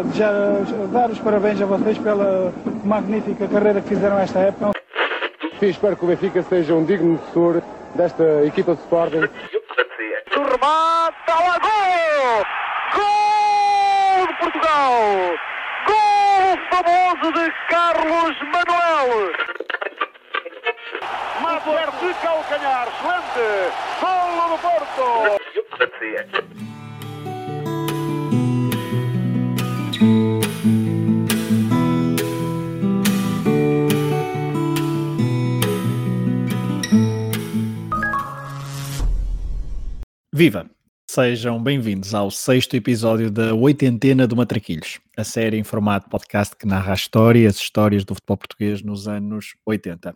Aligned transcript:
uh, 0.00 0.04
desejar, 0.04 0.64
dar 0.92 1.10
os 1.10 1.18
parabéns 1.18 1.60
a 1.60 1.66
vocês 1.66 1.98
pela 1.98 2.52
magnífica 2.84 3.48
carreira 3.48 3.80
que 3.80 3.88
fizeram 3.88 4.18
esta 4.18 4.38
época. 4.40 4.72
Sim, 5.58 5.66
espero 5.66 5.96
que 5.96 6.04
o 6.04 6.08
Benfica 6.08 6.42
seja 6.42 6.74
um 6.74 6.84
digno 6.84 7.16
defensor 7.16 7.62
desta 7.94 8.44
equipa 8.44 8.74
de 8.74 8.80
Sporting. 8.82 9.28
O 10.36 10.42
remate, 10.42 11.16
lá, 11.28 11.58
gol! 11.58 12.44
Gol 12.94 14.26
de 14.26 14.34
Portugal! 14.38 14.92
Gol 15.86 16.58
famoso 16.70 17.32
de 17.32 17.52
Carlos 17.68 18.36
Manuel! 18.52 19.32
Mater 21.42 21.90
de 22.00 22.14
calcanhar, 22.22 22.88
excelente! 22.88 23.46
Golo 24.00 24.48
do 24.48 24.58
Porto! 24.58 25.38
Viva! 40.38 40.70
Sejam 41.10 41.60
bem-vindos 41.60 42.14
ao 42.14 42.30
sexto 42.30 42.76
episódio 42.76 43.28
da 43.28 43.52
Oitentena 43.56 44.24
do 44.24 44.36
Matraquilhos, 44.36 45.00
a 45.16 45.24
série 45.24 45.58
em 45.58 45.64
formato 45.64 46.08
podcast 46.08 46.54
que 46.54 46.64
narra 46.64 46.92
a 46.92 46.94
história 46.94 47.40
e 47.40 47.46
as 47.48 47.56
histórias 47.56 48.04
do 48.04 48.14
futebol 48.14 48.36
português 48.36 48.80
nos 48.80 49.08
anos 49.08 49.56
80. 49.66 50.14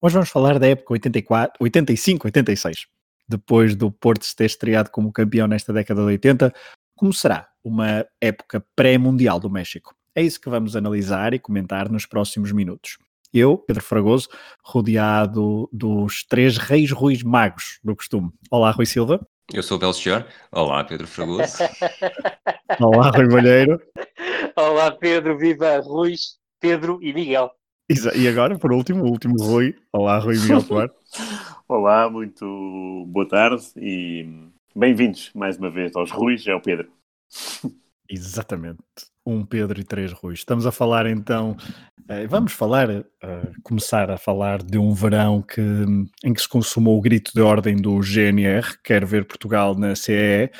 Hoje 0.00 0.12
vamos 0.12 0.28
falar 0.28 0.60
da 0.60 0.68
época 0.68 0.94
85-86. 0.94 2.86
Depois 3.28 3.74
do 3.74 3.90
Porto 3.90 4.24
se 4.24 4.36
ter 4.36 4.44
estreado 4.44 4.90
como 4.92 5.12
campeão 5.12 5.48
nesta 5.48 5.72
década 5.72 6.02
de 6.02 6.06
80, 6.06 6.54
como 6.94 7.12
será 7.12 7.48
uma 7.64 8.06
época 8.20 8.64
pré-mundial 8.76 9.40
do 9.40 9.50
México? 9.50 9.92
É 10.14 10.22
isso 10.22 10.40
que 10.40 10.48
vamos 10.48 10.76
analisar 10.76 11.34
e 11.34 11.40
comentar 11.40 11.90
nos 11.90 12.06
próximos 12.06 12.52
minutos. 12.52 12.96
Eu, 13.32 13.58
Pedro 13.58 13.82
Fragoso, 13.82 14.28
rodeado 14.62 15.68
dos 15.72 16.22
três 16.22 16.58
reis 16.58 16.92
ruis 16.92 17.24
magos 17.24 17.80
do 17.82 17.96
costume. 17.96 18.30
Olá, 18.48 18.70
Rui 18.70 18.86
Silva. 18.86 19.20
Eu 19.52 19.62
sou 19.62 19.76
o 19.76 19.80
Belchior. 19.80 20.24
Olá, 20.50 20.82
Pedro 20.84 21.06
Fragoso. 21.06 21.58
Olá, 22.80 23.10
Rui 23.10 23.28
Malheiro. 23.28 23.80
Olá, 24.56 24.90
Pedro, 24.90 25.36
viva 25.36 25.78
Rui, 25.80 26.14
Pedro 26.58 26.98
e 27.02 27.12
Miguel. 27.12 27.50
E 28.16 28.26
agora, 28.26 28.58
por 28.58 28.72
último, 28.72 29.04
o 29.04 29.08
último 29.08 29.34
Rui. 29.38 29.76
Olá, 29.92 30.18
Rui 30.18 30.38
Miguel 30.38 30.62
Duarte. 30.62 30.94
Olá, 31.68 32.08
muito 32.08 33.04
boa 33.08 33.28
tarde 33.28 33.64
e 33.76 34.26
bem-vindos 34.74 35.30
mais 35.34 35.58
uma 35.58 35.70
vez 35.70 35.94
aos 35.94 36.10
Ruis, 36.10 36.46
é 36.46 36.54
o 36.54 36.60
Pedro. 36.60 36.90
Exatamente, 38.08 38.82
um 39.26 39.44
Pedro 39.44 39.80
e 39.80 39.84
três 39.84 40.12
Ruis. 40.12 40.40
Estamos 40.40 40.66
a 40.66 40.72
falar 40.72 41.06
então, 41.06 41.56
eh, 42.08 42.26
vamos 42.26 42.52
falar, 42.52 42.90
uh, 42.90 43.04
começar 43.62 44.10
a 44.10 44.18
falar 44.18 44.62
de 44.62 44.76
um 44.76 44.92
verão 44.92 45.40
que, 45.40 45.60
em 46.22 46.34
que 46.34 46.42
se 46.42 46.48
consumou 46.48 46.98
o 46.98 47.00
grito 47.00 47.32
de 47.34 47.40
ordem 47.40 47.76
do 47.76 47.98
GNR, 48.02 48.78
quer 48.84 49.06
ver 49.06 49.24
Portugal 49.24 49.74
na 49.74 49.96
CEE, 49.96 50.50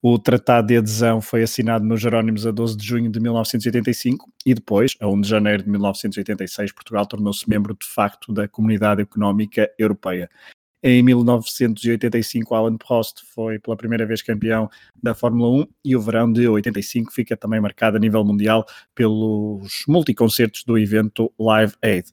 o 0.00 0.16
Tratado 0.16 0.68
de 0.68 0.76
Adesão 0.76 1.20
foi 1.20 1.42
assinado 1.42 1.84
nos 1.84 2.00
Jerónimos 2.00 2.46
a 2.46 2.52
12 2.52 2.76
de 2.76 2.86
junho 2.86 3.10
de 3.10 3.18
1985 3.18 4.32
e 4.46 4.54
depois, 4.54 4.94
a 5.00 5.08
1 5.08 5.20
de 5.20 5.28
janeiro 5.28 5.62
de 5.64 5.70
1986, 5.70 6.72
Portugal 6.72 7.04
tornou-se 7.04 7.48
membro 7.48 7.74
de 7.74 7.86
facto 7.86 8.32
da 8.32 8.46
Comunidade 8.46 9.02
Económica 9.02 9.68
Europeia. 9.76 10.30
Em 10.82 11.02
1985, 11.02 12.54
Alan 12.54 12.76
Prost 12.76 13.22
foi 13.34 13.58
pela 13.58 13.76
primeira 13.76 14.06
vez 14.06 14.22
campeão 14.22 14.70
da 15.02 15.12
Fórmula 15.12 15.64
1 15.64 15.66
e 15.84 15.96
o 15.96 16.00
verão 16.00 16.32
de 16.32 16.46
85 16.46 17.12
fica 17.12 17.36
também 17.36 17.60
marcado 17.60 17.96
a 17.96 18.00
nível 18.00 18.24
mundial 18.24 18.64
pelos 18.94 19.84
multiconcertos 19.88 20.62
do 20.62 20.78
evento 20.78 21.32
Live 21.38 21.74
Aid. 21.82 22.08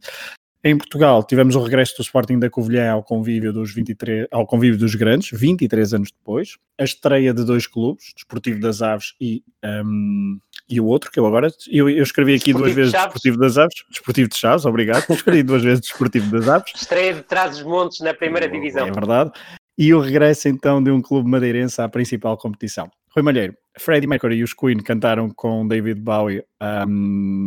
Em 0.67 0.75
Portugal, 0.75 1.23
tivemos 1.23 1.56
o 1.56 1.62
regresso 1.62 1.95
do 1.97 2.01
Sporting 2.01 2.40
da 2.40 2.50
Covilhã 2.50 2.91
ao 2.91 3.03
convívio 3.03 3.53
dos 3.53 3.72
23, 3.72 4.28
ao 4.31 4.47
convívio 4.47 4.79
dos 4.79 4.95
grandes, 4.95 5.29
23 5.31 5.94
anos 5.94 6.11
depois, 6.11 6.57
a 6.79 6.84
estreia 6.84 7.35
de 7.35 7.45
dois 7.45 7.67
clubes, 7.67 8.11
Desportivo 8.16 8.59
das 8.59 8.81
Aves 8.81 9.13
e, 9.22 9.44
um, 9.63 10.40
e 10.68 10.80
o 10.81 10.86
outro, 10.86 11.12
que 11.12 11.20
eu 11.20 11.26
agora, 11.26 11.50
eu, 11.72 11.90
eu 11.90 12.03
escrevi 12.03 12.34
aqui 12.34 12.53
Desportivo 12.53 12.64
duas 12.64 12.76
vezes 12.76 12.92
de 12.92 12.98
Desportivo 12.98 13.38
das 13.38 13.58
Aves, 13.58 13.84
Desportivo 13.90 14.30
de 14.30 14.36
Chaves, 14.36 14.66
obrigado, 14.66 15.06
escrevi 15.12 15.44
duas 15.44 15.64
vezes 15.64 15.81
Desportivo 15.81 16.31
das 16.31 16.50
Aves. 16.50 16.72
Estreia 16.76 17.14
de 17.14 17.22
Trás-os-Montes 17.24 18.00
na 18.00 18.14
primeira 18.14 18.50
divisão. 18.50 18.88
É 18.88 18.92
verdade. 18.92 19.31
E 19.78 19.94
o 19.94 20.00
regresso 20.00 20.48
então 20.48 20.81
de 20.81 20.90
um 20.90 21.02
clube 21.02 21.30
madeirense 21.30 21.81
à 21.81 21.90
principal 21.90 22.38
competição. 22.38 22.90
Rui 23.16 23.24
Malheiro, 23.24 23.56
Freddie 23.78 24.08
Mercury 24.08 24.38
e 24.38 24.44
os 24.44 24.53
Queen 24.53 24.78
cantaram 24.78 25.30
com 25.30 25.68
David 25.68 26.02
Bowie 26.02 26.44
um, 26.88 27.46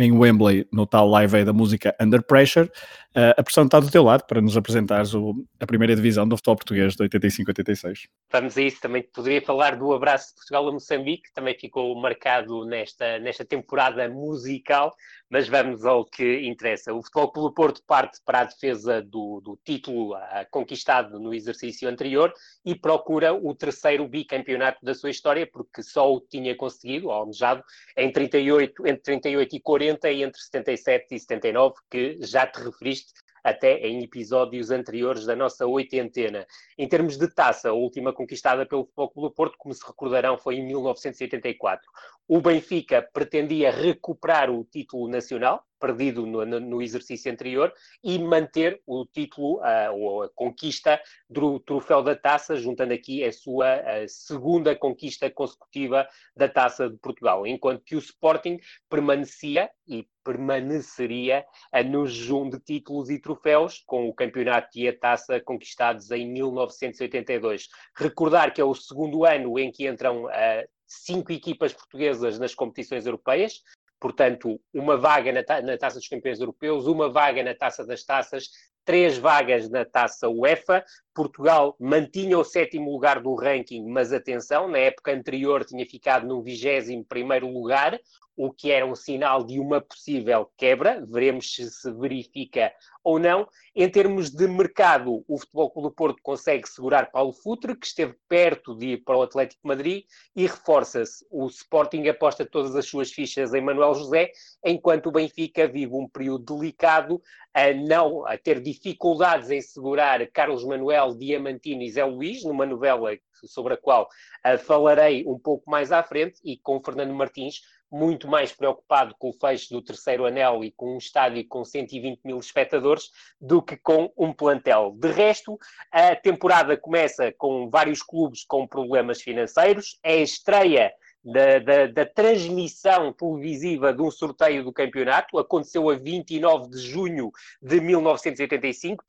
em 0.00 0.12
Wembley, 0.12 0.66
no 0.72 0.86
tal 0.86 1.08
live 1.08 1.36
aí 1.36 1.44
da 1.44 1.52
música 1.52 1.94
Under 2.00 2.22
Pressure. 2.22 2.70
Uh, 3.16 3.34
a 3.36 3.42
pressão 3.42 3.64
está 3.64 3.80
do 3.80 3.90
teu 3.90 4.04
lado 4.04 4.24
para 4.26 4.40
nos 4.40 4.56
apresentares 4.56 5.14
o, 5.14 5.34
a 5.58 5.66
primeira 5.66 5.96
divisão 5.96 6.28
do 6.28 6.36
futebol 6.36 6.56
português 6.56 6.94
de 6.94 7.08
85-86. 7.08 8.08
Vamos 8.30 8.56
a 8.56 8.62
isso. 8.62 8.80
Também 8.80 9.02
poderia 9.02 9.42
falar 9.42 9.76
do 9.76 9.92
abraço 9.92 10.28
de 10.28 10.34
Portugal 10.36 10.68
a 10.68 10.72
Moçambique, 10.72 11.24
que 11.24 11.34
também 11.34 11.58
ficou 11.58 12.00
marcado 12.00 12.64
nesta, 12.64 13.18
nesta 13.18 13.44
temporada 13.44 14.08
musical, 14.08 14.94
mas 15.30 15.48
vamos 15.48 15.86
ao 15.86 16.04
que 16.04 16.40
interessa. 16.40 16.92
O 16.92 17.02
Futebol 17.02 17.30
Clube 17.30 17.54
Porto 17.54 17.82
parte 17.86 18.20
para 18.24 18.40
a 18.40 18.44
defesa 18.44 19.00
do, 19.00 19.40
do 19.40 19.58
título 19.64 20.16
conquistado 20.50 21.20
no 21.20 21.32
exercício 21.32 21.88
anterior 21.88 22.34
e 22.64 22.74
procura 22.74 23.32
o 23.32 23.54
terceiro 23.54 24.06
bicampeonato 24.08 24.84
da 24.84 24.92
sua 24.92 25.10
história, 25.10 25.46
porque 25.46 25.82
só 25.82 26.12
o 26.12 26.20
tinha 26.20 26.56
conseguido, 26.56 27.10
almejado, 27.10 27.62
em 27.96 28.10
38, 28.10 28.86
entre 28.86 29.02
38 29.02 29.56
e 29.56 29.60
40 29.60 30.10
e 30.10 30.22
entre 30.24 30.40
77 30.40 31.14
e 31.14 31.20
79, 31.20 31.74
que 31.88 32.18
já 32.20 32.46
te 32.46 32.60
referiste 32.60 33.12
até 33.42 33.78
em 33.86 34.02
episódios 34.02 34.70
anteriores 34.70 35.24
da 35.24 35.36
nossa 35.36 35.66
oitentena. 35.66 36.46
Em 36.76 36.88
termos 36.88 37.16
de 37.16 37.28
taça, 37.28 37.70
a 37.70 37.72
última 37.72 38.12
conquistada 38.12 38.66
pelo 38.66 38.84
Futebol 38.84 39.10
Clube 39.10 39.28
do 39.28 39.34
Porto, 39.34 39.56
como 39.58 39.74
se 39.74 39.86
recordarão, 39.86 40.38
foi 40.38 40.56
em 40.56 40.66
1984. 40.66 41.86
O 42.28 42.40
Benfica 42.40 43.02
pretendia 43.12 43.70
recuperar 43.70 44.50
o 44.50 44.64
título 44.64 45.08
nacional, 45.08 45.64
perdido 45.80 46.26
no, 46.26 46.44
no, 46.44 46.82
exercício 46.82 47.32
anterior, 47.32 47.72
e 48.04 48.18
manter 48.18 48.80
o 48.86 49.06
título, 49.06 49.58
uh, 49.58 49.92
ou 49.92 50.22
a 50.24 50.28
conquista 50.30 51.00
do 51.28 51.58
troféu 51.60 52.02
da 52.02 52.14
taça, 52.14 52.56
juntando 52.56 52.92
aqui 52.92 53.24
a 53.24 53.32
sua 53.32 53.74
a 53.74 54.08
segunda 54.08 54.76
conquista 54.76 55.30
consecutiva 55.30 56.06
da 56.36 56.48
taça 56.48 56.88
de 56.88 56.96
Portugal, 56.98 57.46
enquanto 57.46 57.82
que 57.82 57.96
o 57.96 57.98
Sporting 57.98 58.58
permanecia 58.88 59.70
e 59.88 60.06
permaneceria 60.22 61.44
no 61.86 62.06
jejum 62.06 62.48
de 62.48 62.60
títulos 62.60 63.10
e 63.10 63.18
troféus, 63.18 63.82
com 63.86 64.08
o 64.08 64.14
campeonato 64.14 64.68
e 64.78 64.86
a 64.86 64.96
taça 64.96 65.40
conquistados 65.40 66.10
em 66.10 66.30
1982. 66.30 67.68
Recordar 67.96 68.52
que 68.52 68.60
é 68.60 68.64
o 68.64 68.74
segundo 68.74 69.24
ano 69.24 69.58
em 69.58 69.72
que 69.72 69.88
entram 69.88 70.26
uh, 70.26 70.68
cinco 70.86 71.32
equipas 71.32 71.72
portuguesas 71.72 72.38
nas 72.38 72.54
competições 72.54 73.06
europeias, 73.06 73.62
portanto, 74.00 74.58
uma 74.72 74.96
vaga 74.96 75.30
na, 75.30 75.44
ta 75.44 75.60
na 75.60 75.76
Taça 75.76 75.98
dos 75.98 76.08
Campeões 76.08 76.40
Europeus, 76.40 76.86
uma 76.86 77.10
vaga 77.10 77.42
na 77.42 77.54
Taça 77.54 77.86
das 77.86 78.02
Taças, 78.02 78.48
três 78.84 79.18
vagas 79.18 79.68
na 79.68 79.84
Taça 79.84 80.28
UEFA. 80.28 80.82
Portugal 81.14 81.76
mantinha 81.78 82.38
o 82.38 82.44
sétimo 82.44 82.90
lugar 82.90 83.20
do 83.20 83.34
ranking, 83.34 83.86
mas 83.86 84.12
atenção, 84.12 84.66
na 84.66 84.78
época 84.78 85.12
anterior 85.12 85.64
tinha 85.64 85.86
ficado 85.86 86.26
no 86.26 86.42
21 86.42 87.04
primeiro 87.04 87.48
lugar, 87.48 87.98
o 88.42 88.50
que 88.50 88.72
era 88.72 88.86
um 88.86 88.94
sinal 88.94 89.44
de 89.44 89.60
uma 89.60 89.82
possível 89.82 90.50
quebra. 90.56 91.04
Veremos 91.06 91.54
se 91.54 91.70
se 91.70 91.92
verifica 91.92 92.72
ou 93.04 93.18
não. 93.18 93.46
Em 93.76 93.86
termos 93.86 94.30
de 94.30 94.48
mercado, 94.48 95.22
o 95.28 95.38
Futebol 95.38 95.70
Clube 95.70 95.88
do 95.88 95.94
Porto 95.94 96.22
consegue 96.22 96.66
segurar 96.66 97.10
Paulo 97.10 97.34
Futre, 97.34 97.76
que 97.76 97.86
esteve 97.86 98.14
perto 98.26 98.74
de 98.74 98.92
ir 98.92 99.04
para 99.04 99.18
o 99.18 99.22
Atlético 99.22 99.68
Madrid, 99.68 100.04
e 100.34 100.46
reforça-se. 100.46 101.26
O 101.30 101.48
Sporting 101.48 102.08
aposta 102.08 102.46
todas 102.46 102.74
as 102.74 102.86
suas 102.86 103.12
fichas 103.12 103.52
em 103.52 103.60
Manuel 103.60 103.94
José, 103.94 104.32
enquanto 104.64 105.08
o 105.08 105.12
Benfica 105.12 105.68
vive 105.68 105.92
um 105.94 106.08
período 106.08 106.56
delicado, 106.56 107.20
a 107.52 107.74
não 107.74 108.26
a 108.26 108.38
ter 108.38 108.60
dificuldades 108.60 109.50
em 109.50 109.60
segurar 109.60 110.26
Carlos 110.28 110.64
Manuel, 110.64 111.14
Diamantino 111.14 111.82
e 111.82 111.90
Zé 111.90 112.04
Luís, 112.04 112.42
numa 112.42 112.64
novela 112.64 113.10
sobre 113.44 113.74
a 113.74 113.76
qual 113.76 114.08
uh, 114.46 114.58
falarei 114.58 115.24
um 115.26 115.38
pouco 115.38 115.70
mais 115.70 115.92
à 115.92 116.02
frente, 116.02 116.40
e 116.44 116.56
com 116.58 116.82
Fernando 116.82 117.14
Martins 117.14 117.60
muito 117.90 118.28
mais 118.28 118.52
preocupado 118.52 119.14
com 119.18 119.30
o 119.30 119.32
fecho 119.32 119.70
do 119.70 119.82
terceiro 119.82 120.24
anel 120.24 120.62
e 120.62 120.70
com 120.70 120.94
um 120.94 120.98
estádio 120.98 121.46
com 121.48 121.64
120 121.64 122.20
mil 122.24 122.38
espectadores 122.38 123.10
do 123.40 123.60
que 123.60 123.76
com 123.76 124.12
um 124.16 124.32
plantel. 124.32 124.94
De 124.96 125.10
resto, 125.10 125.58
a 125.90 126.14
temporada 126.14 126.76
começa 126.76 127.32
com 127.32 127.68
vários 127.68 128.02
clubes 128.02 128.44
com 128.44 128.66
problemas 128.66 129.20
financeiros. 129.20 129.98
É 130.02 130.14
a 130.14 130.16
estreia 130.16 130.92
da, 131.24 131.58
da, 131.58 131.86
da, 131.86 132.06
transmissão 132.06 133.12
televisiva 133.12 133.92
de 133.92 134.00
um 134.02 134.10
sorteio 134.10 134.64
do 134.64 134.72
campeonato. 134.72 135.38
Aconteceu 135.38 135.90
a 135.90 135.94
29 135.94 136.70
de 136.70 136.78
junho 136.78 137.30
de 137.60 137.80
1985, 137.80 139.04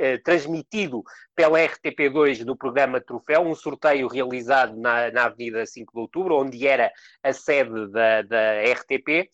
eh, 0.00 0.18
transmitido 0.18 1.02
pela 1.34 1.58
RTP2 1.58 2.44
do 2.44 2.56
programa 2.56 3.00
Troféu, 3.00 3.42
um 3.42 3.54
sorteio 3.54 4.08
realizado 4.08 4.76
na, 4.76 5.10
na 5.10 5.24
Avenida 5.24 5.64
5 5.64 5.92
de 5.92 6.00
Outubro, 6.00 6.36
onde 6.36 6.66
era 6.66 6.92
a 7.22 7.32
sede 7.32 7.88
da, 7.90 8.22
da 8.22 8.62
RTP. 8.72 9.30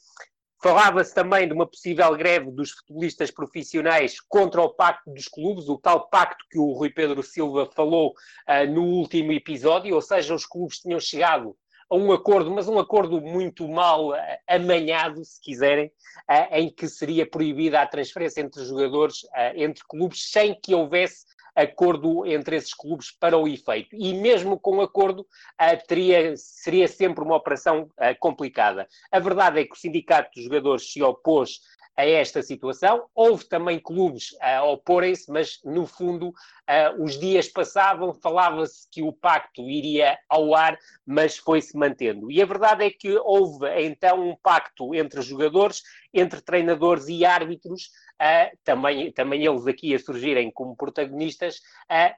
Falava-se 0.60 1.14
também 1.14 1.46
de 1.46 1.54
uma 1.54 1.68
possível 1.68 2.14
greve 2.16 2.50
dos 2.50 2.72
futebolistas 2.72 3.30
profissionais 3.30 4.20
contra 4.20 4.60
o 4.60 4.68
pacto 4.68 5.08
dos 5.12 5.28
clubes, 5.28 5.68
o 5.68 5.78
tal 5.78 6.08
pacto 6.08 6.44
que 6.50 6.58
o 6.58 6.72
Rui 6.72 6.90
Pedro 6.90 7.22
Silva 7.22 7.70
falou 7.72 8.10
uh, 8.10 8.68
no 8.68 8.82
último 8.82 9.30
episódio, 9.30 9.94
ou 9.94 10.02
seja, 10.02 10.34
os 10.34 10.44
clubes 10.44 10.80
tinham 10.80 10.98
chegado 10.98 11.56
a 11.90 11.96
um 11.96 12.12
acordo, 12.12 12.50
mas 12.50 12.68
um 12.68 12.78
acordo 12.78 13.20
muito 13.20 13.66
mal 13.68 14.10
uh, 14.10 14.16
amanhado, 14.46 15.24
se 15.24 15.40
quiserem, 15.40 15.86
uh, 15.86 16.54
em 16.54 16.70
que 16.70 16.88
seria 16.88 17.26
proibida 17.26 17.80
a 17.80 17.86
transferência 17.86 18.40
entre 18.40 18.64
jogadores, 18.64 19.26
entre 19.54 19.82
clubes, 19.88 20.30
sem 20.30 20.54
que 20.54 20.74
houvesse 20.74 21.26
acordo 21.54 22.24
entre 22.24 22.56
esses 22.56 22.72
clubes 22.72 23.10
para 23.10 23.36
o 23.36 23.48
efeito. 23.48 23.88
E 23.96 24.14
mesmo 24.14 24.60
com 24.60 24.80
acordo, 24.80 25.26
teria, 25.88 26.36
seria 26.36 26.86
sempre 26.86 27.24
uma 27.24 27.34
operação 27.34 27.90
complicada. 28.20 28.86
A 29.10 29.18
verdade 29.18 29.58
é 29.58 29.64
que 29.64 29.72
o 29.72 29.76
Sindicato 29.76 30.30
dos 30.36 30.44
Jogadores 30.44 30.92
se 30.92 31.02
opôs 31.02 31.58
a 31.98 32.06
esta 32.06 32.40
situação. 32.42 33.06
Houve 33.12 33.44
também 33.48 33.80
clubes 33.80 34.28
a 34.40 34.62
oporem-se, 34.62 35.30
mas 35.32 35.58
no 35.64 35.84
fundo 35.84 36.28
uh, 36.28 37.02
os 37.02 37.18
dias 37.18 37.48
passavam, 37.48 38.14
falava-se 38.14 38.86
que 38.88 39.02
o 39.02 39.12
pacto 39.12 39.62
iria 39.68 40.16
ao 40.28 40.54
ar, 40.54 40.78
mas 41.04 41.36
foi-se 41.36 41.76
mantendo. 41.76 42.30
E 42.30 42.40
a 42.40 42.46
verdade 42.46 42.84
é 42.84 42.90
que 42.90 43.18
houve 43.18 43.66
então 43.82 44.30
um 44.30 44.36
pacto 44.36 44.94
entre 44.94 45.20
jogadores, 45.22 45.82
entre 46.14 46.40
treinadores 46.40 47.08
e 47.08 47.24
árbitros, 47.24 47.90
uh, 48.22 48.56
também, 48.62 49.10
também 49.10 49.44
eles 49.44 49.66
aqui 49.66 49.92
a 49.92 49.98
surgirem 49.98 50.52
como 50.52 50.76
protagonistas, 50.76 51.60
a 51.88 52.14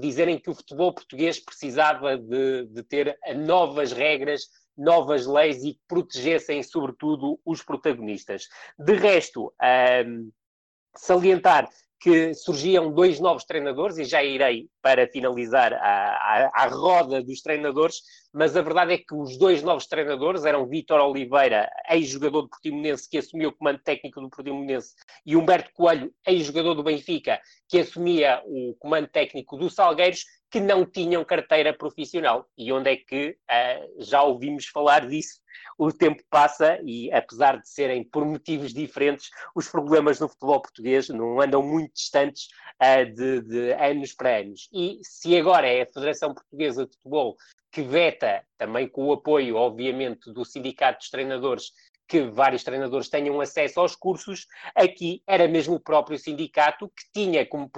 dizerem 0.00 0.38
que 0.38 0.48
o 0.48 0.54
futebol 0.54 0.94
português 0.94 1.38
precisava 1.38 2.16
de, 2.16 2.64
de 2.68 2.82
ter 2.84 3.18
novas 3.36 3.92
regras 3.92 4.48
novas 4.76 5.26
leis 5.26 5.62
e 5.64 5.74
que 5.74 5.80
protegessem, 5.86 6.62
sobretudo, 6.62 7.38
os 7.44 7.62
protagonistas. 7.62 8.48
De 8.78 8.94
resto, 8.94 9.52
um, 10.06 10.30
salientar 10.96 11.68
que 12.00 12.32
surgiam 12.32 12.90
dois 12.90 13.20
novos 13.20 13.44
treinadores, 13.44 13.98
e 13.98 14.04
já 14.04 14.24
irei 14.24 14.68
para 14.80 15.06
finalizar 15.06 15.74
a, 15.74 16.48
a, 16.54 16.64
a, 16.64 16.66
roda 16.66 17.22
dos 17.22 17.42
treinadores, 17.42 17.96
mas 18.32 18.56
a 18.56 18.62
verdade 18.62 18.94
é 18.94 18.98
que 18.98 19.14
os 19.14 19.36
dois 19.36 19.62
novos 19.62 19.86
treinadores 19.86 20.46
eram 20.46 20.66
Vítor 20.66 20.98
Oliveira, 20.98 21.70
ex-jogador 21.90 22.42
do 22.42 22.48
Portimonense, 22.48 23.08
que 23.08 23.18
assumiu 23.18 23.50
o 23.50 23.52
comando 23.52 23.80
técnico 23.80 24.18
do 24.18 24.30
Portimonense, 24.30 24.94
e 25.26 25.36
Humberto 25.36 25.70
Coelho, 25.74 26.10
ex-jogador 26.26 26.74
do 26.74 26.82
Benfica, 26.82 27.38
que 27.68 27.80
assumia 27.80 28.42
o 28.46 28.74
comando 28.78 29.08
técnico 29.08 29.58
do 29.58 29.68
Salgueiros, 29.68 30.24
que 30.50 30.60
não 30.60 30.84
tinham 30.84 31.24
carteira 31.24 31.72
profissional. 31.72 32.48
E 32.58 32.72
onde 32.72 32.90
é 32.90 32.96
que 32.96 33.30
uh, 33.30 34.02
já 34.02 34.22
ouvimos 34.22 34.66
falar 34.66 35.06
disso? 35.06 35.40
O 35.78 35.92
tempo 35.92 36.22
passa 36.28 36.78
e, 36.84 37.12
apesar 37.12 37.58
de 37.58 37.68
serem 37.68 38.04
por 38.04 38.24
motivos 38.24 38.74
diferentes, 38.74 39.30
os 39.54 39.68
problemas 39.68 40.18
no 40.18 40.28
futebol 40.28 40.60
português 40.60 41.08
não 41.08 41.40
andam 41.40 41.62
muito 41.62 41.94
distantes 41.94 42.48
uh, 42.82 43.04
de, 43.14 43.42
de 43.42 43.72
anos 43.74 44.12
para 44.12 44.38
anos. 44.38 44.68
E 44.72 44.98
se 45.02 45.36
agora 45.38 45.68
é 45.68 45.82
a 45.82 45.86
Federação 45.86 46.34
Portuguesa 46.34 46.86
de 46.86 46.92
Futebol 46.96 47.36
que 47.72 47.82
veta, 47.82 48.44
também 48.58 48.88
com 48.88 49.06
o 49.06 49.12
apoio, 49.12 49.54
obviamente, 49.54 50.32
do 50.32 50.44
Sindicato 50.44 50.98
dos 50.98 51.10
Treinadores, 51.10 51.72
que 52.10 52.22
vários 52.22 52.64
treinadores 52.64 53.08
tenham 53.08 53.40
acesso 53.40 53.78
aos 53.78 53.94
cursos, 53.94 54.48
aqui 54.74 55.22
era 55.28 55.46
mesmo 55.46 55.76
o 55.76 55.80
próprio 55.80 56.18
sindicato 56.18 56.88
que 56.88 57.04
tinha 57.12 57.46
como 57.46 57.70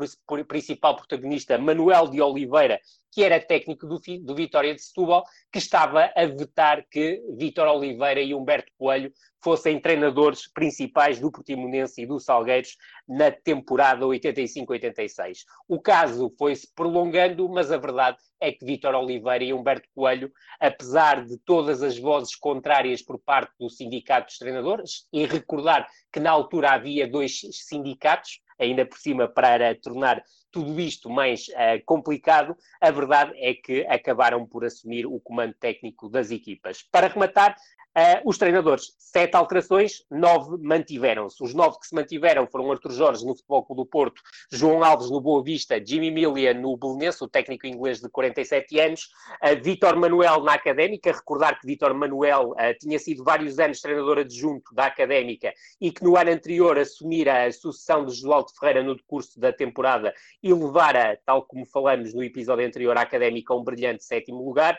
principal 0.49 0.97
protagonista 0.97 1.59
Manuel 1.59 2.09
de 2.09 2.23
Oliveira, 2.23 2.81
que 3.13 3.23
era 3.23 3.39
técnico 3.39 3.87
do, 3.87 4.01
do 4.23 4.35
Vitória 4.35 4.75
de 4.75 4.83
Setúbal, 4.83 5.23
que 5.53 5.59
estava 5.59 6.11
a 6.17 6.25
vetar 6.25 6.85
que 6.91 7.23
Vítor 7.37 7.69
Oliveira 7.69 8.23
e 8.23 8.35
Humberto 8.35 8.73
Coelho 8.79 9.13
fossem 9.43 9.79
treinadores 9.81 10.51
principais 10.51 11.21
do 11.21 11.31
Portimonense 11.31 12.01
e 12.01 12.07
do 12.07 12.19
Salgueiros 12.19 12.77
na 13.07 13.31
temporada 13.31 14.07
85-86. 14.07 15.41
O 15.69 15.81
caso 15.81 16.33
foi-se 16.39 16.73
prolongando, 16.75 17.49
mas 17.49 17.71
a 17.71 17.77
verdade 17.77 18.19
é 18.41 18.53
que 18.53 18.65
Vítor 18.65 18.95
Oliveira 18.95 19.45
e 19.45 19.53
Humberto 19.53 19.89
Coelho, 19.95 20.33
apesar 20.59 21.25
de 21.25 21.37
todas 21.39 21.83
as 21.83 21.99
vozes 21.99 22.35
contrárias 22.35 23.03
por 23.03 23.19
parte 23.19 23.53
do 23.59 23.69
Sindicato 23.69 24.29
dos 24.29 24.39
Treinadores, 24.39 25.07
e 25.13 25.27
recordar 25.27 25.87
que 26.13 26.21
na 26.21 26.31
altura 26.31 26.71
havia 26.71 27.07
dois 27.07 27.41
sindicatos, 27.51 28.41
ainda 28.59 28.87
por 28.87 28.99
cima 28.99 29.29
para 29.29 29.75
tornar 29.75 30.23
tudo 30.53 30.79
isto 30.79 31.09
mais 31.09 31.49
uh, 31.49 31.83
complicado, 31.87 32.57
a 32.81 32.91
verdade 32.91 33.33
é 33.37 33.55
que 33.55 33.87
acabaram 33.89 34.47
por 34.47 34.65
assumir 34.65 35.07
o 35.07 35.19
comando 35.19 35.55
técnico 35.55 36.09
das 36.09 36.31
equipas. 36.31 36.83
Para 36.83 37.09
rematar, 37.09 37.57
Uh, 37.93 38.25
os 38.25 38.39
treinadores, 38.39 38.95
sete 38.99 39.37
alterações, 39.37 40.03
nove 40.11 40.57
mantiveram-se. 40.63 41.45
Os 41.45 41.53
nove 41.53 41.79
que 41.79 41.87
se 41.87 41.95
mantiveram 41.95 42.47
foram 42.47 42.73
Artur 42.73 42.91
Jorge 42.91 43.27
no 43.27 43.37
Futebol 43.37 43.63
Clube 43.67 43.83
do 43.83 43.87
Porto, 43.87 44.23
João 44.51 44.83
Alves 44.83 45.11
no 45.11 45.21
Boa 45.21 45.45
Vista, 45.45 45.79
Jimmy 45.85 46.11
Millia 46.11 46.55
no 46.55 46.75
Belenense, 46.75 47.23
o 47.23 47.29
técnico 47.29 47.67
inglês 47.67 48.01
de 48.01 48.09
47 48.09 48.81
anos, 48.81 49.11
uh, 49.43 49.63
Vítor 49.63 49.95
Manuel 49.97 50.43
na 50.43 50.55
Académica. 50.55 51.13
Recordar 51.13 51.61
que 51.61 51.67
Vítor 51.67 51.93
Manuel 51.93 52.55
tinha 52.81 52.99
sido 52.99 53.23
vários 53.23 53.59
anos 53.59 53.83
treinador 53.83 54.21
adjunto 54.21 54.75
da 54.75 54.87
Académica 54.87 55.53
e 55.79 55.93
que 55.93 56.03
no 56.03 56.17
ano 56.17 56.31
anterior 56.31 56.79
assumira 56.79 57.45
a 57.45 57.53
sucessão 57.53 58.07
de 58.07 58.15
Josualdo 58.15 58.53
Ferreira 58.59 58.83
no 58.83 58.97
decurso 58.97 59.39
da 59.39 59.53
temporada 59.53 60.15
e 60.43 60.53
levara, 60.53 61.19
tal 61.25 61.43
como 61.43 61.65
falamos 61.65 62.13
no 62.13 62.23
episódio 62.23 62.67
anterior, 62.67 62.97
a 62.97 63.03
Académica 63.03 63.55
a 63.55 63.57
um 63.57 63.63
brilhante 63.63 64.05
sétimo 64.05 64.45
lugar. 64.45 64.77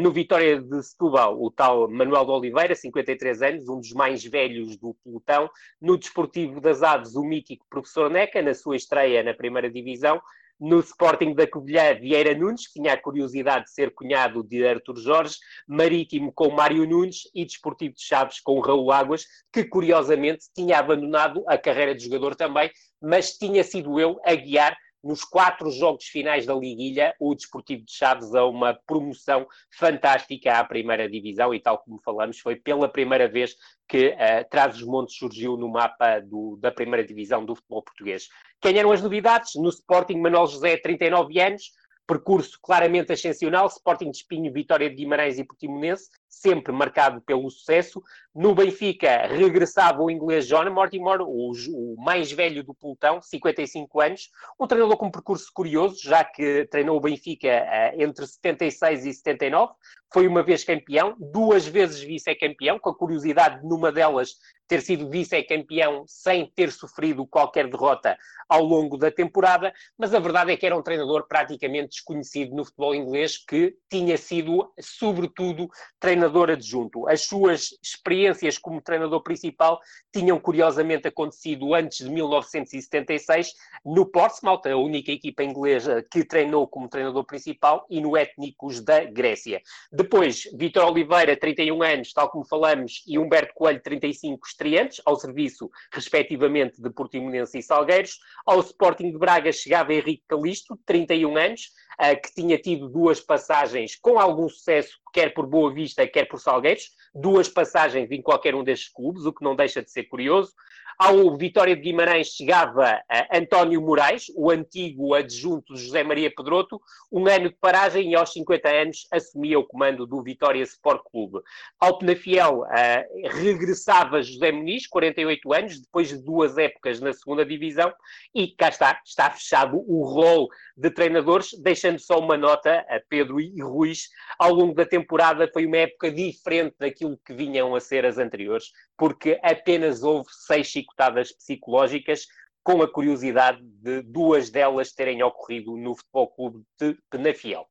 no 0.00 0.10
Vitória 0.10 0.60
de 0.60 0.82
Setúbal, 0.82 1.40
o 1.40 1.50
tal 1.50 1.88
Manuel 1.88 2.24
do 2.24 2.32
Oliveira, 2.32 2.74
53 2.74 3.42
anos, 3.42 3.68
um 3.68 3.78
dos 3.78 3.92
mais 3.92 4.24
velhos 4.24 4.76
do 4.76 4.94
pelotão. 5.04 5.48
No 5.80 5.96
Desportivo 5.96 6.60
das 6.60 6.82
Aves, 6.82 7.14
o 7.14 7.22
mítico 7.22 7.64
professor 7.70 8.10
Neca, 8.10 8.42
na 8.42 8.54
sua 8.54 8.76
estreia 8.76 9.22
na 9.22 9.34
primeira 9.34 9.70
divisão. 9.70 10.20
No 10.60 10.80
Sporting 10.80 11.34
da 11.34 11.46
Covilhã, 11.46 11.94
Vieira 11.94 12.34
Nunes, 12.34 12.66
que 12.66 12.80
tinha 12.80 12.94
a 12.94 13.00
curiosidade 13.00 13.66
de 13.66 13.70
ser 13.70 13.94
cunhado 13.94 14.42
de 14.42 14.66
Artur 14.66 14.96
Jorge, 14.96 15.36
Marítimo 15.68 16.32
com 16.32 16.50
Mário 16.50 16.84
Nunes 16.84 17.30
e 17.32 17.44
Desportivo 17.44 17.94
de 17.94 18.02
Chaves 18.02 18.40
com 18.40 18.58
Raul 18.58 18.90
Águas, 18.90 19.24
que 19.52 19.62
curiosamente 19.62 20.46
tinha 20.52 20.80
abandonado 20.80 21.44
a 21.46 21.56
carreira 21.56 21.94
de 21.94 22.04
jogador 22.04 22.34
também, 22.34 22.72
mas 23.00 23.38
tinha 23.38 23.62
sido 23.62 24.00
eu 24.00 24.20
a 24.24 24.34
guiar 24.34 24.76
nos 25.02 25.22
quatro 25.24 25.70
jogos 25.70 26.06
finais 26.06 26.46
da 26.46 26.54
Liguilha, 26.54 27.14
o 27.20 27.34
Desportivo 27.34 27.84
de 27.84 27.92
Chaves 27.92 28.34
a 28.34 28.44
uma 28.44 28.74
promoção 28.86 29.46
fantástica 29.70 30.58
à 30.58 30.64
primeira 30.64 31.08
divisão 31.08 31.54
e 31.54 31.60
tal 31.60 31.78
como 31.78 32.00
falamos, 32.02 32.38
foi 32.40 32.56
pela 32.56 32.88
primeira 32.88 33.28
vez 33.28 33.54
que 33.88 34.08
uh, 34.08 34.48
Trás-os-Montes 34.50 35.16
surgiu 35.16 35.56
no 35.56 35.68
mapa 35.68 36.20
do, 36.20 36.58
da 36.60 36.70
primeira 36.70 37.06
divisão 37.06 37.44
do 37.44 37.54
futebol 37.54 37.82
português. 37.82 38.28
Quem 38.60 38.76
eram 38.76 38.92
as 38.92 39.02
novidades? 39.02 39.54
No 39.54 39.68
Sporting, 39.68 40.18
Manuel 40.18 40.46
José, 40.46 40.76
39 40.76 41.40
anos, 41.40 41.72
percurso 42.06 42.58
claramente 42.62 43.12
ascensional, 43.12 43.66
Sporting 43.66 44.10
de 44.10 44.16
Espinho, 44.16 44.52
Vitória 44.52 44.88
de 44.88 44.96
Guimarães 44.96 45.38
e 45.38 45.44
Portimonense, 45.44 46.08
sempre 46.28 46.72
marcado 46.72 47.20
pelo 47.22 47.50
sucesso. 47.50 48.02
No 48.34 48.54
Benfica, 48.54 49.26
regressava 49.26 50.02
o 50.02 50.10
inglês 50.10 50.46
John 50.46 50.70
Mortimer, 50.70 51.20
o, 51.22 51.50
o, 51.50 51.96
mais 51.98 52.30
velho 52.30 52.62
do 52.62 52.74
pelotão, 52.74 53.20
55 53.20 54.00
anos, 54.00 54.30
um 54.60 54.66
treinador 54.66 54.96
com 54.96 55.06
um 55.06 55.10
percurso 55.10 55.50
curioso, 55.52 55.96
já 56.02 56.22
que 56.22 56.66
treinou 56.70 56.96
o 56.96 57.00
Benfica 57.00 57.48
uh, 57.48 58.02
entre 58.02 58.26
76 58.26 59.06
e 59.06 59.14
79, 59.14 59.72
foi 60.12 60.26
uma 60.26 60.42
vez 60.42 60.64
campeão, 60.64 61.16
duas 61.18 61.66
vezes 61.66 62.00
vice-campeão, 62.00 62.78
com 62.78 62.90
a 62.90 62.96
curiosidade 62.96 63.60
de 63.60 63.66
numa 63.66 63.92
delas 63.92 64.36
ter 64.66 64.82
sido 64.82 65.08
vice-campeão 65.08 66.04
sem 66.06 66.52
ter 66.54 66.70
sofrido 66.70 67.26
qualquer 67.26 67.68
derrota 67.68 68.16
ao 68.48 68.62
longo 68.62 68.96
da 68.96 69.10
temporada, 69.10 69.72
mas 69.96 70.14
a 70.14 70.18
verdade 70.18 70.52
é 70.52 70.56
que 70.56 70.66
era 70.66 70.76
um 70.76 70.82
treinador 70.82 71.26
praticamente 71.26 71.88
desconhecido 71.88 72.54
no 72.54 72.64
futebol 72.64 72.94
inglês, 72.94 73.36
que 73.38 73.76
tinha 73.90 74.16
sido, 74.16 74.72
sobretudo, 74.78 75.68
treinador 75.98 76.17
adjunto. 76.26 77.08
As 77.08 77.22
suas 77.22 77.70
experiências 77.82 78.58
como 78.58 78.80
treinador 78.80 79.22
principal 79.22 79.80
tinham 80.12 80.38
curiosamente 80.38 81.08
acontecido 81.08 81.74
antes 81.74 81.98
de 81.98 82.10
1976 82.10 83.52
no 83.84 84.06
Portsmouth, 84.06 84.66
a 84.66 84.76
única 84.76 85.12
equipa 85.12 85.42
inglesa 85.42 86.04
que 86.10 86.24
treinou 86.24 86.66
como 86.66 86.88
treinador 86.88 87.24
principal, 87.24 87.86
e 87.90 88.00
no 88.00 88.16
Étnicos 88.16 88.80
da 88.80 89.04
Grécia. 89.04 89.60
Depois, 89.92 90.44
Vitor 90.54 90.84
Oliveira, 90.84 91.36
31 91.36 91.82
anos, 91.82 92.12
tal 92.12 92.30
como 92.30 92.44
falamos, 92.44 93.02
e 93.06 93.18
Humberto 93.18 93.54
Coelho, 93.54 93.82
35, 93.82 94.46
estreantes, 94.46 95.00
ao 95.04 95.16
serviço, 95.16 95.70
respectivamente, 95.92 96.80
de 96.80 96.90
Portimonense 96.90 97.58
e 97.58 97.62
Salgueiros. 97.62 98.18
Ao 98.46 98.60
Sporting 98.60 99.12
de 99.12 99.18
Braga 99.18 99.52
chegava 99.52 99.92
Henrique 99.92 100.24
Calisto, 100.26 100.78
31 100.86 101.36
anos, 101.36 101.72
uh, 102.00 102.20
que 102.20 102.34
tinha 102.34 102.58
tido 102.58 102.88
duas 102.88 103.20
passagens 103.20 103.96
com 103.96 104.18
algum 104.18 104.48
sucesso, 104.48 104.98
quer 105.12 105.34
por 105.34 105.46
Boa 105.46 105.72
Vista, 105.72 106.06
quer 106.08 106.26
por 106.26 106.40
Salgueiros, 106.40 106.90
duas 107.14 107.48
passagens 107.48 108.10
em 108.10 108.22
qualquer 108.22 108.54
um 108.54 108.64
destes 108.64 108.92
clubes, 108.92 109.24
o 109.24 109.32
que 109.32 109.44
não 109.44 109.54
deixa 109.54 109.82
de 109.82 109.90
ser 109.90 110.04
curioso. 110.04 110.52
Ao 111.00 111.36
Vitória 111.36 111.76
de 111.76 111.82
Guimarães 111.82 112.34
chegava 112.34 112.96
uh, 112.96 113.36
António 113.38 113.80
Moraes, 113.80 114.24
o 114.34 114.50
antigo 114.50 115.14
adjunto 115.14 115.76
José 115.76 116.02
Maria 116.02 116.28
Pedroto, 116.28 116.80
um 117.12 117.24
ano 117.28 117.50
de 117.50 117.56
paragem 117.60 118.10
e 118.10 118.16
aos 118.16 118.32
50 118.32 118.68
anos 118.68 119.06
assumia 119.12 119.60
o 119.60 119.64
comando 119.64 120.04
do 120.04 120.20
Vitória 120.24 120.60
Sport 120.64 121.02
Clube. 121.08 121.38
Ao 121.78 121.96
Penafiel 121.98 122.62
uh, 122.62 123.28
regressava 123.28 124.20
José 124.20 124.50
Muniz, 124.50 124.88
48 124.88 125.52
anos, 125.52 125.80
depois 125.80 126.08
de 126.08 126.18
duas 126.18 126.58
épocas 126.58 126.98
na 126.98 127.12
segunda 127.12 127.46
divisão, 127.46 127.94
e 128.34 128.48
cá 128.48 128.68
está, 128.68 129.00
está 129.06 129.30
fechado 129.30 129.76
o 129.86 130.04
rol 130.04 130.48
de 130.76 130.90
treinadores, 130.90 131.50
deixando 131.62 132.00
só 132.00 132.18
uma 132.18 132.36
nota 132.36 132.84
a 132.88 133.00
Pedro 133.08 133.40
e 133.40 133.62
Ruiz. 133.62 134.08
Ao 134.36 134.52
longo 134.52 134.74
da 134.74 134.84
temporada 134.84 135.48
foi 135.52 135.64
uma 135.64 135.76
época 135.76 136.10
diferente 136.10 136.74
daquilo 136.76 137.16
que 137.24 137.32
vinham 137.32 137.76
a 137.76 137.80
ser 137.80 138.04
as 138.04 138.18
anteriores, 138.18 138.72
porque 138.98 139.38
apenas 139.42 140.02
houve 140.02 140.28
seis 140.30 140.66
chicotadas 140.66 141.32
psicológicas, 141.32 142.26
com 142.64 142.82
a 142.82 142.92
curiosidade 142.92 143.62
de 143.62 144.02
duas 144.02 144.50
delas 144.50 144.92
terem 144.92 145.22
ocorrido 145.22 145.76
no 145.76 145.94
Futebol 145.94 146.28
Clube 146.28 146.62
de 146.78 146.98
Penafiel. 147.08 147.64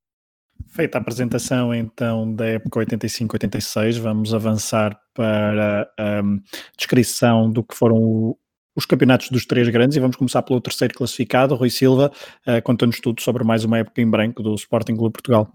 Feita 0.69 0.98
a 0.98 1.01
apresentação 1.01 1.75
então 1.75 2.34
da 2.34 2.48
época 2.48 2.79
85-86, 2.79 4.00
vamos 4.00 4.34
avançar 4.34 5.00
para 5.13 5.88
a 6.00 6.22
um, 6.24 6.39
descrição 6.75 7.51
do 7.51 7.63
que 7.63 7.75
foram 7.75 8.36
os 8.75 8.86
campeonatos 8.86 9.29
dos 9.29 9.46
três 9.46 9.67
grandes 9.69 9.98
e 9.98 10.00
vamos 10.00 10.15
começar 10.15 10.41
pelo 10.41 10.62
terceiro 10.62 10.93
classificado, 10.93 11.55
Rui 11.55 11.69
Silva, 11.69 12.12
uh, 12.48 12.62
conta-nos 12.63 13.00
tudo 13.00 13.22
sobre 13.22 13.43
mais 13.43 13.63
uma 13.63 13.79
época 13.79 14.01
em 14.01 14.10
branco 14.10 14.41
do 14.41 14.55
Sporting 14.55 14.96
Clube 14.96 15.13
Portugal. 15.13 15.51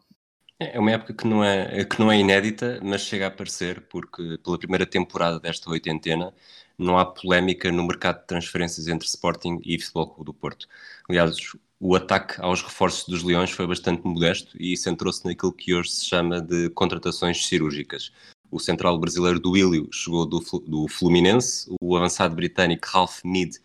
É 0.73 0.79
uma 0.79 0.91
época 0.91 1.15
que 1.15 1.27
não 1.27 1.43
é, 1.43 1.85
que 1.85 1.99
não 1.99 2.11
é 2.11 2.19
inédita, 2.19 2.81
mas 2.83 3.03
chega 3.03 3.25
a 3.27 3.29
aparecer 3.29 3.81
porque 3.83 4.39
pela 4.39 4.59
primeira 4.59 4.87
temporada 4.87 5.41
desta 5.41 5.71
oitentena 5.71 6.33
não 6.79 6.99
há 6.99 7.05
polémica 7.05 7.71
no 7.71 7.87
mercado 7.87 8.21
de 8.21 8.27
transferências 8.27 8.89
entre 8.89 9.07
Sporting 9.07 9.61
e 9.65 9.79
Futebol 9.79 10.09
Clube 10.09 10.27
do 10.27 10.35
Porto. 10.35 10.69
Aliás, 11.09 11.37
o 11.81 11.97
ataque 11.97 12.41
aos 12.41 12.63
reforços 12.63 13.09
dos 13.09 13.23
Leões 13.23 13.51
foi 13.51 13.67
bastante 13.67 14.07
modesto 14.07 14.57
e 14.61 14.77
centrou-se 14.77 15.25
naquilo 15.25 15.53
que 15.53 15.75
hoje 15.75 15.91
se 15.91 16.07
chama 16.07 16.41
de 16.41 16.71
contratações 16.71 17.47
cirúrgicas. 17.47 18.13
O 18.51 18.61
central 18.61 18.99
brasileiro 18.99 19.41
do 19.41 19.53
Willio 19.53 19.89
chegou 19.93 20.27
do, 20.27 20.41
do 20.67 20.87
Fluminense, 20.89 21.75
o 21.81 21.97
avançado 21.97 22.37
britânico 22.37 22.87
Ralph 22.87 23.21
Mead 23.25 23.59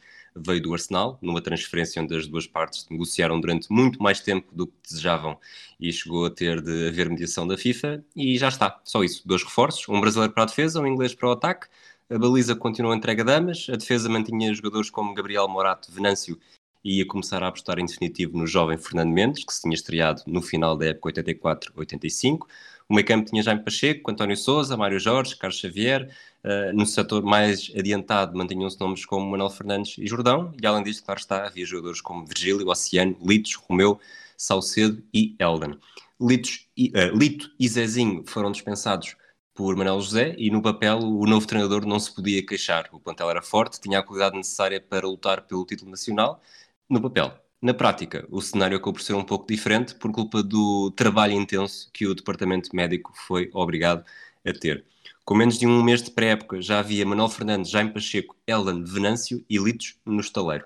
veio 0.46 0.62
do 0.62 0.74
Arsenal, 0.74 1.18
numa 1.22 1.42
transferência 1.42 2.02
onde 2.02 2.16
as 2.16 2.28
duas 2.28 2.48
partes 2.48 2.88
negociaram 2.90 3.40
durante 3.40 3.72
muito 3.72 4.02
mais 4.02 4.20
tempo 4.20 4.48
do 4.54 4.68
que 4.68 4.74
desejavam 4.88 5.38
e 5.80 5.92
chegou 5.92 6.26
a 6.26 6.30
ter 6.30 6.62
de 6.62 6.88
haver 6.88 7.10
mediação 7.10 7.48
da 7.48 7.58
FIFA 7.58 8.04
e 8.16 8.38
já 8.38 8.48
está, 8.48 8.80
só 8.84 9.04
isso, 9.04 9.28
dois 9.28 9.44
reforços, 9.44 9.88
um 9.90 10.00
brasileiro 10.02 10.34
para 10.34 10.44
a 10.44 10.48
defesa, 10.48 10.82
um 10.82 10.88
inglês 10.88 11.14
para 11.14 11.30
o 11.30 11.32
ataque, 11.32 11.68
a 12.10 12.18
baliza 12.18 12.56
continuou 12.56 12.96
entregue 12.96 13.22
a 13.22 13.26
damas, 13.26 13.68
a 13.70 13.76
defesa 13.76 14.08
mantinha 14.08 14.54
jogadores 14.54 14.90
como 14.90 15.14
Gabriel 15.14 15.48
Morato, 15.48 15.92
Venâncio 15.92 16.40
e 16.84 17.00
ia 17.00 17.06
começar 17.06 17.44
a 17.44 17.48
apostar 17.48 17.80
em 17.80 17.86
definitivo 17.86 18.38
no 18.38 18.48
jovem 18.48 18.78
Fernando 18.78 19.12
Mendes, 19.12 19.44
que 19.44 19.54
se 19.54 19.62
tinha 19.62 19.74
estreado 19.74 20.22
no 20.26 20.42
final 20.42 20.78
da 20.78 20.86
época 20.86 21.12
84-85. 21.12 22.48
O 22.90 22.94
meio 22.94 23.06
campo 23.06 23.30
tinha 23.30 23.44
Jaime 23.44 23.64
Pacheco, 23.64 24.10
António 24.10 24.38
Souza, 24.38 24.78
Mário 24.78 25.00
Jorge, 25.00 25.36
Carlos 25.36 25.60
Xavier. 25.60 26.10
Uh, 26.44 26.74
no 26.74 26.86
setor 26.86 27.22
mais 27.22 27.70
adiantado 27.78 28.38
mantinham-se 28.38 28.80
nomes 28.80 29.06
como 29.06 29.30
Manuel 29.30 29.50
Fernandes 29.50 29.98
e 29.98 30.08
Jordão. 30.08 30.54
E 30.62 30.66
além 30.66 30.84
disto, 30.84 31.04
claro 31.04 31.20
está, 31.20 31.46
havia 31.46 31.66
jogadores 31.66 32.00
como 32.00 32.26
Virgílio, 32.26 32.70
Oceano, 32.70 33.18
Litos, 33.22 33.56
Romeu, 33.56 34.00
Salcedo 34.38 35.04
e 35.14 35.36
Elden. 35.38 35.78
Litos, 36.22 36.68
uh, 36.80 37.18
Lito 37.18 37.52
e 37.60 37.68
Zezinho 37.68 38.24
foram 38.26 38.52
dispensados 38.52 39.18
por 39.54 39.76
Manuel 39.76 40.00
José 40.00 40.36
e 40.38 40.50
no 40.50 40.62
papel 40.62 41.00
o 41.00 41.26
novo 41.26 41.46
treinador 41.46 41.86
não 41.86 42.00
se 42.00 42.14
podia 42.14 42.46
queixar. 42.46 42.88
O 42.94 43.00
plantel 43.00 43.30
era 43.30 43.42
forte, 43.42 43.82
tinha 43.82 44.00
a 44.00 44.04
qualidade 44.04 44.38
necessária 44.38 44.80
para 44.80 45.08
lutar 45.08 45.42
pelo 45.42 45.66
título 45.66 45.92
nacional. 45.92 46.42
No 46.90 47.02
papel, 47.02 47.34
na 47.62 47.74
prática, 47.74 48.28
o 48.30 48.42
cenário 48.42 48.78
acabou 48.78 48.94
por 48.94 49.02
ser 49.02 49.14
um 49.14 49.24
pouco 49.24 49.48
diferente 49.48 49.96
por 49.96 50.12
culpa 50.12 50.44
do 50.44 50.92
trabalho 50.92 51.34
intenso 51.34 51.90
que 51.94 52.06
o 52.08 52.16
departamento 52.16 52.76
médico 52.76 53.12
foi 53.16 53.50
obrigado 53.54 54.04
a 54.46 54.54
ter. 54.54 54.86
Com 55.26 55.36
menos 55.36 55.58
de 55.58 55.68
um 55.68 55.84
mês 55.84 56.02
de 56.02 56.12
pré-época, 56.12 56.62
já 56.62 56.80
havia 56.80 57.06
Manuel 57.06 57.30
Fernandes, 57.30 57.70
Jaime 57.72 57.92
Pacheco, 57.92 58.36
Elan, 58.48 58.84
Venâncio 58.84 59.44
e 59.50 59.58
Litos 59.58 60.00
no 60.06 60.22
estaleiro. 60.22 60.66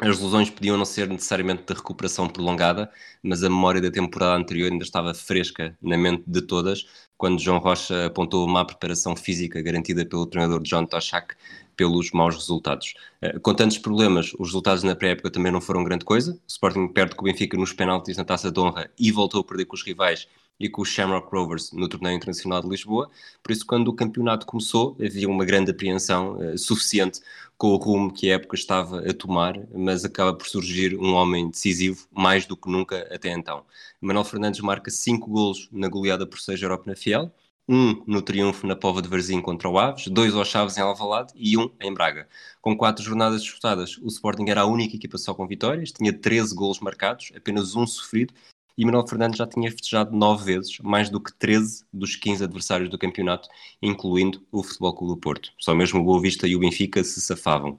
As 0.00 0.18
lesões 0.18 0.48
podiam 0.48 0.78
não 0.78 0.84
ser 0.86 1.08
necessariamente 1.08 1.64
de 1.64 1.74
recuperação 1.74 2.26
prolongada, 2.28 2.90
mas 3.22 3.42
a 3.44 3.50
memória 3.50 3.80
da 3.82 3.90
temporada 3.90 4.34
anterior 4.34 4.70
ainda 4.72 4.84
estava 4.84 5.12
fresca 5.12 5.76
na 5.82 5.96
mente 5.98 6.24
de 6.26 6.40
todas, 6.40 6.86
quando 7.18 7.38
João 7.38 7.58
Rocha 7.58 8.06
apontou 8.06 8.46
uma 8.46 8.64
preparação 8.66 9.14
física 9.14 9.60
garantida 9.60 10.06
pelo 10.06 10.24
treinador 10.24 10.62
John 10.62 10.86
Toshak 10.86 11.34
pelos 11.80 12.10
maus 12.10 12.34
resultados. 12.34 12.92
Eh, 13.22 13.38
com 13.38 13.54
tantos 13.54 13.78
problemas, 13.78 14.34
os 14.38 14.48
resultados 14.48 14.82
na 14.82 14.94
pré-época 14.94 15.30
também 15.30 15.50
não 15.50 15.62
foram 15.62 15.82
grande 15.82 16.04
coisa. 16.04 16.32
O 16.32 16.40
Sporting 16.46 16.88
perde 16.88 17.14
com 17.14 17.22
o 17.22 17.24
Benfica 17.24 17.56
nos 17.56 17.72
penaltis 17.72 18.18
na 18.18 18.24
Taça 18.24 18.52
de 18.52 18.60
Honra 18.60 18.90
e 18.98 19.10
voltou 19.10 19.40
a 19.40 19.44
perder 19.44 19.64
com 19.64 19.74
os 19.74 19.82
rivais 19.82 20.28
e 20.58 20.68
com 20.68 20.82
os 20.82 20.90
Shamrock 20.90 21.34
Rovers 21.34 21.72
no 21.72 21.88
Torneio 21.88 22.16
Internacional 22.16 22.60
de 22.60 22.68
Lisboa. 22.68 23.10
Por 23.42 23.50
isso, 23.50 23.64
quando 23.64 23.88
o 23.88 23.94
campeonato 23.94 24.44
começou, 24.44 24.94
havia 25.02 25.26
uma 25.26 25.42
grande 25.42 25.70
apreensão 25.70 26.36
uh, 26.36 26.58
suficiente 26.58 27.22
com 27.56 27.68
o 27.68 27.76
rumo 27.76 28.12
que 28.12 28.30
a 28.30 28.34
época 28.34 28.56
estava 28.56 29.00
a 29.00 29.14
tomar, 29.14 29.58
mas 29.74 30.04
acaba 30.04 30.34
por 30.34 30.46
surgir 30.46 30.98
um 30.98 31.14
homem 31.14 31.48
decisivo 31.48 32.06
mais 32.12 32.44
do 32.44 32.58
que 32.58 32.68
nunca 32.70 33.08
até 33.10 33.30
então. 33.30 33.64
Manuel 34.02 34.24
Fernandes 34.24 34.60
marca 34.60 34.90
5 34.90 35.30
golos 35.30 35.66
na 35.72 35.88
goleada 35.88 36.26
por 36.26 36.38
6 36.38 36.60
Europa 36.60 36.84
na 36.86 36.94
Fiel, 36.94 37.32
um 37.70 38.02
no 38.04 38.20
triunfo 38.20 38.66
na 38.66 38.74
Pova 38.74 39.00
de 39.00 39.08
Varzim 39.08 39.40
contra 39.40 39.68
o 39.68 39.78
Aves, 39.78 40.08
dois 40.08 40.34
aos 40.34 40.48
Chaves 40.48 40.76
em 40.76 40.80
Alvalade 40.80 41.32
e 41.36 41.56
um 41.56 41.70
em 41.80 41.94
Braga. 41.94 42.28
Com 42.60 42.76
quatro 42.76 43.04
jornadas 43.04 43.44
disputadas, 43.44 43.96
o 43.98 44.08
Sporting 44.08 44.50
era 44.50 44.62
a 44.62 44.66
única 44.66 44.96
equipa 44.96 45.16
só 45.16 45.32
com 45.32 45.46
vitórias, 45.46 45.92
tinha 45.92 46.12
13 46.12 46.52
golos 46.52 46.80
marcados, 46.80 47.30
apenas 47.36 47.76
um 47.76 47.86
sofrido, 47.86 48.34
e 48.76 48.84
Manuel 48.84 49.06
Fernandes 49.06 49.38
já 49.38 49.46
tinha 49.46 49.70
festejado 49.70 50.16
nove 50.16 50.52
vezes, 50.52 50.78
mais 50.80 51.08
do 51.08 51.20
que 51.20 51.32
13 51.32 51.84
dos 51.92 52.16
15 52.16 52.42
adversários 52.42 52.90
do 52.90 52.98
campeonato, 52.98 53.48
incluindo 53.80 54.44
o 54.50 54.64
Futebol 54.64 54.94
Clube 54.94 55.14
do 55.14 55.20
Porto. 55.20 55.52
Só 55.56 55.72
mesmo 55.72 56.00
o 56.00 56.04
Boa 56.04 56.20
Vista 56.20 56.48
e 56.48 56.56
o 56.56 56.58
Benfica 56.58 57.04
se 57.04 57.20
safavam. 57.20 57.78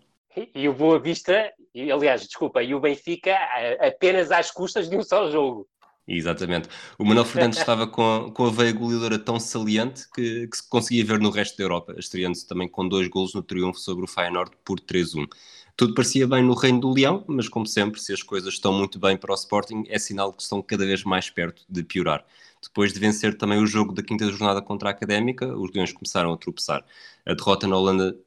E, 0.55 0.69
o 0.69 0.74
Boa 0.74 1.00
Vista, 1.00 1.51
aliás, 1.75 2.21
desculpa, 2.21 2.63
e 2.63 2.74
o 2.74 2.79
Benfica 2.79 3.36
apenas 3.81 4.31
às 4.31 4.51
custas 4.51 4.89
de 4.89 4.95
um 4.95 5.03
só 5.03 5.29
jogo. 5.29 5.67
Exatamente. 6.08 6.67
O 6.98 7.05
Manuel 7.05 7.25
Fernandes 7.25 7.60
estava 7.60 7.88
com, 7.88 8.31
com 8.34 8.46
a 8.46 8.51
veia 8.51 8.72
goleadora 8.72 9.20
tão 9.20 9.39
saliente 9.39 10.10
que, 10.13 10.48
que 10.48 10.58
se 10.58 10.67
conseguia 10.67 11.05
ver 11.05 11.20
no 11.20 11.29
resto 11.29 11.58
da 11.58 11.63
Europa, 11.63 11.96
estreando-se 11.98 12.48
também 12.48 12.67
com 12.67 12.88
dois 12.88 13.08
golos 13.08 13.34
no 13.34 13.43
triunfo 13.43 13.79
sobre 13.79 14.03
o 14.03 14.08
Feyenoord 14.08 14.51
por 14.65 14.79
3-1. 14.79 15.27
Tudo 15.75 15.93
parecia 15.93 16.27
bem 16.27 16.43
no 16.43 16.53
reino 16.53 16.79
do 16.81 16.93
Leão, 16.93 17.24
mas 17.27 17.48
como 17.48 17.65
sempre, 17.65 18.00
se 18.01 18.12
as 18.13 18.22
coisas 18.22 18.53
estão 18.53 18.74
muito 18.74 19.00
bem 19.00 19.15
para 19.15 19.31
o 19.31 19.36
Sporting, 19.36 19.84
é 19.88 19.98
sinal 19.98 20.34
que 20.34 20.41
estão 20.41 20.62
cada 20.62 20.86
vez 20.86 21.03
mais 21.03 21.29
perto 21.29 21.63
de 21.70 21.84
piorar. 21.84 22.25
Depois 22.62 22.93
de 22.93 23.00
vencer 23.00 23.38
também 23.38 23.60
o 23.60 23.65
jogo 23.65 23.93
da 23.93 24.03
quinta 24.03 24.27
jornada 24.29 24.62
contra 24.62 24.89
a 24.89 24.91
Académica, 24.91 25.48
os 25.58 25.72
Leões 25.72 25.93
começaram 25.93 26.34
a 26.34 26.38
tropeçar. 26.38 26.86
A 27.25 27.34
derrota 27.34 27.67
na 27.67 27.77
Holanda, 27.77 28.20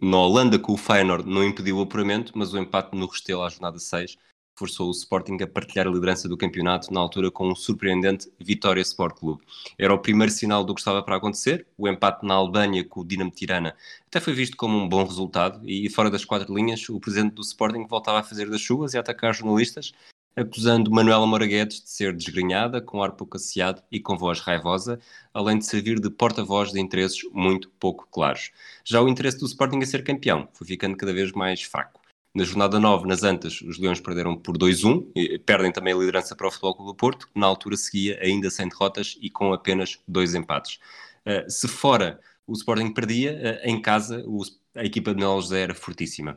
na 0.00 0.18
Holanda 0.18 0.58
com 0.58 0.72
o 0.72 0.76
Feyenoord 0.76 1.28
não 1.28 1.44
impediu 1.44 1.78
o 1.78 1.82
apuramento, 1.82 2.32
mas 2.34 2.52
o 2.52 2.58
empate 2.58 2.96
no 2.96 3.06
Restelo 3.06 3.42
à 3.42 3.48
jornada 3.48 3.78
6 3.78 4.16
forçou 4.54 4.88
o 4.88 4.92
Sporting 4.92 5.36
a 5.42 5.46
partilhar 5.46 5.86
a 5.86 5.90
liderança 5.90 6.28
do 6.28 6.36
campeonato, 6.36 6.92
na 6.92 7.00
altura 7.00 7.30
com 7.30 7.48
um 7.48 7.54
surpreendente 7.54 8.30
Vitória 8.38 8.80
Sport 8.82 9.18
Clube. 9.18 9.42
Era 9.78 9.92
o 9.92 9.98
primeiro 9.98 10.32
sinal 10.32 10.64
do 10.64 10.74
que 10.74 10.80
estava 10.80 11.02
para 11.02 11.16
acontecer, 11.16 11.66
o 11.76 11.88
empate 11.88 12.24
na 12.26 12.34
Albânia 12.34 12.84
com 12.84 13.00
o 13.00 13.04
Dinamo 13.04 13.30
Tirana 13.30 13.74
até 14.14 14.20
foi 14.20 14.32
visto 14.32 14.56
como 14.56 14.78
um 14.78 14.88
bom 14.88 15.04
resultado 15.04 15.60
e 15.68 15.90
fora 15.90 16.08
das 16.08 16.24
quatro 16.24 16.54
linhas 16.54 16.88
o 16.88 17.00
presidente 17.00 17.34
do 17.34 17.42
Sporting 17.42 17.84
voltava 17.84 18.20
a 18.20 18.22
fazer 18.22 18.48
das 18.48 18.60
chuvas 18.60 18.94
e 18.94 18.96
a 18.96 19.00
atacar 19.00 19.34
jornalistas, 19.34 19.92
acusando 20.36 20.88
Manuela 20.88 21.26
Moraguetes 21.26 21.82
de 21.82 21.90
ser 21.90 22.14
desgrenhada, 22.14 22.80
com 22.80 23.02
ar 23.02 23.10
pouco 23.10 23.36
asseado 23.36 23.82
e 23.90 23.98
com 23.98 24.16
voz 24.16 24.38
raivosa, 24.38 25.00
além 25.32 25.58
de 25.58 25.66
servir 25.66 25.98
de 25.98 26.08
porta-voz 26.10 26.70
de 26.70 26.78
interesses 26.78 27.28
muito 27.32 27.68
pouco 27.70 28.06
claros. 28.08 28.52
Já 28.84 29.02
o 29.02 29.08
interesse 29.08 29.40
do 29.40 29.46
Sporting 29.46 29.80
a 29.82 29.86
ser 29.86 30.04
campeão 30.04 30.48
foi 30.52 30.64
ficando 30.64 30.96
cada 30.96 31.12
vez 31.12 31.32
mais 31.32 31.60
fraco. 31.60 32.03
Na 32.36 32.42
jornada 32.42 32.80
9, 32.80 33.06
nas 33.06 33.22
Antas, 33.22 33.60
os 33.62 33.78
Leões 33.78 34.00
perderam 34.00 34.36
por 34.36 34.58
2-1, 34.58 35.08
e 35.14 35.38
perdem 35.38 35.70
também 35.70 35.94
a 35.94 35.96
liderança 35.96 36.34
para 36.34 36.48
o 36.48 36.50
Futebol 36.50 36.74
Clube 36.74 36.90
do 36.90 36.96
Porto, 36.96 37.28
que 37.32 37.38
na 37.38 37.46
altura 37.46 37.76
seguia 37.76 38.18
ainda 38.20 38.50
sem 38.50 38.68
derrotas 38.68 39.16
e 39.20 39.30
com 39.30 39.52
apenas 39.52 40.00
dois 40.08 40.34
empates. 40.34 40.80
Uh, 41.24 41.48
se 41.48 41.68
fora 41.68 42.18
o 42.44 42.52
Sporting 42.52 42.92
perdia, 42.92 43.60
uh, 43.64 43.68
em 43.68 43.80
casa 43.80 44.24
o, 44.26 44.42
a 44.74 44.84
equipa 44.84 45.14
de 45.14 45.20
Melo 45.20 45.40
José 45.40 45.60
era 45.60 45.76
fortíssima. 45.76 46.36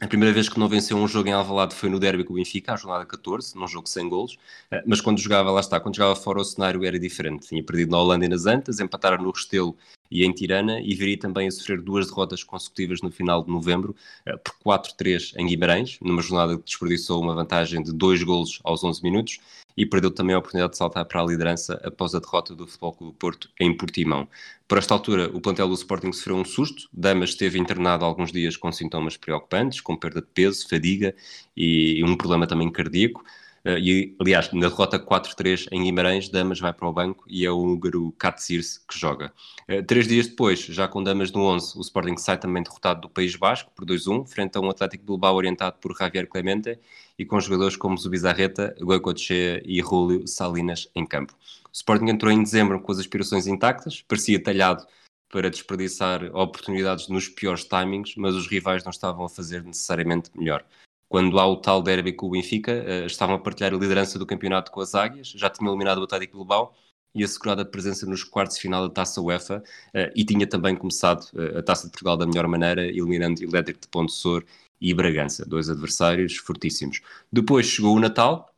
A 0.00 0.06
primeira 0.06 0.32
vez 0.32 0.48
que 0.48 0.58
não 0.58 0.68
venceu 0.68 0.96
um 0.96 1.08
jogo 1.08 1.28
em 1.28 1.32
Alvalade 1.32 1.74
foi 1.74 1.88
no 1.88 1.98
derby 1.98 2.22
com 2.22 2.32
o 2.32 2.36
Benfica, 2.36 2.72
a 2.72 2.76
jornada 2.76 3.04
14, 3.04 3.56
num 3.56 3.66
jogo 3.66 3.88
sem 3.88 4.08
golos, 4.08 4.34
uh, 4.34 4.82
mas 4.86 5.00
quando 5.00 5.18
jogava, 5.18 5.50
lá 5.50 5.58
está, 5.58 5.80
quando 5.80 5.96
jogava 5.96 6.14
fora 6.14 6.40
o 6.40 6.44
cenário 6.44 6.84
era 6.84 6.98
diferente. 6.98 7.48
Tinha 7.48 7.64
perdido 7.64 7.90
na 7.90 7.98
Holanda 7.98 8.24
e 8.24 8.28
nas 8.28 8.46
Antas, 8.46 8.78
empataram 8.78 9.20
no 9.24 9.32
Restelo 9.32 9.76
e 10.14 10.24
em 10.24 10.32
Tirana, 10.32 10.80
e 10.80 10.94
viria 10.94 11.18
também 11.18 11.48
a 11.48 11.50
sofrer 11.50 11.80
duas 11.80 12.06
derrotas 12.06 12.44
consecutivas 12.44 13.02
no 13.02 13.10
final 13.10 13.42
de 13.42 13.50
novembro, 13.50 13.96
uh, 14.28 14.38
por 14.38 14.78
4-3 14.78 15.34
em 15.36 15.46
Guimarães, 15.46 15.98
numa 16.00 16.22
jornada 16.22 16.56
que 16.56 16.64
desperdiçou 16.64 17.20
uma 17.20 17.34
vantagem 17.34 17.82
de 17.82 17.92
dois 17.92 18.22
golos 18.22 18.60
aos 18.62 18.84
11 18.84 19.02
minutos, 19.02 19.40
e 19.76 19.84
perdeu 19.84 20.12
também 20.12 20.36
a 20.36 20.38
oportunidade 20.38 20.72
de 20.72 20.78
saltar 20.78 21.04
para 21.04 21.20
a 21.20 21.24
liderança 21.24 21.80
após 21.84 22.14
a 22.14 22.20
derrota 22.20 22.54
do 22.54 22.64
Futebol 22.64 22.92
Clube 22.92 23.16
Porto 23.18 23.50
em 23.58 23.76
Portimão. 23.76 24.28
Por 24.68 24.78
esta 24.78 24.94
altura, 24.94 25.28
o 25.34 25.40
plantel 25.40 25.66
do 25.66 25.74
Sporting 25.74 26.12
sofreu 26.12 26.36
um 26.36 26.44
susto. 26.44 26.88
Damas 26.92 27.30
esteve 27.30 27.58
internado 27.58 28.04
alguns 28.04 28.30
dias 28.30 28.56
com 28.56 28.70
sintomas 28.70 29.16
preocupantes, 29.16 29.80
com 29.80 29.96
perda 29.96 30.20
de 30.20 30.28
peso, 30.28 30.68
fadiga 30.68 31.12
e 31.56 32.02
um 32.04 32.16
problema 32.16 32.46
também 32.46 32.70
cardíaco. 32.70 33.24
Uh, 33.66 33.78
e, 33.78 34.14
aliás, 34.20 34.52
na 34.52 34.68
derrota 34.68 34.98
4-3 34.98 35.68
em 35.72 35.84
Guimarães, 35.84 36.28
Damas 36.28 36.60
vai 36.60 36.70
para 36.70 36.86
o 36.86 36.92
banco 36.92 37.24
e 37.26 37.46
é 37.46 37.50
o 37.50 37.58
húngaro 37.58 38.12
Katsirse 38.18 38.80
que 38.86 38.98
joga. 38.98 39.32
Uh, 39.66 39.82
três 39.82 40.06
dias 40.06 40.26
depois, 40.26 40.60
já 40.60 40.86
com 40.86 41.02
Damas 41.02 41.32
no 41.32 41.42
11, 41.44 41.78
o 41.78 41.80
Sporting 41.80 42.18
sai 42.18 42.38
também 42.38 42.62
derrotado 42.62 43.00
do 43.00 43.08
País 43.08 43.34
Basco 43.36 43.72
por 43.74 43.86
2-1, 43.86 44.26
frente 44.26 44.58
a 44.58 44.60
um 44.60 44.68
Atlético 44.68 45.06
Bilbao 45.06 45.34
orientado 45.34 45.78
por 45.80 45.96
Javier 45.96 46.28
Clemente 46.28 46.78
e 47.18 47.24
com 47.24 47.40
jogadores 47.40 47.74
como 47.74 47.96
Zubizarreta, 47.96 48.76
Goicoechea 48.78 49.62
e 49.64 49.80
Julio 49.80 50.28
Salinas 50.28 50.90
em 50.94 51.06
campo. 51.06 51.32
O 51.66 51.72
Sporting 51.72 52.10
entrou 52.10 52.30
em 52.30 52.42
dezembro 52.42 52.78
com 52.80 52.92
as 52.92 52.98
aspirações 52.98 53.46
intactas, 53.46 54.02
parecia 54.02 54.42
talhado 54.42 54.86
para 55.30 55.48
desperdiçar 55.48 56.22
oportunidades 56.36 57.08
nos 57.08 57.28
piores 57.28 57.64
timings, 57.64 58.14
mas 58.16 58.34
os 58.34 58.46
rivais 58.46 58.84
não 58.84 58.90
estavam 58.90 59.24
a 59.24 59.28
fazer 59.28 59.64
necessariamente 59.64 60.30
melhor 60.36 60.64
quando 61.08 61.38
há 61.38 61.46
o 61.46 61.56
tal 61.56 61.82
derby 61.82 62.12
com 62.12 62.26
o 62.26 62.30
Benfica, 62.30 62.72
uh, 62.72 63.06
estavam 63.06 63.36
a 63.36 63.38
partilhar 63.38 63.72
a 63.72 63.76
liderança 63.76 64.18
do 64.18 64.26
campeonato 64.26 64.70
com 64.70 64.80
as 64.80 64.94
Águias, 64.94 65.28
já 65.28 65.50
tinham 65.50 65.70
eliminado 65.70 65.98
o 65.98 66.04
Atlético 66.04 66.38
Bilbao 66.38 66.74
e 67.14 67.22
assegurado 67.22 67.62
a 67.62 67.64
presença 67.64 68.06
nos 68.06 68.24
quartos 68.24 68.56
de 68.56 68.62
final 68.62 68.88
da 68.88 68.92
Taça 68.92 69.20
UEFA 69.20 69.62
uh, 69.94 70.12
e 70.14 70.24
tinha 70.24 70.46
também 70.46 70.76
começado 70.76 71.24
uh, 71.34 71.58
a 71.58 71.62
Taça 71.62 71.86
de 71.86 71.92
Portugal 71.92 72.16
da 72.16 72.26
melhor 72.26 72.46
maneira, 72.48 72.84
eliminando 72.86 73.42
Elétrico 73.42 73.80
de 73.80 73.88
Ponte 73.88 74.12
Sor 74.12 74.44
e 74.80 74.92
Bragança, 74.92 75.46
dois 75.46 75.70
adversários 75.70 76.36
fortíssimos. 76.36 77.00
Depois 77.32 77.66
chegou 77.66 77.96
o 77.96 78.00
Natal, 78.00 78.54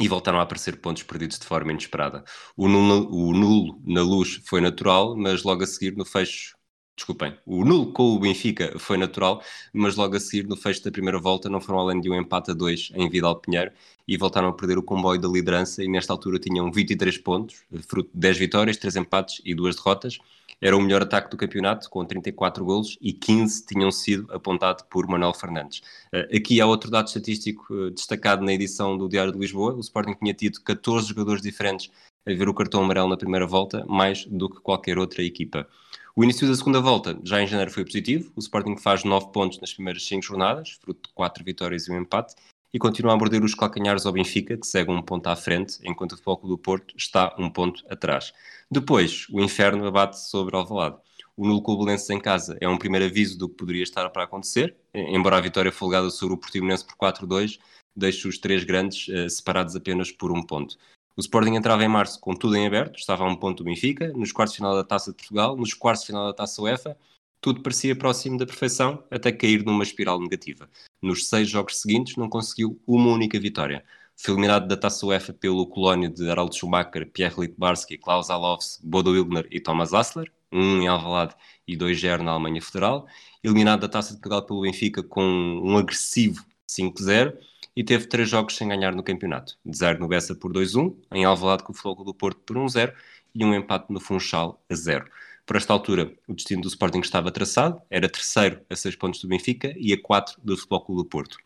e 0.00 0.08
voltaram 0.08 0.40
a 0.40 0.42
aparecer 0.42 0.80
pontos 0.80 1.02
perdidos 1.02 1.38
de 1.38 1.46
forma 1.46 1.70
inesperada. 1.70 2.24
O 2.56 2.68
nulo, 2.68 3.08
o 3.14 3.32
nulo, 3.32 3.80
na 3.84 4.02
luz 4.02 4.40
foi 4.44 4.60
natural, 4.60 5.16
mas 5.16 5.42
logo 5.44 5.62
a 5.62 5.66
seguir, 5.66 5.96
no 5.96 6.04
fecho, 6.04 6.53
Desculpem, 6.96 7.36
o 7.44 7.64
nulo 7.64 7.92
com 7.92 8.14
o 8.14 8.20
Benfica 8.20 8.78
foi 8.78 8.96
natural, 8.96 9.42
mas 9.72 9.96
logo 9.96 10.14
a 10.14 10.20
seguir, 10.20 10.46
no 10.46 10.56
fecho 10.56 10.84
da 10.84 10.92
primeira 10.92 11.18
volta, 11.18 11.50
não 11.50 11.60
foram 11.60 11.80
além 11.80 12.00
de 12.00 12.08
um 12.08 12.14
empate 12.14 12.52
a 12.52 12.54
dois 12.54 12.92
em 12.94 13.08
Vidal 13.10 13.34
Pinheiro 13.40 13.72
e 14.06 14.16
voltaram 14.16 14.48
a 14.48 14.52
perder 14.52 14.78
o 14.78 14.82
comboio 14.82 15.20
da 15.20 15.26
liderança 15.26 15.82
e 15.82 15.88
nesta 15.88 16.12
altura 16.12 16.38
tinham 16.38 16.70
23 16.70 17.18
pontos, 17.18 17.64
fruto 17.88 18.10
de 18.14 18.20
10 18.20 18.38
vitórias, 18.38 18.76
3 18.76 18.96
empates 18.96 19.42
e 19.44 19.54
2 19.56 19.74
derrotas. 19.74 20.18
Era 20.60 20.76
o 20.76 20.80
melhor 20.80 21.02
ataque 21.02 21.30
do 21.30 21.36
campeonato, 21.36 21.90
com 21.90 22.04
34 22.04 22.64
golos 22.64 22.96
e 23.00 23.12
15 23.12 23.66
tinham 23.66 23.90
sido 23.90 24.32
apontados 24.32 24.84
por 24.88 25.08
Manuel 25.08 25.34
Fernandes. 25.34 25.82
Eh, 26.12 26.36
aqui 26.36 26.60
há 26.60 26.66
outro 26.66 26.90
dado 26.92 27.08
estatístico 27.08 27.66
eh, 27.70 27.90
destacado 27.90 28.44
na 28.44 28.52
edição 28.52 28.96
do 28.96 29.08
Diário 29.08 29.32
de 29.32 29.38
Lisboa. 29.38 29.74
O 29.74 29.80
Sporting 29.80 30.14
tinha 30.14 30.32
tido 30.32 30.60
14 30.62 31.08
jogadores 31.08 31.42
diferentes 31.42 31.90
a 32.26 32.32
ver 32.32 32.48
o 32.48 32.54
cartão 32.54 32.82
amarelo 32.82 33.08
na 33.08 33.16
primeira 33.16 33.46
volta, 33.46 33.84
mais 33.86 34.24
do 34.26 34.48
que 34.48 34.60
qualquer 34.60 34.96
outra 34.96 35.22
equipa. 35.22 35.68
O 36.16 36.22
início 36.22 36.46
da 36.46 36.54
segunda 36.54 36.80
volta, 36.80 37.18
já 37.24 37.42
em 37.42 37.46
janeiro, 37.48 37.72
foi 37.72 37.84
positivo. 37.84 38.32
O 38.36 38.38
Sporting 38.38 38.76
faz 38.76 39.02
9 39.02 39.32
pontos 39.32 39.60
nas 39.60 39.72
primeiras 39.72 40.06
5 40.06 40.22
jornadas, 40.22 40.78
fruto 40.80 41.08
de 41.08 41.12
4 41.12 41.44
vitórias 41.44 41.88
e 41.88 41.90
um 41.90 42.00
empate, 42.00 42.36
e 42.72 42.78
continua 42.78 43.14
a 43.14 43.16
morder 43.16 43.42
os 43.42 43.52
calcanhares 43.52 44.06
ao 44.06 44.12
Benfica, 44.12 44.56
que 44.56 44.64
segue 44.64 44.92
um 44.92 45.02
ponto 45.02 45.26
à 45.26 45.34
frente, 45.34 45.76
enquanto 45.82 46.12
o 46.12 46.16
Futebol 46.16 46.50
do 46.50 46.56
Porto 46.56 46.94
está 46.96 47.34
um 47.36 47.50
ponto 47.50 47.84
atrás. 47.90 48.32
Depois, 48.70 49.26
o 49.28 49.40
inferno 49.40 49.88
abate 49.88 50.20
sobre 50.20 50.54
Alvalade. 50.54 50.98
O 51.36 51.44
nulo 51.48 51.60
Cobelense 51.60 52.14
em 52.14 52.20
casa 52.20 52.56
é 52.60 52.68
um 52.68 52.78
primeiro 52.78 53.06
aviso 53.06 53.36
do 53.36 53.48
que 53.48 53.56
poderia 53.56 53.82
estar 53.82 54.08
para 54.10 54.22
acontecer, 54.22 54.76
embora 54.94 55.36
a 55.36 55.40
vitória 55.40 55.72
folgada 55.72 56.10
sobre 56.10 56.34
o 56.34 56.38
Portimonense 56.38 56.86
por 56.86 56.94
4-2 56.94 57.58
deixe 57.96 58.26
os 58.26 58.38
três 58.38 58.64
grandes 58.64 59.08
uh, 59.08 59.28
separados 59.30 59.76
apenas 59.76 60.10
por 60.10 60.32
um 60.32 60.42
ponto. 60.42 60.76
O 61.16 61.20
Sporting 61.20 61.54
entrava 61.54 61.84
em 61.84 61.88
março 61.88 62.18
com 62.18 62.34
tudo 62.34 62.56
em 62.56 62.66
aberto, 62.66 62.98
estava 62.98 63.22
a 63.22 63.28
um 63.28 63.36
ponto 63.36 63.58
do 63.58 63.64
Benfica, 63.64 64.12
nos 64.14 64.32
quartos 64.32 64.54
de 64.54 64.56
final 64.56 64.74
da 64.74 64.82
Taça 64.82 65.12
de 65.12 65.16
Portugal, 65.16 65.56
nos 65.56 65.72
quartos 65.72 66.02
de 66.02 66.08
final 66.08 66.26
da 66.26 66.32
Taça 66.32 66.60
UEFA, 66.60 66.98
tudo 67.40 67.62
parecia 67.62 67.94
próximo 67.94 68.36
da 68.36 68.44
perfeição, 68.44 69.04
até 69.10 69.30
cair 69.30 69.64
numa 69.64 69.84
espiral 69.84 70.18
negativa. 70.20 70.68
Nos 71.00 71.28
seis 71.28 71.48
jogos 71.48 71.80
seguintes 71.80 72.16
não 72.16 72.28
conseguiu 72.28 72.80
uma 72.84 73.12
única 73.12 73.38
vitória. 73.38 73.84
Foi 74.16 74.34
eliminado 74.34 74.66
da 74.66 74.76
Taça 74.76 75.06
UEFA 75.06 75.32
pelo 75.32 75.66
Colónio 75.68 76.08
de 76.08 76.28
Harald 76.28 76.56
Schumacher, 76.56 77.08
Pierre 77.12 77.38
Litbarski, 77.38 77.96
Klaus 77.96 78.28
Alofs, 78.28 78.80
Bodo 78.82 79.12
Wilgner 79.12 79.46
e 79.52 79.60
Thomas 79.60 79.94
Assler, 79.94 80.32
um 80.50 80.82
em 80.82 80.88
Alvalade 80.88 81.36
e 81.68 81.76
2-0 81.76 82.22
na 82.22 82.32
Alemanha 82.32 82.60
Federal. 82.60 83.06
Eliminado 83.42 83.82
da 83.82 83.88
Taça 83.88 84.14
de 84.14 84.16
Portugal 84.16 84.44
pelo 84.46 84.62
Benfica 84.62 85.00
com 85.02 85.22
um 85.22 85.76
agressivo 85.76 86.44
5-0 86.68 87.36
e 87.76 87.82
teve 87.82 88.06
três 88.06 88.28
jogos 88.28 88.56
sem 88.56 88.68
ganhar 88.68 88.94
no 88.94 89.02
campeonato. 89.02 89.58
De 89.64 89.76
0 89.76 90.00
no 90.00 90.08
Bessa 90.08 90.34
por 90.34 90.52
2-1, 90.52 90.96
em 91.12 91.24
Alvalade 91.24 91.62
com 91.62 91.72
o 91.72 91.74
Floco 91.74 92.04
do 92.04 92.14
Porto 92.14 92.40
por 92.40 92.56
1-0 92.56 92.94
e 93.34 93.44
um 93.44 93.54
empate 93.54 93.92
no 93.92 94.00
Funchal 94.00 94.62
a 94.70 94.74
0. 94.74 95.04
Por 95.46 95.56
esta 95.56 95.72
altura, 95.72 96.12
o 96.26 96.34
destino 96.34 96.62
do 96.62 96.68
Sporting 96.68 97.00
estava 97.00 97.30
traçado, 97.30 97.80
era 97.90 98.08
terceiro 98.08 98.60
a 98.70 98.76
6 98.76 98.96
pontos 98.96 99.20
do 99.20 99.28
Benfica 99.28 99.74
e 99.76 99.92
a 99.92 100.00
4 100.00 100.40
do 100.42 100.56
Futebol 100.56 100.84
Clube 100.84 101.02
do 101.02 101.08
Porto. 101.08 101.36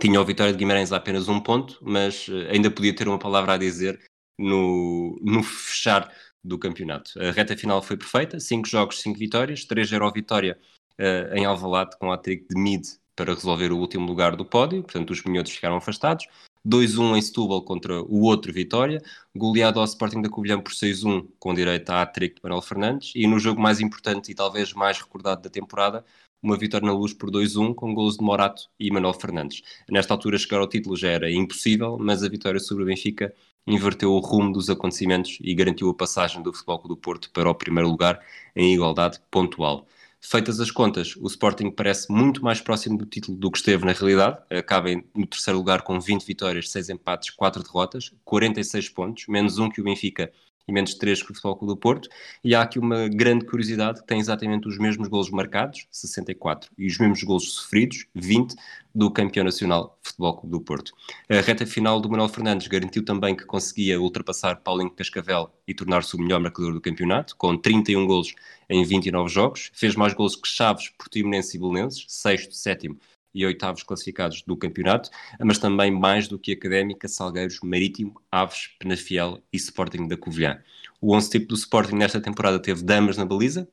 Tinha 0.00 0.20
o 0.20 0.24
Vitória 0.24 0.52
de 0.52 0.58
Guimarães 0.58 0.92
a 0.92 0.96
apenas 0.96 1.28
um 1.28 1.40
ponto, 1.40 1.78
mas 1.80 2.28
eh, 2.28 2.52
ainda 2.52 2.70
podia 2.70 2.94
ter 2.94 3.08
uma 3.08 3.18
palavra 3.18 3.54
a 3.54 3.58
dizer 3.58 3.98
no, 4.38 5.18
no 5.22 5.42
fechar 5.42 6.12
do 6.44 6.58
campeonato. 6.58 7.18
A 7.20 7.30
reta 7.32 7.56
final 7.56 7.82
foi 7.82 7.96
perfeita, 7.96 8.38
5 8.38 8.68
jogos, 8.68 9.00
5 9.00 9.18
vitórias, 9.18 9.66
3-0 9.66 10.12
vitória 10.12 10.58
uh, 11.00 11.34
em 11.34 11.44
Alvalade 11.44 11.96
com 11.98 12.12
a 12.12 12.18
trick 12.18 12.46
de 12.48 12.60
Mid 12.60 12.86
para 13.16 13.34
resolver 13.34 13.72
o 13.72 13.78
último 13.78 14.06
lugar 14.06 14.36
do 14.36 14.44
pódio, 14.44 14.82
portanto 14.82 15.10
os 15.10 15.24
minhotos 15.24 15.52
ficaram 15.52 15.76
afastados. 15.76 16.26
2-1 16.66 17.16
em 17.16 17.22
Setúbal 17.22 17.62
contra 17.62 18.02
o 18.02 18.22
outro 18.22 18.52
Vitória, 18.52 19.00
goleado 19.34 19.78
ao 19.78 19.84
Sporting 19.84 20.20
da 20.20 20.28
Covilhã 20.28 20.60
por 20.60 20.72
6-1, 20.72 21.26
com 21.38 21.54
direito 21.54 21.90
à 21.90 22.02
hat-trick 22.02 22.36
de 22.36 22.40
Manuel 22.42 22.60
Fernandes, 22.60 23.12
e 23.14 23.26
no 23.26 23.38
jogo 23.38 23.60
mais 23.60 23.80
importante 23.80 24.32
e 24.32 24.34
talvez 24.34 24.72
mais 24.72 24.98
recordado 24.98 25.42
da 25.42 25.48
temporada, 25.48 26.04
uma 26.42 26.56
vitória 26.56 26.86
na 26.86 26.92
luz 26.92 27.12
por 27.12 27.30
2-1, 27.30 27.74
com 27.74 27.94
gols 27.94 28.16
de 28.16 28.24
Morato 28.24 28.68
e 28.78 28.90
Manuel 28.90 29.14
Fernandes. 29.14 29.62
Nesta 29.88 30.12
altura 30.12 30.38
chegar 30.38 30.58
ao 30.58 30.68
título 30.68 30.96
já 30.96 31.08
era 31.08 31.30
impossível, 31.30 31.96
mas 32.00 32.22
a 32.22 32.28
vitória 32.28 32.60
sobre 32.60 32.82
o 32.82 32.86
Benfica 32.86 33.32
inverteu 33.66 34.12
o 34.12 34.20
rumo 34.20 34.52
dos 34.52 34.70
acontecimentos 34.70 35.38
e 35.40 35.54
garantiu 35.54 35.88
a 35.90 35.94
passagem 35.94 36.42
do 36.42 36.52
Futebol 36.52 36.82
do 36.86 36.96
Porto 36.96 37.30
para 37.32 37.50
o 37.50 37.54
primeiro 37.54 37.88
lugar 37.88 38.20
em 38.54 38.74
igualdade 38.74 39.20
pontual. 39.30 39.86
Feitas 40.28 40.58
as 40.58 40.72
contas, 40.72 41.14
o 41.14 41.28
Sporting 41.28 41.70
parece 41.70 42.10
muito 42.12 42.42
mais 42.42 42.60
próximo 42.60 42.98
do 42.98 43.06
título 43.06 43.38
do 43.38 43.48
que 43.48 43.58
esteve 43.58 43.84
na 43.84 43.92
realidade. 43.92 44.38
Acaba 44.50 44.88
no 45.14 45.24
terceiro 45.24 45.56
lugar 45.56 45.82
com 45.82 46.00
20 46.00 46.26
vitórias, 46.26 46.68
6 46.70 46.88
empates, 46.88 47.30
4 47.30 47.62
derrotas, 47.62 48.10
46 48.24 48.88
pontos, 48.88 49.28
menos 49.28 49.58
um 49.58 49.70
que 49.70 49.80
o 49.80 49.84
Benfica 49.84 50.32
e 50.66 50.72
menos 50.72 50.94
3 50.94 51.22
que 51.22 51.30
o 51.30 51.34
Futebol 51.34 51.56
Clube 51.56 51.74
do 51.74 51.76
Porto. 51.76 52.08
E 52.42 52.54
há 52.54 52.62
aqui 52.62 52.78
uma 52.78 53.08
grande 53.08 53.44
curiosidade, 53.44 54.00
que 54.00 54.06
tem 54.06 54.18
exatamente 54.18 54.66
os 54.66 54.78
mesmos 54.78 55.08
golos 55.08 55.30
marcados, 55.30 55.86
64, 55.90 56.70
e 56.76 56.86
os 56.86 56.98
mesmos 56.98 57.22
golos 57.22 57.52
sofridos, 57.52 58.06
20, 58.14 58.54
do 58.94 59.10
campeão 59.10 59.44
nacional 59.44 59.98
Futebol 60.02 60.38
Clube 60.38 60.50
do 60.52 60.60
Porto. 60.60 60.92
A 61.28 61.40
reta 61.40 61.66
final 61.66 62.00
do 62.00 62.08
Manuel 62.08 62.28
Fernandes 62.28 62.66
garantiu 62.66 63.04
também 63.04 63.36
que 63.36 63.44
conseguia 63.44 64.00
ultrapassar 64.00 64.56
Paulinho 64.56 64.90
Cascavel 64.90 65.50
e 65.68 65.74
tornar-se 65.74 66.16
o 66.16 66.18
melhor 66.18 66.40
marcador 66.40 66.72
do 66.72 66.80
campeonato, 66.80 67.36
com 67.36 67.56
31 67.56 68.06
golos 68.06 68.34
em 68.68 68.82
29 68.84 69.28
jogos. 69.28 69.70
Fez 69.74 69.94
mais 69.94 70.14
golos 70.14 70.34
que 70.34 70.48
Chaves, 70.48 70.88
Portimonense 70.98 71.56
e 71.56 71.60
Belenenses, 71.60 72.04
sexto, 72.08 72.54
sétimo 72.54 72.98
e 73.36 73.44
oitavos 73.44 73.82
classificados 73.82 74.42
do 74.42 74.56
campeonato, 74.56 75.10
mas 75.38 75.58
também 75.58 75.90
mais 75.90 76.26
do 76.26 76.38
que 76.38 76.52
Académica, 76.52 77.06
Salgueiros, 77.06 77.60
Marítimo, 77.62 78.20
Aves, 78.32 78.70
Penafiel 78.78 79.42
e 79.52 79.56
Sporting 79.58 80.08
da 80.08 80.16
Covilhã. 80.16 80.58
O 81.00 81.14
11 81.14 81.30
tipo 81.30 81.48
do 81.48 81.54
Sporting 81.54 81.96
nesta 81.96 82.18
temporada 82.18 82.58
teve 82.58 82.82
Damas 82.82 83.18
na 83.18 83.26
baliza, 83.26 83.68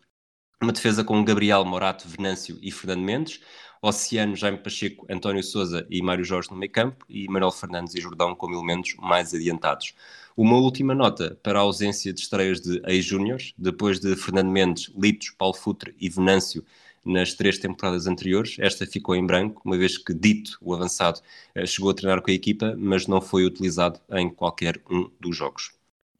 uma 0.61 0.73
defesa 0.73 1.03
com 1.03 1.23
Gabriel, 1.23 1.63
Morato, 1.63 2.07
Venâncio 2.07 2.59
e 2.61 2.71
Fernando 2.71 3.03
Mendes, 3.03 3.39
Oceano, 3.81 4.35
Jaime 4.35 4.57
Pacheco, 4.57 5.05
António 5.09 5.43
Souza 5.43 5.85
e 5.89 6.01
Mário 6.01 6.23
Jorge 6.23 6.49
no 6.51 6.57
meio 6.57 6.71
campo 6.71 7.05
e 7.09 7.27
Manuel 7.27 7.51
Fernandes 7.51 7.95
e 7.95 8.01
Jordão 8.01 8.35
como 8.35 8.55
elementos 8.55 8.95
mais 8.97 9.33
adiantados. 9.33 9.93
Uma 10.35 10.57
última 10.57 10.95
nota 10.95 11.37
para 11.43 11.59
a 11.59 11.61
ausência 11.61 12.13
de 12.13 12.21
estreias 12.21 12.61
de 12.61 12.81
ex-júniores, 12.87 13.53
depois 13.57 13.99
de 13.99 14.15
Fernando 14.15 14.49
Mendes, 14.49 14.91
Litos, 14.95 15.31
Paulo 15.31 15.53
Futre 15.53 15.95
e 15.99 16.09
Venâncio 16.09 16.63
nas 17.05 17.33
três 17.33 17.57
temporadas 17.57 18.07
anteriores. 18.07 18.57
Esta 18.59 18.85
ficou 18.85 19.15
em 19.15 19.25
branco, 19.25 19.61
uma 19.65 19.77
vez 19.77 19.97
que 19.97 20.13
Dito, 20.13 20.57
o 20.61 20.73
avançado, 20.73 21.19
eh, 21.55 21.65
chegou 21.65 21.91
a 21.91 21.93
treinar 21.93 22.21
com 22.21 22.31
a 22.31 22.33
equipa, 22.33 22.75
mas 22.77 23.07
não 23.07 23.21
foi 23.21 23.45
utilizado 23.45 23.99
em 24.11 24.29
qualquer 24.29 24.79
um 24.89 25.09
dos 25.19 25.35
jogos. 25.35 25.71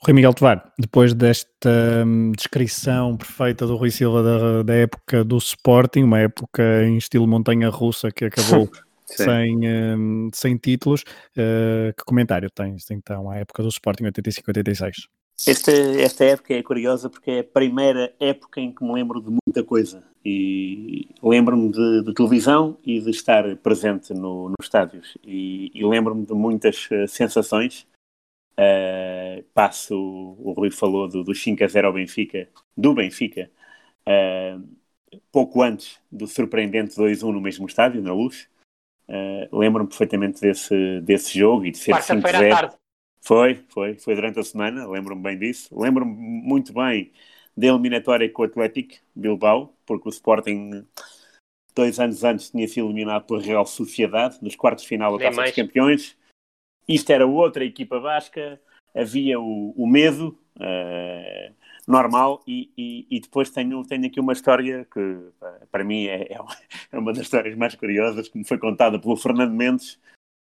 Rui 0.06 0.14
Miguel 0.14 0.34
Tovar, 0.34 0.74
depois 0.78 1.14
desta 1.14 2.04
hum, 2.06 2.34
descrição 2.36 3.16
perfeita 3.16 3.66
do 3.66 3.78
Rui 3.78 3.90
Silva 3.90 4.22
da, 4.22 4.64
da, 4.64 4.74
época 4.74 5.24
do 5.24 5.38
Sporting, 5.38 6.04
uma 6.04 6.20
época 6.20 6.84
em 6.84 6.98
estilo 6.98 7.26
montanha-russa 7.26 8.12
que 8.12 8.26
acabou 8.26 8.70
sem, 9.06 9.60
um, 9.66 10.30
sem 10.34 10.58
títulos, 10.58 11.04
uh, 11.04 11.94
que 11.98 12.04
comentário 12.06 12.50
tens 12.50 12.92
então 12.92 13.30
à 13.30 13.38
época 13.38 13.64
do 13.64 13.70
Sporting 13.70 14.04
85-86? 14.04 15.08
Esta, 15.48 15.72
esta 15.72 16.26
época 16.26 16.54
é 16.54 16.62
curiosa 16.62 17.10
porque 17.10 17.32
é 17.32 17.40
a 17.40 17.44
primeira 17.44 18.14
época 18.20 18.60
em 18.60 18.74
que 18.74 18.84
me 18.84 18.94
lembro 18.94 19.22
de 19.22 19.30
muita 19.30 19.64
coisa. 19.64 20.04
E 20.26 21.10
lembro-me 21.22 21.70
de, 21.70 22.04
de, 22.04 22.14
televisão 22.14 22.78
e 22.84 23.00
de 23.02 23.10
estar 23.10 23.56
presente 23.58 24.14
no, 24.14 24.50
nos 24.50 24.56
estádios. 24.64 25.18
E, 25.24 25.70
e 25.74 25.86
lembro-me 25.86 26.26
de 26.26 26.34
muitas 26.34 26.90
uh, 26.92 27.08
sensações. 27.08 27.86
Uh, 28.58 29.44
passo, 29.54 29.96
o 29.96 30.54
Rui 30.54 30.72
falou 30.72 31.10
do, 31.10 31.24
do 31.24 31.36
5 31.36 31.64
a 31.64 31.68
0 31.68 31.88
ao 31.88 31.94
Benfica, 31.94 32.48
do 32.78 32.94
Benfica, 32.94 33.52
uh, 34.08 34.64
pouco 35.32 35.62
antes 35.62 36.00
do 36.10 36.26
surpreendente 36.26 36.96
2-1 36.96 37.34
no 37.34 37.42
mesmo 37.42 37.66
estádio, 37.66 38.02
na 38.02 38.14
Luz. 38.14 38.48
lembro-me 39.52 39.90
perfeitamente 39.90 40.40
desse, 40.40 41.02
desse 41.02 41.38
jogo 41.38 41.66
e 41.66 41.72
de 41.72 41.78
ser 41.80 42.02
5 42.02 42.28
a 42.28 42.32
0. 42.32 42.74
Foi, 43.22 43.64
foi, 43.70 43.96
foi 43.96 44.16
durante 44.16 44.40
a 44.40 44.44
semana, 44.44 44.88
lembro-me 44.88 45.22
bem 45.22 45.38
disso. 45.38 45.78
Lembro-me 45.78 46.14
muito 46.14 46.74
bem 46.74 47.12
da 47.56 47.68
eliminatória 47.68 48.30
com 48.30 48.42
o 48.42 48.46
Atlético 48.46 48.96
Bilbao, 49.16 49.76
porque 49.86 50.10
o 50.10 50.12
Sporting, 50.12 50.86
dois 51.76 52.00
anos 52.00 52.24
antes, 52.24 52.50
tinha 52.50 52.68
sido 52.68 52.88
eliminado 52.88 53.26
pela 53.26 53.42
Real 53.42 53.66
Sociedade, 53.66 54.40
nos 54.42 54.56
quartos 54.56 54.84
de 54.84 54.90
final 54.90 55.18
da 55.18 55.26
Taça 55.26 55.44
dos 55.44 55.52
Campeões. 55.52 56.18
Isto 56.88 57.12
era 57.12 57.26
outra 57.26 57.64
equipa 57.64 58.00
basca, 58.00 58.60
havia 58.94 59.40
o, 59.40 59.74
o 59.78 59.88
medo 59.88 60.38
uh, 60.58 61.54
normal, 61.88 62.44
e, 62.48 62.72
e, 62.78 63.08
e, 63.10 63.20
depois 63.20 63.50
tenho, 63.50 63.86
tenho 63.86 64.06
aqui 64.06 64.20
uma 64.20 64.34
história 64.34 64.86
que, 64.92 65.18
para 65.72 65.84
mim, 65.84 66.08
é, 66.08 66.34
é 66.92 66.98
uma 66.98 67.14
das 67.14 67.24
histórias 67.24 67.56
mais 67.56 67.76
curiosas, 67.76 68.28
que 68.28 68.38
me 68.38 68.46
foi 68.46 68.58
contada 68.58 69.00
pelo 69.00 69.16
Fernando 69.16 69.54
Mendes, 69.54 70.00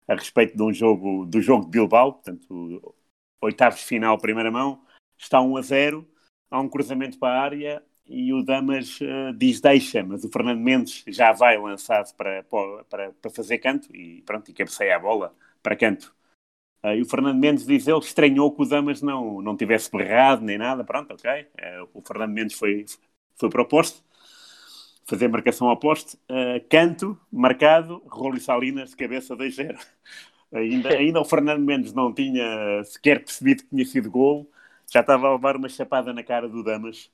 a 0.08 0.14
respeito 0.14 0.56
de 0.56 0.62
um 0.62 0.72
jogo, 0.72 1.26
do 1.26 1.40
jogo 1.40 1.64
de 1.64 1.70
Bilbao, 1.70 2.14
portanto, 2.14 2.94
oitavos 3.40 3.80
de 3.80 3.86
final, 3.86 4.18
primeira 4.18 4.50
mão, 4.50 4.82
está 5.16 5.40
1 5.40 5.56
a 5.56 5.62
0, 5.62 6.08
há 6.52 6.60
um 6.60 6.68
cruzamento 6.68 7.18
para 7.18 7.34
a 7.34 7.42
área 7.42 7.82
e 8.06 8.32
o 8.32 8.42
Damas 8.42 9.00
uh, 9.00 9.32
diz 9.36 9.60
deixa, 9.60 10.04
mas 10.04 10.22
o 10.22 10.28
Fernando 10.28 10.60
Mendes 10.60 11.02
já 11.08 11.32
vai 11.32 11.58
lançado 11.58 12.14
para, 12.14 12.44
para, 12.44 13.12
para 13.12 13.30
fazer 13.30 13.58
canto 13.58 13.94
e 13.96 14.22
pronto, 14.22 14.50
e 14.50 14.54
cabeceia 14.54 14.96
a 14.96 14.98
bola 14.98 15.34
para 15.62 15.74
canto. 15.74 16.14
Uh, 16.84 16.94
e 16.94 17.02
o 17.02 17.06
Fernando 17.06 17.38
Mendes 17.38 17.66
diz 17.66 17.88
ele 17.88 17.98
estranhou 17.98 18.52
que 18.52 18.62
o 18.62 18.66
Damas 18.66 19.00
não, 19.00 19.40
não 19.40 19.56
tivesse 19.56 19.90
berrado 19.90 20.44
nem 20.44 20.58
nada, 20.58 20.84
pronto, 20.84 21.12
ok. 21.14 21.30
Uh, 21.30 21.88
o 21.94 22.02
Fernando 22.02 22.32
Mendes 22.32 22.56
foi, 22.58 22.84
foi 23.36 23.48
proposto 23.48 24.04
fazer 25.04 25.28
marcação 25.28 25.68
ao 25.68 25.76
poste, 25.76 26.16
canto, 26.70 27.18
marcado, 27.30 28.00
Rolo 28.06 28.40
Salinas 28.40 28.90
de 28.90 28.96
cabeça 28.96 29.36
2-0. 29.36 29.76
Ainda, 30.54 30.90
ainda 30.90 31.20
o 31.20 31.24
Fernando 31.24 31.60
Mendes 31.60 31.94
não 31.94 32.12
tinha 32.12 32.84
sequer 32.84 33.24
percebido 33.24 33.62
que 33.62 33.70
tinha 33.70 33.84
sido 33.86 34.10
gol, 34.10 34.50
já 34.92 35.00
estava 35.00 35.28
a 35.28 35.32
levar 35.32 35.56
uma 35.56 35.68
chapada 35.68 36.12
na 36.12 36.22
cara 36.22 36.48
do 36.48 36.62
Damas. 36.62 37.10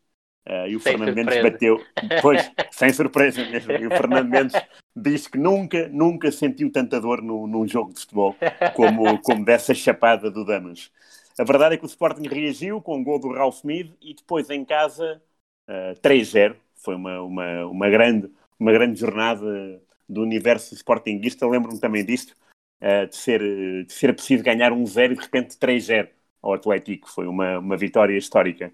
Uh, 0.48 0.66
e 0.66 0.76
o 0.76 0.80
sem 0.80 0.96
Fernando 0.96 1.14
surpresa. 1.14 1.42
Mendes 1.42 1.52
bateu, 1.52 1.84
pois, 2.22 2.52
sem 2.72 2.92
surpresa 2.92 3.44
mesmo. 3.50 3.72
E 3.72 3.86
o 3.86 3.90
Fernando 3.90 4.28
Mendes 4.28 4.60
disse 4.96 5.30
que 5.30 5.38
nunca, 5.38 5.88
nunca 5.88 6.32
sentiu 6.32 6.72
tanta 6.72 7.00
dor 7.00 7.22
no, 7.22 7.46
num 7.46 7.68
jogo 7.68 7.92
de 7.92 8.00
futebol 8.00 8.34
como, 8.74 9.20
como 9.20 9.44
dessa 9.44 9.74
chapada 9.74 10.30
do 10.30 10.44
Damas. 10.44 10.90
A 11.38 11.44
verdade 11.44 11.74
é 11.74 11.78
que 11.78 11.84
o 11.84 11.86
Sporting 11.86 12.26
reagiu 12.26 12.80
com 12.80 12.98
o 12.98 13.04
gol 13.04 13.20
do 13.20 13.30
Ralph 13.30 13.62
Mead 13.62 13.94
e 14.00 14.14
depois 14.14 14.48
em 14.48 14.64
casa 14.64 15.22
uh, 15.68 16.00
3-0 16.00 16.56
foi 16.76 16.94
uma, 16.94 17.20
uma, 17.20 17.66
uma, 17.66 17.90
grande, 17.90 18.30
uma 18.58 18.72
grande 18.72 18.98
jornada 18.98 19.80
do 20.08 20.22
universo 20.22 20.74
sportinguista. 20.74 21.46
Lembro-me 21.46 21.78
também 21.78 22.04
disto, 22.04 22.34
uh, 22.80 23.06
de, 23.06 23.16
ser, 23.16 23.40
de 23.84 23.92
ser 23.92 24.14
preciso 24.14 24.42
ganhar 24.42 24.72
um 24.72 24.84
0 24.86 25.12
e 25.12 25.16
de 25.16 25.22
repente 25.22 25.56
3-0 25.58 26.08
ao 26.42 26.54
Atlético. 26.54 27.08
Foi 27.08 27.26
uma, 27.26 27.58
uma 27.58 27.76
vitória 27.76 28.16
histórica. 28.16 28.72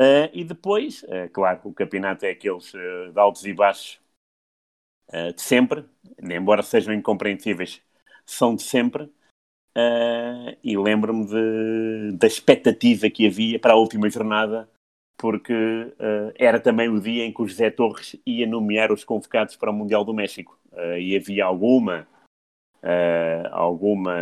Uh, 0.00 0.30
e 0.32 0.44
depois, 0.44 1.02
uh, 1.04 1.28
claro, 1.32 1.60
o 1.64 1.74
campeonato 1.74 2.24
é 2.24 2.30
aqueles 2.30 2.72
de 2.72 3.18
altos 3.18 3.44
e 3.44 3.52
baixos 3.52 4.00
de 5.34 5.42
sempre, 5.42 5.84
embora 6.22 6.62
sejam 6.62 6.94
incompreensíveis, 6.94 7.82
são 8.24 8.54
de 8.54 8.62
sempre. 8.62 9.12
e 10.62 10.78
lembro-me 10.78 12.12
da 12.12 12.28
expectativa 12.28 13.10
que 13.10 13.26
havia 13.26 13.58
para 13.58 13.72
a 13.72 13.76
última 13.76 14.08
jornada 14.08 14.68
porque 15.20 15.52
uh, 15.52 16.32
era 16.34 16.58
também 16.58 16.88
o 16.88 16.98
dia 16.98 17.26
em 17.26 17.32
que 17.32 17.42
o 17.42 17.46
José 17.46 17.70
Torres 17.70 18.16
ia 18.24 18.46
nomear 18.46 18.90
os 18.90 19.04
convocados 19.04 19.54
para 19.54 19.70
o 19.70 19.74
Mundial 19.74 20.02
do 20.02 20.14
México. 20.14 20.58
Uh, 20.72 20.96
e 20.96 21.14
havia 21.14 21.44
alguma, 21.44 22.08
uh, 22.82 23.48
alguma 23.52 24.14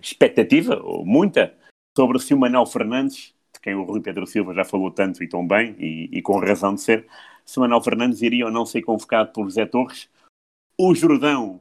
expectativa, 0.00 0.80
ou 0.82 1.04
muita, 1.04 1.54
sobre 1.96 2.18
se 2.18 2.34
o 2.34 2.38
Manuel 2.38 2.66
Fernandes, 2.66 3.34
de 3.54 3.60
quem 3.60 3.74
o 3.74 3.84
Rui 3.84 4.00
Pedro 4.00 4.26
Silva 4.26 4.54
já 4.54 4.64
falou 4.64 4.90
tanto 4.90 5.22
e 5.22 5.28
tão 5.28 5.46
bem, 5.46 5.74
e, 5.78 6.08
e 6.12 6.22
com 6.22 6.38
razão 6.38 6.74
de 6.74 6.80
ser, 6.80 7.06
se 7.44 7.58
o 7.58 7.62
Manuel 7.62 7.82
Fernandes 7.82 8.22
iria 8.22 8.46
ou 8.46 8.52
não 8.52 8.64
ser 8.64 8.82
convocado 8.82 9.32
por 9.32 9.44
José 9.44 9.66
Torres. 9.66 10.08
O 10.78 10.94
Jordão 10.94 11.60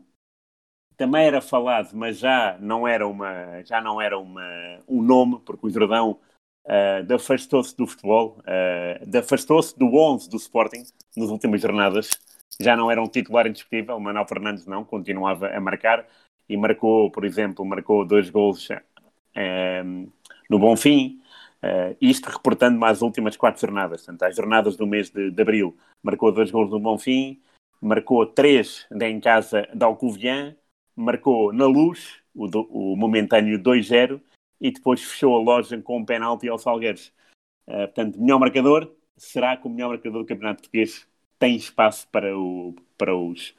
também 0.96 1.26
era 1.26 1.42
falado, 1.42 1.94
mas 1.94 2.20
já 2.20 2.58
não 2.60 2.88
era, 2.88 3.08
uma, 3.08 3.64
já 3.64 3.82
não 3.82 4.02
era 4.02 4.20
uma, 4.20 4.44
um 4.88 5.02
nome, 5.02 5.40
porque 5.46 5.66
o 5.66 5.70
Jordão 5.70 6.20
uh, 6.66 7.14
afastou-se 7.14 7.76
do 7.76 7.88
futebol, 7.88 8.38
uh, 8.40 9.18
afastou-se 9.18 9.78
do 9.78 9.96
11 9.96 10.30
do 10.30 10.38
Sporting 10.38 10.84
nas 11.16 11.30
últimas 11.30 11.62
jornadas. 11.62 12.10
Já 12.62 12.76
não 12.76 12.90
era 12.90 13.02
um 13.02 13.08
titular 13.08 13.48
indiscutível, 13.48 13.96
o 13.96 14.00
Manuel 14.00 14.28
Fernandes 14.28 14.66
não, 14.66 14.84
continuava 14.84 15.50
a 15.50 15.60
marcar 15.60 16.06
e 16.48 16.58
marcou, 16.58 17.12
por 17.12 17.24
exemplo, 17.24 17.64
marcou 17.64 18.06
dois 18.06 18.30
gols 18.30 18.70
uh, 18.70 20.12
no 20.50 20.60
Bonfim, 20.60 21.22
uh, 21.64 21.96
isto 22.02 22.30
reportando 22.30 22.78
mais 22.78 22.98
as 22.98 23.02
últimas 23.02 23.38
quatro 23.38 23.62
jornadas, 23.62 24.06
portanto, 24.06 24.24
as 24.24 24.36
jornadas 24.36 24.76
do 24.76 24.88
mês 24.88 25.10
de, 25.10 25.30
de 25.30 25.42
abril, 25.42 25.78
marcou 26.02 26.32
dois 26.32 26.50
gols 26.50 26.70
no 26.72 26.80
Bonfim, 26.80 27.40
marcou 27.82 28.26
três 28.26 28.88
em 29.02 29.20
casa 29.20 29.68
da 29.74 29.86
Alcovian, 29.86 30.56
marcou 30.96 31.54
na 31.54 31.66
Luz, 31.66 32.20
o, 32.36 32.48
do, 32.48 32.62
o 32.70 32.96
momentâneo 32.96 33.58
2-0, 33.60 34.22
e 34.60 34.72
depois 34.72 35.02
fechou 35.02 35.36
a 35.36 35.42
loja 35.42 35.82
com 35.82 35.98
um 35.98 36.06
penalti 36.06 36.50
ao 36.50 36.58
Salgueiros. 36.58 37.14
Uh, 37.68 37.88
portanto, 37.88 38.20
melhor 38.20 38.40
marcador, 38.40 38.94
será 39.16 39.56
que 39.56 39.68
o 39.68 39.70
melhor 39.70 39.90
marcador 39.90 40.24
do 40.24 40.28
Campeonato 40.28 40.64
Português 40.64 41.08
tem 41.40 41.56
espaço 41.56 42.08
para, 42.10 42.38
o, 42.38 42.76
para, 42.98 43.16
os, 43.16 43.56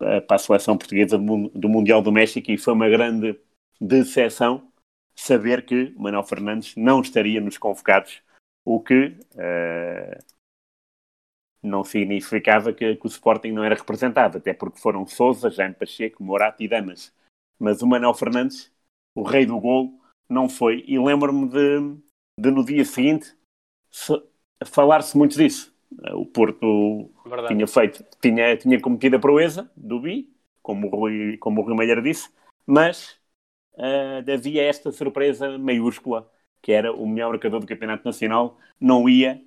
uh, 0.00 0.22
para 0.26 0.36
a 0.36 0.38
seleção 0.38 0.78
portuguesa 0.78 1.18
do, 1.18 1.68
Mundial 1.68 2.00
do 2.00 2.12
México 2.12 2.50
e 2.50 2.56
foi 2.56 2.72
uma 2.72 2.88
grande 2.88 3.38
decepção 3.80 4.70
saber 5.16 5.64
que 5.66 5.92
Manuel 5.96 6.22
Fernandes 6.22 6.74
não 6.76 7.00
estaria 7.00 7.40
nos 7.40 7.58
convocados, 7.58 8.22
o 8.64 8.80
que 8.80 9.16
uh, 9.34 10.24
não 11.62 11.82
significava 11.82 12.72
que, 12.72 12.96
que, 12.96 13.06
o 13.06 13.08
Sporting 13.08 13.52
não 13.52 13.64
era 13.64 13.74
representado, 13.74 14.38
até 14.38 14.52
porque 14.52 14.78
foram 14.78 15.06
Souza, 15.06 15.50
Jaime 15.50 15.74
Pacheco, 15.74 16.22
Morato 16.22 16.62
e 16.62 16.68
Damas. 16.68 17.12
Mas 17.58 17.82
o 17.82 17.86
Manuel 17.86 18.14
Fernandes, 18.14 18.72
o 19.14 19.22
rei 19.22 19.46
do 19.46 19.58
gol, 19.58 19.98
não 20.28 20.48
foi. 20.48 20.84
E 20.86 20.98
lembro-me 20.98 21.48
de, 21.48 22.00
de, 22.38 22.50
no 22.50 22.64
dia 22.64 22.84
seguinte 22.84 23.34
falar-se 24.66 25.16
muito 25.16 25.36
disso. 25.36 25.73
O 26.14 26.26
Porto 26.26 27.10
Verdade. 27.24 27.54
tinha 27.54 27.66
feito, 27.66 28.04
tinha, 28.20 28.56
tinha 28.56 28.80
cometido 28.80 29.16
a 29.16 29.18
proeza 29.18 29.70
do 29.76 30.00
Bi, 30.00 30.30
como 30.62 30.86
o 30.86 30.90
Rui, 30.90 31.36
como 31.38 31.60
o 31.60 31.64
Rui 31.64 31.74
Malheiro 31.74 32.02
disse, 32.02 32.30
mas 32.66 33.18
uh, 33.74 34.32
havia 34.32 34.62
esta 34.62 34.90
surpresa 34.92 35.58
maiúscula, 35.58 36.30
que 36.60 36.72
era 36.72 36.92
o 36.92 37.06
melhor 37.06 37.30
marcador 37.30 37.60
do 37.60 37.66
Campeonato 37.66 38.04
Nacional, 38.04 38.58
não 38.80 39.08
ia 39.08 39.42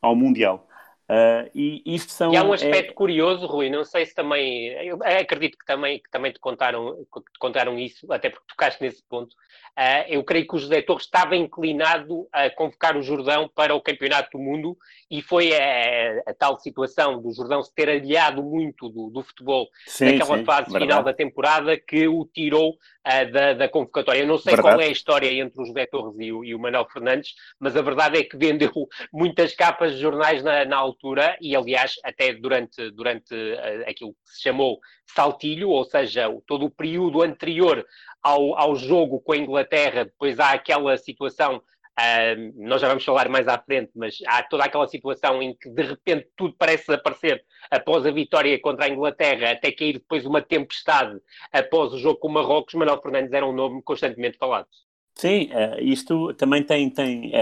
ao 0.00 0.16
Mundial. 0.16 0.68
Uh, 1.12 1.50
e 1.54 1.82
isto 1.84 2.10
são. 2.10 2.32
E 2.32 2.38
há 2.38 2.42
um 2.42 2.54
aspecto 2.54 2.92
é... 2.92 2.94
curioso, 2.94 3.46
Rui, 3.46 3.68
não 3.68 3.84
sei 3.84 4.06
se 4.06 4.14
também. 4.14 4.68
Eu 4.68 4.98
acredito 5.02 5.58
que 5.58 5.66
também, 5.66 5.98
que 5.98 6.10
também 6.10 6.32
te, 6.32 6.40
contaram, 6.40 6.96
te 7.04 7.38
contaram 7.38 7.78
isso, 7.78 8.10
até 8.10 8.30
porque 8.30 8.46
tocaste 8.48 8.82
nesse 8.82 9.02
ponto. 9.10 9.34
Uh, 9.78 10.08
eu 10.08 10.24
creio 10.24 10.46
que 10.46 10.54
o 10.54 10.58
José 10.58 10.80
Torres 10.80 11.04
estava 11.04 11.36
inclinado 11.36 12.26
a 12.32 12.48
convocar 12.48 12.96
o 12.96 13.02
Jordão 13.02 13.50
para 13.54 13.74
o 13.74 13.80
Campeonato 13.80 14.38
do 14.38 14.42
Mundo 14.42 14.76
e 15.10 15.20
foi 15.20 15.54
a, 15.54 16.22
a 16.26 16.34
tal 16.34 16.58
situação 16.58 17.20
do 17.20 17.32
Jordão 17.34 17.62
se 17.62 17.74
ter 17.74 17.88
aliado 17.88 18.42
muito 18.42 18.88
do, 18.88 19.10
do 19.10 19.22
futebol 19.22 19.68
sim, 19.86 20.16
naquela 20.16 20.38
sim, 20.38 20.44
fase 20.44 20.70
verdade. 20.70 20.84
final 20.84 21.02
da 21.02 21.12
temporada 21.12 21.76
que 21.76 22.08
o 22.08 22.24
tirou 22.26 22.70
uh, 22.70 23.32
da, 23.32 23.52
da, 23.54 23.68
convocatória. 23.68 24.20
Eu 24.20 24.26
não 24.26 24.38
sei 24.38 24.54
verdade. 24.54 24.76
qual 24.76 24.80
é 24.80 24.88
a 24.88 24.92
história 24.92 25.32
entre 25.32 25.60
o 25.60 25.64
José 25.66 25.86
Torres 25.86 26.16
e 26.18 26.32
o, 26.32 26.44
e 26.44 26.54
o 26.54 26.58
Manuel 26.58 26.86
Fernandes, 26.90 27.34
mas 27.58 27.76
a 27.76 27.82
verdade 27.82 28.18
é 28.18 28.24
que 28.24 28.36
vendeu 28.38 28.72
muitas 29.12 29.54
capas 29.54 29.94
de 29.94 30.00
jornais 30.00 30.42
na, 30.42 30.64
na 30.64 30.76
altura 30.76 31.01
e, 31.40 31.56
aliás, 31.56 31.94
até 32.04 32.32
durante, 32.32 32.90
durante 32.92 33.34
uh, 33.34 33.88
aquilo 33.88 34.12
que 34.12 34.34
se 34.34 34.42
chamou 34.42 34.78
saltilho, 35.06 35.68
ou 35.70 35.84
seja, 35.84 36.28
todo 36.46 36.66
o 36.66 36.70
período 36.70 37.22
anterior 37.22 37.84
ao, 38.22 38.56
ao 38.56 38.76
jogo 38.76 39.20
com 39.20 39.32
a 39.32 39.36
Inglaterra, 39.36 40.04
depois 40.04 40.38
há 40.38 40.52
aquela 40.52 40.96
situação, 40.96 41.56
uh, 41.56 42.66
nós 42.66 42.80
já 42.80 42.88
vamos 42.88 43.04
falar 43.04 43.28
mais 43.28 43.48
à 43.48 43.58
frente, 43.58 43.90
mas 43.94 44.18
há 44.26 44.42
toda 44.42 44.64
aquela 44.64 44.86
situação 44.86 45.42
em 45.42 45.54
que 45.56 45.68
de 45.68 45.82
repente 45.82 46.28
tudo 46.36 46.54
parece 46.56 46.86
desaparecer 46.86 47.44
após 47.70 48.06
a 48.06 48.10
vitória 48.10 48.60
contra 48.60 48.86
a 48.86 48.88
Inglaterra, 48.88 49.50
até 49.50 49.72
cair 49.72 49.94
depois 49.94 50.24
uma 50.24 50.40
tempestade 50.40 51.18
após 51.52 51.92
o 51.92 51.98
jogo 51.98 52.20
com 52.20 52.28
o 52.28 52.32
Marrocos, 52.32 52.74
Manuel 52.74 53.02
Fernandes 53.02 53.32
era 53.32 53.46
um 53.46 53.52
nome 53.52 53.82
constantemente 53.82 54.38
falado. 54.38 54.68
Sim, 55.14 55.50
uh, 55.52 55.78
isto 55.80 56.32
também 56.34 56.62
tem. 56.62 56.88
tem 56.88 57.32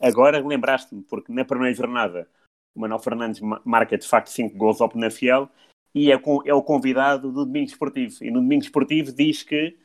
agora 0.00 0.44
lembraste-me, 0.44 1.04
porque 1.04 1.32
na 1.32 1.44
primeira 1.44 1.74
jornada 1.74 2.26
o 2.74 2.80
Manuel 2.80 3.00
Fernandes 3.00 3.40
marca 3.64 3.96
de 3.96 4.06
facto 4.06 4.28
5 4.28 4.56
gols 4.56 4.80
ao 4.80 4.88
Penafiel 4.88 5.48
e 5.94 6.12
é, 6.12 6.14
é, 6.14 6.54
o 6.54 6.62
convidado 6.62 7.32
do 7.32 7.44
Domingo 7.44 7.68
Esportivo. 7.68 8.14
E 8.22 8.30
no 8.30 8.40
Domingo 8.40 8.62
Esportivo 8.62 9.12
diz 9.12 9.42
que 9.42 9.76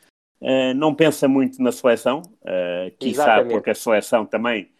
uh, 0.41 0.73
não 0.75 0.93
pensa 0.93 1.27
muito 1.27 1.61
na 1.61 1.71
seleção, 1.71 2.21
uh, 2.41 2.95
quiçá 2.99 3.43
porque 3.43 3.71
a 3.71 3.75
seleção 3.75 4.25
também 4.25 4.71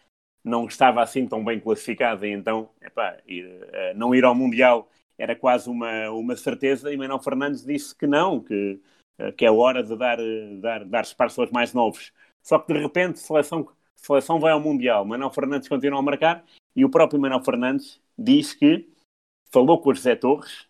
não 0.44 0.66
estava 0.66 1.02
assim 1.02 1.26
tão 1.26 1.44
bem 1.44 1.58
classificada, 1.58 2.26
e 2.26 2.30
então 2.30 2.70
epá, 2.80 3.16
ir, 3.26 3.44
uh, 3.44 3.96
não 3.96 4.14
ir 4.14 4.24
ao 4.24 4.34
Mundial 4.34 4.88
era 5.18 5.34
quase 5.34 5.68
uma, 5.68 6.10
uma 6.10 6.36
certeza. 6.36 6.92
E 6.92 6.96
Manuel 6.96 7.18
Fernandes 7.18 7.64
disse 7.64 7.96
que 7.96 8.06
não, 8.06 8.40
que, 8.40 8.80
uh, 9.20 9.32
que 9.32 9.44
é 9.44 9.50
hora 9.50 9.82
de 9.82 9.96
dar, 9.96 10.18
dar, 10.60 10.84
dar 10.84 11.02
espaço 11.02 11.40
aos 11.40 11.50
mais 11.50 11.74
novos. 11.74 12.12
Só 12.42 12.60
que 12.60 12.72
de 12.72 12.78
repente, 12.78 13.14
a 13.14 13.16
seleção, 13.16 13.68
seleção 13.96 14.38
vai 14.38 14.52
ao 14.52 14.60
Mundial, 14.60 15.04
Manuel 15.04 15.30
Fernandes 15.30 15.68
continua 15.68 15.98
a 15.98 16.02
marcar 16.02 16.44
e 16.76 16.84
o 16.84 16.90
próprio 16.90 17.18
Manuel 17.18 17.42
Fernandes 17.42 18.00
diz 18.16 18.52
que 18.52 18.86
falou 19.50 19.80
com 19.80 19.90
o 19.90 19.94
José 19.94 20.14
Torres 20.14 20.68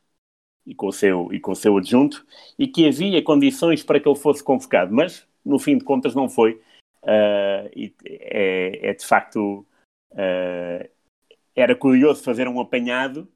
e 0.65 0.75
com 0.75 0.87
o 0.87 0.93
seu, 0.93 1.33
e 1.33 1.41
com 1.41 1.51
o 1.51 1.57
seu 1.57 1.77
adjunto 1.77 2.25
e 2.59 2.69
que 2.69 2.87
havia 2.87 3.23
condições 3.23 3.83
para 3.83 3.99
que 3.99 4.09
ele 4.09 4.19
fosse 4.19 4.43
convocado, 4.43 4.95
mas 4.95 5.27
no 5.45 5.59
fim 5.59 5.77
de 5.77 5.85
contas 5.85 6.15
não 6.15 6.29
foi. 6.29 6.63
Uh, 7.03 7.71
e 7.75 7.95
é, 8.05 8.91
é, 8.91 8.95
de 8.95 9.05
facto. 9.05 9.67
Uh, 10.13 10.89
era 11.55 11.75
curioso 11.75 12.23
fazer 12.23 12.47
um 12.49 12.61
apanhado, 12.61 13.27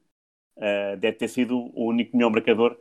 uh, 0.57 0.95
deve 0.97 1.13
ter 1.13 1.27
sido 1.27 1.57
o 1.73 1.85
único 1.87 2.15
melhor 2.15 2.31
marcador 2.31 2.77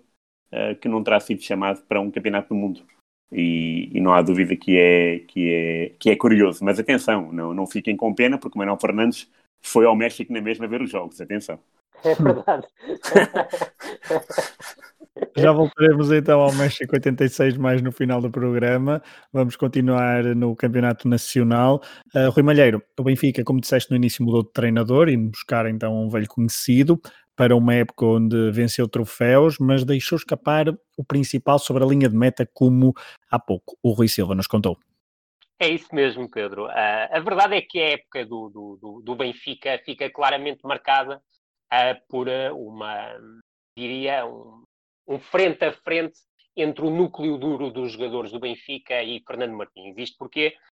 que 0.81 0.88
não 0.88 1.05
terá 1.05 1.20
sido 1.20 1.40
chamado 1.40 1.81
para 1.87 2.00
um 2.00 2.11
campeonato 2.11 2.48
do 2.48 2.57
mundo. 2.57 2.85
E, 3.31 3.88
e, 3.96 4.00
não 4.00 4.12
há 4.12 4.20
dúvida 4.20 4.57
que 4.57 4.76
é, 4.76 5.20
que 5.20 5.48
é, 5.48 5.88
que 5.96 6.11
é 6.11 6.16
curioso. 6.16 6.64
Mas 6.64 6.81
atenção, 6.81 7.31
não, 7.31 7.55
não 7.55 7.68
fiquem 7.68 7.96
com 7.96 8.12
pena, 8.12 8.37
porque 8.37 8.57
o 8.57 8.59
Manuel 8.59 8.76
Fernandes 8.76 9.31
foi 9.61 9.87
ao 9.87 9.96
México 9.96 10.33
na 10.33 10.40
mesma 10.40 10.66
ver 10.66 10.83
os 10.83 10.90
jogos, 10.90 11.20
atenção. 11.20 11.59
É 12.05 12.14
verdade. 12.14 12.66
Já 15.37 15.53
voltaremos 15.53 16.11
então 16.11 16.40
ao 16.40 16.53
México 16.55 16.94
86 16.94 17.57
mais 17.57 17.83
no 17.83 17.92
final 17.92 18.20
do 18.20 18.31
programa. 18.31 19.03
Vamos 19.33 19.57
continuar 19.57 20.25
no 20.35 20.57
Campeonato 20.57 21.09
Nacional. 21.09 21.83
Uh, 22.14 22.31
Rui 22.31 22.42
Malheiro, 22.42 22.83
o 22.99 23.03
Benfica, 23.03 23.44
como 23.44 23.61
disseste 23.61 23.90
no 23.90 23.96
início, 23.96 24.25
mudou 24.25 24.42
de 24.42 24.53
treinador 24.53 25.09
e 25.09 25.16
buscar 25.16 25.66
então 25.66 26.05
um 26.05 26.09
velho 26.09 26.29
conhecido 26.29 27.01
para 27.37 27.57
uma 27.57 27.75
época 27.75 28.05
onde 28.05 28.51
venceu 28.51 28.88
troféus, 28.88 29.57
mas 29.59 29.85
deixou 29.85 30.16
escapar 30.16 30.66
o 30.96 31.05
principal 31.05 31.59
sobre 31.59 31.83
a 31.83 31.87
linha 31.87 32.09
de 32.09 32.16
meta, 32.16 32.49
como 32.53 32.94
há 33.31 33.38
pouco 33.38 33.77
o 33.83 33.92
Rui 33.92 34.09
Silva 34.09 34.35
nos 34.35 34.46
contou. 34.46 34.77
É 35.62 35.68
isso 35.68 35.94
mesmo, 35.94 36.27
Pedro. 36.27 36.68
Uh, 36.68 37.09
a 37.11 37.20
verdade 37.20 37.55
é 37.55 37.61
que 37.61 37.79
a 37.79 37.90
época 37.90 38.25
do, 38.25 38.49
do, 38.81 39.03
do 39.05 39.14
Benfica 39.14 39.79
fica 39.85 40.09
claramente 40.09 40.62
marcada 40.64 41.23
uh, 41.70 42.09
por 42.09 42.29
uh, 42.29 42.57
uma, 42.57 43.14
diria, 43.77 44.25
um, 44.25 44.64
um, 45.07 45.18
frente 45.18 45.62
a 45.62 45.73
frente 45.75 46.18
entre 46.57 46.83
o 46.83 46.88
núcleo 46.88 47.37
duro 47.37 47.70
dos 47.70 47.92
jogadores 47.92 48.33
do 48.33 48.40
Benfica 48.40 49.03
e 49.03 49.23
Fernando 49.27 49.55
Martins. 49.55 49.99
Isto 49.99 50.16
porque 50.18 50.57
ah, 50.57 50.69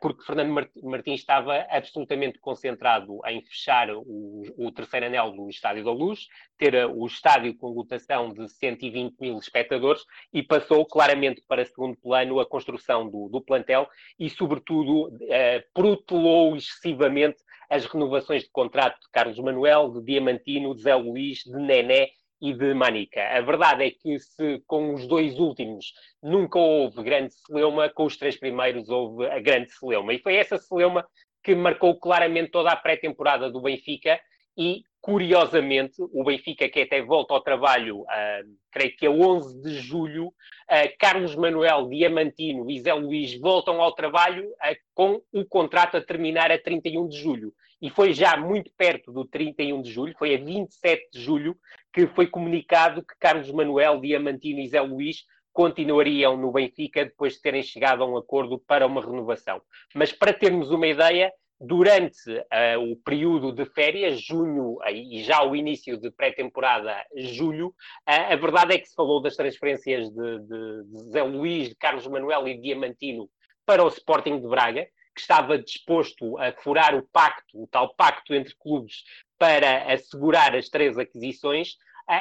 porque 0.00 0.24
Fernando 0.24 0.66
Martins 0.82 1.20
estava 1.20 1.66
absolutamente 1.68 2.38
concentrado 2.38 3.20
em 3.26 3.42
fechar 3.42 3.90
o, 3.90 4.42
o, 4.56 4.72
terceiro 4.72 5.06
anel 5.06 5.30
do 5.32 5.48
Estádio 5.50 5.84
da 5.84 5.92
Luz, 5.92 6.26
ter 6.56 6.74
ah, 6.74 6.88
o 6.88 7.06
estádio 7.06 7.56
com 7.56 7.68
lotação 7.68 8.32
de 8.32 8.48
120 8.48 9.16
mil 9.20 9.36
espectadores 9.38 10.02
e 10.32 10.42
passou 10.42 10.86
claramente 10.86 11.42
para 11.46 11.66
segundo 11.66 11.96
plano 11.98 12.40
a 12.40 12.46
construção 12.46 13.08
do, 13.08 13.28
do 13.28 13.42
plantel 13.42 13.88
e, 14.18 14.30
sobretudo, 14.30 15.08
uh, 15.08 15.62
protelou 15.74 16.56
excessivamente 16.56 17.36
as 17.68 17.84
renovações 17.84 18.44
de 18.44 18.50
contrato 18.50 18.98
de 19.00 19.10
Carlos 19.12 19.38
Manuel, 19.38 19.90
de 19.90 20.02
Diamantino, 20.02 20.74
de 20.74 20.82
Zé 20.82 20.94
Luís, 20.94 21.40
de 21.44 21.58
Nené 21.58 22.08
e 22.40 22.52
de 22.52 22.74
Manica. 22.74 23.20
A 23.36 23.40
verdade 23.40 23.84
é 23.84 23.90
que 23.90 24.18
se 24.18 24.62
com 24.66 24.94
os 24.94 25.06
dois 25.06 25.38
últimos 25.38 25.92
nunca 26.22 26.58
houve 26.58 27.02
grande 27.02 27.34
celeuma, 27.34 27.88
com 27.88 28.04
os 28.04 28.16
três 28.16 28.36
primeiros 28.36 28.88
houve 28.88 29.26
a 29.26 29.40
grande 29.40 29.70
celeuma. 29.72 30.12
E 30.12 30.18
foi 30.18 30.36
essa 30.36 30.58
celeuma 30.58 31.06
que 31.42 31.54
marcou 31.54 31.98
claramente 31.98 32.50
toda 32.50 32.70
a 32.70 32.76
pré-temporada 32.76 33.50
do 33.50 33.60
Benfica 33.60 34.20
e, 34.56 34.82
curiosamente, 35.00 35.94
o 35.98 36.24
Benfica, 36.24 36.68
que 36.68 36.82
até 36.82 37.00
volta 37.00 37.32
ao 37.32 37.40
trabalho, 37.40 38.00
uh, 38.00 38.58
creio 38.72 38.96
que 38.96 39.06
é 39.06 39.10
11 39.10 39.62
de 39.62 39.78
julho, 39.78 40.26
uh, 40.26 40.96
Carlos 40.98 41.36
Manuel, 41.36 41.88
Diamantino 41.88 42.68
e 42.68 42.80
Zé 42.80 42.92
Luís 42.92 43.38
voltam 43.38 43.80
ao 43.80 43.94
trabalho 43.94 44.48
uh, 44.48 44.76
com 44.94 45.22
o 45.32 45.44
contrato 45.44 45.96
a 45.96 46.04
terminar 46.04 46.50
a 46.50 46.58
31 46.58 47.08
de 47.08 47.16
julho. 47.16 47.54
E 47.80 47.90
foi 47.90 48.12
já 48.12 48.36
muito 48.36 48.70
perto 48.76 49.12
do 49.12 49.24
31 49.24 49.82
de 49.82 49.90
julho, 49.90 50.14
foi 50.18 50.34
a 50.34 50.38
27 50.38 51.10
de 51.12 51.20
julho, 51.20 51.56
que 51.92 52.06
foi 52.08 52.26
comunicado 52.26 53.02
que 53.02 53.14
Carlos 53.20 53.50
Manuel, 53.52 54.00
Diamantino 54.00 54.60
e 54.60 54.68
Zé 54.68 54.80
Luís 54.80 55.24
continuariam 55.52 56.36
no 56.36 56.52
Benfica 56.52 57.04
depois 57.04 57.34
de 57.34 57.40
terem 57.40 57.62
chegado 57.62 58.02
a 58.02 58.06
um 58.06 58.16
acordo 58.16 58.58
para 58.58 58.86
uma 58.86 59.00
renovação. 59.00 59.60
Mas 59.94 60.12
para 60.12 60.32
termos 60.32 60.70
uma 60.70 60.86
ideia, 60.86 61.32
durante 61.60 62.30
uh, 62.30 62.92
o 62.92 62.96
período 62.96 63.52
de 63.52 63.64
férias, 63.64 64.20
junho 64.20 64.74
uh, 64.74 64.88
e 64.88 65.22
já 65.24 65.42
o 65.42 65.56
início 65.56 65.98
de 65.98 66.10
pré-temporada, 66.10 67.04
julho, 67.16 67.68
uh, 67.68 68.32
a 68.32 68.36
verdade 68.36 68.74
é 68.74 68.78
que 68.78 68.88
se 68.88 68.94
falou 68.94 69.20
das 69.20 69.34
transferências 69.34 70.08
de, 70.10 70.38
de, 70.40 70.84
de 70.84 71.10
Zé 71.10 71.22
Luís, 71.22 71.70
de 71.70 71.74
Carlos 71.74 72.06
Manuel 72.06 72.46
e 72.46 72.60
Diamantino 72.60 73.28
para 73.66 73.84
o 73.84 73.88
Sporting 73.88 74.40
de 74.40 74.46
Braga, 74.46 74.86
que 75.18 75.22
estava 75.22 75.58
disposto 75.58 76.38
a 76.38 76.52
furar 76.52 76.94
o 76.94 77.02
pacto, 77.02 77.60
o 77.60 77.66
tal 77.66 77.92
pacto 77.96 78.32
entre 78.32 78.54
clubes, 78.54 79.02
para 79.36 79.92
assegurar 79.92 80.54
as 80.54 80.68
três 80.68 80.96
aquisições, 80.96 81.76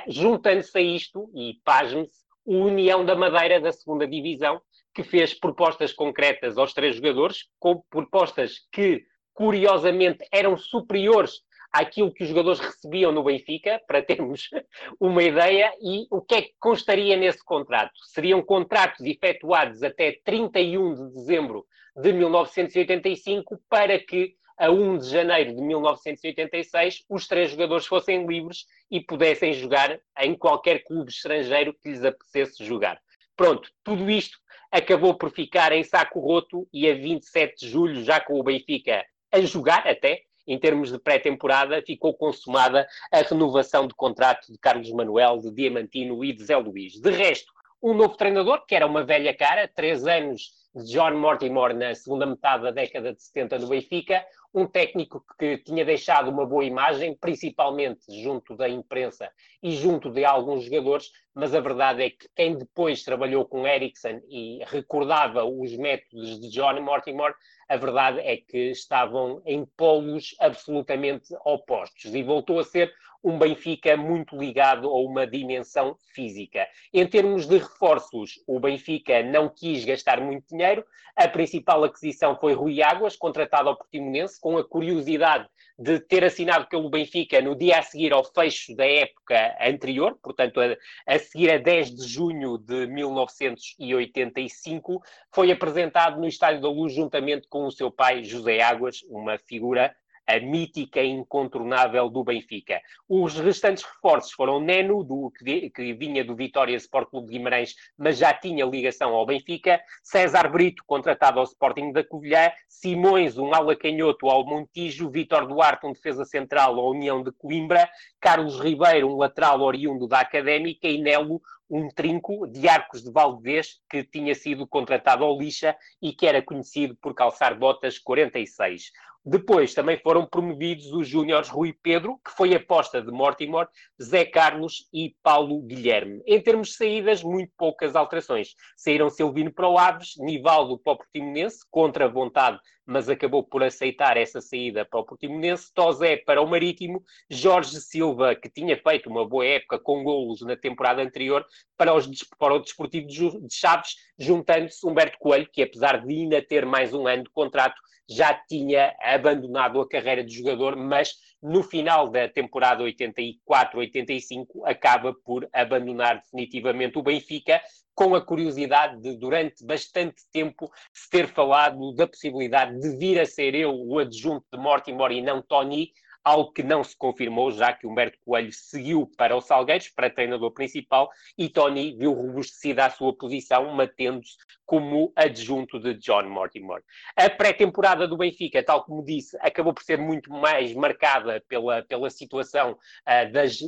juntando-se 0.08 0.76
a 0.76 0.82
isto, 0.82 1.30
e 1.36 1.60
pasme-se, 1.64 2.26
o 2.44 2.56
União 2.56 3.06
da 3.06 3.16
Madeira 3.16 3.60
da 3.60 3.72
segunda 3.72 4.08
Divisão, 4.08 4.60
que 4.96 5.04
fez 5.04 5.36
propostas 5.36 5.94
concretas 5.94 6.58
aos 6.58 6.74
três 6.74 6.96
jogadores, 6.96 7.46
com 7.60 7.84
propostas 7.88 8.68
que, 8.72 9.04
curiosamente, 9.32 10.26
eram 10.32 10.58
superiores 10.58 11.42
àquilo 11.72 12.14
que 12.14 12.24
os 12.24 12.30
jogadores 12.30 12.60
recebiam 12.60 13.12
no 13.12 13.24
Benfica, 13.24 13.82
para 13.88 14.02
termos 14.02 14.50
uma 15.00 15.24
ideia, 15.24 15.74
e 15.82 16.08
o 16.10 16.22
que 16.22 16.36
é 16.36 16.42
que 16.42 16.54
constaria 16.60 17.16
nesse 17.16 17.44
contrato? 17.44 17.94
Seriam 18.06 18.42
contratos 18.42 19.06
efetuados 19.06 19.84
até 19.84 20.20
31 20.24 20.96
de 20.96 21.14
dezembro 21.14 21.66
de 21.96 22.14
1985 22.14 23.60
para 23.70 23.98
que 24.00 24.36
a 24.58 24.72
1 24.72 24.98
de 24.98 25.10
janeiro 25.10 25.56
de 25.56 25.62
1986 25.62 27.06
os 27.10 27.28
três 27.28 27.52
jogadores 27.52 27.86
fossem 27.86 28.26
livres 28.26 28.66
e 28.90 29.00
pudessem 29.00 29.54
jogar 29.54 30.00
em 30.20 30.36
qualquer 30.36 30.84
clube 30.84 31.12
estrangeiro 31.12 31.74
que 31.74 31.90
lhes 31.90 32.04
apetecesse 32.04 32.66
jogar. 32.66 33.00
Pronto, 33.36 33.70
tudo 33.84 34.10
isto 34.10 34.40
acabou 34.72 35.16
por 35.16 35.32
ficar 35.32 35.72
em 35.72 35.84
saco 35.84 36.20
roto 36.20 36.68
e 36.74 36.90
a 36.90 36.96
27 36.96 37.66
de 37.66 37.70
julho, 37.70 38.04
já 38.04 38.20
com 38.20 38.40
o 38.40 38.44
Benfica 38.44 39.06
a 39.32 39.42
jogar 39.42 39.88
até, 39.88 40.24
em 40.48 40.58
termos 40.58 40.92
de 40.92 40.98
pré-temporada, 40.98 41.82
ficou 41.86 42.14
consumada 42.14 42.88
a 43.12 43.18
renovação 43.18 43.86
de 43.86 43.94
contrato 43.94 44.52
de 44.52 44.58
Carlos 44.58 44.92
Manuel, 44.92 45.38
de 45.40 45.52
Diamantino 45.52 46.24
e 46.24 46.32
de 46.32 46.46
Zé 46.46 46.56
Luís. 46.56 47.00
De 47.00 47.12
resto, 47.12 47.52
um 47.82 47.94
novo 47.94 48.16
treinador, 48.16 48.66
que 48.66 48.76
era 48.76 48.88
uma 48.88 49.04
velha 49.04 49.36
cara, 49.36 49.68
três 49.68 50.08
anos 50.08 50.52
de 50.76 50.92
John 50.94 51.16
Mortimer 51.16 51.76
na 51.76 51.94
segunda 51.94 52.26
metade 52.26 52.64
da 52.64 52.72
década 52.72 53.14
de 53.14 53.22
70 53.22 53.60
do 53.60 53.68
Benfica, 53.68 54.24
um 54.54 54.66
técnico 54.66 55.24
que 55.38 55.58
tinha 55.60 55.86
deixado 55.86 56.30
uma 56.30 56.46
boa 56.46 56.66
imagem, 56.66 57.16
principalmente 57.16 58.06
junto 58.22 58.56
da 58.56 58.68
imprensa 58.68 59.30
e 59.62 59.72
junto 59.72 60.10
de 60.10 60.26
alguns 60.26 60.64
jogadores, 60.64 61.12
mas 61.34 61.54
a 61.54 61.60
verdade 61.60 62.04
é 62.04 62.10
que 62.10 62.28
quem 62.36 62.58
depois 62.58 63.04
trabalhou 63.04 63.46
com 63.46 63.68
Ericsson 63.68 64.22
e 64.30 64.60
recordava 64.66 65.44
os 65.44 65.76
métodos 65.78 66.40
de 66.40 66.50
John 66.50 66.82
Mortimer, 66.82 67.34
a 67.70 67.76
verdade 67.76 68.20
é 68.20 68.38
que 68.38 68.72
estavam 68.72 69.42
em 69.46 69.66
polos 69.78 70.36
absolutamente 70.40 71.36
opostos 71.46 72.16
e 72.16 72.24
voltou 72.24 72.60
a 72.60 72.64
ser 72.64 72.94
um 73.24 73.38
Benfica 73.38 73.98
muito 73.98 74.38
ligado 74.38 74.88
a 74.88 75.00
uma 75.02 75.28
dimensão 75.28 75.98
física. 76.14 76.68
Em 76.94 77.06
termos 77.06 77.46
de 77.46 77.58
reforços, 77.58 78.42
o 78.48 78.60
Benfica 78.60 79.22
não 79.24 79.50
quis 79.50 79.84
gastar 79.84 80.22
muito 80.22 80.48
dinheiro. 80.50 80.86
A 81.16 81.28
principal 81.28 81.84
aquisição 81.84 82.38
foi 82.40 82.54
Rui 82.54 82.82
Águas, 82.82 83.16
contratado 83.16 83.70
ao 83.70 83.76
Portimonense, 83.76 84.37
com 84.38 84.58
a 84.58 84.64
curiosidade 84.64 85.48
de 85.80 86.00
ter 86.00 86.24
assinado 86.24 86.68
pelo 86.68 86.90
Benfica 86.90 87.40
no 87.40 87.56
dia 87.56 87.78
a 87.78 87.84
seguir 87.84 88.12
ao 88.12 88.24
fecho 88.24 88.76
da 88.76 88.84
época 88.86 89.56
anterior, 89.62 90.18
portanto, 90.22 90.60
a, 90.60 90.76
a 91.06 91.20
seguir 91.20 91.52
a 91.52 91.60
10 91.60 91.96
de 91.96 92.08
junho 92.08 92.58
de 92.58 92.88
1985, 92.88 95.04
foi 95.32 95.52
apresentado 95.52 96.20
no 96.20 96.28
Estádio 96.28 96.62
da 96.62 96.70
Luz 96.70 96.94
juntamente 96.94 97.48
com 97.48 97.68
o 97.68 97.72
seu 97.72 97.92
pai 97.92 98.24
José 98.24 98.60
Águas, 98.62 99.04
uma 99.08 99.38
figura 99.38 99.96
a 100.28 100.40
mítica 100.40 101.02
e 101.02 101.10
incontornável 101.10 102.10
do 102.10 102.24
Benfica. 102.24 102.82
Os 103.08 103.40
restantes 103.40 103.84
reforços 103.84 104.34
foram 104.34 104.60
Neno, 104.60 105.04
do, 105.04 105.32
que, 105.32 105.70
que 105.70 105.94
vinha 105.94 106.24
do 106.24 106.36
Vitória 106.36 106.76
Sport 106.76 107.10
Clube 107.10 107.28
de 107.28 107.38
Guimarães, 107.38 107.76
mas 107.98 108.18
já 108.18 108.34
tinha 108.34 108.66
ligação 108.66 109.16
ao 109.16 109.26
Benfica, 109.26 109.82
César 110.04 110.50
Brito, 110.50 110.84
contratado 110.86 111.40
ao 111.40 111.46
Sporting 111.46 111.94
da 111.94 112.04
Covilhã, 112.04 112.52
Simões, 112.68 113.38
um 113.38 113.54
ala 113.54 113.76
canhoto 113.76 114.28
ao 114.30 114.46
Montijo, 114.46 115.10
Vítor 115.10 115.48
Duarte, 115.48 115.86
um 115.86 115.94
defesa 115.94 116.26
central 116.26 116.78
à 116.78 116.90
União 116.90 117.24
de 117.24 117.32
Coimbra, 117.32 117.90
Carlos 118.20 118.60
Ribeiro, 118.60 119.08
um 119.08 119.18
lateral 119.18 119.62
oriundo 119.62 120.08
da 120.08 120.20
Académica. 120.20 120.88
E 120.88 120.98
Nelo, 120.98 121.42
um 121.70 121.90
trinco 121.90 122.48
de 122.48 122.68
Arcos 122.68 123.04
de 123.04 123.12
Valdevez 123.12 123.80
que 123.90 124.04
tinha 124.04 124.34
sido 124.34 124.66
contratado 124.66 125.24
ao 125.24 125.38
Lixa 125.38 125.76
e 126.02 126.14
que 126.14 126.26
era 126.26 126.42
conhecido 126.42 126.96
por 126.96 127.14
calçar 127.14 127.58
botas 127.58 128.00
46. 128.00 128.92
Depois 129.30 129.74
também 129.74 129.98
foram 129.98 130.26
promovidos 130.26 130.86
os 130.94 131.06
júniores 131.06 131.50
Rui 131.50 131.76
Pedro, 131.84 132.18
que 132.24 132.32
foi 132.32 132.56
aposta 132.56 133.02
de 133.02 133.12
Mortimer, 133.12 133.68
Zé 134.02 134.24
Carlos 134.24 134.88
e 134.94 135.18
Paulo 135.22 135.62
Guilherme. 135.64 136.22
Em 136.26 136.40
termos 136.40 136.70
de 136.70 136.76
saídas, 136.76 137.22
muito 137.22 137.52
poucas 137.58 137.94
alterações. 137.94 138.56
Saíram 138.78 139.10
Silvino 139.10 139.52
para 139.52 139.68
o 139.68 139.78
Aves, 139.78 140.14
Nivaldo 140.18 140.80
para 140.80 140.94
o 140.94 140.98
Portimonense, 141.00 141.58
contra 141.70 142.06
a 142.06 142.08
vontade, 142.08 142.58
mas 142.88 143.10
acabou 143.10 143.44
por 143.44 143.62
aceitar 143.62 144.16
essa 144.16 144.40
saída 144.40 144.86
para 144.86 145.02
o 145.02 145.04
Portimonense, 145.04 145.72
Tozé 145.74 146.16
para 146.16 146.42
o 146.42 146.48
Marítimo, 146.48 147.04
Jorge 147.30 147.82
Silva, 147.82 148.34
que 148.34 148.50
tinha 148.50 148.78
feito 148.78 149.10
uma 149.10 149.28
boa 149.28 149.46
época 149.46 149.78
com 149.78 150.04
golos 150.04 150.42
na 150.42 150.56
temporada 150.56 151.02
anterior, 151.02 151.46
para, 151.76 151.94
os, 151.94 152.08
para 152.40 152.54
o 152.54 152.60
Desportivo 152.60 153.08
de 153.08 153.54
Chaves, 153.54 153.96
juntando-se 154.18 154.88
Humberto 154.88 155.18
Coelho, 155.20 155.50
que 155.52 155.62
apesar 155.62 156.04
de 156.04 156.14
ainda 156.14 156.42
ter 156.42 156.66
mais 156.66 156.94
um 156.94 157.06
ano 157.06 157.26
de 157.26 157.30
contrato, 157.30 157.80
já 158.10 158.34
tinha 158.34 158.96
abandonado 159.02 159.82
a 159.82 159.88
carreira 159.88 160.24
de 160.24 160.34
jogador, 160.34 160.78
mas 160.78 161.16
no 161.42 161.64
final 161.64 162.10
da 162.10 162.28
temporada 162.28 162.84
84-85 162.84 164.48
acaba 164.66 165.14
por 165.14 165.48
abandonar 165.54 166.22
definitivamente 166.22 166.98
o 166.98 167.04
Benfica, 167.04 167.62
com 167.94 168.16
a 168.16 168.22
curiosidade 168.22 169.02
de, 169.02 169.18
durante 169.18 169.66
bastante 169.66 170.24
tempo, 170.32 170.72
se 170.94 171.10
ter 171.10 171.28
falado 171.28 171.94
da 171.94 172.08
possibilidade 172.08 172.80
de 172.80 172.98
vir 172.98 173.20
a 173.20 173.26
ser 173.26 173.56
eu 173.56 173.74
o 173.74 174.00
adjunto 174.00 174.46
de 174.52 174.60
Mortimer 174.60 175.12
e 175.12 175.22
não 175.22 175.42
Tony, 175.42 175.92
algo 176.28 176.52
que 176.52 176.62
não 176.62 176.84
se 176.84 176.96
confirmou, 176.96 177.52
já 177.52 177.72
que 177.72 177.88
Humberto 177.88 178.18
Coelho 178.26 178.52
seguiu 178.52 179.10
para 179.18 179.36
o 179.36 179.40
Salgueiros, 179.40 179.88
para 179.88 180.10
treinador 180.10 180.52
principal, 180.52 181.10
e 181.38 181.48
Tony 181.48 181.96
viu 181.98 182.12
robustecida 182.12 182.86
a 182.86 182.90
sua 182.90 183.16
posição, 183.16 183.74
mantendo-se 183.74 184.36
como 184.66 185.14
adjunto 185.16 185.80
de 185.80 185.94
John 185.94 186.24
Mortimer. 186.24 186.84
A 187.16 187.30
pré-temporada 187.30 188.06
do 188.06 188.18
Benfica, 188.18 188.62
tal 188.62 188.84
como 188.84 189.06
disse, 189.06 189.38
acabou 189.40 189.74
por 189.74 189.84
ser 189.84 189.98
muito 189.98 190.30
mais 190.30 190.74
marcada 190.74 191.42
pela, 191.48 191.82
pela 191.84 192.10
situação 192.10 192.74
uh, 192.74 193.32
das 193.32 193.60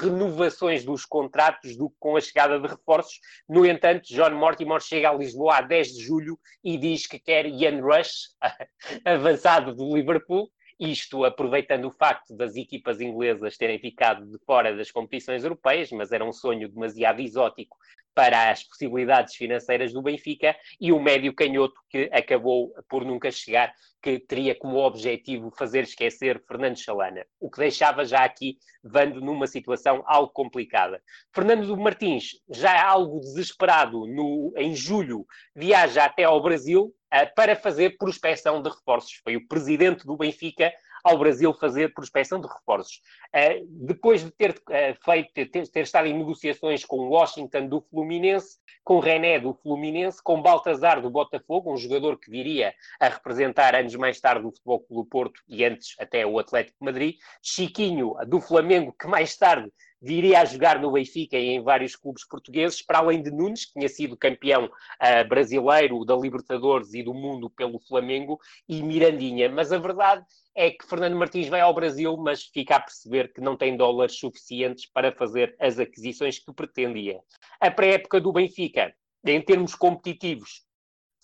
renovações 0.00 0.84
dos 0.84 1.06
contratos 1.06 1.76
do 1.76 1.88
que 1.88 1.96
com 2.00 2.16
a 2.16 2.20
chegada 2.20 2.58
de 2.58 2.66
reforços. 2.66 3.20
No 3.48 3.64
entanto, 3.64 4.08
John 4.08 4.30
Mortimer 4.30 4.80
chega 4.80 5.10
a 5.10 5.14
Lisboa 5.14 5.58
a 5.58 5.60
10 5.60 5.94
de 5.94 6.02
julho 6.02 6.36
e 6.64 6.76
diz 6.76 7.06
que 7.06 7.20
quer 7.20 7.46
Ian 7.46 7.80
Rush, 7.80 8.30
avançado 9.06 9.72
do 9.72 9.94
Liverpool, 9.96 10.50
isto 10.82 11.24
aproveitando 11.24 11.86
o 11.86 11.92
facto 11.92 12.36
das 12.36 12.56
equipas 12.56 13.00
inglesas 13.00 13.56
terem 13.56 13.78
ficado 13.78 14.26
de 14.26 14.36
fora 14.44 14.76
das 14.76 14.90
competições 14.90 15.44
europeias, 15.44 15.92
mas 15.92 16.10
era 16.10 16.24
um 16.24 16.32
sonho 16.32 16.68
demasiado 16.68 17.20
exótico 17.20 17.76
para 18.14 18.50
as 18.50 18.64
possibilidades 18.64 19.36
financeiras 19.36 19.92
do 19.92 20.02
Benfica, 20.02 20.54
e 20.80 20.92
o 20.92 21.00
médio 21.00 21.32
canhoto 21.32 21.80
que 21.88 22.10
acabou 22.12 22.74
por 22.88 23.04
nunca 23.04 23.30
chegar, 23.30 23.72
que 24.02 24.18
teria 24.18 24.54
como 24.54 24.76
objetivo 24.78 25.50
fazer 25.56 25.84
esquecer 25.84 26.42
Fernando 26.46 26.76
Chalana, 26.76 27.24
o 27.40 27.50
que 27.50 27.58
deixava 27.58 28.04
já 28.04 28.24
aqui 28.24 28.58
Vando 28.84 29.20
numa 29.20 29.46
situação 29.46 30.02
algo 30.06 30.32
complicada. 30.32 31.00
Fernando 31.32 31.76
Martins, 31.76 32.40
já 32.50 32.84
algo 32.84 33.20
desesperado, 33.20 34.08
no, 34.08 34.52
em 34.56 34.74
julho, 34.74 35.24
viaja 35.54 36.04
até 36.04 36.24
ao 36.24 36.42
Brasil 36.42 36.92
para 37.34 37.54
fazer 37.54 37.96
prospecção 37.98 38.62
de 38.62 38.70
reforços. 38.70 39.20
Foi 39.22 39.36
o 39.36 39.46
presidente 39.46 40.06
do 40.06 40.16
Benfica 40.16 40.72
ao 41.02 41.18
Brasil 41.18 41.52
fazer 41.52 41.92
prospecção 41.92 42.40
de 42.40 42.46
reforços. 42.46 43.00
Uh, 43.34 43.66
depois 43.86 44.22
de 44.24 44.30
ter 44.30 44.50
uh, 44.52 45.04
feito, 45.04 45.32
ter, 45.32 45.68
ter, 45.68 45.80
estado 45.82 46.06
em 46.06 46.16
negociações 46.16 46.84
com 46.84 47.08
Washington 47.08 47.66
do 47.66 47.80
Fluminense, 47.80 48.58
com 48.84 49.00
René 49.00 49.38
do 49.40 49.54
Fluminense, 49.54 50.22
com 50.22 50.40
Baltazar 50.40 51.00
do 51.00 51.10
Botafogo, 51.10 51.72
um 51.72 51.76
jogador 51.76 52.18
que 52.18 52.30
viria 52.30 52.72
a 53.00 53.08
representar 53.08 53.74
anos 53.74 53.94
mais 53.96 54.20
tarde 54.20 54.46
o 54.46 54.50
Futebol 54.50 54.80
Clube 54.80 55.08
Porto 55.08 55.40
e 55.48 55.64
antes 55.64 55.94
até 55.98 56.24
o 56.24 56.38
Atlético 56.38 56.78
de 56.80 56.84
Madrid, 56.84 57.16
Chiquinho 57.42 58.14
do 58.26 58.40
Flamengo, 58.40 58.94
que 58.98 59.06
mais 59.06 59.36
tarde 59.36 59.70
viria 60.02 60.40
a 60.40 60.44
jogar 60.44 60.80
no 60.80 60.90
Benfica 60.90 61.38
e 61.38 61.50
em 61.50 61.62
vários 61.62 61.94
clubes 61.94 62.26
portugueses, 62.26 62.82
para 62.82 62.98
além 62.98 63.22
de 63.22 63.30
Nunes, 63.30 63.64
que 63.64 63.74
tinha 63.74 63.88
sido 63.88 64.16
campeão 64.16 64.64
uh, 64.64 65.28
brasileiro 65.28 66.04
da 66.04 66.16
Libertadores 66.16 66.92
e 66.92 67.02
do 67.02 67.14
mundo 67.14 67.48
pelo 67.48 67.78
Flamengo, 67.78 68.40
e 68.68 68.82
Mirandinha. 68.82 69.48
Mas 69.48 69.72
a 69.72 69.78
verdade 69.78 70.24
é 70.54 70.70
que 70.70 70.84
Fernando 70.84 71.16
Martins 71.16 71.48
vai 71.48 71.60
ao 71.60 71.72
Brasil, 71.72 72.16
mas 72.16 72.42
fica 72.42 72.76
a 72.76 72.80
perceber 72.80 73.32
que 73.32 73.40
não 73.40 73.56
tem 73.56 73.76
dólares 73.76 74.18
suficientes 74.18 74.86
para 74.86 75.12
fazer 75.12 75.54
as 75.60 75.78
aquisições 75.78 76.38
que 76.38 76.52
pretendia. 76.52 77.20
A 77.60 77.70
pré-época 77.70 78.20
do 78.20 78.32
Benfica, 78.32 78.92
em 79.24 79.40
termos 79.40 79.74
competitivos, 79.74 80.64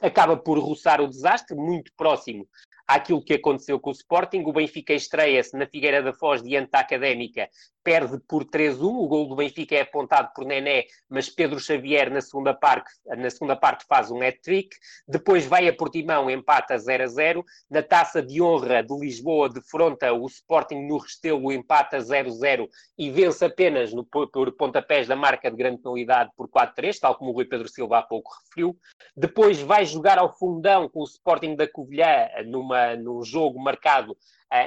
acaba 0.00 0.36
por 0.36 0.58
roçar 0.58 1.00
o 1.00 1.08
desastre, 1.08 1.56
muito 1.56 1.92
próximo 1.96 2.48
àquilo 2.86 3.22
que 3.22 3.34
aconteceu 3.34 3.78
com 3.78 3.90
o 3.90 3.92
Sporting. 3.92 4.42
O 4.46 4.52
Benfica 4.52 4.94
estreia-se 4.94 5.56
na 5.56 5.66
Figueira 5.66 6.02
da 6.02 6.14
Foz 6.14 6.42
diante 6.42 6.70
da 6.70 6.80
Académica, 6.80 7.48
perde 7.88 8.18
por 8.29 8.44
3-1. 8.44 8.83
O 8.83 9.09
gol 9.09 9.27
do 9.27 9.35
Benfica 9.35 9.74
é 9.74 9.81
apontado 9.81 10.31
por 10.35 10.44
Nené, 10.44 10.85
mas 11.09 11.31
Pedro 11.31 11.59
Xavier 11.59 12.11
na 12.11 12.20
segunda 12.20 12.53
parte, 12.53 12.90
na 13.07 13.31
segunda 13.31 13.57
parte 13.57 13.87
faz 13.88 14.11
um 14.11 14.20
hat-trick. 14.20 14.77
Depois 15.09 15.46
vai 15.46 15.66
a 15.66 15.72
Portimão, 15.74 16.29
empata 16.29 16.77
0-0. 16.77 17.42
Na 17.70 17.83
Taça 17.83 18.22
de 18.22 18.42
Honra 18.42 18.83
de 18.83 18.94
Lisboa, 18.94 19.48
defronta 19.48 20.12
o 20.12 20.27
Sporting 20.27 20.87
no 20.87 20.98
Restelo, 20.98 21.51
empata 21.51 21.96
0-0 21.96 22.68
e 22.98 23.11
vence 23.11 23.46
apenas 23.46 23.90
no, 23.94 24.05
por 24.05 24.53
pontapés 24.53 25.09
da 25.09 25.16
marca 25.16 25.51
de 25.51 25.57
grande 25.57 25.81
penalidade 25.81 26.31
por 26.37 26.46
4-3, 26.46 26.98
tal 27.01 27.14
como 27.14 27.31
o 27.31 27.35
Rui 27.35 27.46
Pedro 27.46 27.68
Silva 27.68 28.01
há 28.01 28.03
pouco 28.03 28.31
referiu. 28.44 28.77
Depois 29.16 29.62
vai 29.62 29.87
jogar 29.87 30.18
ao 30.18 30.37
fundão 30.37 30.90
com 30.90 31.01
o 31.01 31.05
Sporting 31.05 31.57
da 31.57 31.66
Covilhã 31.66 32.29
numa, 32.44 32.94
num 32.96 33.24
jogo 33.24 33.59
marcado 33.59 34.14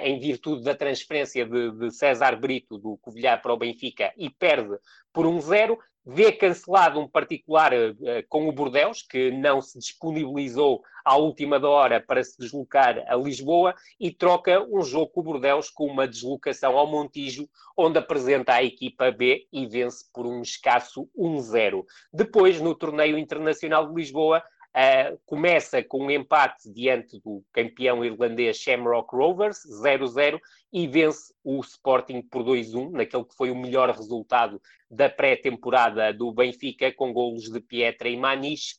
em 0.04 0.20
virtude 0.20 0.64
da 0.64 0.76
transferência 0.76 1.46
de, 1.46 1.72
de 1.72 1.92
César 1.92 2.36
Brito 2.36 2.78
do 2.78 2.98
Covilhã 2.98 3.38
para 3.38 3.54
o 3.54 3.58
Benfica 3.58 4.14
e 4.18 4.30
perde 4.30 4.78
por 5.12 5.26
um 5.26 5.40
zero 5.42 5.78
vê 6.06 6.32
cancelado 6.32 7.00
um 7.00 7.08
particular 7.08 7.74
uh, 7.74 7.96
com 8.28 8.48
o 8.48 8.52
Bordeus, 8.52 9.04
que 9.04 9.32
não 9.32 9.62
se 9.62 9.78
disponibilizou 9.78 10.82
à 11.06 11.16
última 11.16 11.60
da 11.60 11.70
hora 11.70 12.02
para 12.02 12.24
se 12.24 12.38
deslocar 12.38 13.04
a 13.08 13.16
Lisboa, 13.16 13.76
e 14.00 14.12
troca 14.12 14.64
um 14.64 14.82
jogo 14.82 15.08
com 15.08 15.22
o 15.22 15.24
Bordeus 15.24 15.70
com 15.70 15.86
uma 15.86 16.08
deslocação 16.08 16.78
ao 16.78 16.88
Montijo, 16.88 17.48
onde 17.78 18.00
apresenta 18.00 18.54
a 18.54 18.64
equipa 18.64 19.12
B 19.12 19.48
e 19.52 19.66
vence 19.68 20.06
por 20.14 20.26
um 20.26 20.42
escasso 20.42 21.10
1-0. 21.18 21.84
Depois, 22.14 22.60
no 22.60 22.76
torneio 22.76 23.18
internacional 23.18 23.88
de 23.88 23.96
Lisboa, 23.96 24.44
Uh, 24.72 25.20
começa 25.26 25.84
com 25.84 26.06
um 26.06 26.12
empate 26.12 26.72
diante 26.72 27.20
do 27.20 27.44
campeão 27.52 28.06
irlandês 28.06 28.56
Shamrock 28.58 29.14
Rovers, 29.14 29.60
0-0, 29.84 30.40
e 30.72 30.88
vence 30.88 31.34
o 31.44 31.60
Sporting 31.60 32.22
por 32.22 32.44
2-1, 32.44 32.92
naquele 32.92 33.26
que 33.26 33.36
foi 33.36 33.52
o 33.52 33.56
melhor 33.56 33.90
resultado 33.90 34.62
da 34.90 35.10
pré-temporada 35.10 36.14
do 36.14 36.32
Benfica, 36.32 36.90
com 36.94 37.12
golos 37.12 37.50
de 37.50 37.60
Pietra 37.60 38.08
e 38.08 38.16
Maniche, 38.16 38.76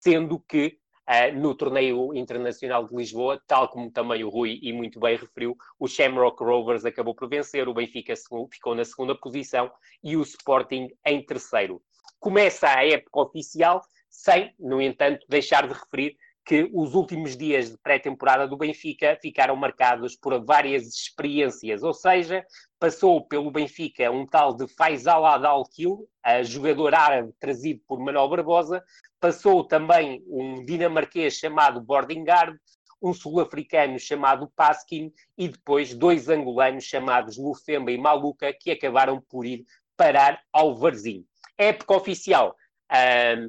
sendo 0.00 0.38
que 0.38 0.78
Uh, 1.02 1.36
no 1.36 1.52
torneio 1.52 2.14
internacional 2.14 2.86
de 2.86 2.94
Lisboa, 2.94 3.42
tal 3.48 3.68
como 3.68 3.90
também 3.90 4.22
o 4.22 4.28
Rui 4.28 4.60
e 4.62 4.72
muito 4.72 5.00
bem 5.00 5.16
referiu, 5.16 5.56
o 5.76 5.88
Shamrock 5.88 6.42
Rovers 6.44 6.84
acabou 6.84 7.12
por 7.12 7.28
vencer, 7.28 7.68
o 7.68 7.74
Benfica 7.74 8.14
ficou 8.48 8.74
na 8.76 8.84
segunda 8.84 9.12
posição 9.12 9.68
e 10.02 10.16
o 10.16 10.22
Sporting 10.22 10.88
em 11.04 11.20
terceiro. 11.26 11.82
Começa 12.20 12.68
a 12.68 12.86
época 12.86 13.20
oficial 13.20 13.82
sem, 14.12 14.54
no 14.60 14.80
entanto, 14.80 15.24
deixar 15.26 15.66
de 15.66 15.72
referir 15.72 16.16
que 16.44 16.68
os 16.74 16.94
últimos 16.94 17.36
dias 17.36 17.70
de 17.70 17.78
pré-temporada 17.78 18.46
do 18.46 18.56
Benfica 18.56 19.18
ficaram 19.22 19.56
marcados 19.56 20.16
por 20.16 20.44
várias 20.44 20.86
experiências, 20.88 21.82
ou 21.82 21.94
seja, 21.94 22.44
passou 22.78 23.24
pelo 23.26 23.50
Benfica 23.50 24.10
um 24.10 24.26
tal 24.26 24.54
de 24.54 24.66
Faisal 24.66 25.24
Adalkil, 25.24 26.06
jogador 26.42 26.94
árabe 26.94 27.32
trazido 27.40 27.80
por 27.86 28.00
Manuel 28.00 28.28
Barbosa, 28.28 28.82
passou 29.20 29.64
também 29.64 30.22
um 30.26 30.64
dinamarquês 30.64 31.34
chamado 31.34 31.80
Bordingard, 31.80 32.58
um 33.00 33.14
sul-africano 33.14 33.98
chamado 33.98 34.50
Paskin 34.54 35.12
e 35.38 35.48
depois 35.48 35.94
dois 35.94 36.28
angolanos 36.28 36.84
chamados 36.84 37.38
Lufemba 37.38 37.90
e 37.90 37.98
Maluca 37.98 38.52
que 38.52 38.70
acabaram 38.72 39.20
por 39.20 39.46
ir 39.46 39.64
parar 39.96 40.40
ao 40.52 40.76
Varzim. 40.76 41.24
Época 41.56 41.96
oficial 41.96 42.56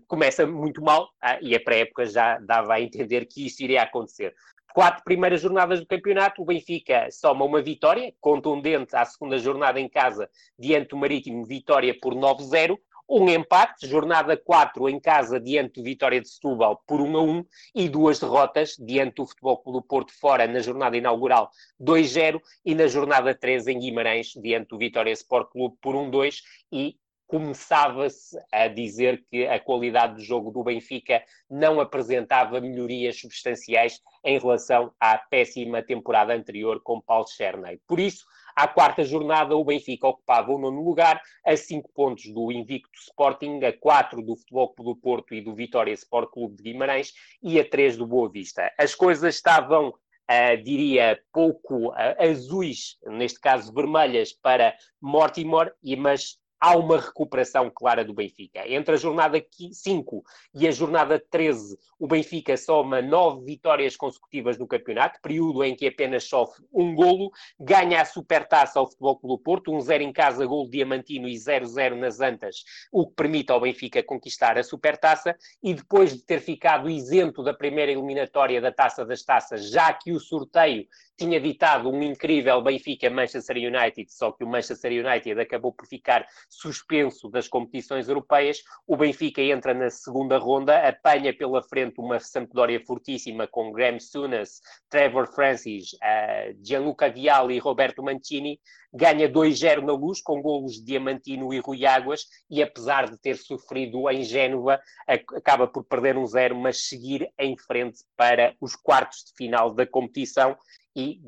começa 0.07 0.45
muito 0.45 0.81
mal 0.81 1.05
uh, 1.23 1.37
e 1.41 1.55
a 1.55 1.59
pré-época 1.59 2.05
já 2.05 2.39
dava 2.39 2.73
a 2.73 2.81
entender 2.81 3.25
que 3.25 3.45
isso 3.45 3.63
iria 3.63 3.83
acontecer. 3.83 4.33
quatro 4.73 5.03
primeiras 5.03 5.41
jornadas 5.41 5.79
do 5.79 5.85
campeonato, 5.85 6.41
o 6.41 6.45
Benfica 6.45 7.09
soma 7.11 7.45
uma 7.45 7.61
vitória 7.61 8.13
contundente 8.19 8.95
à 8.95 9.05
segunda 9.05 9.37
jornada 9.37 9.79
em 9.79 9.89
casa 9.89 10.29
diante 10.57 10.89
do 10.89 10.97
Marítimo, 10.97 11.45
vitória 11.45 11.95
por 12.01 12.15
9-0. 12.15 12.77
Um 13.07 13.29
empate, 13.29 13.85
jornada 13.85 14.37
4 14.37 14.87
em 14.87 14.97
casa 14.97 15.37
diante 15.37 15.73
do 15.73 15.83
Vitória 15.83 16.21
de 16.21 16.29
Setúbal 16.29 16.81
por 16.87 17.01
1 17.01 17.17
a 17.17 17.21
1 17.21 17.45
e 17.75 17.89
duas 17.89 18.17
derrotas 18.17 18.77
diante 18.79 19.15
do 19.15 19.27
Futebol 19.27 19.57
Clube 19.57 19.79
do 19.79 19.85
Porto 19.85 20.13
fora 20.13 20.47
na 20.47 20.59
jornada 20.59 20.95
inaugural 20.95 21.51
2-0 21.81 22.39
e 22.65 22.73
na 22.73 22.87
jornada 22.87 23.35
3 23.35 23.67
em 23.67 23.79
Guimarães 23.79 24.31
diante 24.41 24.69
do 24.69 24.77
Vitória 24.77 25.11
Sport 25.11 25.51
Clube 25.51 25.75
por 25.81 25.95
1-2 25.95 26.37
e 26.71 26.97
começava-se 27.33 28.39
a 28.51 28.67
dizer 28.67 29.25
que 29.27 29.47
a 29.47 29.59
qualidade 29.59 30.13
do 30.13 30.21
jogo 30.21 30.51
do 30.51 30.63
Benfica 30.63 31.23
não 31.49 31.81
apresentava 31.81 32.61
melhorias 32.61 33.19
substanciais 33.19 33.99
em 34.23 34.37
relação 34.37 34.93
à 34.99 35.17
péssima 35.17 35.81
temporada 35.81 36.31
anterior 36.31 36.79
com 36.83 37.01
Paulo 37.01 37.25
Cherney. 37.27 37.81
Por 37.87 37.99
isso, 37.99 38.23
à 38.55 38.67
quarta 38.67 39.03
jornada, 39.03 39.57
o 39.57 39.65
Benfica 39.65 40.09
ocupava 40.09 40.51
o 40.51 40.59
nono 40.59 40.83
lugar, 40.83 41.19
a 41.43 41.57
cinco 41.57 41.89
pontos 41.95 42.31
do 42.31 42.51
invicto 42.51 42.91
Sporting, 42.99 43.61
a 43.63 43.73
quatro 43.73 44.21
do 44.21 44.35
Futebol 44.35 44.71
Clube 44.75 44.91
do 44.91 45.01
Porto 45.01 45.33
e 45.33 45.41
do 45.41 45.55
Vitória 45.55 45.91
Sport 45.93 46.29
Clube 46.29 46.57
de 46.57 46.61
Guimarães 46.61 47.13
e 47.41 47.59
a 47.59 47.67
três 47.67 47.97
do 47.97 48.05
Boa 48.05 48.29
Vista. 48.29 48.71
As 48.77 48.93
coisas 48.93 49.33
estavam 49.33 49.91
Uh, 50.23 50.55
diria, 50.63 51.21
pouco 51.33 51.89
uh, 51.89 51.93
azuis, 52.17 52.97
neste 53.05 53.41
caso 53.41 53.73
vermelhas, 53.73 54.31
para 54.31 54.73
Mortimer, 55.01 55.75
mas 55.97 56.37
há 56.63 56.77
uma 56.77 56.97
recuperação 56.97 57.69
clara 57.69 58.05
do 58.05 58.13
Benfica. 58.13 58.65
Entre 58.65 58.95
a 58.95 58.97
jornada 58.97 59.45
5 59.73 60.23
e 60.55 60.65
a 60.65 60.71
jornada 60.71 61.19
13, 61.19 61.77
o 61.99 62.07
Benfica 62.07 62.55
soma 62.55 63.01
nove 63.01 63.43
vitórias 63.43 63.97
consecutivas 63.97 64.57
no 64.57 64.65
campeonato, 64.65 65.19
período 65.21 65.61
em 65.65 65.75
que 65.75 65.85
apenas 65.85 66.23
sofre 66.23 66.63
um 66.73 66.95
golo, 66.95 67.31
ganha 67.59 68.01
a 68.01 68.05
supertaça 68.05 68.79
ao 68.79 68.87
Futebol 68.87 69.19
Clube 69.19 69.43
Porto, 69.43 69.71
1-0 69.73 69.99
um 69.99 70.03
em 70.03 70.13
casa, 70.13 70.45
gol 70.45 70.69
Diamantino 70.69 71.27
e 71.27 71.33
0-0 71.33 71.95
nas 71.95 72.21
Antas, 72.21 72.63
o 72.93 73.07
que 73.07 73.13
permite 73.13 73.51
ao 73.51 73.59
Benfica 73.59 74.01
conquistar 74.01 74.57
a 74.57 74.63
supertaça, 74.63 75.35
e 75.61 75.73
depois 75.73 76.13
de 76.13 76.23
ter 76.23 76.39
ficado 76.39 76.89
isento 76.89 77.43
da 77.43 77.53
primeira 77.53 77.91
eliminatória 77.91 78.61
da 78.61 78.71
Taça 78.71 79.05
das 79.05 79.21
Taças, 79.21 79.69
já 79.69 79.91
que 79.91 80.13
o 80.13 80.19
sorteio 80.19 80.87
tinha 81.17 81.39
ditado 81.39 81.89
um 81.89 82.01
incrível 82.01 82.61
Benfica-Manchester 82.61 83.57
United, 83.57 84.11
só 84.11 84.31
que 84.31 84.43
o 84.43 84.47
Manchester 84.47 84.91
United 84.91 85.39
acabou 85.39 85.71
por 85.71 85.87
ficar 85.87 86.25
suspenso 86.49 87.29
das 87.29 87.47
competições 87.47 88.07
europeias. 88.07 88.59
O 88.87 88.97
Benfica 88.97 89.41
entra 89.41 89.73
na 89.73 89.89
segunda 89.89 90.37
ronda, 90.37 90.87
apanha 90.87 91.35
pela 91.35 91.61
frente 91.61 91.99
uma 91.99 92.19
Sampdoria 92.19 92.83
fortíssima 92.83 93.47
com 93.47 93.71
Graham 93.71 93.99
Souness, 93.99 94.61
Trevor 94.89 95.27
Francis, 95.33 95.93
uh, 95.93 96.57
Gianluca 96.63 97.09
Vialli 97.09 97.55
e 97.55 97.59
Roberto 97.59 98.01
Mancini, 98.01 98.59
ganha 98.93 99.27
2-0 99.27 99.81
na 99.81 99.93
luz, 99.93 100.21
com 100.21 100.41
golos 100.41 100.73
de 100.73 100.83
Diamantino 100.83 101.53
e 101.53 101.59
Rui 101.59 101.85
Águas, 101.85 102.25
e 102.49 102.61
apesar 102.61 103.09
de 103.09 103.19
ter 103.19 103.37
sofrido 103.37 104.09
em 104.09 104.23
Génova, 104.23 104.79
acaba 105.07 105.67
por 105.67 105.83
perder 105.83 106.15
um 106.15 106.27
zero, 106.27 106.55
mas 106.55 106.87
seguir 106.87 107.27
em 107.39 107.57
frente 107.57 108.03
para 108.15 108.55
os 108.61 108.75
quartos 108.75 109.23
de 109.25 109.33
final 109.35 109.73
da 109.73 109.85
competição 109.85 110.55
e 110.95 111.19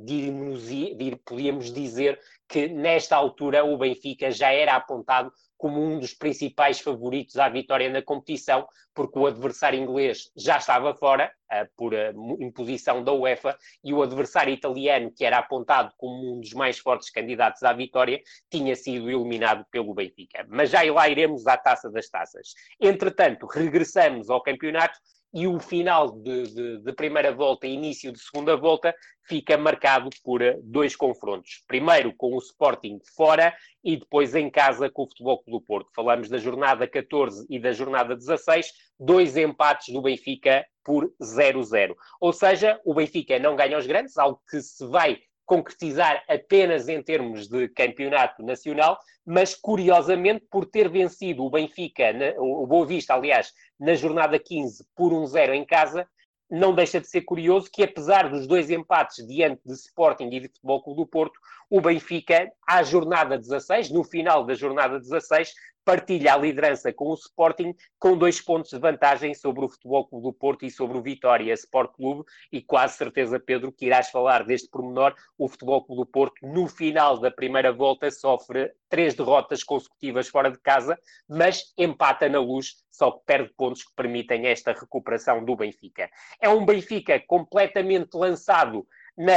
podíamos 1.26 1.74
dizer 1.74 2.20
que 2.48 2.68
nesta 2.68 3.16
altura 3.16 3.64
o 3.64 3.78
Benfica 3.78 4.30
já 4.32 4.52
era 4.52 4.76
apontado 4.76 5.32
como 5.58 5.82
um 5.82 6.00
dos 6.00 6.14
principais 6.14 6.80
favoritos 6.80 7.38
à 7.38 7.50
vitória 7.50 7.90
na 7.90 8.02
competição, 8.02 8.68
porque 8.94 9.18
o 9.18 9.26
adversário 9.26 9.80
inglês 9.80 10.30
já 10.36 10.58
estava 10.58 10.94
fora, 10.94 11.32
uh, 11.52 11.68
por 11.76 11.94
uh, 11.94 12.44
imposição 12.44 13.04
da 13.04 13.14
UEFA, 13.14 13.58
e 13.84 13.94
o 13.94 14.04
adversário 14.04 14.54
italiano, 14.54 15.12
que 15.16 15.26
era 15.26 15.38
apontado 15.38 15.92
como 15.98 16.36
um 16.36 16.40
dos 16.40 16.54
mais 16.54 16.78
fortes 16.78 17.10
candidatos 17.10 17.64
à 17.64 17.74
vitória, 17.74 18.22
tinha 18.50 18.76
sido 18.76 19.10
eliminado 19.10 19.66
pelo 19.72 19.94
Benfica. 19.94 20.46
Mas 20.50 20.70
já 20.70 20.82
lá 20.92 21.10
iremos 21.10 21.48
à 21.48 21.58
taça 21.58 21.90
das 21.90 22.10
taças. 22.10 22.54
Entretanto, 22.80 23.48
regressamos 23.48 24.30
ao 24.30 24.44
campeonato 24.44 25.00
e 25.36 25.46
o 25.48 25.60
final 25.60 26.12
de, 26.12 26.44
de, 26.44 26.78
de, 26.78 26.94
primeira 26.94 27.30
volta 27.30 27.68
e 27.68 27.74
início 27.74 28.10
de 28.10 28.20
segunda 28.20 28.56
volta 28.56 28.96
fica 29.28 29.58
marcado 29.58 30.10
por 30.24 30.42
eh, 30.42 30.58
dois 30.64 30.96
confrontos. 30.96 31.62
Primeiro 31.68 32.14
com 32.16 32.34
o 32.34 32.40
Sporting 32.40 33.02
fora 33.18 33.54
e 33.84 33.98
depois 33.98 34.34
em 34.34 34.50
casa 34.50 34.90
com 34.90 35.04
o 35.04 35.08
Futebol 35.08 35.44
Clube 35.44 35.60
do 35.60 35.66
Porto. 35.66 35.92
Falamos 35.94 36.30
da 36.30 36.38
jornada 36.38 36.88
14 36.88 37.46
e 37.50 37.60
da 37.60 37.74
jornada 37.74 38.16
16, 38.16 38.72
dois 38.98 39.36
empates 39.36 39.94
do 39.94 40.02
Benfica 40.02 40.66
por 40.82 41.12
0-0. 41.22 41.96
Ou 42.22 42.32
seja, 42.32 42.80
o 42.86 42.94
Benfica 42.94 43.38
não 43.38 43.58
ganha 43.58 43.78
os 43.78 43.86
grandes, 43.86 44.18
algo 44.18 44.42
que 44.50 44.62
se 44.62 44.88
vai 44.88 45.20
concretizar 45.46 46.24
apenas 46.28 46.90
em 46.90 47.02
termos 47.02 47.48
de 47.48 47.68
campeonato 47.70 48.44
nacional, 48.44 49.00
mas 49.26 49.56
curiosamente 49.56 50.46
por 50.50 50.66
ter 50.66 50.90
vencido 50.90 51.44
o 51.44 51.50
Benfica, 51.50 52.14
o 52.38 52.66
Boa 52.68 52.86
Vista, 52.86 53.14
aliás, 53.14 53.54
na 53.80 53.96
jornada 53.96 54.40
15 54.40 54.86
por 54.96 55.12
1-0 55.12 55.54
em 55.54 55.66
casa, 55.66 56.08
não 56.50 56.74
deixa 56.76 57.02
de 57.02 57.08
ser 57.08 57.22
curioso 57.22 57.70
que, 57.72 57.84
apesar 57.84 58.30
dos 58.30 58.46
dois 58.46 58.70
empates 58.70 59.26
diante 59.26 59.62
de 59.66 59.74
Sporting 59.74 60.30
e 60.32 60.40
de 60.42 60.48
Futebol 60.48 60.84
Clube 60.84 61.02
do 61.02 61.08
Porto, 61.08 61.40
o 61.70 61.82
Benfica, 61.82 62.52
à 62.68 62.84
jornada 62.84 63.38
16, 63.38 63.90
no 63.90 64.04
final 64.04 64.46
da 64.46 64.54
jornada 64.54 65.00
16, 65.00 65.54
partilha 65.86 66.34
a 66.34 66.38
liderança 66.38 66.92
com 66.92 67.12
o 67.12 67.14
Sporting 67.14 67.76
com 68.00 68.18
dois 68.18 68.42
pontos 68.42 68.72
de 68.72 68.80
vantagem 68.80 69.36
sobre 69.36 69.64
o 69.64 69.70
Futebol 69.70 70.08
Clube 70.08 70.24
do 70.24 70.34
Porto 70.34 70.66
e 70.66 70.72
sobre 70.72 70.98
o 70.98 71.02
Vitória 71.02 71.54
Sport 71.54 71.94
Clube 71.94 72.24
e 72.52 72.60
quase 72.60 72.98
certeza, 72.98 73.40
Pedro, 73.40 73.72
que 73.72 73.86
irás 73.86 74.10
falar 74.10 74.44
deste 74.44 74.68
pormenor. 74.68 75.14
O 75.38 75.48
Futebol 75.48 75.86
Clube 75.86 76.02
do 76.02 76.06
Porto, 76.08 76.36
no 76.42 76.68
final 76.68 77.20
da 77.20 77.30
primeira 77.30 77.72
volta, 77.72 78.10
sofre 78.10 78.74
três 78.90 79.14
derrotas 79.14 79.64
consecutivas 79.64 80.28
fora 80.28 80.50
de 80.50 80.60
casa, 80.60 80.98
mas 81.30 81.72
empata 81.78 82.28
na 82.28 82.40
luz, 82.40 82.84
só 82.90 83.12
que 83.12 83.24
perde 83.26 83.54
pontos 83.56 83.84
que 83.84 83.94
permitem 83.96 84.48
esta 84.48 84.74
recuperação 84.74 85.46
do 85.46 85.56
Benfica. 85.56 86.10
É 86.42 86.50
um 86.50 86.66
Benfica 86.66 87.22
completamente 87.28 88.16
lançado 88.16 88.88
na 89.18 89.34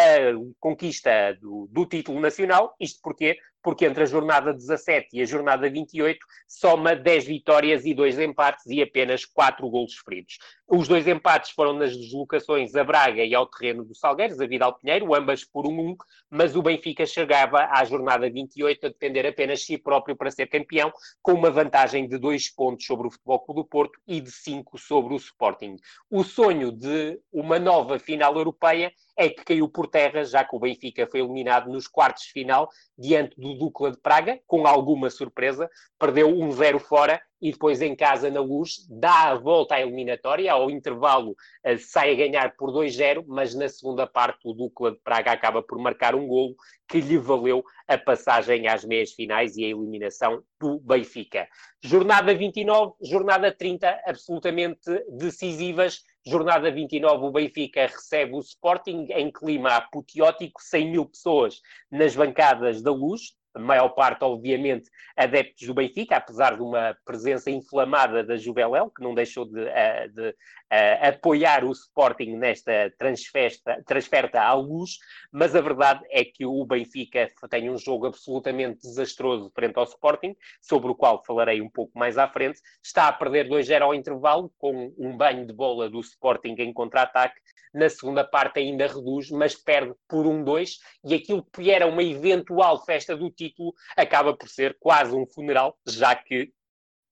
conquista 0.58 1.34
do, 1.40 1.68
do, 1.70 1.86
título 1.86 2.20
nacional. 2.20 2.74
Isto 2.80 3.00
porquê? 3.02 3.38
Porque 3.68 3.84
entre 3.84 4.04
a 4.04 4.06
jornada 4.06 4.54
17 4.54 5.08
e 5.12 5.20
a 5.20 5.26
jornada 5.26 5.68
28 5.68 6.18
soma 6.48 6.96
10 6.96 7.26
vitórias 7.26 7.84
e 7.84 7.92
2 7.92 8.18
empates 8.18 8.64
e 8.64 8.80
apenas 8.80 9.26
4 9.26 9.68
golos 9.68 9.94
feridos. 9.94 10.38
Os 10.66 10.88
dois 10.88 11.06
empates 11.06 11.50
foram 11.50 11.74
nas 11.74 11.94
deslocações 11.94 12.74
a 12.74 12.82
Braga 12.82 13.22
e 13.22 13.34
ao 13.34 13.46
terreno 13.46 13.84
do 13.84 13.94
Salgueiros, 13.94 14.40
a 14.40 14.46
Vidal 14.46 14.78
Pinheiro, 14.78 15.14
ambas 15.14 15.44
por 15.44 15.66
1-1, 15.66 15.96
mas 16.30 16.56
o 16.56 16.62
Benfica 16.62 17.04
chegava 17.04 17.68
à 17.70 17.84
jornada 17.84 18.30
28 18.30 18.86
a 18.86 18.88
depender 18.88 19.26
apenas 19.26 19.58
de 19.58 19.66
si 19.66 19.76
próprio 19.76 20.16
para 20.16 20.30
ser 20.30 20.46
campeão, 20.46 20.90
com 21.20 21.32
uma 21.32 21.50
vantagem 21.50 22.08
de 22.08 22.16
2 22.16 22.48
pontos 22.54 22.86
sobre 22.86 23.06
o 23.06 23.10
Futebol 23.10 23.40
Clube 23.40 23.60
do 23.60 23.68
Porto 23.68 24.00
e 24.08 24.18
de 24.18 24.30
5 24.30 24.78
sobre 24.78 25.12
o 25.12 25.18
Sporting. 25.18 25.76
O 26.10 26.24
sonho 26.24 26.72
de 26.72 27.20
uma 27.30 27.58
nova 27.58 27.98
final 27.98 28.34
europeia 28.34 28.90
é 29.18 29.28
que 29.28 29.44
caiu 29.44 29.68
por 29.68 29.88
terra, 29.88 30.24
já 30.24 30.44
que 30.44 30.54
o 30.54 30.60
Benfica 30.60 31.04
foi 31.10 31.18
eliminado 31.18 31.68
nos 31.68 31.88
quartos 31.88 32.22
de 32.22 32.32
final, 32.32 32.70
diante 32.96 33.38
do 33.38 33.52
Dukla 33.54 33.90
de 33.90 33.98
Praga, 33.98 34.40
com 34.46 34.64
alguma 34.64 35.10
surpresa, 35.10 35.68
perdeu 35.98 36.28
1-0 36.28 36.78
fora 36.78 37.20
e 37.40 37.50
depois 37.50 37.82
em 37.82 37.94
casa 37.94 38.30
na 38.30 38.40
luz 38.40 38.86
dá 38.88 39.30
a 39.30 39.34
volta 39.34 39.74
à 39.74 39.80
eliminatória, 39.80 40.52
ao 40.52 40.70
intervalo 40.70 41.32
uh, 41.32 41.78
sai 41.78 42.12
a 42.12 42.14
ganhar 42.14 42.56
por 42.56 42.70
2-0, 42.70 43.24
mas 43.26 43.54
na 43.54 43.68
segunda 43.68 44.06
parte 44.06 44.40
o 44.44 44.52
Dukla 44.52 44.92
de 44.92 44.98
Praga 44.98 45.32
acaba 45.32 45.62
por 45.62 45.78
marcar 45.78 46.14
um 46.14 46.26
golo 46.26 46.54
que 46.88 47.00
lhe 47.00 47.18
valeu 47.18 47.64
a 47.86 47.98
passagem 47.98 48.68
às 48.68 48.84
meias 48.84 49.12
finais 49.12 49.56
e 49.56 49.64
a 49.64 49.68
eliminação 49.68 50.42
do 50.60 50.78
Benfica. 50.80 51.48
Jornada 51.82 52.34
29, 52.34 52.94
jornada 53.02 53.52
30, 53.52 54.00
absolutamente 54.06 54.90
decisivas. 55.10 56.02
Jornada 56.28 56.70
29, 56.70 57.24
o 57.24 57.30
Benfica 57.30 57.86
recebe 57.86 58.34
o 58.34 58.40
Sporting 58.40 59.06
em 59.10 59.32
clima 59.32 59.76
apoteótico, 59.76 60.60
100 60.60 60.90
mil 60.90 61.06
pessoas 61.06 61.62
nas 61.90 62.14
bancadas 62.14 62.82
da 62.82 62.90
luz, 62.90 63.34
a 63.58 63.60
maior 63.60 63.88
parte, 63.90 64.22
obviamente, 64.22 64.88
adeptos 65.16 65.66
do 65.66 65.74
Benfica, 65.74 66.16
apesar 66.16 66.56
de 66.56 66.62
uma 66.62 66.96
presença 67.04 67.50
inflamada 67.50 68.22
da 68.22 68.36
Juveléu, 68.36 68.88
que 68.90 69.02
não 69.02 69.14
deixou 69.14 69.44
de, 69.44 69.60
eh, 69.60 70.08
de, 70.08 70.14
de 70.14 70.28
uh, 70.28 71.08
apoiar 71.08 71.64
o 71.64 71.72
Sporting 71.72 72.36
nesta 72.36 72.92
transferta 72.98 74.40
à 74.40 74.52
luz, 74.54 74.98
mas 75.32 75.56
a 75.56 75.60
verdade 75.60 76.04
é 76.10 76.24
que 76.24 76.46
o 76.46 76.64
Benfica 76.64 77.28
tem 77.50 77.68
um 77.68 77.76
jogo 77.76 78.06
absolutamente 78.06 78.82
desastroso 78.82 79.50
frente 79.52 79.76
ao 79.76 79.84
Sporting, 79.84 80.36
sobre 80.60 80.90
o 80.90 80.94
qual 80.94 81.22
falarei 81.24 81.60
um 81.60 81.68
pouco 81.68 81.98
mais 81.98 82.16
à 82.16 82.28
frente. 82.28 82.60
Está 82.82 83.08
a 83.08 83.12
perder 83.12 83.48
2-0 83.48 83.82
ao 83.82 83.94
intervalo, 83.94 84.52
com 84.56 84.94
um 84.96 85.16
banho 85.16 85.44
de 85.46 85.52
bola 85.52 85.90
do 85.90 86.00
Sporting 86.00 86.54
em 86.58 86.72
contra-ataque. 86.72 87.40
Na 87.78 87.88
segunda 87.88 88.24
parte 88.24 88.58
ainda 88.58 88.88
reduz, 88.88 89.30
mas 89.30 89.54
perde 89.54 89.94
por 90.08 90.26
1-2, 90.26 90.78
e 91.04 91.14
aquilo 91.14 91.44
que 91.44 91.70
era 91.70 91.86
uma 91.86 92.02
eventual 92.02 92.84
festa 92.84 93.16
do 93.16 93.30
título 93.30 93.72
acaba 93.96 94.36
por 94.36 94.48
ser 94.48 94.76
quase 94.80 95.14
um 95.14 95.24
funeral, 95.24 95.78
já 95.86 96.12
que 96.16 96.52